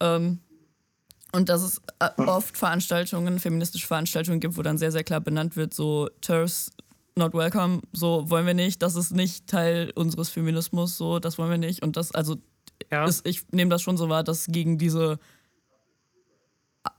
Ähm, 0.00 0.38
und 1.32 1.48
dass 1.48 1.62
es 1.62 1.82
äh, 1.98 2.10
oft 2.22 2.56
Veranstaltungen, 2.56 3.40
feministische 3.40 3.88
Veranstaltungen 3.88 4.38
gibt, 4.38 4.56
wo 4.56 4.62
dann 4.62 4.78
sehr, 4.78 4.92
sehr 4.92 5.02
klar 5.02 5.20
benannt 5.20 5.56
wird, 5.56 5.74
so 5.74 6.08
TERFs 6.20 6.70
not 7.16 7.34
welcome, 7.34 7.80
so 7.92 8.28
wollen 8.28 8.46
wir 8.46 8.54
nicht, 8.54 8.82
das 8.82 8.96
ist 8.96 9.12
nicht 9.12 9.46
Teil 9.46 9.92
unseres 9.94 10.30
Feminismus, 10.30 10.96
so 10.96 11.18
das 11.18 11.38
wollen 11.38 11.50
wir 11.50 11.58
nicht. 11.58 11.82
Und 11.82 11.96
das, 11.96 12.12
also 12.12 12.36
ja. 12.90 13.04
ist, 13.04 13.26
ich 13.26 13.42
nehme 13.52 13.70
das 13.70 13.82
schon 13.82 13.96
so 13.96 14.08
wahr, 14.08 14.24
dass 14.24 14.46
gegen 14.46 14.78
diese 14.78 15.18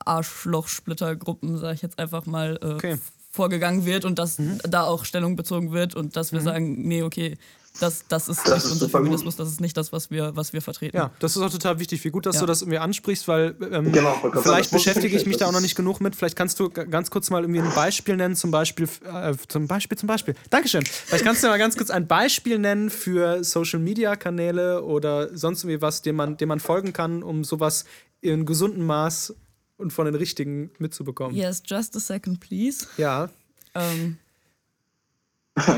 Arschloch-Splittergruppen, 0.06 1.58
sage 1.58 1.76
ich 1.76 1.82
jetzt 1.82 2.00
einfach 2.00 2.26
mal, 2.26 2.58
äh, 2.62 2.74
okay. 2.74 2.98
vorgegangen 3.30 3.86
wird 3.86 4.06
und 4.06 4.18
dass 4.18 4.40
mhm. 4.40 4.60
da 4.64 4.84
auch 4.84 5.06
Stellung 5.06 5.36
bezogen 5.36 5.72
wird 5.72 5.96
und 5.96 6.16
dass 6.16 6.32
wir 6.32 6.40
mhm. 6.40 6.46
sagen, 6.46 6.88
nee, 6.88 7.04
okay, 7.04 7.38
das, 7.80 8.06
das 8.08 8.28
ist 8.28 8.40
das 8.40 8.48
nicht 8.48 8.66
ist 8.66 8.72
unser 8.72 8.90
Feminismus, 8.90 9.36
das 9.36 9.50
ist 9.50 9.62
nicht 9.62 9.76
das, 9.76 9.92
was 9.92 10.12
wir, 10.12 10.36
was 10.36 10.54
wir 10.54 10.62
vertreten. 10.62 10.96
Ja, 10.96 11.12
das 11.20 11.36
ist 11.36 11.42
auch 11.42 11.50
total 11.50 11.80
wichtig. 11.80 12.04
Wie 12.04 12.10
gut, 12.10 12.26
dass 12.26 12.36
ja. 12.36 12.42
du 12.42 12.48
das 12.48 12.62
irgendwie 12.62 12.78
ansprichst, 12.78 13.28
weil 13.28 13.56
ähm, 13.72 13.92
genau, 13.92 14.16
vielleicht 14.42 14.72
beschäftige 14.72 15.16
ich 15.16 15.26
mich 15.26 15.38
da 15.38 15.48
auch 15.48 15.52
noch 15.52 15.62
nicht 15.62 15.76
genug 15.76 16.00
mit. 16.02 16.16
Vielleicht 16.16 16.36
kannst 16.36 16.60
du 16.60 16.70
ganz 16.70 17.10
kurz 17.10 17.30
mal 17.30 17.44
irgendwie 17.44 17.62
ein 17.62 17.74
Beispiel 17.74 18.16
nennen, 18.16 18.36
zum 18.36 18.52
Beispiel, 18.52 18.88
äh, 19.06 19.34
zum 19.48 19.68
Beispiel, 19.68 19.98
zum 19.98 20.08
Beispiel. 20.08 20.36
Dankeschön. 20.50 20.86
Vielleicht 20.86 21.26
kannst 21.26 21.44
du 21.44 21.48
mal 21.48 21.58
ganz 21.58 21.76
kurz 21.76 21.90
ein 21.90 22.08
Beispiel 22.08 22.60
nennen 22.60 22.90
für 22.90 23.44
Social 23.44 23.80
Media 23.80 24.16
Kanäle 24.16 24.84
oder 24.84 25.36
sonst 25.36 25.64
irgendwie 25.64 25.82
was, 25.82 26.02
dem 26.02 26.16
man, 26.16 26.38
dem 26.38 26.50
man 26.50 26.60
folgen 26.60 26.94
kann, 26.94 27.24
um 27.24 27.44
sowas 27.44 27.86
in 28.22 28.46
gesundem 28.46 28.86
Maß 28.86 29.36
und 29.78 29.92
von 29.92 30.06
den 30.06 30.16
richtigen 30.16 30.72
mitzubekommen. 30.80 31.36
Yes, 31.36 31.62
just 31.66 31.96
a 31.96 32.00
second, 32.00 32.40
please. 32.40 32.88
Ja. 32.98 33.30
Ähm, 33.74 34.18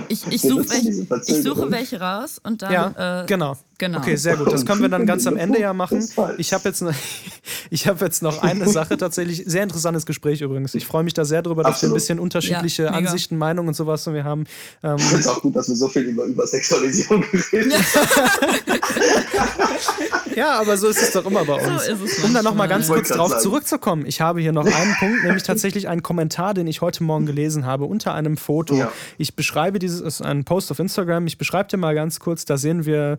Ich, 0.08 0.26
ich, 0.28 0.42
such 0.42 0.68
welch, 0.70 1.28
ich 1.28 1.44
suche 1.44 1.70
welche 1.70 2.00
raus 2.00 2.42
und 2.44 2.64
dann. 2.64 2.72
Ja, 2.72 3.22
äh, 3.22 3.26
genau. 3.28 3.56
Genau. 3.78 4.00
Okay, 4.00 4.16
sehr 4.16 4.38
gut. 4.38 4.52
Das 4.52 4.66
können 4.66 4.82
wir 4.82 4.90
dann 4.90 5.06
ganz 5.06 5.28
am 5.28 5.38
Ende 5.38 5.60
ja 5.60 5.74
machen. 5.74 6.08
Ich 6.38 6.54
habe 6.54 6.70
jetzt, 6.70 6.84
hab 7.88 8.02
jetzt 8.02 8.22
noch 8.22 8.42
eine 8.42 8.68
Sache 8.72 8.98
tatsächlich. 8.98 9.44
Sehr 9.46 9.64
interessantes 9.64 10.06
Gespräch 10.06 10.42
übrigens. 10.42 10.76
Ich 10.76 10.86
freue 10.86 11.04
mich 11.04 11.14
da 11.14 11.26
sehr 11.26 11.42
drüber, 11.42 11.64
dass 11.64 11.76
Absolut. 11.76 11.92
wir 11.92 11.96
ein 11.96 12.00
bisschen 12.00 12.20
unterschiedliche 12.20 12.84
ja, 12.84 12.92
Ansichten, 12.92 13.38
Meinungen 13.38 13.70
und 13.70 13.74
sowas 13.74 14.06
und 14.08 14.14
wir 14.14 14.24
haben. 14.24 14.46
Ähm, 14.84 14.96
ich 14.98 15.04
finde 15.04 15.22
es 15.22 15.28
auch 15.28 15.42
gut, 15.42 15.56
dass 15.56 15.70
wir 15.70 15.76
so 15.76 15.88
viel 15.88 16.04
über, 16.04 16.26
über 16.26 16.48
Sexualisierung 16.48 17.24
geredet 17.32 17.74
haben. 17.74 18.58
ja, 20.36 20.60
aber 20.60 20.78
so 20.78 20.88
ist 20.88 21.02
es 21.02 21.12
doch 21.12 21.26
immer 21.26 21.46
bei 21.46 21.54
uns. 21.54 21.86
So 21.86 22.26
um 22.26 22.34
da 22.34 22.42
nochmal 22.42 22.68
ganz 22.68 22.88
kurz 22.88 23.10
drauf 23.10 23.30
sagen. 23.30 23.42
zurückzukommen. 23.42 24.06
Ich 24.06 24.22
habe 24.22 24.42
hier 24.42 24.52
noch 24.52 24.66
einen 24.66 24.96
Punkt, 25.00 25.24
nämlich 25.24 25.44
tatsächlich 25.44 25.88
einen 25.88 26.04
Kommentar, 26.04 26.54
den 26.54 26.68
ich 26.68 26.82
heute 26.82 27.04
Morgen 27.04 27.26
gelesen 27.26 27.66
habe, 27.66 27.86
unter 27.86 28.14
einem 28.14 28.38
Foto. 28.38 28.76
Ja. 28.76 28.92
Ich 29.18 29.36
beschreibe 29.36 29.80
dieses, 29.80 30.02
ist 30.02 30.22
ein 30.22 30.44
Post 30.44 30.72
auf 30.72 30.80
Instagram, 30.80 31.28
ich 31.28 31.38
beschreibe 31.38 31.70
dir 31.70 31.78
mal 31.78 31.96
ganz 31.96 32.20
kurz, 32.20 32.46
da 32.46 32.58
sehen 32.58 32.86
wir 32.86 33.18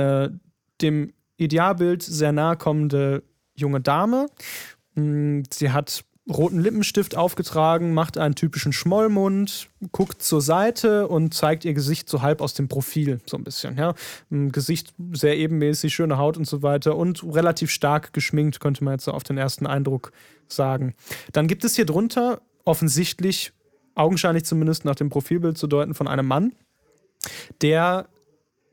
eine 0.00 0.40
dem 0.80 1.12
Idealbild 1.36 2.02
sehr 2.02 2.32
nahe 2.32 2.56
kommende 2.56 3.22
junge 3.54 3.80
Dame. 3.80 4.26
Mm, 4.94 5.42
sie 5.50 5.70
hat 5.70 6.04
roten 6.28 6.60
Lippenstift 6.60 7.16
aufgetragen, 7.16 7.94
macht 7.94 8.18
einen 8.18 8.34
typischen 8.34 8.72
Schmollmund, 8.72 9.70
guckt 9.92 10.22
zur 10.22 10.42
Seite 10.42 11.08
und 11.08 11.32
zeigt 11.32 11.64
ihr 11.64 11.72
Gesicht 11.72 12.08
so 12.08 12.20
halb 12.20 12.42
aus 12.42 12.52
dem 12.52 12.68
Profil, 12.68 13.20
so 13.24 13.36
ein 13.36 13.44
bisschen. 13.44 13.78
Ja. 13.78 13.94
Gesicht 14.30 14.92
sehr 15.12 15.38
ebenmäßig, 15.38 15.94
schöne 15.94 16.18
Haut 16.18 16.36
und 16.36 16.46
so 16.46 16.62
weiter 16.62 16.96
und 16.96 17.24
relativ 17.24 17.70
stark 17.70 18.12
geschminkt, 18.12 18.60
könnte 18.60 18.84
man 18.84 18.94
jetzt 18.94 19.04
so 19.04 19.12
auf 19.12 19.24
den 19.24 19.38
ersten 19.38 19.66
Eindruck 19.66 20.12
sagen. 20.48 20.94
Dann 21.32 21.46
gibt 21.46 21.64
es 21.64 21.76
hier 21.76 21.86
drunter 21.86 22.42
offensichtlich 22.64 23.52
augenscheinlich 23.94 24.44
zumindest 24.44 24.84
nach 24.84 24.94
dem 24.94 25.08
Profilbild 25.08 25.56
zu 25.56 25.66
deuten, 25.66 25.94
von 25.94 26.08
einem 26.08 26.26
Mann, 26.26 26.52
der 27.62 28.06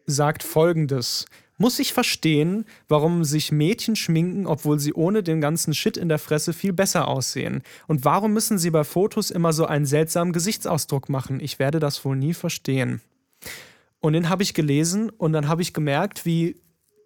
sagt 0.06 0.44
folgendes. 0.44 1.26
Muss 1.57 1.80
ich 1.80 1.94
verstehen, 1.94 2.65
warum 2.90 3.23
sich 3.23 3.52
Mädchen 3.52 3.95
schminken, 3.95 4.45
obwohl 4.45 4.77
sie 4.77 4.94
ohne 4.94 5.23
den 5.23 5.40
ganzen 5.40 5.73
Shit 5.73 5.95
in 5.95 6.10
der 6.10 6.19
Fresse 6.19 6.52
viel 6.52 6.73
besser 6.73 7.07
aussehen? 7.07 7.64
Und 7.88 8.03
warum 8.03 8.34
müssen 8.34 8.57
sie 8.57 8.72
bei 8.72 8.84
Fotos 8.84 9.32
immer 9.32 9.53
so 9.53 9.65
einen 9.65 9.86
seltsamen 9.86 10.34
Gesichtsausdruck 10.34 11.07
machen? 11.07 11.40
Ich 11.40 11.57
werde 11.57 11.80
das 11.80 12.03
wohl 12.03 12.18
nie 12.18 12.34
verstehen. 12.34 13.02
Und 14.02 14.14
den 14.14 14.27
habe 14.30 14.44
ich 14.44 14.53
gelesen 14.53 15.10
und 15.10 15.32
dann 15.32 15.48
habe 15.48 15.61
ich 15.61 15.73
gemerkt, 15.73 16.26
wie 16.26 16.57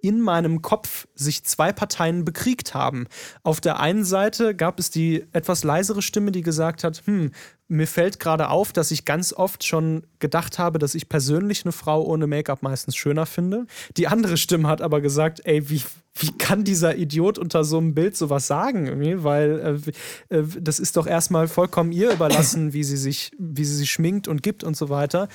in 0.02 0.22
meinem 0.22 0.62
Kopf 0.62 1.08
sich 1.16 1.44
zwei 1.44 1.72
Parteien 1.72 2.26
bekriegt 2.26 2.74
haben. 2.74 3.08
Auf 3.44 3.62
der 3.62 3.80
einen 3.80 4.06
Seite 4.06 4.56
gab 4.56 4.80
es 4.80 4.90
die 4.90 5.26
etwas 5.32 5.64
leisere 5.64 6.02
Stimme, 6.02 6.32
die 6.32 6.42
gesagt 6.42 6.84
hat, 6.84 7.02
hm, 7.06 7.32
mir 7.72 7.86
fällt 7.86 8.20
gerade 8.20 8.50
auf, 8.50 8.74
dass 8.74 8.90
ich 8.90 9.06
ganz 9.06 9.32
oft 9.32 9.64
schon 9.64 10.04
gedacht 10.18 10.58
habe, 10.58 10.80
dass 10.80 10.96
ich 10.96 11.08
persönlich 11.08 11.66
eine 11.66 11.72
Frau 11.72 12.04
ohne 12.04 12.26
Make-up 12.26 12.64
meistens 12.64 12.96
schöner 12.96 13.28
finde. 13.28 13.68
Die 13.96 14.08
andere 14.08 14.38
Stimme 14.38 14.68
hat 14.68 14.82
aber 14.82 15.02
gesagt, 15.02 15.42
ey, 15.44 15.70
wie, 15.70 15.84
wie 16.16 16.32
kann 16.32 16.64
dieser 16.64 16.96
Idiot 16.96 17.38
unter 17.38 17.64
so 17.64 17.78
einem 17.78 17.94
Bild 17.94 18.18
sowas 18.18 18.48
sagen? 18.48 18.88
Irgendwie? 18.88 19.24
Weil 19.24 19.84
äh, 20.32 20.36
äh, 20.36 20.44
das 20.60 20.80
ist 20.80 20.98
doch 20.98 21.06
erstmal 21.06 21.48
vollkommen 21.48 21.92
ihr 21.92 22.12
überlassen, 22.12 22.74
wie 22.74 22.84
sie 22.84 22.98
sich, 22.98 23.32
wie 23.38 23.66
sie 23.66 23.76
sich 23.76 23.92
schminkt 23.92 24.28
und 24.28 24.42
gibt 24.42 24.64
und 24.64 24.76
so 24.76 24.90
weiter. 24.90 25.30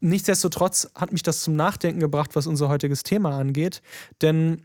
Nichtsdestotrotz 0.00 0.90
hat 0.94 1.12
mich 1.12 1.22
das 1.22 1.42
zum 1.42 1.54
Nachdenken 1.56 2.00
gebracht, 2.00 2.34
was 2.34 2.46
unser 2.46 2.68
heutiges 2.68 3.02
Thema 3.02 3.38
angeht. 3.38 3.82
Denn 4.22 4.62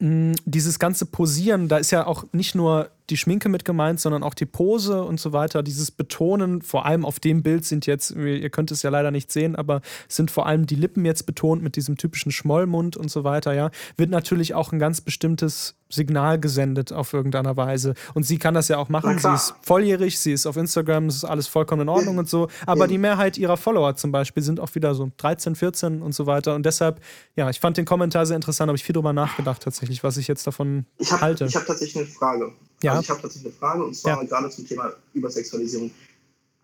mh, 0.00 0.34
dieses 0.44 0.78
ganze 0.78 1.06
Posieren, 1.06 1.68
da 1.68 1.78
ist 1.78 1.92
ja 1.92 2.06
auch 2.06 2.24
nicht 2.32 2.54
nur 2.54 2.90
die 3.12 3.18
Schminke 3.18 3.50
mit 3.50 3.64
gemeint, 3.66 4.00
sondern 4.00 4.22
auch 4.22 4.32
die 4.32 4.46
Pose 4.46 5.04
und 5.04 5.20
so 5.20 5.32
weiter. 5.32 5.62
Dieses 5.62 5.90
Betonen, 5.90 6.62
vor 6.62 6.86
allem 6.86 7.04
auf 7.04 7.20
dem 7.20 7.42
Bild 7.42 7.66
sind 7.66 7.86
jetzt, 7.86 8.10
ihr 8.12 8.50
könnt 8.50 8.70
es 8.70 8.82
ja 8.82 8.90
leider 8.90 9.10
nicht 9.10 9.30
sehen, 9.30 9.54
aber 9.54 9.82
sind 10.08 10.30
vor 10.30 10.46
allem 10.46 10.66
die 10.66 10.76
Lippen 10.76 11.04
jetzt 11.04 11.26
betont 11.26 11.62
mit 11.62 11.76
diesem 11.76 11.98
typischen 11.98 12.32
Schmollmund 12.32 12.96
und 12.96 13.10
so 13.10 13.22
weiter, 13.22 13.52
ja, 13.52 13.70
wird 13.98 14.08
natürlich 14.08 14.54
auch 14.54 14.72
ein 14.72 14.78
ganz 14.78 15.02
bestimmtes 15.02 15.76
Signal 15.92 16.40
gesendet 16.40 16.92
auf 16.92 17.12
irgendeiner 17.12 17.56
Weise. 17.56 17.94
Und 18.14 18.24
sie 18.24 18.38
kann 18.38 18.54
das 18.54 18.68
ja 18.68 18.78
auch 18.78 18.88
machen. 18.88 19.18
Sie 19.18 19.28
ist 19.28 19.54
volljährig, 19.62 20.18
sie 20.18 20.32
ist 20.32 20.46
auf 20.46 20.56
Instagram, 20.56 21.06
es 21.06 21.16
ist 21.16 21.24
alles 21.24 21.46
vollkommen 21.46 21.82
in 21.82 21.88
Ordnung 21.88 22.18
und 22.18 22.28
so. 22.28 22.48
Aber 22.66 22.88
die 22.88 22.98
Mehrheit 22.98 23.36
ihrer 23.36 23.56
Follower 23.56 23.94
zum 23.94 24.10
Beispiel 24.10 24.42
sind 24.42 24.58
auch 24.58 24.74
wieder 24.74 24.94
so 24.94 25.10
13, 25.18 25.54
14 25.54 26.02
und 26.02 26.14
so 26.14 26.26
weiter. 26.26 26.54
Und 26.54 26.64
deshalb, 26.64 27.00
ja, 27.36 27.50
ich 27.50 27.60
fand 27.60 27.76
den 27.76 27.84
Kommentar 27.84 28.26
sehr 28.26 28.36
interessant, 28.36 28.68
habe 28.68 28.76
ich 28.76 28.84
viel 28.84 28.94
drüber 28.94 29.12
nachgedacht 29.12 29.62
tatsächlich, 29.62 30.02
was 30.02 30.16
ich 30.16 30.28
jetzt 30.28 30.46
davon 30.46 30.86
ich 30.98 31.12
hab, 31.12 31.20
halte. 31.20 31.44
Ich 31.44 31.56
habe 31.56 31.66
tatsächlich 31.66 32.04
eine 32.04 32.06
Frage. 32.06 32.52
Ja. 32.82 32.92
Also 32.92 33.02
ich 33.02 33.10
habe 33.10 33.22
tatsächlich 33.22 33.52
eine 33.52 33.58
Frage 33.58 33.84
und 33.84 33.94
zwar 33.94 34.22
ja. 34.22 34.28
gerade 34.28 34.50
zum 34.50 34.66
Thema 34.66 34.92
Übersexualisierung. 35.14 35.90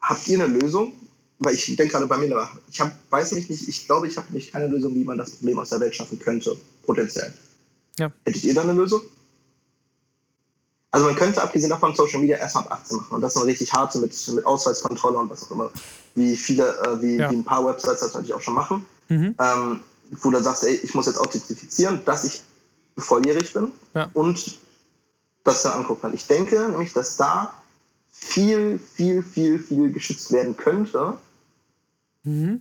Habt 0.01 0.29
ihr 0.29 0.43
eine 0.43 0.59
Lösung? 0.59 0.93
Weil 1.41 1.55
ich 1.55 1.65
denke 1.67 1.93
gerade 1.93 2.07
bei 2.09 2.17
mir 2.19 2.29
nach. 2.29 2.57
Ich 2.71 2.81
hab, 2.81 2.93
weiß 3.11 3.33
nicht, 3.33 3.49
nicht 3.49 3.69
ich 3.69 3.87
glaube, 3.87 4.09
ich 4.09 4.17
habe 4.17 4.33
nicht 4.33 4.53
keine 4.53 4.67
Lösung, 4.67 4.95
wie 4.95 5.05
man 5.05 5.19
das 5.19 5.31
Problem 5.31 5.61
aus 5.61 5.71
der 5.71 5.79
Welt 5.79 5.95
schaffen 5.95 6.19
könnte, 6.19 6.57
potenziell. 6.85 7.33
Ja. 7.99 8.11
Hättet 8.25 8.43
ihr 8.43 8.55
da 8.55 8.63
eine 8.63 8.73
Lösung? 8.73 9.03
Also 10.91 11.07
man 11.07 11.17
könnte 11.17 11.43
abgesehen 11.43 11.71
davon 11.71 11.95
Social 11.95 12.21
Media 12.21 12.39
erst 12.39 12.57
ab 12.57 12.71
18 12.71 12.97
machen 12.97 13.15
und 13.15 13.21
das 13.21 13.35
ist 13.35 13.41
noch 13.41 13.47
richtig 13.47 13.73
hart 13.73 13.95
mit, 13.97 14.29
mit 14.29 14.47
Ausweiskontrolle 14.47 15.19
und 15.19 15.31
was 15.31 15.45
auch 15.45 15.51
immer, 15.51 15.71
wie 16.15 16.35
viele, 16.35 16.77
äh, 16.79 17.03
wie, 17.03 17.17
ja. 17.17 17.31
wie, 17.31 17.37
ein 17.37 17.45
paar 17.45 17.65
Websites 17.67 18.01
das 18.01 18.15
natürlich 18.15 18.35
auch 18.35 18.41
schon 18.41 18.55
machen, 18.55 18.87
mhm. 19.09 19.35
ähm, 19.39 19.81
wo 20.23 20.31
du 20.31 20.43
sagst, 20.43 20.65
ey, 20.65 20.77
ich 20.83 20.95
muss 20.95 21.07
jetzt 21.07 21.19
authentifizieren, 21.19 22.01
dass 22.07 22.25
ich 22.25 22.43
volljährig 22.97 23.53
bin 23.53 23.71
ja. 23.95 24.11
und 24.15 24.59
das 25.49 25.63
dann 25.63 25.73
angucken 25.81 26.03
kann. 26.03 26.15
Ich 26.15 26.27
denke 26.27 26.69
nämlich, 26.69 26.93
dass 26.93 27.17
da 27.17 27.55
viel, 28.11 28.79
viel, 28.79 29.23
viel, 29.23 29.59
viel 29.59 29.93
geschützt 29.93 30.33
werden 30.33 30.57
könnte. 30.57 31.15
Mhm. 32.25 32.61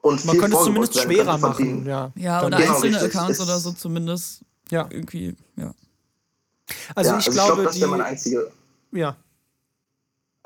Und 0.00 0.24
Man 0.24 0.38
könnte 0.38 0.56
es 0.56 0.64
zumindest 0.64 1.00
schwerer 1.00 1.38
machen. 1.38 1.84
Ja, 1.84 2.12
ja 2.14 2.44
oder 2.44 2.58
genau, 2.58 2.74
einzelne 2.74 3.02
richtig. 3.02 3.16
Accounts 3.16 3.40
oder 3.40 3.58
so 3.58 3.72
zumindest 3.72 4.40
ja. 4.70 4.86
irgendwie, 4.90 5.34
ja. 5.56 5.74
Also, 6.94 7.10
ja, 7.10 7.18
ich, 7.18 7.26
also 7.26 7.30
glaube, 7.32 7.32
ich 7.32 7.46
glaube, 7.46 7.62
das 7.64 7.80
wäre 7.80 7.90
meine 7.90 8.04
einzige. 8.04 8.50
Ja. 8.92 9.16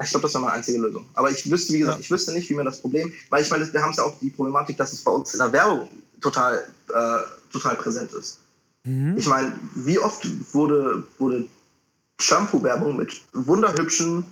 Ich 0.03 0.11
glaube, 0.11 0.23
das 0.23 0.35
wäre 0.35 0.43
meine 0.43 0.55
einzige 0.55 0.79
Lösung. 0.79 1.07
Aber 1.15 1.31
ich 1.31 1.49
wüsste, 1.49 1.75
wie 1.75 1.81
gesagt, 1.81 1.99
ja. 1.99 2.01
ich 2.01 2.11
wüsste 2.11 2.33
nicht, 2.33 2.49
wie 2.51 2.55
man 2.55 2.65
das 2.65 2.81
Problem, 2.81 3.13
weil 3.31 3.43
ich 3.43 3.51
meine, 3.51 3.71
wir 3.73 3.83
haben 3.83 3.91
es 3.91 3.99
ja 3.99 4.05
auch 4.05 4.19
die 4.21 4.31
Problematik, 4.31 4.77
dass 4.77 4.93
es 4.93 5.03
bei 5.03 5.13
uns 5.13 5.33
in 5.33 5.39
der 5.39 5.53
Werbung 5.53 5.89
total, 6.21 6.65
äh, 6.89 7.53
total 7.53 7.77
präsent 7.77 8.13
ist. 8.13 8.39
Mhm. 8.85 9.17
Ich 9.17 9.27
meine, 9.27 9.53
wie 9.75 9.99
oft 9.99 10.27
wurde, 10.55 11.05
wurde 11.19 11.47
Shampoo-Werbung 12.23 12.97
mit 12.97 13.21
wunderhübschen 13.33 14.25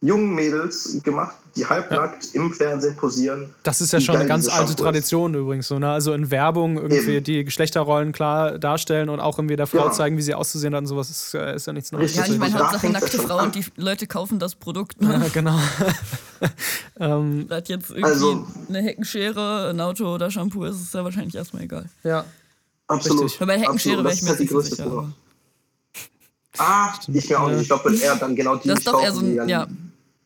jungen 0.00 0.34
Mädels 0.34 1.00
gemacht, 1.02 1.34
die 1.56 1.66
halbnackt 1.66 2.32
ja. 2.32 2.40
im 2.40 2.52
Fernsehen 2.52 2.96
posieren. 2.96 3.52
Das 3.64 3.80
ist 3.80 3.92
ja 3.92 4.00
schon 4.00 4.14
eine 4.14 4.28
ganz 4.28 4.48
alte 4.48 4.76
Tradition 4.76 5.34
ist. 5.34 5.40
übrigens. 5.40 5.66
So, 5.66 5.78
ne? 5.80 5.90
Also 5.90 6.12
in 6.12 6.30
Werbung 6.30 6.76
irgendwie 6.76 7.14
Eben. 7.14 7.24
die 7.24 7.44
Geschlechterrollen 7.44 8.12
klar 8.12 8.58
darstellen 8.58 9.08
und 9.08 9.18
auch 9.18 9.38
irgendwie 9.38 9.56
der 9.56 9.66
Frau 9.66 9.86
ja. 9.86 9.90
zeigen, 9.90 10.16
wie 10.16 10.22
sie 10.22 10.34
auszusehen 10.34 10.72
hat 10.74 10.82
und 10.82 10.86
sowas, 10.86 11.10
ist, 11.10 11.34
äh, 11.34 11.56
ist 11.56 11.66
ja 11.66 11.72
nichts 11.72 11.90
Neues. 11.90 12.14
Ja, 12.14 12.26
ich 12.26 12.38
meine, 12.38 12.56
Hauptsache 12.56 12.90
nackte 12.90 13.18
Frau 13.18 13.42
und 13.42 13.56
die 13.56 13.64
Leute 13.76 14.06
kaufen 14.06 14.38
das 14.38 14.54
Produkt. 14.54 15.00
Ne? 15.02 15.20
Ja, 15.20 15.28
genau. 15.32 15.58
ähm, 17.00 17.48
jetzt 17.66 17.90
irgendwie 17.90 18.04
also, 18.04 18.46
eine 18.68 18.82
Heckenschere, 18.82 19.70
ein 19.70 19.80
Auto 19.80 20.14
oder 20.14 20.30
Shampoo 20.30 20.64
ist 20.64 20.80
es 20.80 20.92
ja 20.92 21.02
wahrscheinlich 21.02 21.34
erstmal 21.34 21.64
egal. 21.64 21.86
Ja. 22.04 22.24
Absolut. 22.86 23.24
Richtig. 23.24 23.46
Bei 23.46 23.58
Heckenschere 23.58 24.04
wäre 24.04 24.14
ich 24.14 24.22
mir 24.22 24.36
nicht 24.36 24.48
sicher. 24.48 25.12
Ah, 26.56 26.94
Stimmt, 26.94 27.16
ich 27.16 27.28
mir 27.28 27.40
auch 27.40 27.48
nicht. 27.48 27.62
Ich 27.62 27.68
glaube, 27.68 27.90
wenn 27.90 28.00
er 28.00 28.16
dann 28.16 28.34
genau 28.34 28.56
die 28.56 28.68
Das 28.68 28.78
ist 28.78 28.86
doch 28.86 29.02
eher 29.02 29.12
so 29.12 29.20
ein, 29.20 29.48
ja. 29.48 29.66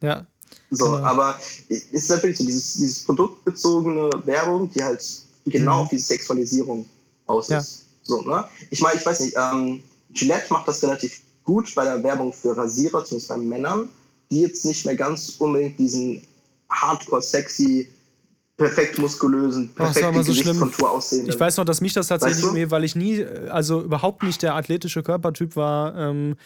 Ja. 0.01 0.27
So, 0.71 0.93
genau. 0.93 1.05
aber 1.05 1.39
es 1.69 1.85
ist 1.91 2.11
natürlich 2.11 2.39
so 2.39 2.45
dieses, 2.45 2.75
dieses 2.75 3.05
produktbezogene 3.05 4.11
Werbung, 4.25 4.71
die 4.71 4.83
halt 4.83 5.05
genau 5.47 5.75
mhm. 5.75 5.81
auf 5.83 5.89
diese 5.91 6.07
Sexualisierung 6.07 6.87
aus 7.27 7.49
ja. 7.49 7.59
ist. 7.59 7.85
So, 8.03 8.23
ne? 8.23 8.45
Ich 8.71 8.81
meine, 8.81 8.99
ich 8.99 9.05
weiß 9.05 9.21
nicht, 9.21 9.37
ähm, 9.37 9.83
Gillette 10.13 10.53
macht 10.53 10.67
das 10.69 10.83
relativ 10.83 11.21
gut 11.45 11.73
bei 11.75 11.85
der 11.85 12.03
Werbung 12.03 12.33
für 12.33 12.57
Rasierer, 12.57 13.05
zumindest 13.05 13.29
bei 13.29 13.37
Männern, 13.37 13.89
die 14.31 14.41
jetzt 14.41 14.65
nicht 14.65 14.87
mehr 14.87 14.97
ganz 14.97 15.37
unbedingt 15.39 15.79
diesen 15.79 16.23
hardcore 16.71 17.23
sexy 17.23 17.89
perfekt 18.63 18.99
muskulösen, 18.99 19.75
perfekt 19.75 20.07
so 20.07 20.13
Gesichtskontur 20.13 20.91
aussehen. 20.91 21.29
Ich 21.29 21.39
weiß 21.39 21.57
noch, 21.57 21.65
dass 21.65 21.81
mich 21.81 21.93
das 21.93 22.09
tatsächlich, 22.09 22.45
weißt 22.45 22.57
du? 22.57 22.71
weil 22.71 22.85
ich 22.85 22.97
nie, 22.97 23.25
also 23.51 23.83
überhaupt 23.83 24.23
nicht 24.23 24.43
der 24.43 24.55
athletische 24.55 25.03
Körpertyp 25.03 25.57
war, 25.57 25.97
ähm, 25.97 26.37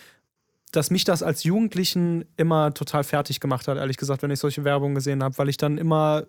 dass 0.73 0.91
mich 0.91 1.05
das 1.05 1.23
als 1.23 1.45
Jugendlichen 1.45 2.25
immer 2.37 2.75
total 2.75 3.05
fertig 3.05 3.41
gemacht 3.41 3.69
hat, 3.69 3.79
ehrlich 3.79 3.97
gesagt, 3.97 4.23
wenn 4.23 4.31
ich 4.31 4.41
solche 4.41 4.65
Werbung 4.65 4.95
gesehen 4.95 5.23
habe, 5.23 5.37
weil 5.39 5.49
ich 5.49 5.57
dann 5.57 5.79
immer, 5.79 6.27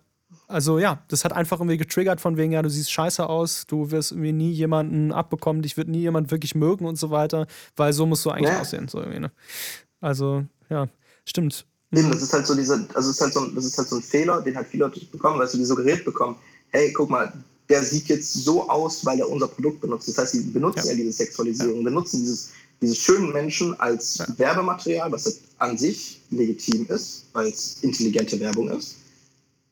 also 0.48 0.80
ja, 0.80 1.04
das 1.08 1.26
hat 1.26 1.34
einfach 1.34 1.60
irgendwie 1.60 1.78
getriggert 1.78 2.22
von 2.22 2.38
wegen, 2.38 2.52
ja, 2.52 2.62
du 2.62 2.70
siehst 2.70 2.92
scheiße 2.92 3.28
aus, 3.28 3.66
du 3.68 3.92
wirst 3.92 4.12
irgendwie 4.12 4.34
nie 4.34 4.52
jemanden 4.52 5.12
abbekommen, 5.12 5.62
dich 5.62 5.78
wird 5.78 5.88
nie 5.88 6.00
jemand 6.00 6.32
wirklich 6.32 6.56
mögen 6.56 6.86
und 6.86 6.98
so 6.98 7.10
weiter, 7.10 7.48
weil 7.76 7.94
so 7.94 8.06
musst 8.06 8.26
du 8.26 8.32
eigentlich 8.32 8.54
ja. 8.54 8.62
aussehen, 8.62 8.88
so 8.88 9.00
irgendwie, 9.00 9.20
ne? 9.20 9.32
Also, 10.00 10.46
ja, 10.70 10.88
stimmt. 11.26 11.66
Eben, 11.94 12.12
das 12.12 12.22
ist 12.22 12.34
halt 12.34 12.46
so 12.46 12.54
diese, 12.54 12.86
also 12.94 13.12
ist 13.12 13.22
halt 13.22 13.34
so, 13.34 13.46
das 13.48 13.66
ist 13.66 13.78
halt 13.78 13.88
so 13.88 13.96
ein 13.96 14.02
Fehler, 14.02 14.42
den 14.42 14.56
halt 14.56 14.68
viele 14.68 14.86
Leute 14.86 15.06
bekommen, 15.06 15.40
weil 15.40 15.48
sie 15.48 15.58
die 15.58 15.66
suggeriert 15.66 16.04
bekommen, 16.04 16.36
hey, 16.70 16.92
guck 16.92 17.10
mal, 17.10 17.32
der 17.70 17.84
sieht 17.84 18.08
jetzt 18.08 18.34
so 18.34 18.70
aus, 18.70 19.06
weil 19.06 19.20
er 19.20 19.30
unser 19.30 19.48
Produkt 19.48 19.82
benutzt. 19.82 20.08
Das 20.08 20.18
heißt, 20.18 20.34
sie 20.34 20.42
benutzen 20.42 20.86
ja, 20.86 20.92
ja 20.92 20.96
diese 20.96 21.14
Sexualisierung, 21.14 21.78
ja. 21.78 21.84
benutzen 21.84 22.22
dieses, 22.22 22.52
diese 22.82 22.96
schönen 22.96 23.32
Menschen 23.32 23.78
als 23.80 24.18
ja. 24.18 24.28
Werbematerial, 24.38 25.12
was 25.12 25.40
an 25.60 25.78
sich 25.78 26.22
legitim 26.30 26.86
ist, 26.90 27.26
weil 27.34 27.48
es 27.48 27.78
intelligente 27.82 28.40
Werbung 28.40 28.70
ist. 28.70 28.96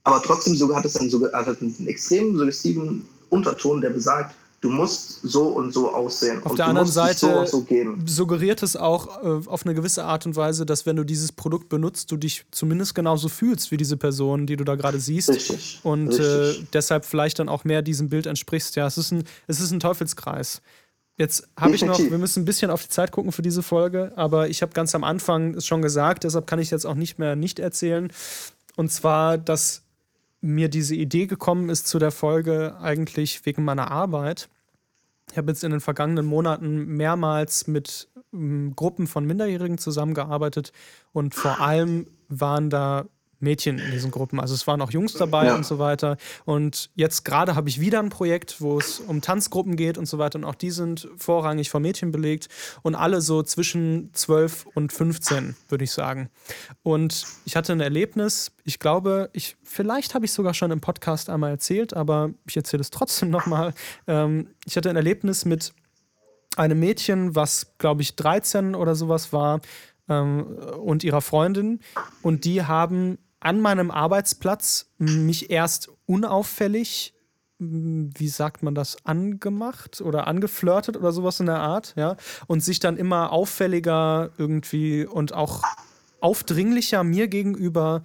aber 0.04 0.22
trotzdem 0.22 0.56
hat 0.74 0.86
es 0.86 0.96
einen, 0.98 1.12
also 1.34 1.52
einen 1.52 1.88
extrem 1.88 2.38
suggestiven 2.38 3.08
Unterton, 3.30 3.82
der 3.82 3.90
besagt, 3.90 4.36
du 4.66 4.72
musst 4.72 5.20
so 5.22 5.50
und 5.50 5.72
so 5.72 5.94
aussehen. 5.94 6.42
Auf 6.44 6.56
der 6.56 6.66
anderen 6.66 6.88
Seite 6.88 7.46
so 7.46 7.46
so 7.46 7.66
suggeriert 8.06 8.64
es 8.64 8.76
auch 8.76 9.24
äh, 9.24 9.48
auf 9.48 9.64
eine 9.64 9.76
gewisse 9.76 10.04
Art 10.06 10.26
und 10.26 10.36
Weise, 10.36 10.66
dass 10.66 10.88
wenn 10.88 10.96
du 10.96 11.04
dieses 11.04 11.32
Produkt 11.32 11.70
benutzt, 11.70 12.12
du 12.12 12.18
dich 12.18 12.46
zumindest 12.50 12.96
genauso 12.96 13.30
fühlst 13.30 13.70
wie 13.70 13.78
diese 13.78 13.96
Person, 13.96 14.48
die 14.48 14.56
du 14.56 14.64
da 14.64 14.74
gerade 14.74 15.00
siehst. 15.00 15.30
Richtig. 15.30 15.82
Und 15.84 16.08
Richtig. 16.08 16.64
Äh, 16.64 16.66
deshalb 16.74 17.06
vielleicht 17.06 17.38
dann 17.38 17.48
auch 17.48 17.64
mehr 17.64 17.84
diesem 17.84 18.10
Bild 18.10 18.26
entsprichst. 18.26 18.76
Ja, 18.76 18.88
es 18.88 18.98
ist 18.98 19.12
ein, 19.12 19.24
es 19.46 19.60
ist 19.60 19.70
ein 19.70 19.80
Teufelskreis. 19.80 20.64
Jetzt 21.16 21.48
habe 21.56 21.76
ich 21.76 21.86
noch, 21.86 22.00
wir 22.00 22.18
müssen 22.18 22.42
ein 22.42 22.46
bisschen 22.46 22.72
auf 22.72 22.82
die 22.82 22.90
Zeit 22.90 23.12
gucken 23.12 23.32
für 23.32 23.44
diese 23.44 23.62
Folge, 23.62 24.14
aber 24.16 24.50
ich 24.50 24.64
habe 24.64 24.74
ganz 24.74 24.96
am 24.96 25.04
Anfang 25.04 25.54
es 25.54 25.66
schon 25.68 25.84
gesagt, 25.84 26.24
deshalb 26.24 26.48
kann 26.48 26.60
ich 26.60 26.72
jetzt 26.72 26.86
auch 26.86 26.96
nicht 26.96 27.20
mehr 27.20 27.36
nicht 27.36 27.60
erzählen. 27.60 28.12
Und 28.76 28.92
zwar, 28.92 29.38
dass 29.38 29.84
mir 30.42 30.70
diese 30.70 30.96
Idee 30.96 31.28
gekommen 31.28 31.70
ist 31.70 31.88
zu 31.88 32.00
der 32.00 32.12
Folge 32.12 32.76
eigentlich 32.82 33.46
wegen 33.46 33.64
meiner 33.64 33.92
Arbeit. 33.92 34.50
Ich 35.36 35.38
habe 35.38 35.52
jetzt 35.52 35.66
in 35.66 35.72
den 35.72 35.82
vergangenen 35.82 36.26
Monaten 36.26 36.86
mehrmals 36.86 37.68
mit 37.68 38.08
ähm, 38.32 38.72
Gruppen 38.74 39.06
von 39.06 39.26
Minderjährigen 39.26 39.78
zusammengearbeitet 39.78 40.72
und 41.12 41.36
vor 41.36 41.60
allem 41.60 42.08
waren 42.30 42.70
da 42.70 43.04
Mädchen 43.46 43.80
in 43.80 43.92
diesen 43.92 44.12
Gruppen. 44.12 44.42
Also 44.42 44.54
es 44.54 44.68
waren 44.68 44.82
auch 44.82 44.92
Jungs 44.92 45.14
dabei 45.14 45.46
ja. 45.46 45.56
und 45.56 45.66
so 45.66 45.80
weiter. 45.80 46.18
Und 46.44 46.90
jetzt 46.96 47.24
gerade 47.24 47.56
habe 47.56 47.70
ich 47.70 47.80
wieder 47.80 48.00
ein 48.00 48.10
Projekt, 48.10 48.60
wo 48.60 48.78
es 48.78 49.00
um 49.00 49.22
Tanzgruppen 49.22 49.78
geht 49.78 49.98
und 49.98 50.06
so 50.06 50.18
weiter. 50.18 50.38
Und 50.38 50.44
auch 50.44 50.56
die 50.56 50.72
sind 50.72 51.08
vorrangig 51.16 51.70
von 51.70 51.82
Mädchen 51.82 52.12
belegt 52.12 52.50
und 52.82 52.96
alle 52.96 53.22
so 53.22 53.42
zwischen 53.44 54.10
12 54.12 54.66
und 54.74 54.92
15, 54.92 55.56
würde 55.70 55.84
ich 55.86 55.92
sagen. 55.92 56.30
Und 56.84 57.26
ich 57.46 57.56
hatte 57.56 57.72
ein 57.72 57.80
Erlebnis, 57.80 58.52
ich 58.66 58.80
glaube, 58.80 59.30
ich, 59.32 59.56
vielleicht 59.64 60.14
habe 60.14 60.26
ich 60.26 60.34
sogar 60.34 60.54
schon 60.54 60.72
im 60.72 60.82
Podcast 60.82 61.30
einmal 61.30 61.52
erzählt, 61.52 61.94
aber 61.94 62.32
ich 62.48 62.58
erzähle 62.58 62.82
es 62.82 62.90
trotzdem 62.90 63.30
nochmal. 63.32 63.74
Ähm, 64.08 64.50
ich 64.66 64.76
hatte 64.76 64.90
ein 64.90 64.96
Erlebnis 64.98 65.46
mit 65.46 65.74
einem 66.58 66.80
Mädchen, 66.80 67.36
was, 67.36 67.78
glaube 67.78 68.02
ich, 68.02 68.16
13 68.16 68.76
oder 68.76 68.96
sowas 68.96 69.34
war, 69.34 69.62
ähm, 70.10 70.44
und 70.84 71.04
ihrer 71.04 71.22
Freundin. 71.22 71.80
Und 72.22 72.46
die 72.46 72.64
haben 72.64 73.18
an 73.46 73.62
meinem 73.62 73.92
Arbeitsplatz 73.92 74.90
mich 74.98 75.52
erst 75.52 75.92
unauffällig, 76.08 77.14
wie 77.60 78.28
sagt 78.28 78.64
man 78.64 78.74
das, 78.74 78.98
angemacht 79.06 80.02
oder 80.02 80.26
angeflirtet 80.26 80.98
oder 80.98 81.12
sowas 81.12 81.40
in 81.40 81.46
der 81.46 81.60
Art, 81.60 81.94
ja, 81.96 82.18
und 82.48 82.64
sich 82.64 82.80
dann 82.80 82.98
immer 82.98 83.32
auffälliger 83.32 84.32
irgendwie 84.40 85.06
und 85.06 85.34
auch 85.34 85.62
aufdringlicher 86.22 87.04
mir 87.04 87.28
gegenüber 87.28 88.02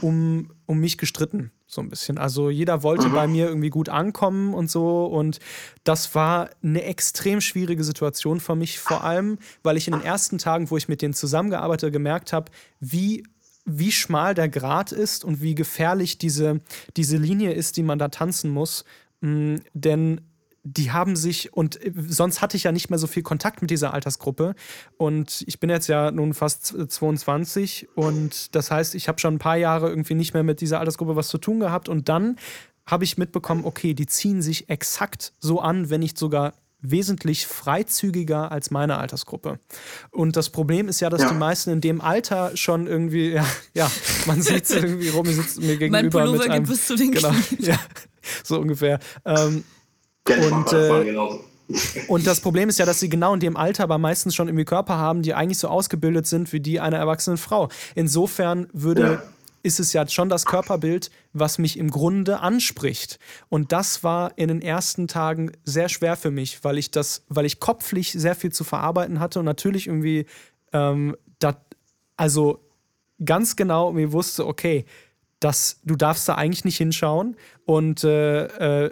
um, 0.00 0.52
um 0.64 0.80
mich 0.80 0.96
gestritten, 0.96 1.50
so 1.66 1.82
ein 1.82 1.90
bisschen. 1.90 2.16
Also 2.16 2.48
jeder 2.48 2.82
wollte 2.82 3.08
mhm. 3.08 3.12
bei 3.12 3.26
mir 3.26 3.46
irgendwie 3.46 3.70
gut 3.70 3.90
ankommen 3.90 4.54
und 4.54 4.70
so. 4.70 5.04
Und 5.04 5.38
das 5.84 6.14
war 6.14 6.48
eine 6.62 6.82
extrem 6.84 7.42
schwierige 7.42 7.84
Situation 7.84 8.40
für 8.40 8.56
mich, 8.56 8.78
vor 8.78 9.04
allem, 9.04 9.38
weil 9.62 9.76
ich 9.76 9.86
in 9.86 9.92
den 9.92 10.02
ersten 10.02 10.38
Tagen, 10.38 10.70
wo 10.70 10.78
ich 10.78 10.88
mit 10.88 11.02
denen 11.02 11.14
zusammengearbeitet 11.14 11.84
habe, 11.84 11.92
gemerkt 11.92 12.32
habe, 12.32 12.50
wie 12.80 13.24
wie 13.68 13.92
schmal 13.92 14.34
der 14.34 14.48
Grat 14.48 14.92
ist 14.92 15.24
und 15.24 15.42
wie 15.42 15.54
gefährlich 15.54 16.18
diese, 16.18 16.60
diese 16.96 17.16
Linie 17.16 17.52
ist, 17.52 17.76
die 17.76 17.82
man 17.82 17.98
da 17.98 18.08
tanzen 18.08 18.50
muss. 18.50 18.84
Mhm, 19.20 19.60
denn 19.74 20.20
die 20.64 20.90
haben 20.90 21.16
sich, 21.16 21.52
und 21.54 21.82
äh, 21.82 21.92
sonst 22.08 22.42
hatte 22.42 22.56
ich 22.56 22.64
ja 22.64 22.72
nicht 22.72 22.90
mehr 22.90 22.98
so 22.98 23.06
viel 23.06 23.22
Kontakt 23.22 23.60
mit 23.62 23.70
dieser 23.70 23.94
Altersgruppe. 23.94 24.54
Und 24.96 25.44
ich 25.46 25.60
bin 25.60 25.70
jetzt 25.70 25.88
ja 25.88 26.10
nun 26.10 26.34
fast 26.34 26.66
22 26.66 27.88
und 27.94 28.54
das 28.54 28.70
heißt, 28.70 28.94
ich 28.94 29.08
habe 29.08 29.18
schon 29.18 29.34
ein 29.34 29.38
paar 29.38 29.56
Jahre 29.56 29.88
irgendwie 29.88 30.14
nicht 30.14 30.34
mehr 30.34 30.42
mit 30.42 30.60
dieser 30.60 30.80
Altersgruppe 30.80 31.16
was 31.16 31.28
zu 31.28 31.38
tun 31.38 31.60
gehabt. 31.60 31.88
Und 31.88 32.08
dann 32.08 32.36
habe 32.86 33.04
ich 33.04 33.18
mitbekommen, 33.18 33.64
okay, 33.64 33.94
die 33.94 34.06
ziehen 34.06 34.42
sich 34.42 34.68
exakt 34.68 35.32
so 35.38 35.60
an, 35.60 35.90
wenn 35.90 36.00
nicht 36.00 36.18
sogar 36.18 36.54
wesentlich 36.80 37.46
freizügiger 37.46 38.52
als 38.52 38.70
meine 38.70 38.98
Altersgruppe. 38.98 39.58
Und 40.10 40.36
das 40.36 40.50
Problem 40.50 40.88
ist 40.88 41.00
ja, 41.00 41.10
dass 41.10 41.22
ja. 41.22 41.28
die 41.28 41.34
meisten 41.34 41.70
in 41.70 41.80
dem 41.80 42.00
Alter 42.00 42.56
schon 42.56 42.86
irgendwie, 42.86 43.32
ja, 43.32 43.46
ja 43.74 43.90
man 44.26 44.42
sieht 44.42 44.64
es 44.64 44.70
irgendwie, 44.74 45.08
Romy 45.08 45.32
sitzt 45.32 45.60
mir 45.60 45.76
gegenüber. 45.76 46.02
Mein 46.02 46.10
Pullover 46.10 46.38
mit 46.38 46.50
einem, 46.50 46.64
geht 46.64 46.70
bis 46.70 46.86
zu 46.86 46.96
den 46.96 47.12
genau, 47.12 47.32
ja, 47.58 47.78
so 48.44 48.60
ungefähr. 48.60 49.00
Ähm, 49.24 49.64
und, 50.28 50.72
äh, 50.72 51.16
und 52.08 52.26
das 52.26 52.40
Problem 52.40 52.68
ist 52.68 52.78
ja, 52.78 52.86
dass 52.86 53.00
sie 53.00 53.08
genau 53.08 53.34
in 53.34 53.40
dem 53.40 53.56
Alter 53.56 53.84
aber 53.84 53.98
meistens 53.98 54.34
schon 54.34 54.48
irgendwie 54.48 54.64
Körper 54.64 54.98
haben, 54.98 55.22
die 55.22 55.34
eigentlich 55.34 55.58
so 55.58 55.68
ausgebildet 55.68 56.26
sind 56.26 56.52
wie 56.52 56.60
die 56.60 56.80
einer 56.80 56.98
erwachsenen 56.98 57.38
Frau. 57.38 57.68
Insofern 57.94 58.68
würde 58.72 59.02
ja 59.02 59.22
ist 59.62 59.80
es 59.80 59.92
ja 59.92 60.06
schon 60.08 60.28
das 60.28 60.46
Körperbild, 60.46 61.10
was 61.32 61.58
mich 61.58 61.78
im 61.78 61.90
Grunde 61.90 62.40
anspricht. 62.40 63.18
Und 63.48 63.72
das 63.72 64.04
war 64.04 64.36
in 64.36 64.48
den 64.48 64.62
ersten 64.62 65.08
Tagen 65.08 65.52
sehr 65.64 65.88
schwer 65.88 66.16
für 66.16 66.30
mich, 66.30 66.64
weil 66.64 66.78
ich 66.78 66.90
das, 66.90 67.24
weil 67.28 67.46
ich 67.46 67.60
kopflich 67.60 68.12
sehr 68.12 68.34
viel 68.34 68.52
zu 68.52 68.64
verarbeiten 68.64 69.20
hatte 69.20 69.38
und 69.38 69.44
natürlich 69.44 69.86
irgendwie, 69.86 70.26
ähm, 70.72 71.16
dat, 71.38 71.60
also 72.16 72.64
ganz 73.24 73.56
genau 73.56 73.92
mir 73.92 74.12
wusste, 74.12 74.46
okay, 74.46 74.84
das, 75.40 75.80
du 75.84 75.96
darfst 75.96 76.28
da 76.28 76.34
eigentlich 76.34 76.64
nicht 76.64 76.78
hinschauen 76.78 77.36
und 77.64 78.04
äh, 78.04 78.86
äh, 78.86 78.90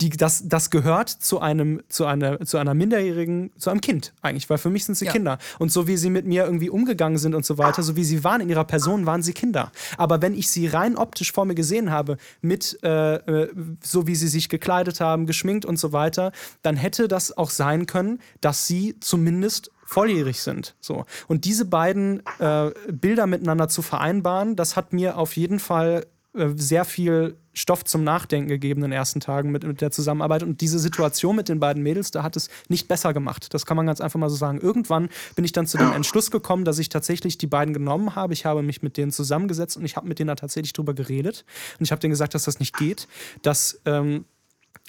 die, 0.00 0.10
das, 0.10 0.48
das 0.48 0.70
gehört 0.70 1.08
zu 1.08 1.40
einem, 1.40 1.82
zu 1.88 2.06
einer, 2.06 2.40
zu 2.40 2.58
einer 2.58 2.74
Minderjährigen, 2.74 3.52
zu 3.56 3.70
einem 3.70 3.80
Kind 3.80 4.12
eigentlich, 4.20 4.50
weil 4.50 4.58
für 4.58 4.70
mich 4.70 4.84
sind 4.84 4.96
sie 4.96 5.04
ja. 5.04 5.12
Kinder. 5.12 5.38
Und 5.58 5.70
so 5.70 5.86
wie 5.86 5.96
sie 5.96 6.10
mit 6.10 6.26
mir 6.26 6.44
irgendwie 6.44 6.70
umgegangen 6.70 7.18
sind 7.18 7.34
und 7.34 7.46
so 7.46 7.58
weiter, 7.58 7.82
so 7.82 7.94
wie 7.94 8.04
sie 8.04 8.24
waren 8.24 8.40
in 8.40 8.50
ihrer 8.50 8.64
Person, 8.64 9.06
waren 9.06 9.22
sie 9.22 9.32
Kinder. 9.32 9.70
Aber 9.96 10.20
wenn 10.20 10.34
ich 10.34 10.50
sie 10.50 10.66
rein 10.66 10.96
optisch 10.96 11.32
vor 11.32 11.44
mir 11.44 11.54
gesehen 11.54 11.90
habe, 11.90 12.16
mit 12.40 12.78
äh, 12.82 13.14
äh, 13.14 13.48
so 13.82 14.06
wie 14.06 14.16
sie 14.16 14.28
sich 14.28 14.48
gekleidet 14.48 15.00
haben, 15.00 15.26
geschminkt 15.26 15.64
und 15.64 15.78
so 15.78 15.92
weiter, 15.92 16.32
dann 16.62 16.76
hätte 16.76 17.06
das 17.06 17.36
auch 17.36 17.50
sein 17.50 17.86
können, 17.86 18.18
dass 18.40 18.66
sie 18.66 18.96
zumindest 19.00 19.70
volljährig 19.84 20.40
sind. 20.40 20.74
So. 20.80 21.04
Und 21.28 21.44
diese 21.44 21.66
beiden 21.66 22.22
äh, 22.38 22.70
Bilder 22.90 23.26
miteinander 23.26 23.68
zu 23.68 23.82
vereinbaren, 23.82 24.56
das 24.56 24.74
hat 24.74 24.92
mir 24.92 25.18
auf 25.18 25.36
jeden 25.36 25.58
Fall 25.58 26.06
sehr 26.34 26.84
viel 26.84 27.36
Stoff 27.52 27.84
zum 27.84 28.04
Nachdenken 28.04 28.48
gegeben 28.48 28.82
in 28.82 28.90
den 28.90 28.96
ersten 28.96 29.20
Tagen 29.20 29.50
mit, 29.50 29.64
mit 29.64 29.82
der 29.82 29.90
Zusammenarbeit. 29.90 30.42
Und 30.42 30.62
diese 30.62 30.78
Situation 30.78 31.36
mit 31.36 31.50
den 31.50 31.60
beiden 31.60 31.82
Mädels, 31.82 32.10
da 32.10 32.22
hat 32.22 32.36
es 32.36 32.48
nicht 32.68 32.88
besser 32.88 33.12
gemacht. 33.12 33.52
Das 33.52 33.66
kann 33.66 33.76
man 33.76 33.86
ganz 33.86 34.00
einfach 34.00 34.18
mal 34.18 34.30
so 34.30 34.36
sagen. 34.36 34.58
Irgendwann 34.58 35.10
bin 35.36 35.44
ich 35.44 35.52
dann 35.52 35.66
zu 35.66 35.76
dem 35.76 35.92
Entschluss 35.92 36.30
gekommen, 36.30 36.64
dass 36.64 36.78
ich 36.78 36.88
tatsächlich 36.88 37.36
die 37.36 37.46
beiden 37.46 37.74
genommen 37.74 38.16
habe. 38.16 38.32
Ich 38.32 38.46
habe 38.46 38.62
mich 38.62 38.82
mit 38.82 38.96
denen 38.96 39.12
zusammengesetzt 39.12 39.76
und 39.76 39.84
ich 39.84 39.96
habe 39.96 40.08
mit 40.08 40.18
denen 40.18 40.28
da 40.28 40.34
tatsächlich 40.34 40.72
drüber 40.72 40.94
geredet. 40.94 41.44
Und 41.78 41.84
ich 41.84 41.92
habe 41.92 42.00
denen 42.00 42.12
gesagt, 42.12 42.34
dass 42.34 42.44
das 42.44 42.58
nicht 42.58 42.76
geht. 42.78 43.08
Dass, 43.42 43.82
ähm, 43.84 44.24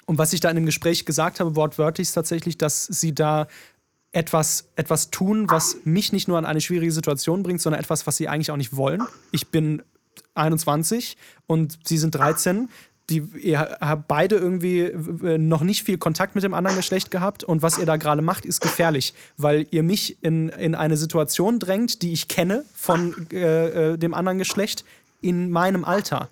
und 0.06 0.18
was 0.18 0.32
ich 0.32 0.40
da 0.40 0.49
in 0.49 0.56
dem 0.56 0.65
Gespräch 0.65 1.06
gesagt 1.06 1.41
habe, 1.41 1.57
wortwörtlich, 1.57 2.07
ist 2.07 2.14
tatsächlich, 2.14 2.57
dass 2.57 2.86
sie 2.86 3.14
da 3.14 3.48
etwas, 4.14 4.70
etwas 4.78 5.10
tun, 5.10 5.49
was 5.49 5.78
mich 5.84 6.14
nicht 6.14 6.30
nur 6.30 6.38
an 6.38 6.45
eine 6.45 6.61
schwierige 6.61 6.91
Situation 6.91 7.44
bringt, 7.44 7.61
sondern 7.61 7.82
etwas, 7.82 8.07
was 8.07 8.15
sie 8.15 8.30
eigentlich 8.30 8.52
auch 8.52 8.57
nicht 8.57 8.78
wollen. 8.78 9.02
Ich 9.32 9.49
bin 9.49 9.82
21 10.35 11.18
und 11.47 11.80
sie 11.84 11.97
sind 11.97 12.15
13. 12.15 12.69
Die, 13.10 13.19
ihr 13.41 13.60
habt 13.81 14.07
beide 14.07 14.38
irgendwie 14.38 14.80
äh, 14.80 15.38
noch 15.38 15.61
nicht 15.61 15.84
viel 15.84 15.97
Kontakt 15.97 16.35
mit 16.35 16.43
dem 16.43 16.53
anderen 16.53 16.77
Geschlecht 16.77 17.11
gehabt 17.11 17.43
und 17.43 17.61
was 17.61 17.77
ihr 17.77 17.85
da 17.85 17.97
gerade 17.97 18.22
macht, 18.22 18.45
ist 18.45 18.61
gefährlich, 18.61 19.14
weil 19.35 19.68
ihr 19.72 19.84
mich 19.84 20.23
in, 20.23 20.47
in 20.49 20.73
eine 20.73 20.95
Situation 20.95 21.60
drängt, 21.60 22.01
die 22.01 22.14
ich 22.14 22.30
kenne 22.30 22.64
von 22.73 23.27
äh, 23.34 23.91
äh 23.91 23.97
dem 23.97 24.14
anderen 24.14 24.38
Geschlecht 24.38 24.85
in 25.22 25.51
meinem 25.51 25.84
Alter. 25.84 26.30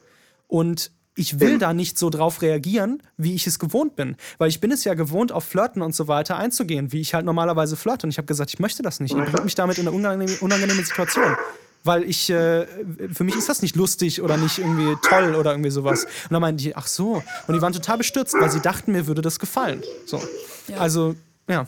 Und 0.47 0.91
ich 1.15 1.39
will 1.39 1.57
da 1.57 1.73
nicht 1.73 1.97
so 1.99 2.09
drauf 2.09 2.41
reagieren, 2.41 3.03
wie 3.17 3.35
ich 3.35 3.45
es 3.45 3.59
gewohnt 3.59 3.95
bin. 3.95 4.15
Weil 4.37 4.49
ich 4.49 4.61
bin 4.61 4.71
es 4.71 4.83
ja 4.83 4.93
gewohnt, 4.93 5.31
auf 5.31 5.43
Flirten 5.43 5.81
und 5.81 5.93
so 5.93 6.07
weiter 6.07 6.37
einzugehen, 6.37 6.91
wie 6.91 7.01
ich 7.01 7.13
halt 7.13 7.25
normalerweise 7.25 7.75
flirte. 7.75 8.07
Und 8.07 8.11
ich 8.11 8.17
habe 8.17 8.27
gesagt, 8.27 8.51
ich 8.53 8.59
möchte 8.59 8.81
das 8.81 8.99
nicht. 8.99 9.13
Ihr 9.13 9.23
bringt 9.23 9.43
mich 9.43 9.55
damit 9.55 9.77
in 9.77 9.87
eine 9.87 9.95
unangenehme, 9.95 10.37
unangenehme 10.39 10.83
Situation 10.83 11.35
weil 11.83 12.03
ich, 12.03 12.29
äh, 12.29 12.67
für 13.11 13.23
mich 13.23 13.35
ist 13.35 13.49
das 13.49 13.61
nicht 13.61 13.75
lustig 13.75 14.21
oder 14.21 14.37
nicht 14.37 14.59
irgendwie 14.59 14.95
toll 15.07 15.35
oder 15.35 15.51
irgendwie 15.51 15.71
sowas. 15.71 16.03
Und 16.03 16.31
dann 16.31 16.41
meinten 16.41 16.57
die, 16.57 16.75
ach 16.75 16.87
so. 16.87 17.23
Und 17.47 17.53
die 17.55 17.61
waren 17.61 17.73
total 17.73 17.97
bestürzt, 17.97 18.35
weil 18.39 18.51
sie 18.51 18.59
dachten, 18.59 18.91
mir 18.91 19.07
würde 19.07 19.21
das 19.21 19.39
gefallen. 19.39 19.81
So. 20.05 20.21
Ja. 20.67 20.77
Also, 20.77 21.15
ja. 21.49 21.67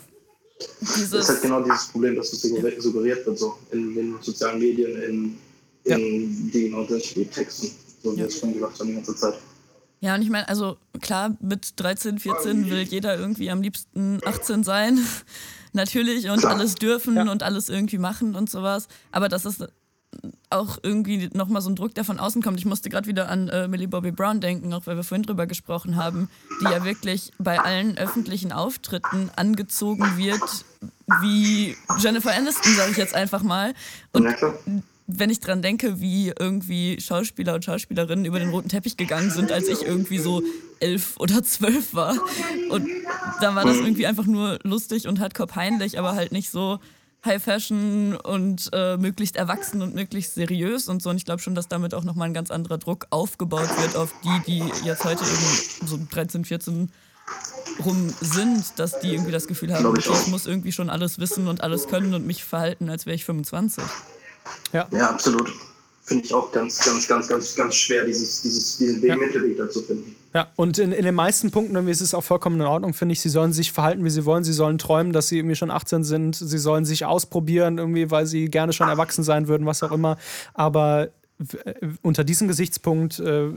Dieses 0.80 1.10
das 1.10 1.22
ist 1.24 1.28
halt 1.30 1.42
genau 1.42 1.62
dieses 1.62 1.88
Problem, 1.88 2.14
dass 2.14 2.32
es 2.32 2.42
suggeriert 2.42 3.26
wird, 3.26 3.38
so 3.38 3.58
in 3.72 3.94
den 3.94 4.14
sozialen 4.20 4.60
Medien, 4.60 5.02
in, 5.02 5.38
in 5.84 6.50
ja. 6.52 6.84
den 6.84 7.30
Texten, 7.30 7.72
so 8.04 8.12
wie 8.12 8.16
ja. 8.16 8.22
wir 8.22 8.26
es 8.26 8.38
schon 8.38 8.52
gesagt 8.52 8.78
haben 8.78 8.86
die 8.86 8.94
ganze 8.94 9.16
Zeit. 9.16 9.34
Ja, 10.00 10.14
und 10.14 10.22
ich 10.22 10.28
meine, 10.28 10.48
also 10.48 10.76
klar, 11.00 11.34
mit 11.40 11.80
13, 11.80 12.18
14 12.18 12.68
will 12.70 12.82
jeder 12.82 13.18
irgendwie 13.18 13.50
am 13.50 13.62
liebsten 13.62 14.20
18 14.24 14.62
sein. 14.62 14.98
Natürlich 15.72 16.28
und 16.28 16.44
alles 16.44 16.74
dürfen 16.74 17.16
ja. 17.16 17.32
und 17.32 17.42
alles 17.42 17.68
irgendwie 17.68 17.98
machen 17.98 18.36
und 18.36 18.50
sowas. 18.50 18.86
Aber 19.10 19.28
das 19.28 19.44
ist 19.44 19.66
auch 20.50 20.78
irgendwie 20.82 21.30
nochmal 21.32 21.62
so 21.62 21.70
ein 21.70 21.74
Druck, 21.74 21.94
der 21.94 22.04
von 22.04 22.20
außen 22.20 22.42
kommt. 22.42 22.58
Ich 22.58 22.66
musste 22.66 22.90
gerade 22.90 23.08
wieder 23.08 23.28
an 23.28 23.48
äh, 23.48 23.66
Millie 23.66 23.88
Bobby 23.88 24.12
Brown 24.12 24.40
denken, 24.40 24.72
auch 24.72 24.86
weil 24.86 24.96
wir 24.96 25.04
vorhin 25.04 25.24
drüber 25.24 25.46
gesprochen 25.46 25.96
haben, 25.96 26.28
die 26.60 26.64
ja 26.64 26.84
wirklich 26.84 27.32
bei 27.38 27.58
allen 27.58 27.96
öffentlichen 27.98 28.52
Auftritten 28.52 29.30
angezogen 29.36 30.16
wird, 30.16 30.64
wie 31.22 31.76
Jennifer 31.98 32.32
Aniston, 32.32 32.74
sage 32.74 32.92
ich 32.92 32.96
jetzt 32.98 33.14
einfach 33.14 33.42
mal. 33.42 33.74
Und 34.12 34.36
wenn 35.06 35.28
ich 35.28 35.40
dran 35.40 35.60
denke, 35.60 36.00
wie 36.00 36.32
irgendwie 36.38 36.98
Schauspieler 37.00 37.54
und 37.54 37.64
Schauspielerinnen 37.64 38.24
über 38.24 38.38
den 38.38 38.48
roten 38.48 38.68
Teppich 38.68 38.96
gegangen 38.96 39.30
sind, 39.30 39.52
als 39.52 39.68
ich 39.68 39.82
irgendwie 39.82 40.18
so 40.18 40.42
elf 40.80 41.16
oder 41.18 41.42
zwölf 41.42 41.94
war. 41.94 42.16
Und 42.70 42.88
da 43.40 43.54
war 43.54 43.64
das 43.64 43.76
irgendwie 43.76 44.06
einfach 44.06 44.26
nur 44.26 44.58
lustig 44.62 45.06
und 45.06 45.20
hardcore 45.20 45.48
peinlich, 45.48 45.98
aber 45.98 46.14
halt 46.14 46.32
nicht 46.32 46.50
so 46.50 46.78
High 47.24 47.42
Fashion 47.42 48.16
und 48.16 48.70
äh, 48.72 48.96
möglichst 48.96 49.36
erwachsen 49.36 49.82
und 49.82 49.94
möglichst 49.94 50.34
seriös 50.34 50.88
und 50.88 51.02
so. 51.02 51.10
Und 51.10 51.16
ich 51.16 51.24
glaube 51.24 51.40
schon, 51.40 51.54
dass 51.54 51.68
damit 51.68 51.94
auch 51.94 52.04
nochmal 52.04 52.28
ein 52.28 52.34
ganz 52.34 52.50
anderer 52.50 52.78
Druck 52.78 53.06
aufgebaut 53.10 53.68
wird 53.80 53.96
auf 53.96 54.14
die, 54.24 54.42
die 54.46 54.86
jetzt 54.86 55.04
heute 55.04 55.24
eben 55.24 55.86
so 55.86 55.98
13, 56.10 56.44
14 56.44 56.90
rum 57.84 58.12
sind, 58.20 58.78
dass 58.78 59.00
die 59.00 59.12
irgendwie 59.12 59.32
das 59.32 59.46
Gefühl 59.46 59.74
haben, 59.74 59.94
ich, 59.98 60.06
ich 60.06 60.26
muss 60.28 60.46
irgendwie 60.46 60.72
schon 60.72 60.90
alles 60.90 61.18
wissen 61.18 61.48
und 61.48 61.62
alles 61.62 61.88
können 61.88 62.14
und 62.14 62.26
mich 62.26 62.44
verhalten, 62.44 62.90
als 62.90 63.06
wäre 63.06 63.14
ich 63.14 63.24
25. 63.24 63.82
Ja, 64.72 64.86
ja 64.90 65.10
absolut. 65.10 65.52
Finde 66.02 66.26
ich 66.26 66.34
auch 66.34 66.52
ganz, 66.52 66.84
ganz, 66.84 67.08
ganz, 67.08 67.28
ganz, 67.28 67.56
ganz 67.56 67.74
schwer, 67.74 68.04
dieses, 68.04 68.42
dieses, 68.42 68.76
diesen 68.76 69.06
ja. 69.06 69.16
Mittelweg 69.16 69.56
dazu 69.56 69.80
finden. 69.80 70.14
Ja, 70.34 70.48
und 70.56 70.78
in, 70.78 70.92
in 70.92 71.04
den 71.04 71.14
meisten 71.14 71.50
Punkten 71.50 71.76
irgendwie 71.76 71.92
ist 71.92 72.02
es 72.02 72.12
auch 72.12 72.24
vollkommen 72.24 72.60
in 72.60 72.66
Ordnung, 72.66 72.92
finde 72.92 73.14
ich. 73.14 73.20
Sie 73.20 73.30
sollen 73.30 73.54
sich 73.54 73.72
verhalten, 73.72 74.04
wie 74.04 74.10
sie 74.10 74.26
wollen. 74.26 74.44
Sie 74.44 74.52
sollen 74.52 74.76
träumen, 74.76 75.12
dass 75.12 75.28
sie 75.28 75.38
irgendwie 75.38 75.56
schon 75.56 75.70
18 75.70 76.04
sind. 76.04 76.36
Sie 76.36 76.58
sollen 76.58 76.84
sich 76.84 77.06
ausprobieren, 77.06 77.78
irgendwie, 77.78 78.10
weil 78.10 78.26
sie 78.26 78.50
gerne 78.50 78.74
schon 78.74 78.88
erwachsen 78.88 79.22
sein 79.22 79.48
würden, 79.48 79.64
was 79.64 79.82
auch 79.82 79.92
immer. 79.92 80.18
Aber 80.52 81.08
äh, 81.64 81.74
unter 82.02 82.24
diesem 82.24 82.48
Gesichtspunkt 82.48 83.18
äh, 83.20 83.48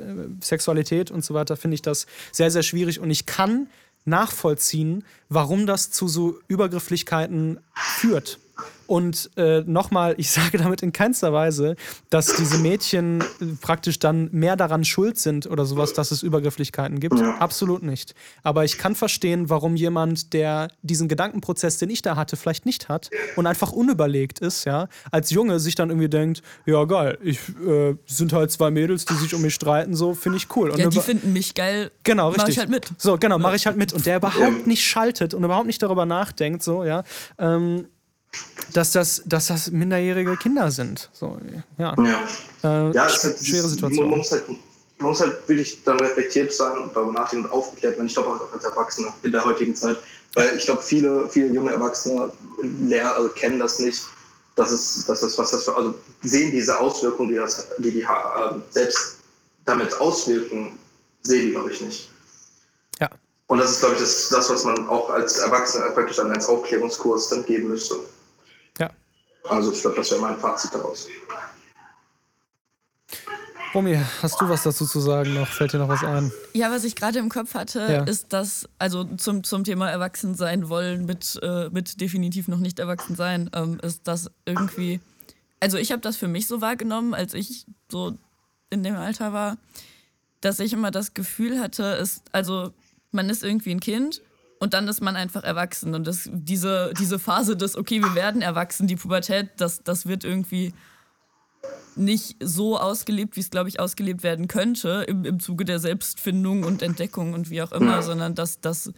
Sexualität 0.42 1.12
und 1.12 1.26
so 1.26 1.34
weiter 1.34 1.58
finde 1.58 1.76
ich 1.76 1.82
das 1.82 2.06
sehr, 2.32 2.52
sehr 2.52 2.64
schwierig. 2.64 3.00
Und 3.00 3.10
ich 3.10 3.26
kann 3.26 3.68
nachvollziehen, 4.06 5.04
warum 5.30 5.66
das 5.66 5.92
zu 5.92 6.08
so 6.08 6.40
Übergrifflichkeiten 6.48 7.60
führt. 7.74 8.40
Und 8.88 9.30
äh, 9.38 9.62
nochmal, 9.66 10.16
ich 10.18 10.32
sage 10.38 10.58
damit 10.58 10.82
in 10.82 10.92
keinster 10.92 11.34
Weise, 11.34 11.76
dass 12.10 12.36
diese 12.36 12.58
Mädchen 12.58 13.22
äh, 13.22 13.46
praktisch 13.62 14.00
dann 14.00 14.30
mehr 14.32 14.56
daran 14.56 14.84
schuld 14.86 15.20
sind 15.20 15.46
oder 15.48 15.66
sowas, 15.66 15.94
dass 15.94 16.12
es 16.12 16.24
Übergrifflichkeiten 16.24 17.00
gibt. 17.00 17.22
Absolut 17.22 17.84
nicht. 17.84 18.16
Aber 18.44 18.64
ich 18.66 18.78
kann 18.78 18.96
verstehen, 18.96 19.50
warum 19.50 19.76
jemand, 19.76 20.34
der 20.34 20.70
diesen 20.82 21.08
Gedankenprozess, 21.08 21.78
den 21.78 21.90
ich 21.90 22.02
da 22.02 22.16
hatte, 22.16 22.38
vielleicht 22.38 22.66
nicht 22.66 22.90
hat 22.90 23.10
und 23.36 23.46
einfach 23.46 23.72
unüberlegt 23.72 24.40
ist, 24.40 24.66
ja, 24.66 24.88
als 25.12 25.30
Junge 25.30 25.60
sich 25.60 25.76
dann 25.76 25.90
irgendwie 25.90 26.10
denkt, 26.10 26.42
ja 26.66 26.84
geil, 26.86 27.18
ich 27.22 27.40
äh, 27.66 27.96
sind 28.06 28.34
halt 28.34 28.52
zwei 28.52 28.72
Mädels, 28.72 29.06
die 29.06 29.14
sich 29.16 29.34
um 29.34 29.42
mich 29.42 29.54
streiten, 29.54 29.96
so 29.96 30.14
finde 30.14 30.38
ich 30.38 30.56
cool. 30.56 30.70
Und 30.70 30.80
ja, 30.80 30.88
die 30.88 31.00
finden 31.00 31.34
mich 31.34 31.54
geil. 31.54 31.92
Genau, 32.04 32.30
richtig. 32.30 32.44
Mach 32.44 32.50
ich 32.50 32.58
halt 32.60 32.70
mit. 32.70 32.92
So, 32.98 33.18
genau, 33.18 33.38
mache 33.38 33.56
ich 33.56 33.66
halt 33.66 33.78
mit. 33.78 33.94
Und 33.94 34.06
der 34.06 34.18
überhaupt 34.18 34.68
nicht 34.68 34.86
schaltet 34.86 35.34
und 35.34 35.44
überhaupt 35.44 35.68
nicht 35.68 35.82
darüber 35.82 36.06
nachdenkt, 36.06 36.64
so, 36.64 36.84
ja. 36.84 37.04
Ähm, 37.38 37.88
dass 38.74 38.92
das, 38.92 39.22
dass 39.26 39.48
das 39.48 39.72
minderjährige 39.72 40.38
Kinder 40.38 40.72
sind. 40.72 41.10
So, 41.14 41.38
ja. 41.78 41.96
Ja, 41.98 42.28
äh, 42.64 42.94
ja 42.94 43.08
es 43.08 43.24
ist 43.24 43.48
schwere 43.48 43.68
Situation. 43.68 44.10
Man 44.10 44.20
muss, 44.20 44.32
halt, 44.32 44.48
man 45.00 45.10
muss 45.10 45.22
halt 45.22 45.48
wirklich 45.48 45.84
dann 45.84 46.00
reflektiert 46.00 46.54
sein 46.54 46.78
und 46.78 46.96
darüber 46.96 47.14
nachdenken 47.14 47.46
und 47.46 47.52
aufgeklärt 47.52 47.96
werden. 47.96 48.08
Ich 48.08 48.14
glaube 48.14 48.30
auch 48.30 48.54
als 48.54 48.64
Erwachsener 48.64 49.14
in 49.24 49.32
der 49.32 49.44
heutigen 49.46 49.76
Zeit. 49.76 49.98
Weil 50.34 50.56
ich 50.56 50.66
glaube, 50.66 50.82
viele, 50.82 51.28
viele 51.30 51.48
junge 51.48 51.72
Erwachsene 51.72 52.32
lehr, 52.62 53.16
also 53.16 53.30
kennen 53.30 53.60
das 53.60 53.80
nicht. 53.80 54.02
Das 54.56 54.72
ist, 54.72 55.08
das 55.08 55.24
ist 55.24 55.38
was 55.38 55.52
das 55.52 55.64
für, 55.64 55.76
also 55.76 55.96
sehen 56.24 56.52
diese 56.52 56.80
Auswirkungen, 56.80 57.30
die 57.30 57.36
das, 57.36 57.68
die, 57.78 57.92
die 57.92 58.02
äh, 58.02 58.08
selbst 58.72 59.18
damit 59.66 60.00
auswirken, 60.00 60.78
sehen 61.22 61.48
die, 61.48 61.52
glaube 61.52 61.72
ich, 61.72 61.82
nicht. 61.82 62.10
Ja. 63.00 63.10
Und 63.48 63.60
das 63.60 63.72
ist, 63.72 63.80
glaube 63.80 63.96
ich, 63.96 64.02
das, 64.02 64.30
das, 64.30 64.50
was 64.50 64.64
man 64.64 64.88
auch 64.90 65.10
als 65.10 65.38
Erwachsener 65.38 65.92
praktisch 65.92 66.18
dann 66.18 66.32
als 66.32 66.48
Aufklärungskurs 66.48 67.30
dann 67.30 67.46
geben 67.46 67.70
müsste. 67.70 67.98
Also 69.50 69.72
ich 69.72 69.82
glaube, 69.82 69.98
das 69.98 70.12
wäre 70.12 70.22
mein 70.22 70.38
Fazit 70.38 70.74
daraus. 70.74 71.08
Romy, 73.74 74.00
hast 74.22 74.42
du 74.42 74.50
was 74.50 74.64
dazu 74.64 74.86
zu 74.86 75.00
sagen 75.00 75.34
noch? 75.34 75.48
Fällt 75.48 75.74
dir 75.74 75.78
noch 75.78 75.90
was 75.90 76.04
ein? 76.04 76.32
Ja, 76.54 76.72
was 76.72 76.84
ich 76.84 76.96
gerade 76.96 77.20
im 77.20 77.30
Kopf 77.30 77.54
hatte, 77.54 77.80
ja. 77.80 78.04
ist 78.04 78.34
das, 78.34 78.68
also 78.80 79.04
zum, 79.04 79.44
zum 79.44 79.64
Thema 79.64 79.90
Erwachsensein 79.90 80.70
wollen 80.70 81.06
mit, 81.06 81.38
äh, 81.44 81.70
mit 81.70 82.00
definitiv 82.02 82.48
noch 82.48 82.60
nicht 82.60 82.80
erwachsen 82.80 83.16
sein, 83.16 83.50
ähm, 83.54 83.80
ist 83.84 84.08
das 84.08 84.32
irgendwie, 84.46 85.00
also 85.60 85.78
ich 85.78 85.92
habe 85.92 86.02
das 86.02 86.16
für 86.16 86.28
mich 86.28 86.48
so 86.48 86.62
wahrgenommen, 86.62 87.14
als 87.14 87.34
ich 87.34 87.66
so 87.92 88.18
in 88.70 88.84
dem 88.84 88.96
Alter 88.96 89.34
war, 89.34 89.58
dass 90.42 90.60
ich 90.60 90.74
immer 90.74 90.92
das 90.92 91.14
Gefühl 91.14 91.60
hatte, 91.60 91.84
ist, 91.84 92.24
also 92.32 92.72
man 93.12 93.30
ist 93.30 93.44
irgendwie 93.44 93.72
ein 93.72 93.80
Kind 93.80 94.22
und 94.60 94.74
dann 94.74 94.88
ist 94.88 95.02
man 95.02 95.16
einfach 95.16 95.44
erwachsen. 95.44 95.94
Und 95.94 96.08
das, 96.08 96.30
diese, 96.32 96.94
diese 97.00 97.20
Phase 97.20 97.56
des, 97.56 97.78
okay, 97.78 98.02
wir 98.02 98.16
werden 98.16 98.42
erwachsen, 98.42 98.88
die 98.88 98.96
Pubertät, 98.96 99.50
das, 99.58 99.84
das 99.84 100.06
wird 100.06 100.24
irgendwie 100.24 100.74
nicht 101.96 102.38
so 102.40 102.80
ausgelebt, 102.80 103.36
wie 103.36 103.40
es, 103.40 103.50
glaube 103.50 103.70
ich, 103.70 103.80
ausgelebt 103.80 104.24
werden 104.24 104.48
könnte 104.48 105.06
im, 105.08 105.26
im 105.26 105.40
Zuge 105.40 105.66
der 105.66 105.80
Selbstfindung 105.80 106.64
und 106.64 106.82
Entdeckung 106.82 107.34
und 107.34 107.50
wie 107.50 107.62
auch 107.62 107.72
immer, 107.72 108.04
sondern 108.04 108.36
dass, 108.36 108.62
dass 108.62 108.92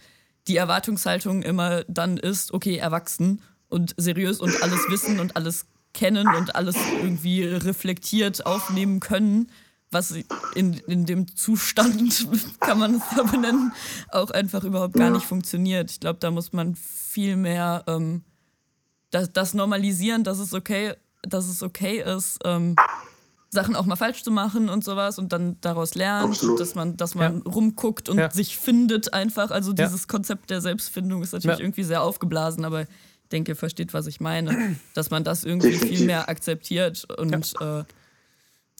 die 0.47 0.57
Erwartungshaltung 0.57 1.41
immer 1.41 1.83
dann 1.87 2.17
ist, 2.17 2.53
okay, 2.53 2.77
erwachsen 2.77 3.41
und 3.69 3.93
seriös 3.97 4.39
und 4.39 4.61
alles 4.61 4.79
wissen 4.89 5.19
und 5.19 5.35
alles 5.35 5.65
kennen 5.93 6.27
und 6.27 6.55
alles 6.55 6.75
irgendwie 7.01 7.43
reflektiert 7.43 8.45
aufnehmen 8.45 8.99
können 8.99 9.49
was 9.91 10.13
in, 10.55 10.73
in 10.87 11.05
dem 11.05 11.35
Zustand, 11.35 12.27
kann 12.59 12.79
man 12.79 12.95
es 12.95 13.03
ja 13.15 13.23
benennen, 13.23 13.73
auch 14.11 14.29
einfach 14.31 14.63
überhaupt 14.63 14.93
gar 14.93 15.09
nicht 15.09 15.25
funktioniert. 15.25 15.89
Ich 15.91 15.99
glaube, 15.99 16.19
da 16.19 16.31
muss 16.31 16.53
man 16.53 16.75
viel 16.75 17.35
mehr 17.35 17.83
ähm, 17.87 18.23
das, 19.11 19.33
das, 19.33 19.53
normalisieren, 19.53 20.23
dass 20.23 20.37
es 20.37 20.53
okay, 20.53 20.93
dass 21.23 21.47
es 21.47 21.63
okay 21.63 22.03
ist, 22.03 22.39
ähm, 22.45 22.75
Sachen 23.51 23.75
auch 23.75 23.85
mal 23.85 23.95
falsch 23.95 24.23
zu 24.23 24.29
machen 24.29 24.69
und 24.69 24.83
sowas 24.83 25.17
und 25.17 25.33
dann 25.33 25.57
daraus 25.61 25.95
lernen, 25.95 26.35
dass 26.59 26.75
man, 26.75 26.97
dass 26.97 27.15
man 27.15 27.37
ja. 27.37 27.51
rumguckt 27.51 28.07
und 28.07 28.19
ja. 28.19 28.29
sich 28.29 28.57
findet 28.57 29.13
einfach. 29.13 29.49
Also 29.49 29.73
dieses 29.73 30.01
ja. 30.01 30.07
Konzept 30.07 30.51
der 30.51 30.61
Selbstfindung 30.61 31.23
ist 31.23 31.33
natürlich 31.33 31.59
irgendwie 31.59 31.83
sehr 31.83 32.03
aufgeblasen, 32.03 32.63
aber 32.63 32.81
ich 32.81 32.87
denke, 33.31 33.53
ihr 33.53 33.55
versteht, 33.55 33.93
was 33.93 34.05
ich 34.05 34.19
meine. 34.19 34.75
Dass 34.93 35.09
man 35.09 35.23
das 35.23 35.43
irgendwie 35.43 35.73
viel 35.73 36.05
mehr 36.05 36.29
akzeptiert 36.29 37.07
und 37.17 37.53
äh, 37.59 37.83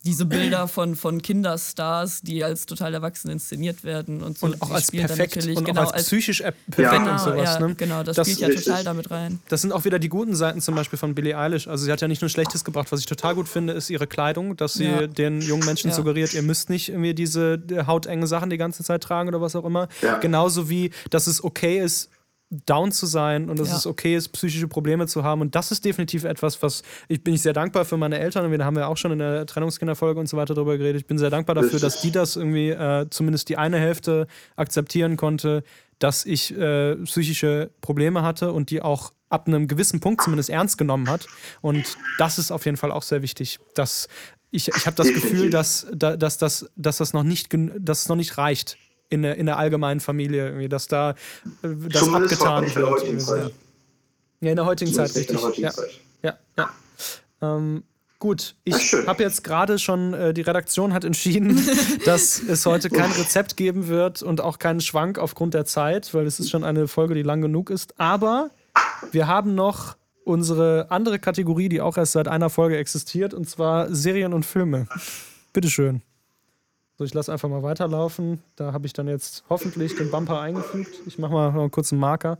diese 0.05 0.25
Bilder 0.25 0.67
von, 0.67 0.95
von 0.95 1.21
Kinderstars, 1.21 2.21
die 2.21 2.43
als 2.43 2.65
total 2.65 2.93
erwachsen 2.93 3.29
inszeniert 3.29 3.83
werden 3.83 4.23
und 4.23 4.37
so. 4.37 4.45
Und 4.45 4.61
auch 4.61 4.71
als 4.71 4.91
perfekt 4.91 5.45
und 5.45 5.65
genau, 5.65 5.83
auch 5.83 5.93
als 5.93 6.05
psychisch 6.05 6.41
perfekt 6.41 6.77
ja. 6.77 6.91
und 6.97 7.05
genau, 7.05 7.17
sowas. 7.17 7.57
Ja, 7.59 7.67
ne? 7.67 7.75
Genau, 7.75 8.03
das, 8.03 8.15
das, 8.15 8.31
spielt 8.31 8.55
ja 8.55 8.61
total 8.61 8.83
damit 8.83 9.11
rein. 9.11 9.39
Das 9.49 9.61
sind 9.61 9.71
auch 9.73 9.85
wieder 9.85 9.99
die 9.99 10.09
guten 10.09 10.35
Seiten 10.35 10.61
zum 10.61 10.75
Beispiel 10.75 10.97
von 10.97 11.15
Billie 11.15 11.37
Eilish. 11.37 11.67
Also 11.67 11.85
sie 11.85 11.91
hat 11.91 12.01
ja 12.01 12.07
nicht 12.07 12.21
nur 12.21 12.29
Schlechtes 12.29 12.63
gebracht. 12.63 12.91
Was 12.91 13.01
ich 13.01 13.05
total 13.07 13.35
gut 13.35 13.49
finde, 13.49 13.73
ist 13.73 13.89
ihre 13.89 14.07
Kleidung, 14.07 14.55
dass 14.55 14.73
sie 14.73 14.85
ja. 14.85 15.07
den 15.07 15.41
jungen 15.41 15.65
Menschen 15.65 15.91
suggeriert, 15.91 16.33
ihr 16.33 16.43
müsst 16.43 16.69
nicht 16.69 16.89
irgendwie 16.89 17.13
diese 17.13 17.61
hautengen 17.85 18.27
Sachen 18.27 18.49
die 18.49 18.57
ganze 18.57 18.83
Zeit 18.83 19.03
tragen 19.03 19.29
oder 19.29 19.41
was 19.41 19.55
auch 19.55 19.65
immer. 19.65 19.89
Genauso 20.21 20.69
wie, 20.69 20.91
dass 21.09 21.27
es 21.27 21.43
okay 21.43 21.79
ist, 21.79 22.09
down 22.49 22.91
zu 22.91 23.05
sein 23.05 23.49
und 23.49 23.59
dass 23.59 23.69
ja. 23.69 23.75
es 23.75 23.85
okay 23.85 24.15
ist, 24.15 24.29
psychische 24.29 24.67
Probleme 24.67 25.05
zu 25.07 25.23
haben. 25.23 25.41
Und 25.41 25.55
das 25.55 25.71
ist 25.71 25.85
definitiv 25.85 26.23
etwas, 26.23 26.61
was 26.63 26.81
ich 27.07 27.23
bin 27.23 27.35
ich 27.35 27.41
sehr 27.41 27.53
dankbar 27.53 27.85
für 27.85 27.97
meine 27.97 28.17
Eltern 28.19 28.45
und 28.45 28.51
wir 28.51 28.65
haben 28.65 28.77
ja 28.77 28.87
auch 28.87 28.97
schon 28.97 29.11
in 29.11 29.19
der 29.19 29.45
Trennungskinderfolge 29.45 30.19
und 30.19 30.27
so 30.27 30.35
weiter 30.35 30.55
darüber 30.55 30.77
geredet. 30.77 31.01
Ich 31.01 31.07
bin 31.07 31.17
sehr 31.17 31.29
dankbar 31.29 31.55
dafür, 31.55 31.79
dass 31.79 32.01
die 32.01 32.11
das 32.11 32.35
irgendwie 32.35 32.69
äh, 32.69 33.07
zumindest 33.09 33.49
die 33.49 33.57
eine 33.57 33.77
Hälfte 33.77 34.27
akzeptieren 34.55 35.15
konnte, 35.15 35.63
dass 35.99 36.25
ich 36.25 36.57
äh, 36.57 36.95
psychische 36.97 37.69
Probleme 37.81 38.23
hatte 38.23 38.51
und 38.51 38.71
die 38.71 38.81
auch 38.81 39.13
ab 39.29 39.47
einem 39.47 39.67
gewissen 39.67 39.99
Punkt 39.99 40.23
zumindest 40.23 40.49
ernst 40.49 40.77
genommen 40.77 41.09
hat. 41.09 41.27
Und 41.61 41.97
das 42.17 42.39
ist 42.39 42.51
auf 42.51 42.65
jeden 42.65 42.77
Fall 42.77 42.91
auch 42.91 43.03
sehr 43.03 43.21
wichtig, 43.21 43.59
dass 43.75 44.07
ich, 44.51 44.69
ich 44.69 44.85
habe 44.87 44.95
das 44.95 45.13
Gefühl, 45.13 45.51
dass, 45.51 45.85
dass, 45.93 46.39
dass, 46.39 46.69
dass 46.75 46.97
das 46.97 47.13
noch 47.13 47.23
nicht, 47.23 47.49
dass 47.77 48.01
es 48.01 48.09
noch 48.09 48.15
nicht 48.15 48.39
reicht, 48.39 48.77
in 49.09 49.23
der, 49.23 49.37
in 49.37 49.45
der 49.45 49.57
allgemeinen 49.57 49.99
Familie, 49.99 50.47
irgendwie, 50.47 50.69
dass 50.69 50.87
da 50.87 51.11
äh, 51.11 51.15
das 51.89 52.03
Zumindest 52.03 52.41
abgetan 52.41 52.63
wird. 52.63 52.75
In 52.75 52.81
der 52.81 52.91
heutigen 52.91 53.19
Zeit. 53.19 53.53
Ja, 54.41 54.49
in 54.49 54.55
der 54.55 54.65
heutigen 54.65 54.91
Zumindest 54.91 55.15
Zeit, 55.15 55.21
richtig. 55.21 55.41
Heutigen 55.41 55.63
ja. 55.63 55.71
Zeit. 55.71 55.89
ja, 56.23 56.37
ja. 56.57 56.69
Ähm, 57.41 57.83
gut, 58.19 58.55
ich 58.63 58.93
habe 59.07 59.23
jetzt 59.23 59.43
gerade 59.43 59.79
schon, 59.79 60.13
äh, 60.13 60.33
die 60.33 60.41
Redaktion 60.41 60.93
hat 60.93 61.03
entschieden, 61.03 61.59
dass 62.05 62.41
es 62.41 62.65
heute 62.65 62.89
kein 62.89 63.11
Rezept 63.11 63.57
geben 63.57 63.87
wird 63.87 64.21
und 64.21 64.41
auch 64.41 64.59
keinen 64.59 64.81
Schwank 64.81 65.17
aufgrund 65.17 65.53
der 65.53 65.65
Zeit, 65.65 66.13
weil 66.13 66.25
es 66.25 66.39
ist 66.39 66.49
schon 66.49 66.63
eine 66.63 66.87
Folge, 66.87 67.15
die 67.15 67.23
lang 67.23 67.41
genug 67.41 67.69
ist. 67.69 67.99
Aber 67.99 68.51
wir 69.11 69.27
haben 69.27 69.55
noch 69.55 69.95
unsere 70.23 70.87
andere 70.91 71.17
Kategorie, 71.17 71.69
die 71.69 71.81
auch 71.81 71.97
erst 71.97 72.11
seit 72.11 72.27
einer 72.27 72.49
Folge 72.49 72.77
existiert, 72.77 73.33
und 73.33 73.49
zwar 73.49 73.93
Serien 73.93 74.33
und 74.33 74.45
Filme. 74.45 74.87
Bitteschön. 75.53 76.03
So, 76.99 77.05
ich 77.05 77.13
lasse 77.13 77.31
einfach 77.31 77.47
mal 77.47 77.63
weiterlaufen. 77.63 78.43
Da 78.57 78.73
habe 78.73 78.85
ich 78.85 78.91
dann 78.91 79.07
jetzt 79.07 79.45
hoffentlich 79.49 79.95
den 79.95 80.11
Bumper 80.11 80.41
eingefügt. 80.41 80.93
Ich 81.05 81.17
mache 81.17 81.31
mal 81.31 81.53
noch 81.53 81.61
einen 81.61 81.71
kurzen 81.71 81.97
Marker. 81.97 82.39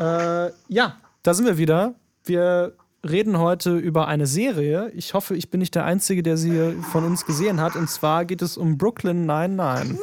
Äh, 0.00 0.50
ja, 0.66 0.98
da 1.22 1.34
sind 1.34 1.46
wir 1.46 1.56
wieder. 1.56 1.94
Wir 2.24 2.74
reden 3.08 3.38
heute 3.38 3.76
über 3.76 4.08
eine 4.08 4.26
Serie. 4.26 4.90
Ich 4.96 5.14
hoffe, 5.14 5.36
ich 5.36 5.50
bin 5.50 5.60
nicht 5.60 5.76
der 5.76 5.84
Einzige, 5.84 6.24
der 6.24 6.36
sie 6.36 6.72
von 6.90 7.04
uns 7.04 7.24
gesehen 7.24 7.60
hat. 7.60 7.76
Und 7.76 7.88
zwar 7.88 8.24
geht 8.24 8.42
es 8.42 8.56
um 8.56 8.76
Brooklyn 8.76 9.24
99. 9.24 10.00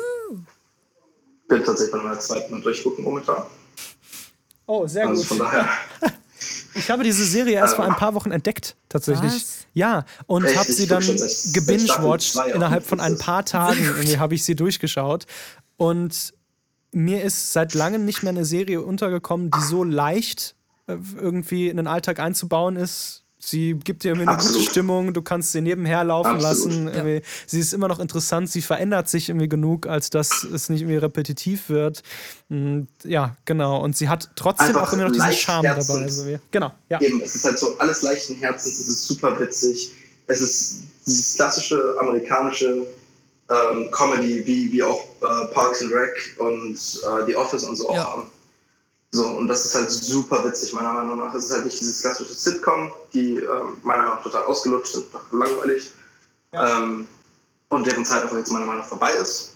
Ich 1.41 1.47
bin 1.49 1.61
tatsächlich 1.65 1.91
bei 1.91 1.97
meiner 1.97 2.19
zweiten 2.19 2.53
Mal 2.53 2.61
durchgucken 2.61 3.03
momentan. 3.03 3.43
Oh, 4.65 4.87
sehr 4.87 5.09
also 5.09 5.23
gut. 5.23 5.27
Von 5.27 5.39
daher. 5.39 5.67
Ich 6.77 6.89
habe 6.89 7.03
diese 7.03 7.25
Serie 7.25 7.55
erst 7.55 7.75
vor 7.75 7.85
ein 7.85 7.95
paar 7.95 8.13
Wochen 8.13 8.31
entdeckt, 8.31 8.75
tatsächlich. 8.89 9.33
Was? 9.33 9.67
Ja, 9.73 10.05
und 10.25 10.45
habe 10.55 10.71
sie 10.71 10.87
dann 10.87 11.03
gebingewatcht. 11.53 12.35
Innerhalb 12.53 12.85
von 12.85 12.99
ein 12.99 13.17
paar 13.17 13.45
Tagen 13.45 13.83
irgendwie 13.83 14.17
habe 14.17 14.35
ich 14.35 14.43
sie 14.43 14.55
durchgeschaut. 14.55 15.25
Und 15.77 16.33
mir 16.91 17.23
ist 17.23 17.53
seit 17.53 17.73
langem 17.73 18.05
nicht 18.05 18.23
mehr 18.23 18.31
eine 18.31 18.45
Serie 18.45 18.81
untergekommen, 18.81 19.51
die 19.51 19.61
so 19.61 19.83
leicht 19.83 20.55
äh, 20.87 20.97
irgendwie 21.15 21.69
in 21.69 21.77
den 21.77 21.87
Alltag 21.87 22.19
einzubauen 22.19 22.75
ist. 22.75 23.23
Sie 23.39 23.75
gibt 23.75 24.03
dir 24.03 24.09
irgendwie 24.09 24.27
eine 24.27 24.37
gute 24.37 24.47
Absolut. 24.49 24.69
Stimmung, 24.69 25.13
du 25.13 25.21
kannst 25.21 25.51
sie 25.51 25.61
nebenher 25.61 26.03
laufen 26.03 26.35
Absolut. 26.35 26.43
lassen. 26.73 26.87
Irgendwie. 26.87 27.21
Sie 27.45 27.59
ist 27.59 27.71
immer 27.71 27.87
noch 27.87 27.99
interessant, 27.99 28.49
sie 28.49 28.63
verändert 28.63 29.09
sich 29.09 29.29
irgendwie 29.29 29.47
genug, 29.47 29.85
als 29.85 30.09
dass 30.09 30.43
es 30.43 30.69
nicht 30.69 30.81
irgendwie 30.81 30.97
repetitiv 30.97 31.69
wird. 31.69 32.01
Mm, 32.49 32.81
Ja, 33.03 33.37
genau. 33.45 33.79
Und 33.83 33.95
sie 33.95 34.09
hat 34.09 34.31
trotzdem 34.35 34.67
Einfach 34.69 34.89
auch 34.89 34.93
immer 34.93 35.03
noch 35.05 35.11
diesen 35.11 35.31
Charme 35.33 35.63
dabei. 35.63 35.75
herzend. 35.75 36.03
Also, 36.03 36.25
wie- 36.27 36.39
genau, 36.49 36.71
ja. 36.89 36.99
Eben, 36.99 37.21
es 37.21 37.35
ist 37.35 37.45
halt 37.45 37.59
so 37.59 37.77
alles 37.77 38.01
leichten 38.01 38.35
Herzens, 38.35 38.79
es 38.79 38.87
ist 38.87 39.07
super 39.07 39.39
witzig. 39.39 39.91
Es 40.25 40.41
ist 40.41 40.83
dieses 41.05 41.35
klassische 41.35 41.95
amerikanische 41.99 42.85
ähm, 43.49 43.89
Comedy, 43.91 44.45
wie, 44.45 44.71
wie 44.73 44.83
auch 44.83 45.01
äh, 45.21 45.53
Parks 45.53 45.81
and 45.81 45.93
Rec 45.93 46.35
und 46.39 46.73
äh, 46.75 47.25
The 47.27 47.35
Office 47.35 47.63
und 47.63 47.75
so 47.77 47.93
Ja. 47.93 48.03
auch 48.03 48.17
haben. 48.17 48.23
So, 49.11 49.25
und 49.25 49.47
das 49.47 49.65
ist 49.65 49.75
halt 49.75 49.89
super 49.89 50.43
witzig, 50.45 50.73
meiner 50.73 50.91
Meinung 50.93 51.17
nach. 51.17 51.33
Es 51.33 51.45
ist 51.45 51.51
halt 51.51 51.65
nicht 51.65 51.79
dieses 51.79 52.01
klassische 52.01 52.33
Sitcom, 52.33 52.91
die 53.13 53.37
ähm, 53.37 53.77
meiner 53.83 54.03
Meinung 54.03 54.15
nach 54.15 54.23
total 54.23 54.43
ausgelutscht 54.43 54.93
sind, 54.93 55.05
langweilig. 55.31 55.91
Ähm, 56.53 57.07
und 57.69 57.85
deren 57.87 58.05
Zeit 58.05 58.23
einfach 58.23 58.37
jetzt 58.37 58.51
meiner 58.51 58.65
Meinung 58.65 58.81
nach 58.81 58.87
vorbei 58.87 59.11
ist. 59.13 59.53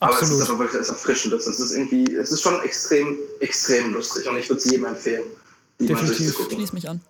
Aber 0.00 0.14
es 0.14 0.22
ist 0.22 0.22
Absolut. 0.24 0.42
einfach 0.42 0.58
wirklich 0.60 0.74
etwas 0.76 0.88
Erfrischendes. 0.90 1.46
Es 1.46 1.60
ist 1.60 1.72
irgendwie, 1.72 2.14
es 2.14 2.32
ist 2.32 2.40
schon 2.42 2.60
extrem, 2.62 3.18
extrem 3.40 3.92
lustig 3.92 4.26
und 4.28 4.36
ich 4.38 4.48
würde 4.48 4.60
es 4.60 4.70
jedem 4.70 4.86
empfehlen, 4.86 5.24
Definitiv. 5.78 6.16
durchzugucken. 6.16 6.56
Schließ 6.56 6.72
mich 6.72 6.88
an. 6.88 7.00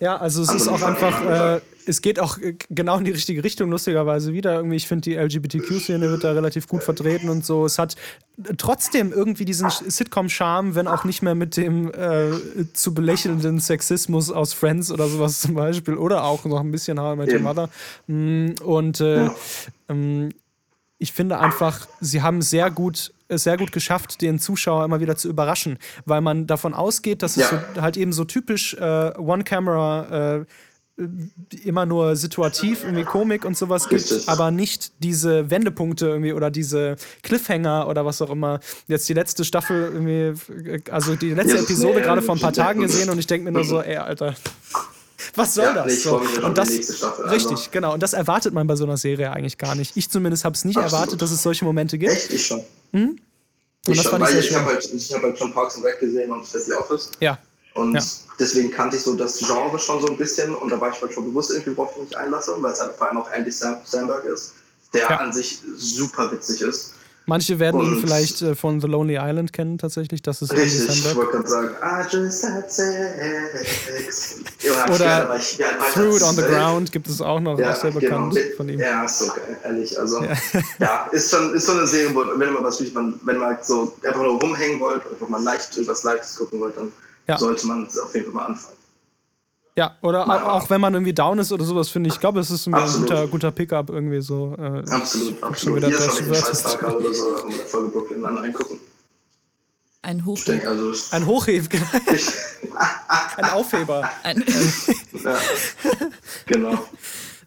Ja, 0.00 0.16
also 0.16 0.42
es 0.42 0.48
Also 0.48 0.64
ist 0.64 0.82
auch 0.82 0.82
einfach, 0.86 1.22
äh, 1.24 1.60
es 1.86 2.02
geht 2.02 2.18
auch 2.20 2.38
äh, 2.38 2.54
genau 2.70 2.98
in 2.98 3.04
die 3.04 3.10
richtige 3.10 3.42
Richtung, 3.44 3.70
lustigerweise 3.70 4.32
wieder. 4.32 4.54
Irgendwie, 4.56 4.76
ich 4.76 4.86
finde, 4.88 5.02
die 5.10 5.16
LGBTQ-Szene 5.16 6.08
wird 6.10 6.24
da 6.24 6.32
relativ 6.32 6.68
gut 6.68 6.82
vertreten 6.82 7.28
und 7.28 7.44
so. 7.44 7.64
Es 7.64 7.78
hat 7.78 7.96
äh, 8.44 8.54
trotzdem 8.56 9.12
irgendwie 9.12 9.44
diesen 9.44 9.70
Sitcom-Charme, 9.70 10.74
wenn 10.74 10.86
auch 10.88 11.04
nicht 11.04 11.22
mehr 11.22 11.34
mit 11.34 11.56
dem 11.56 11.92
äh, 11.92 12.30
zu 12.72 12.94
belächelnden 12.94 13.60
Sexismus 13.60 14.30
aus 14.30 14.52
Friends 14.52 14.90
oder 14.90 15.08
sowas 15.08 15.40
zum 15.40 15.54
Beispiel. 15.54 15.94
Oder 15.94 16.24
auch 16.24 16.44
noch 16.44 16.60
ein 16.60 16.70
bisschen 16.70 17.00
How 17.00 17.14
I 17.14 17.18
Met 17.18 17.32
Your. 17.32 17.40
Mother. 17.40 17.68
Mm, 18.06 18.52
Und 18.62 19.00
äh, 19.00 19.28
ähm, 19.88 20.30
ich 20.98 21.12
finde 21.12 21.38
einfach, 21.40 21.88
sie 22.00 22.22
haben 22.22 22.42
sehr 22.42 22.70
gut, 22.70 23.12
es 23.26 23.42
sehr 23.42 23.56
gut 23.56 23.72
geschafft, 23.72 24.20
den 24.22 24.38
Zuschauer 24.38 24.84
immer 24.84 25.00
wieder 25.00 25.16
zu 25.16 25.28
überraschen, 25.28 25.78
weil 26.04 26.20
man 26.20 26.46
davon 26.46 26.74
ausgeht, 26.74 27.22
dass 27.22 27.36
es 27.36 27.50
Ja. 27.50 27.64
so, 27.74 27.82
halt 27.82 27.96
eben 27.96 28.12
so 28.12 28.24
typisch 28.24 28.74
äh, 28.74 29.12
One-Camera 29.18 30.36
äh, 30.36 30.44
immer 31.64 31.86
nur 31.86 32.16
situativ 32.16 32.84
irgendwie 32.84 33.04
Komik 33.04 33.44
und 33.44 33.56
sowas 33.56 33.88
gibt, 33.88 34.24
aber 34.26 34.50
nicht 34.50 34.92
diese 34.98 35.50
Wendepunkte 35.50 36.06
irgendwie 36.06 36.32
oder 36.34 36.50
diese 36.50 36.96
Cliffhanger 37.22 37.88
oder 37.88 38.04
was 38.04 38.20
auch 38.20 38.30
immer. 38.30 38.60
Jetzt 38.88 39.08
die 39.08 39.14
letzte 39.14 39.44
Staffel 39.44 39.90
irgendwie, 39.92 40.34
also 40.90 41.16
die 41.16 41.30
letzte 41.30 41.56
Ja, 41.56 41.62
Episode 41.62 42.02
gerade 42.02 42.20
vor 42.22 42.34
ein 42.36 42.40
paar 42.40 42.52
Tagen 42.52 42.80
gesehen 42.82 43.08
und 43.10 43.18
ich 43.18 43.26
denke 43.26 43.44
mir 43.44 43.52
nur 43.52 43.64
so, 43.64 43.80
ey, 43.80 43.96
Alter, 43.96 44.34
was 45.34 45.54
soll 45.54 45.64
Ja, 45.64 45.72
das? 45.74 45.86
nee, 45.86 45.92
so? 45.94 46.20
und 46.42 46.58
das 46.58 46.68
Staffel, 46.96 47.24
also. 47.24 47.48
richtig, 47.48 47.70
genau. 47.70 47.94
Und 47.94 48.02
das 48.02 48.12
erwartet 48.12 48.52
man 48.52 48.66
bei 48.66 48.76
so 48.76 48.84
einer 48.84 48.96
Serie 48.98 49.32
eigentlich 49.32 49.56
gar 49.56 49.74
nicht. 49.74 49.96
Ich 49.96 50.10
zumindest 50.10 50.44
habe 50.44 50.54
es 50.54 50.64
nicht 50.64 50.76
Absolut. 50.76 50.92
erwartet, 50.92 51.22
dass 51.22 51.30
es 51.30 51.42
solche 51.42 51.64
Momente 51.64 51.96
gibt. 51.96 52.12
Echt? 52.12 52.32
Ich 52.32 52.44
schon. 52.46 52.60
Und 52.92 53.20
Ich 53.88 54.02
schon, 54.02 54.22
ich 54.22 54.28
ich 54.36 54.54
habe 54.54 54.66
halt, 54.66 54.84
hab 54.84 55.22
halt 55.22 55.38
schon 55.38 55.52
Parks 55.54 55.76
and 55.76 55.84
Rec 55.86 55.98
gesehen 56.00 56.30
und 56.30 56.46
The 56.46 56.72
Office. 56.74 57.10
Ja, 57.20 57.38
Und 57.74 57.94
Ja. 57.94 58.02
deswegen 58.38 58.70
kannte 58.70 58.96
ich 58.96 59.02
so 59.02 59.14
das 59.14 59.38
Genre 59.38 59.78
schon 59.78 60.00
so 60.00 60.08
ein 60.08 60.16
bisschen 60.16 60.54
und 60.54 60.70
da 60.70 60.80
war 60.80 60.90
ich 60.90 61.00
halt 61.00 61.12
schon 61.12 61.24
bewusst 61.24 61.50
irgendwie, 61.52 61.76
worauf 61.76 61.92
ich 61.96 62.02
mich 62.08 62.16
einlasse, 62.18 62.54
weil 62.58 62.72
es 62.72 62.80
halt 62.80 62.92
vor 62.96 63.08
allem 63.08 63.18
auch 63.18 63.30
Andy 63.30 63.50
Sam 63.50 63.76
Samberg 63.84 64.24
ist, 64.24 64.52
der 64.92 65.02
Ja. 65.02 65.16
an 65.18 65.32
sich 65.32 65.60
super 65.76 66.30
witzig 66.30 66.60
ist. 66.62 66.94
manche 67.24 67.56
werden 67.60 67.80
ihn 67.80 67.92
Und- 67.94 68.00
vielleicht 68.00 68.42
äh, 68.42 68.54
von 68.56 68.80
The 68.80 68.88
Lonely 68.88 69.14
Island 69.16 69.52
kennen 69.52 69.78
tatsächlich. 69.78 70.22
Das 70.22 70.42
ist 70.42 70.50
Andy 70.50 70.64
Richtig, 70.64 70.88
ich 70.88 71.02
Samberg. 71.04 71.16
wollte 71.16 71.30
gerade 71.30 71.48
sagen, 71.48 71.70
I 71.80 72.16
just 72.16 72.42
had 72.44 72.70
sex. 72.70 74.34
Ja, 74.62 74.84
Oder 74.92 75.28
war 75.28 75.36
ich- 75.36 75.56
ja, 75.58 75.66
da 75.72 75.78
war 75.80 75.88
ich 75.88 75.94
Through 75.94 76.16
It 76.16 76.22
on 76.22 76.34
the. 76.36 76.42
Ground 76.42 76.92
gibt 76.92 77.08
es 77.08 77.20
auch 77.20 77.40
noch, 77.40 77.58
Ja, 77.58 77.72
auch 77.72 77.76
sehr 77.80 77.90
bekannt 77.92 78.34
genau. 78.34 78.56
von 78.56 78.68
ihm. 78.68 78.78
Ja, 78.80 79.04
ist 79.04 79.18
so 79.20 79.26
geil, 79.28 79.56
ehrlich. 79.64 79.98
Also, 79.98 80.22
ja, 80.78 81.06
ist, 81.12 81.30
schon, 81.30 81.54
ist 81.54 81.66
schon 81.66 81.78
eine 81.78 81.86
Serie, 81.86 82.14
wo, 82.14 82.24
wenn 82.38 82.52
mal 82.52 82.62
was 82.64 82.80
man, 82.92 83.18
wenn 83.24 83.38
man 83.38 83.56
so 83.62 83.94
einfach 84.04 84.22
nur 84.22 84.40
rumhängen 84.40 84.80
wollt, 84.80 85.02
einfach 85.10 85.28
mal 85.28 85.42
leicht 85.42 85.72
irgendwas 85.76 86.02
Leichtes 86.04 86.36
gucken 86.36 86.60
wollt, 86.60 86.76
dann 86.76 86.92
Ja. 87.28 87.38
sollte 87.38 87.66
man 87.66 87.86
es 87.86 87.98
auf 87.98 88.14
jeden 88.14 88.26
Fall 88.26 88.34
mal 88.34 88.46
anfangen. 88.46 88.76
Ja, 89.76 89.96
oder 90.02 90.26
auch, 90.28 90.42
auch 90.62 90.70
wenn 90.70 90.80
man 90.82 90.92
irgendwie 90.92 91.14
down 91.14 91.38
ist 91.38 91.50
oder 91.50 91.64
sowas, 91.64 91.88
finde 91.88 92.08
ich. 92.08 92.14
Ich 92.14 92.20
glaube, 92.20 92.40
es 92.40 92.50
ist 92.50 92.66
ein 92.66 92.74
Absolut. 92.74 93.08
guter, 93.08 93.26
guter 93.28 93.50
Pickup 93.52 93.88
irgendwie 93.88 94.20
so. 94.20 94.54
Äh, 94.58 94.82
Absolut, 94.90 95.42
absolut. 95.42 95.78
wieder 95.78 95.88
Hier 95.88 95.96
das 95.98 96.18
schon. 96.18 96.34
Scheißtag 96.34 96.82
oder 96.94 97.14
so, 97.14 97.36
um 97.44 97.52
Folge 97.52 97.88
Brooklyn 97.88 98.22
dann. 98.22 98.54
Ein 100.04 100.18
Ich 100.18 100.24
Hoch. 100.26 100.44
denke, 100.44 100.68
also, 100.68 100.92
ein 101.12 101.24
Hochheb, 101.26 101.68
ein 103.36 103.44
Aufheber. 103.50 104.10
Ein, 104.24 104.44
ja, 105.24 105.38
genau. 106.46 106.86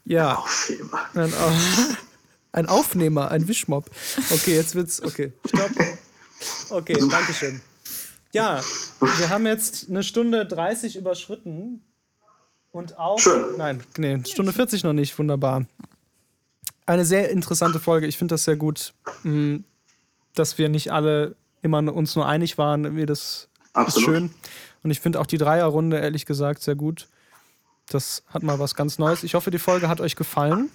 Ja, 0.06 0.36
Aufheber. 0.38 1.00
ein, 1.16 1.34
Au- 1.34 1.96
ein 2.54 2.66
Aufnehmer, 2.68 3.30
ein 3.32 3.48
Wischmob. 3.48 3.86
Okay, 4.32 4.56
jetzt 4.56 4.74
wird's. 4.74 5.02
Okay, 5.04 5.34
stopp. 5.46 5.70
Okay, 6.70 6.98
danke 7.10 7.34
schön. 7.34 7.62
Ja, 8.36 8.62
wir 9.00 9.30
haben 9.30 9.46
jetzt 9.46 9.90
eine 9.90 10.04
Stunde 10.04 10.46
30 10.46 10.98
überschritten. 10.98 11.82
Und 12.72 13.00
auch. 13.00 13.18
Schön. 13.18 13.58
Nein, 13.58 13.82
nee, 13.98 14.20
Stunde 14.26 14.52
40 14.52 14.84
noch 14.84 14.92
nicht. 14.92 15.18
Wunderbar. 15.18 15.66
Eine 16.86 17.06
sehr 17.06 17.30
interessante 17.30 17.80
Folge. 17.80 18.06
Ich 18.06 18.18
finde 18.18 18.34
das 18.34 18.44
sehr 18.44 18.58
gut, 18.58 18.94
mh, 19.24 19.60
dass 20.34 20.58
wir 20.58 20.68
nicht 20.68 20.92
alle 20.92 21.36
immer 21.62 21.80
uns 21.94 22.16
nur 22.18 22.28
einig 22.28 22.58
waren. 22.58 22.84
Irgendwie 22.84 23.06
Das 23.06 23.20
ist 23.20 23.50
Absolut. 23.74 24.10
schön. 24.10 24.32
Und 24.84 24.92
ich 24.92 25.00
finde 25.00 25.22
auch 25.22 25.26
die 25.26 25.38
Dreierrunde, 25.38 25.98
ehrlich 26.00 26.26
gesagt, 26.26 26.62
sehr 26.62 26.76
gut. 26.76 27.08
Das 27.88 28.24
hat 28.28 28.44
mal 28.44 28.60
was 28.60 28.76
ganz 28.76 29.00
Neues. 29.00 29.24
Ich 29.24 29.34
hoffe, 29.36 29.50
die 29.52 29.60
Folge 29.60 29.88
hat 29.88 30.02
euch 30.02 30.16
gefallen. 30.18 30.70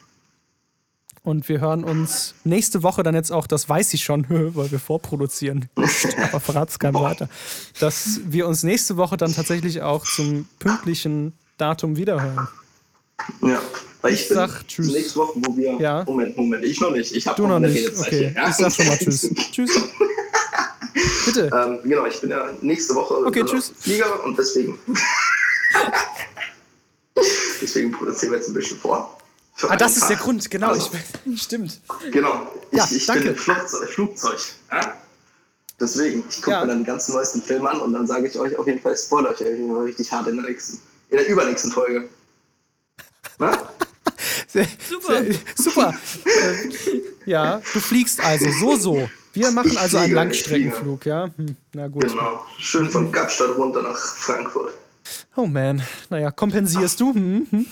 Und 1.23 1.49
wir 1.51 1.61
hören 1.61 1.85
uns 1.85 2.35
nächste 2.45 2.83
Woche 2.83 3.03
dann 3.03 3.15
jetzt 3.15 3.31
auch, 3.31 3.47
das 3.47 3.69
weiß 3.69 3.93
ich 3.95 4.03
schon, 4.05 4.25
weil 4.55 4.71
wir 4.71 4.79
vorproduzieren. 4.79 5.69
Aber 6.23 6.41
verrat's 6.41 6.79
keinem 6.79 6.95
weiter. 6.95 7.29
Dass 7.79 8.21
wir 8.25 8.47
uns 8.49 8.63
nächste 8.63 8.97
Woche 8.97 9.17
dann 9.17 9.35
tatsächlich 9.35 9.83
auch 9.83 10.05
zum 10.05 10.49
pünktlichen 10.59 11.35
Datum 11.59 11.97
wiederhören. 11.97 12.49
Ja, 13.43 13.61
weil 14.01 14.15
ich, 14.15 14.23
Ich 14.23 14.29
bin 14.29 14.37
sag 14.39 14.67
tschüss. 14.67 14.93
nächste 14.93 15.17
Woche, 15.17 15.33
wo 15.37 15.55
wir. 15.55 15.73
Ja. 15.79 16.05
Moment, 16.05 16.35
Moment, 16.39 16.65
ich 16.65 16.81
noch 16.81 16.91
nicht. 16.93 17.15
Ich 17.15 17.27
habe 17.27 17.37
Du 17.37 17.47
noch 17.47 17.57
eine 17.57 17.69
nicht. 17.69 17.99
Okay, 17.99 18.33
ja? 18.35 18.49
ich 18.49 18.55
sag 18.55 18.73
schon 18.73 18.87
mal 18.87 18.97
Tschüss. 18.97 19.31
Tschüss. 19.53 19.71
Bitte. 21.27 21.51
Ähm, 21.55 21.79
genau, 21.85 22.07
ich 22.07 22.19
bin 22.21 22.31
ja 22.31 22.49
nächste 22.63 22.95
Woche 22.95 23.15
Okay, 23.27 23.43
auf 23.43 23.51
tschüss. 23.51 23.73
Flieger 23.79 24.25
und 24.25 24.39
deswegen. 24.39 24.79
deswegen 27.61 27.93
produzieren 27.93 28.33
wir 28.33 28.39
jetzt 28.39 28.49
ein 28.49 28.55
bisschen 28.55 28.79
vor. 28.79 29.19
Ah, 29.63 29.69
einen 29.71 29.79
das 29.79 29.93
ist 29.95 30.01
Tag. 30.01 30.09
der 30.09 30.17
Grund, 30.19 30.51
genau. 30.51 30.69
Also, 30.69 30.91
Ich, 31.27 31.43
stimmt. 31.43 31.81
genau. 32.11 32.47
Ich, 32.71 32.79
Ja, 32.79 32.89
ich 32.91 33.07
danke. 33.07 33.25
bin 33.25 33.37
Flugzeug. 33.37 33.89
Flugzeug 33.91 34.39
ja? 34.73 34.95
Deswegen, 35.79 36.25
ich 36.29 36.37
gucke 36.37 36.51
Ja. 36.51 36.61
mir 36.63 36.67
dann 36.69 36.79
den 36.81 36.85
ganzen 36.87 37.15
neuesten 37.15 37.43
Film 37.43 37.67
an 37.67 37.81
und 37.81 37.93
dann 37.95 38.07
sage 38.07 38.27
ich 38.27 38.39
euch 38.39 38.57
auf 38.57 38.67
jeden 38.67 38.81
Fall, 38.81 38.97
spoiler 38.97 39.31
euch 39.31 39.41
irgendwie 39.41 39.81
richtig 39.89 40.13
hart 40.13 40.27
in 40.29 40.37
der 40.37 40.45
nächsten, 40.47 40.79
in 41.09 41.17
der 41.17 41.27
übernächsten 41.29 41.73
Folge. 41.73 42.09
Na? 43.39 43.57
Sehr, 44.49 44.67
Super. 44.89 45.23
Sehr, 45.23 45.35
super. 45.57 45.95
Ja, 47.27 47.61
du 47.73 47.81
fliegst 47.81 48.19
also 48.25 48.47
so, 48.59 48.77
so. 48.77 49.11
Wir 49.35 49.51
machen 49.53 49.71
Ich 49.71 49.79
also 49.79 49.99
einen 49.99 50.07
fliege, 50.07 50.17
Langstreckenflug, 50.17 51.07
ja? 51.07 51.31
Hm, 51.37 51.55
na 51.75 51.87
gut. 51.87 52.09
Genau. 52.09 52.45
Schön 52.59 52.91
von 52.91 53.13
Kapstadt 53.13 53.57
runter 53.57 53.83
nach 53.83 53.97
Frankfurt. 53.97 54.75
Oh 55.37 55.47
man. 55.47 55.83
Naja, 56.09 56.31
kompensierst 56.33 56.99
du? 57.01 57.15
Hm, 57.15 57.47
hm. 57.51 57.67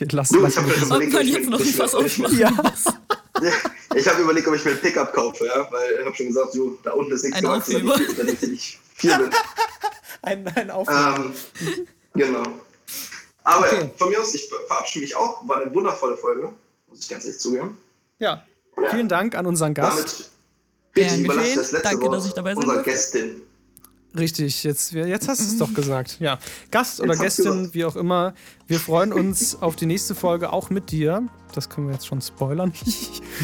Okay, 0.00 0.06
lass, 0.12 0.30
mir 0.30 0.38
überlegt, 0.38 0.52
Ob 0.84 0.90
man 0.90 1.26
ich 1.26 1.32
jetzt 1.32 1.50
mir- 1.50 1.50
noch 1.86 1.94
aufmachen 1.94 2.38
Ja. 2.38 2.52
Ich 3.94 4.06
habe 4.06 4.22
überlegt, 4.22 4.46
ob 4.46 4.54
ich 4.54 4.64
mir 4.64 4.72
ein 4.72 4.78
Pickup 4.80 5.12
kaufe, 5.12 5.46
ja, 5.46 5.66
weil 5.72 5.92
ich 6.00 6.04
habe 6.06 6.14
schon 6.14 6.26
gesagt, 6.26 6.54
du, 6.54 6.78
da 6.84 6.92
unten 6.92 7.12
ist 7.12 7.24
nichts 7.24 7.40
gewachsen, 7.40 7.74
wenn 7.74 8.02
ich, 8.02 8.18
wenn 8.18 8.28
ich 8.28 8.42
nicht 8.42 8.78
viel 8.94 9.16
bin. 9.16 9.30
Ein, 10.22 10.46
ein 10.48 10.68
ähm, 10.70 11.32
genau. 12.14 12.42
Aber 13.44 13.66
Okay. 13.66 13.80
ja, 13.82 13.90
von 13.96 14.08
mir 14.10 14.20
aus, 14.20 14.34
ich 14.34 14.48
verabschiede 14.66 15.04
mich 15.04 15.14
auch. 15.16 15.46
War 15.48 15.62
eine 15.62 15.72
wundervolle 15.74 16.16
Folge, 16.16 16.52
muss 16.88 17.00
ich 17.00 17.08
ganz 17.08 17.24
ehrlich 17.24 17.38
zugeben. 17.40 17.78
Ja. 18.18 18.44
Vielen 18.90 19.08
Dank 19.08 19.34
an 19.36 19.46
unseren 19.46 19.74
Gast. 19.74 19.96
Damit 19.98 20.30
bitte 20.92 21.06
Gern 21.08 21.24
überlasse 21.24 21.46
ich 21.48 21.54
geschehen. 21.54 21.62
das 21.62 21.72
letzte 21.72 21.88
Danke, 21.88 22.02
Wort 22.06 22.14
dass 22.14 22.26
ich 22.26 22.32
dabei 22.34 22.54
sein. 22.54 22.82
Gästin. 22.82 23.42
Richtig, 24.18 24.64
jetzt, 24.64 24.92
jetzt 24.92 25.28
hast 25.28 25.40
du 25.40 25.44
es 25.44 25.58
doch 25.58 25.72
gesagt. 25.72 26.16
Ja. 26.20 26.38
Gast 26.70 27.00
oder 27.00 27.12
jetzt 27.12 27.36
Gästin, 27.36 27.70
wie 27.72 27.84
auch 27.84 27.96
immer. 27.96 28.34
Wir 28.66 28.80
freuen 28.80 29.12
uns 29.12 29.56
auf 29.62 29.76
die 29.76 29.86
nächste 29.86 30.14
Folge 30.14 30.52
auch 30.52 30.70
mit 30.70 30.90
dir. 30.90 31.22
Das 31.54 31.68
können 31.68 31.86
wir 31.86 31.94
jetzt 31.94 32.06
schon 32.06 32.20
spoilern. 32.20 32.72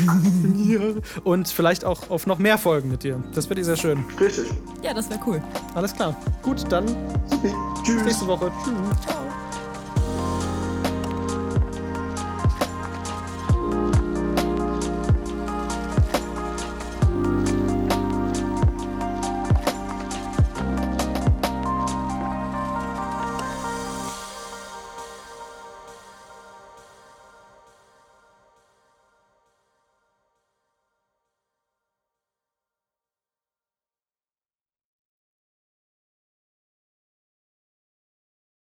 Und 1.25 1.49
vielleicht 1.49 1.85
auch 1.85 2.11
auf 2.11 2.27
noch 2.27 2.39
mehr 2.39 2.59
Folgen 2.59 2.91
mit 2.91 3.03
dir. 3.03 3.23
Das 3.35 3.49
wird 3.49 3.59
dir 3.59 3.65
sehr 3.65 3.77
schön. 3.77 4.05
Richtig. 4.21 4.47
Ja, 4.83 4.93
das 4.93 5.09
wäre 5.09 5.21
cool. 5.27 5.43
Alles 5.75 5.95
klar. 5.95 6.17
Gut, 6.43 6.65
dann 6.71 6.87
Tschüss. 7.85 8.05
nächste 8.05 8.27
Woche. 8.27 8.53
Tschüss. 8.63 9.01
Ciao. 9.07 9.44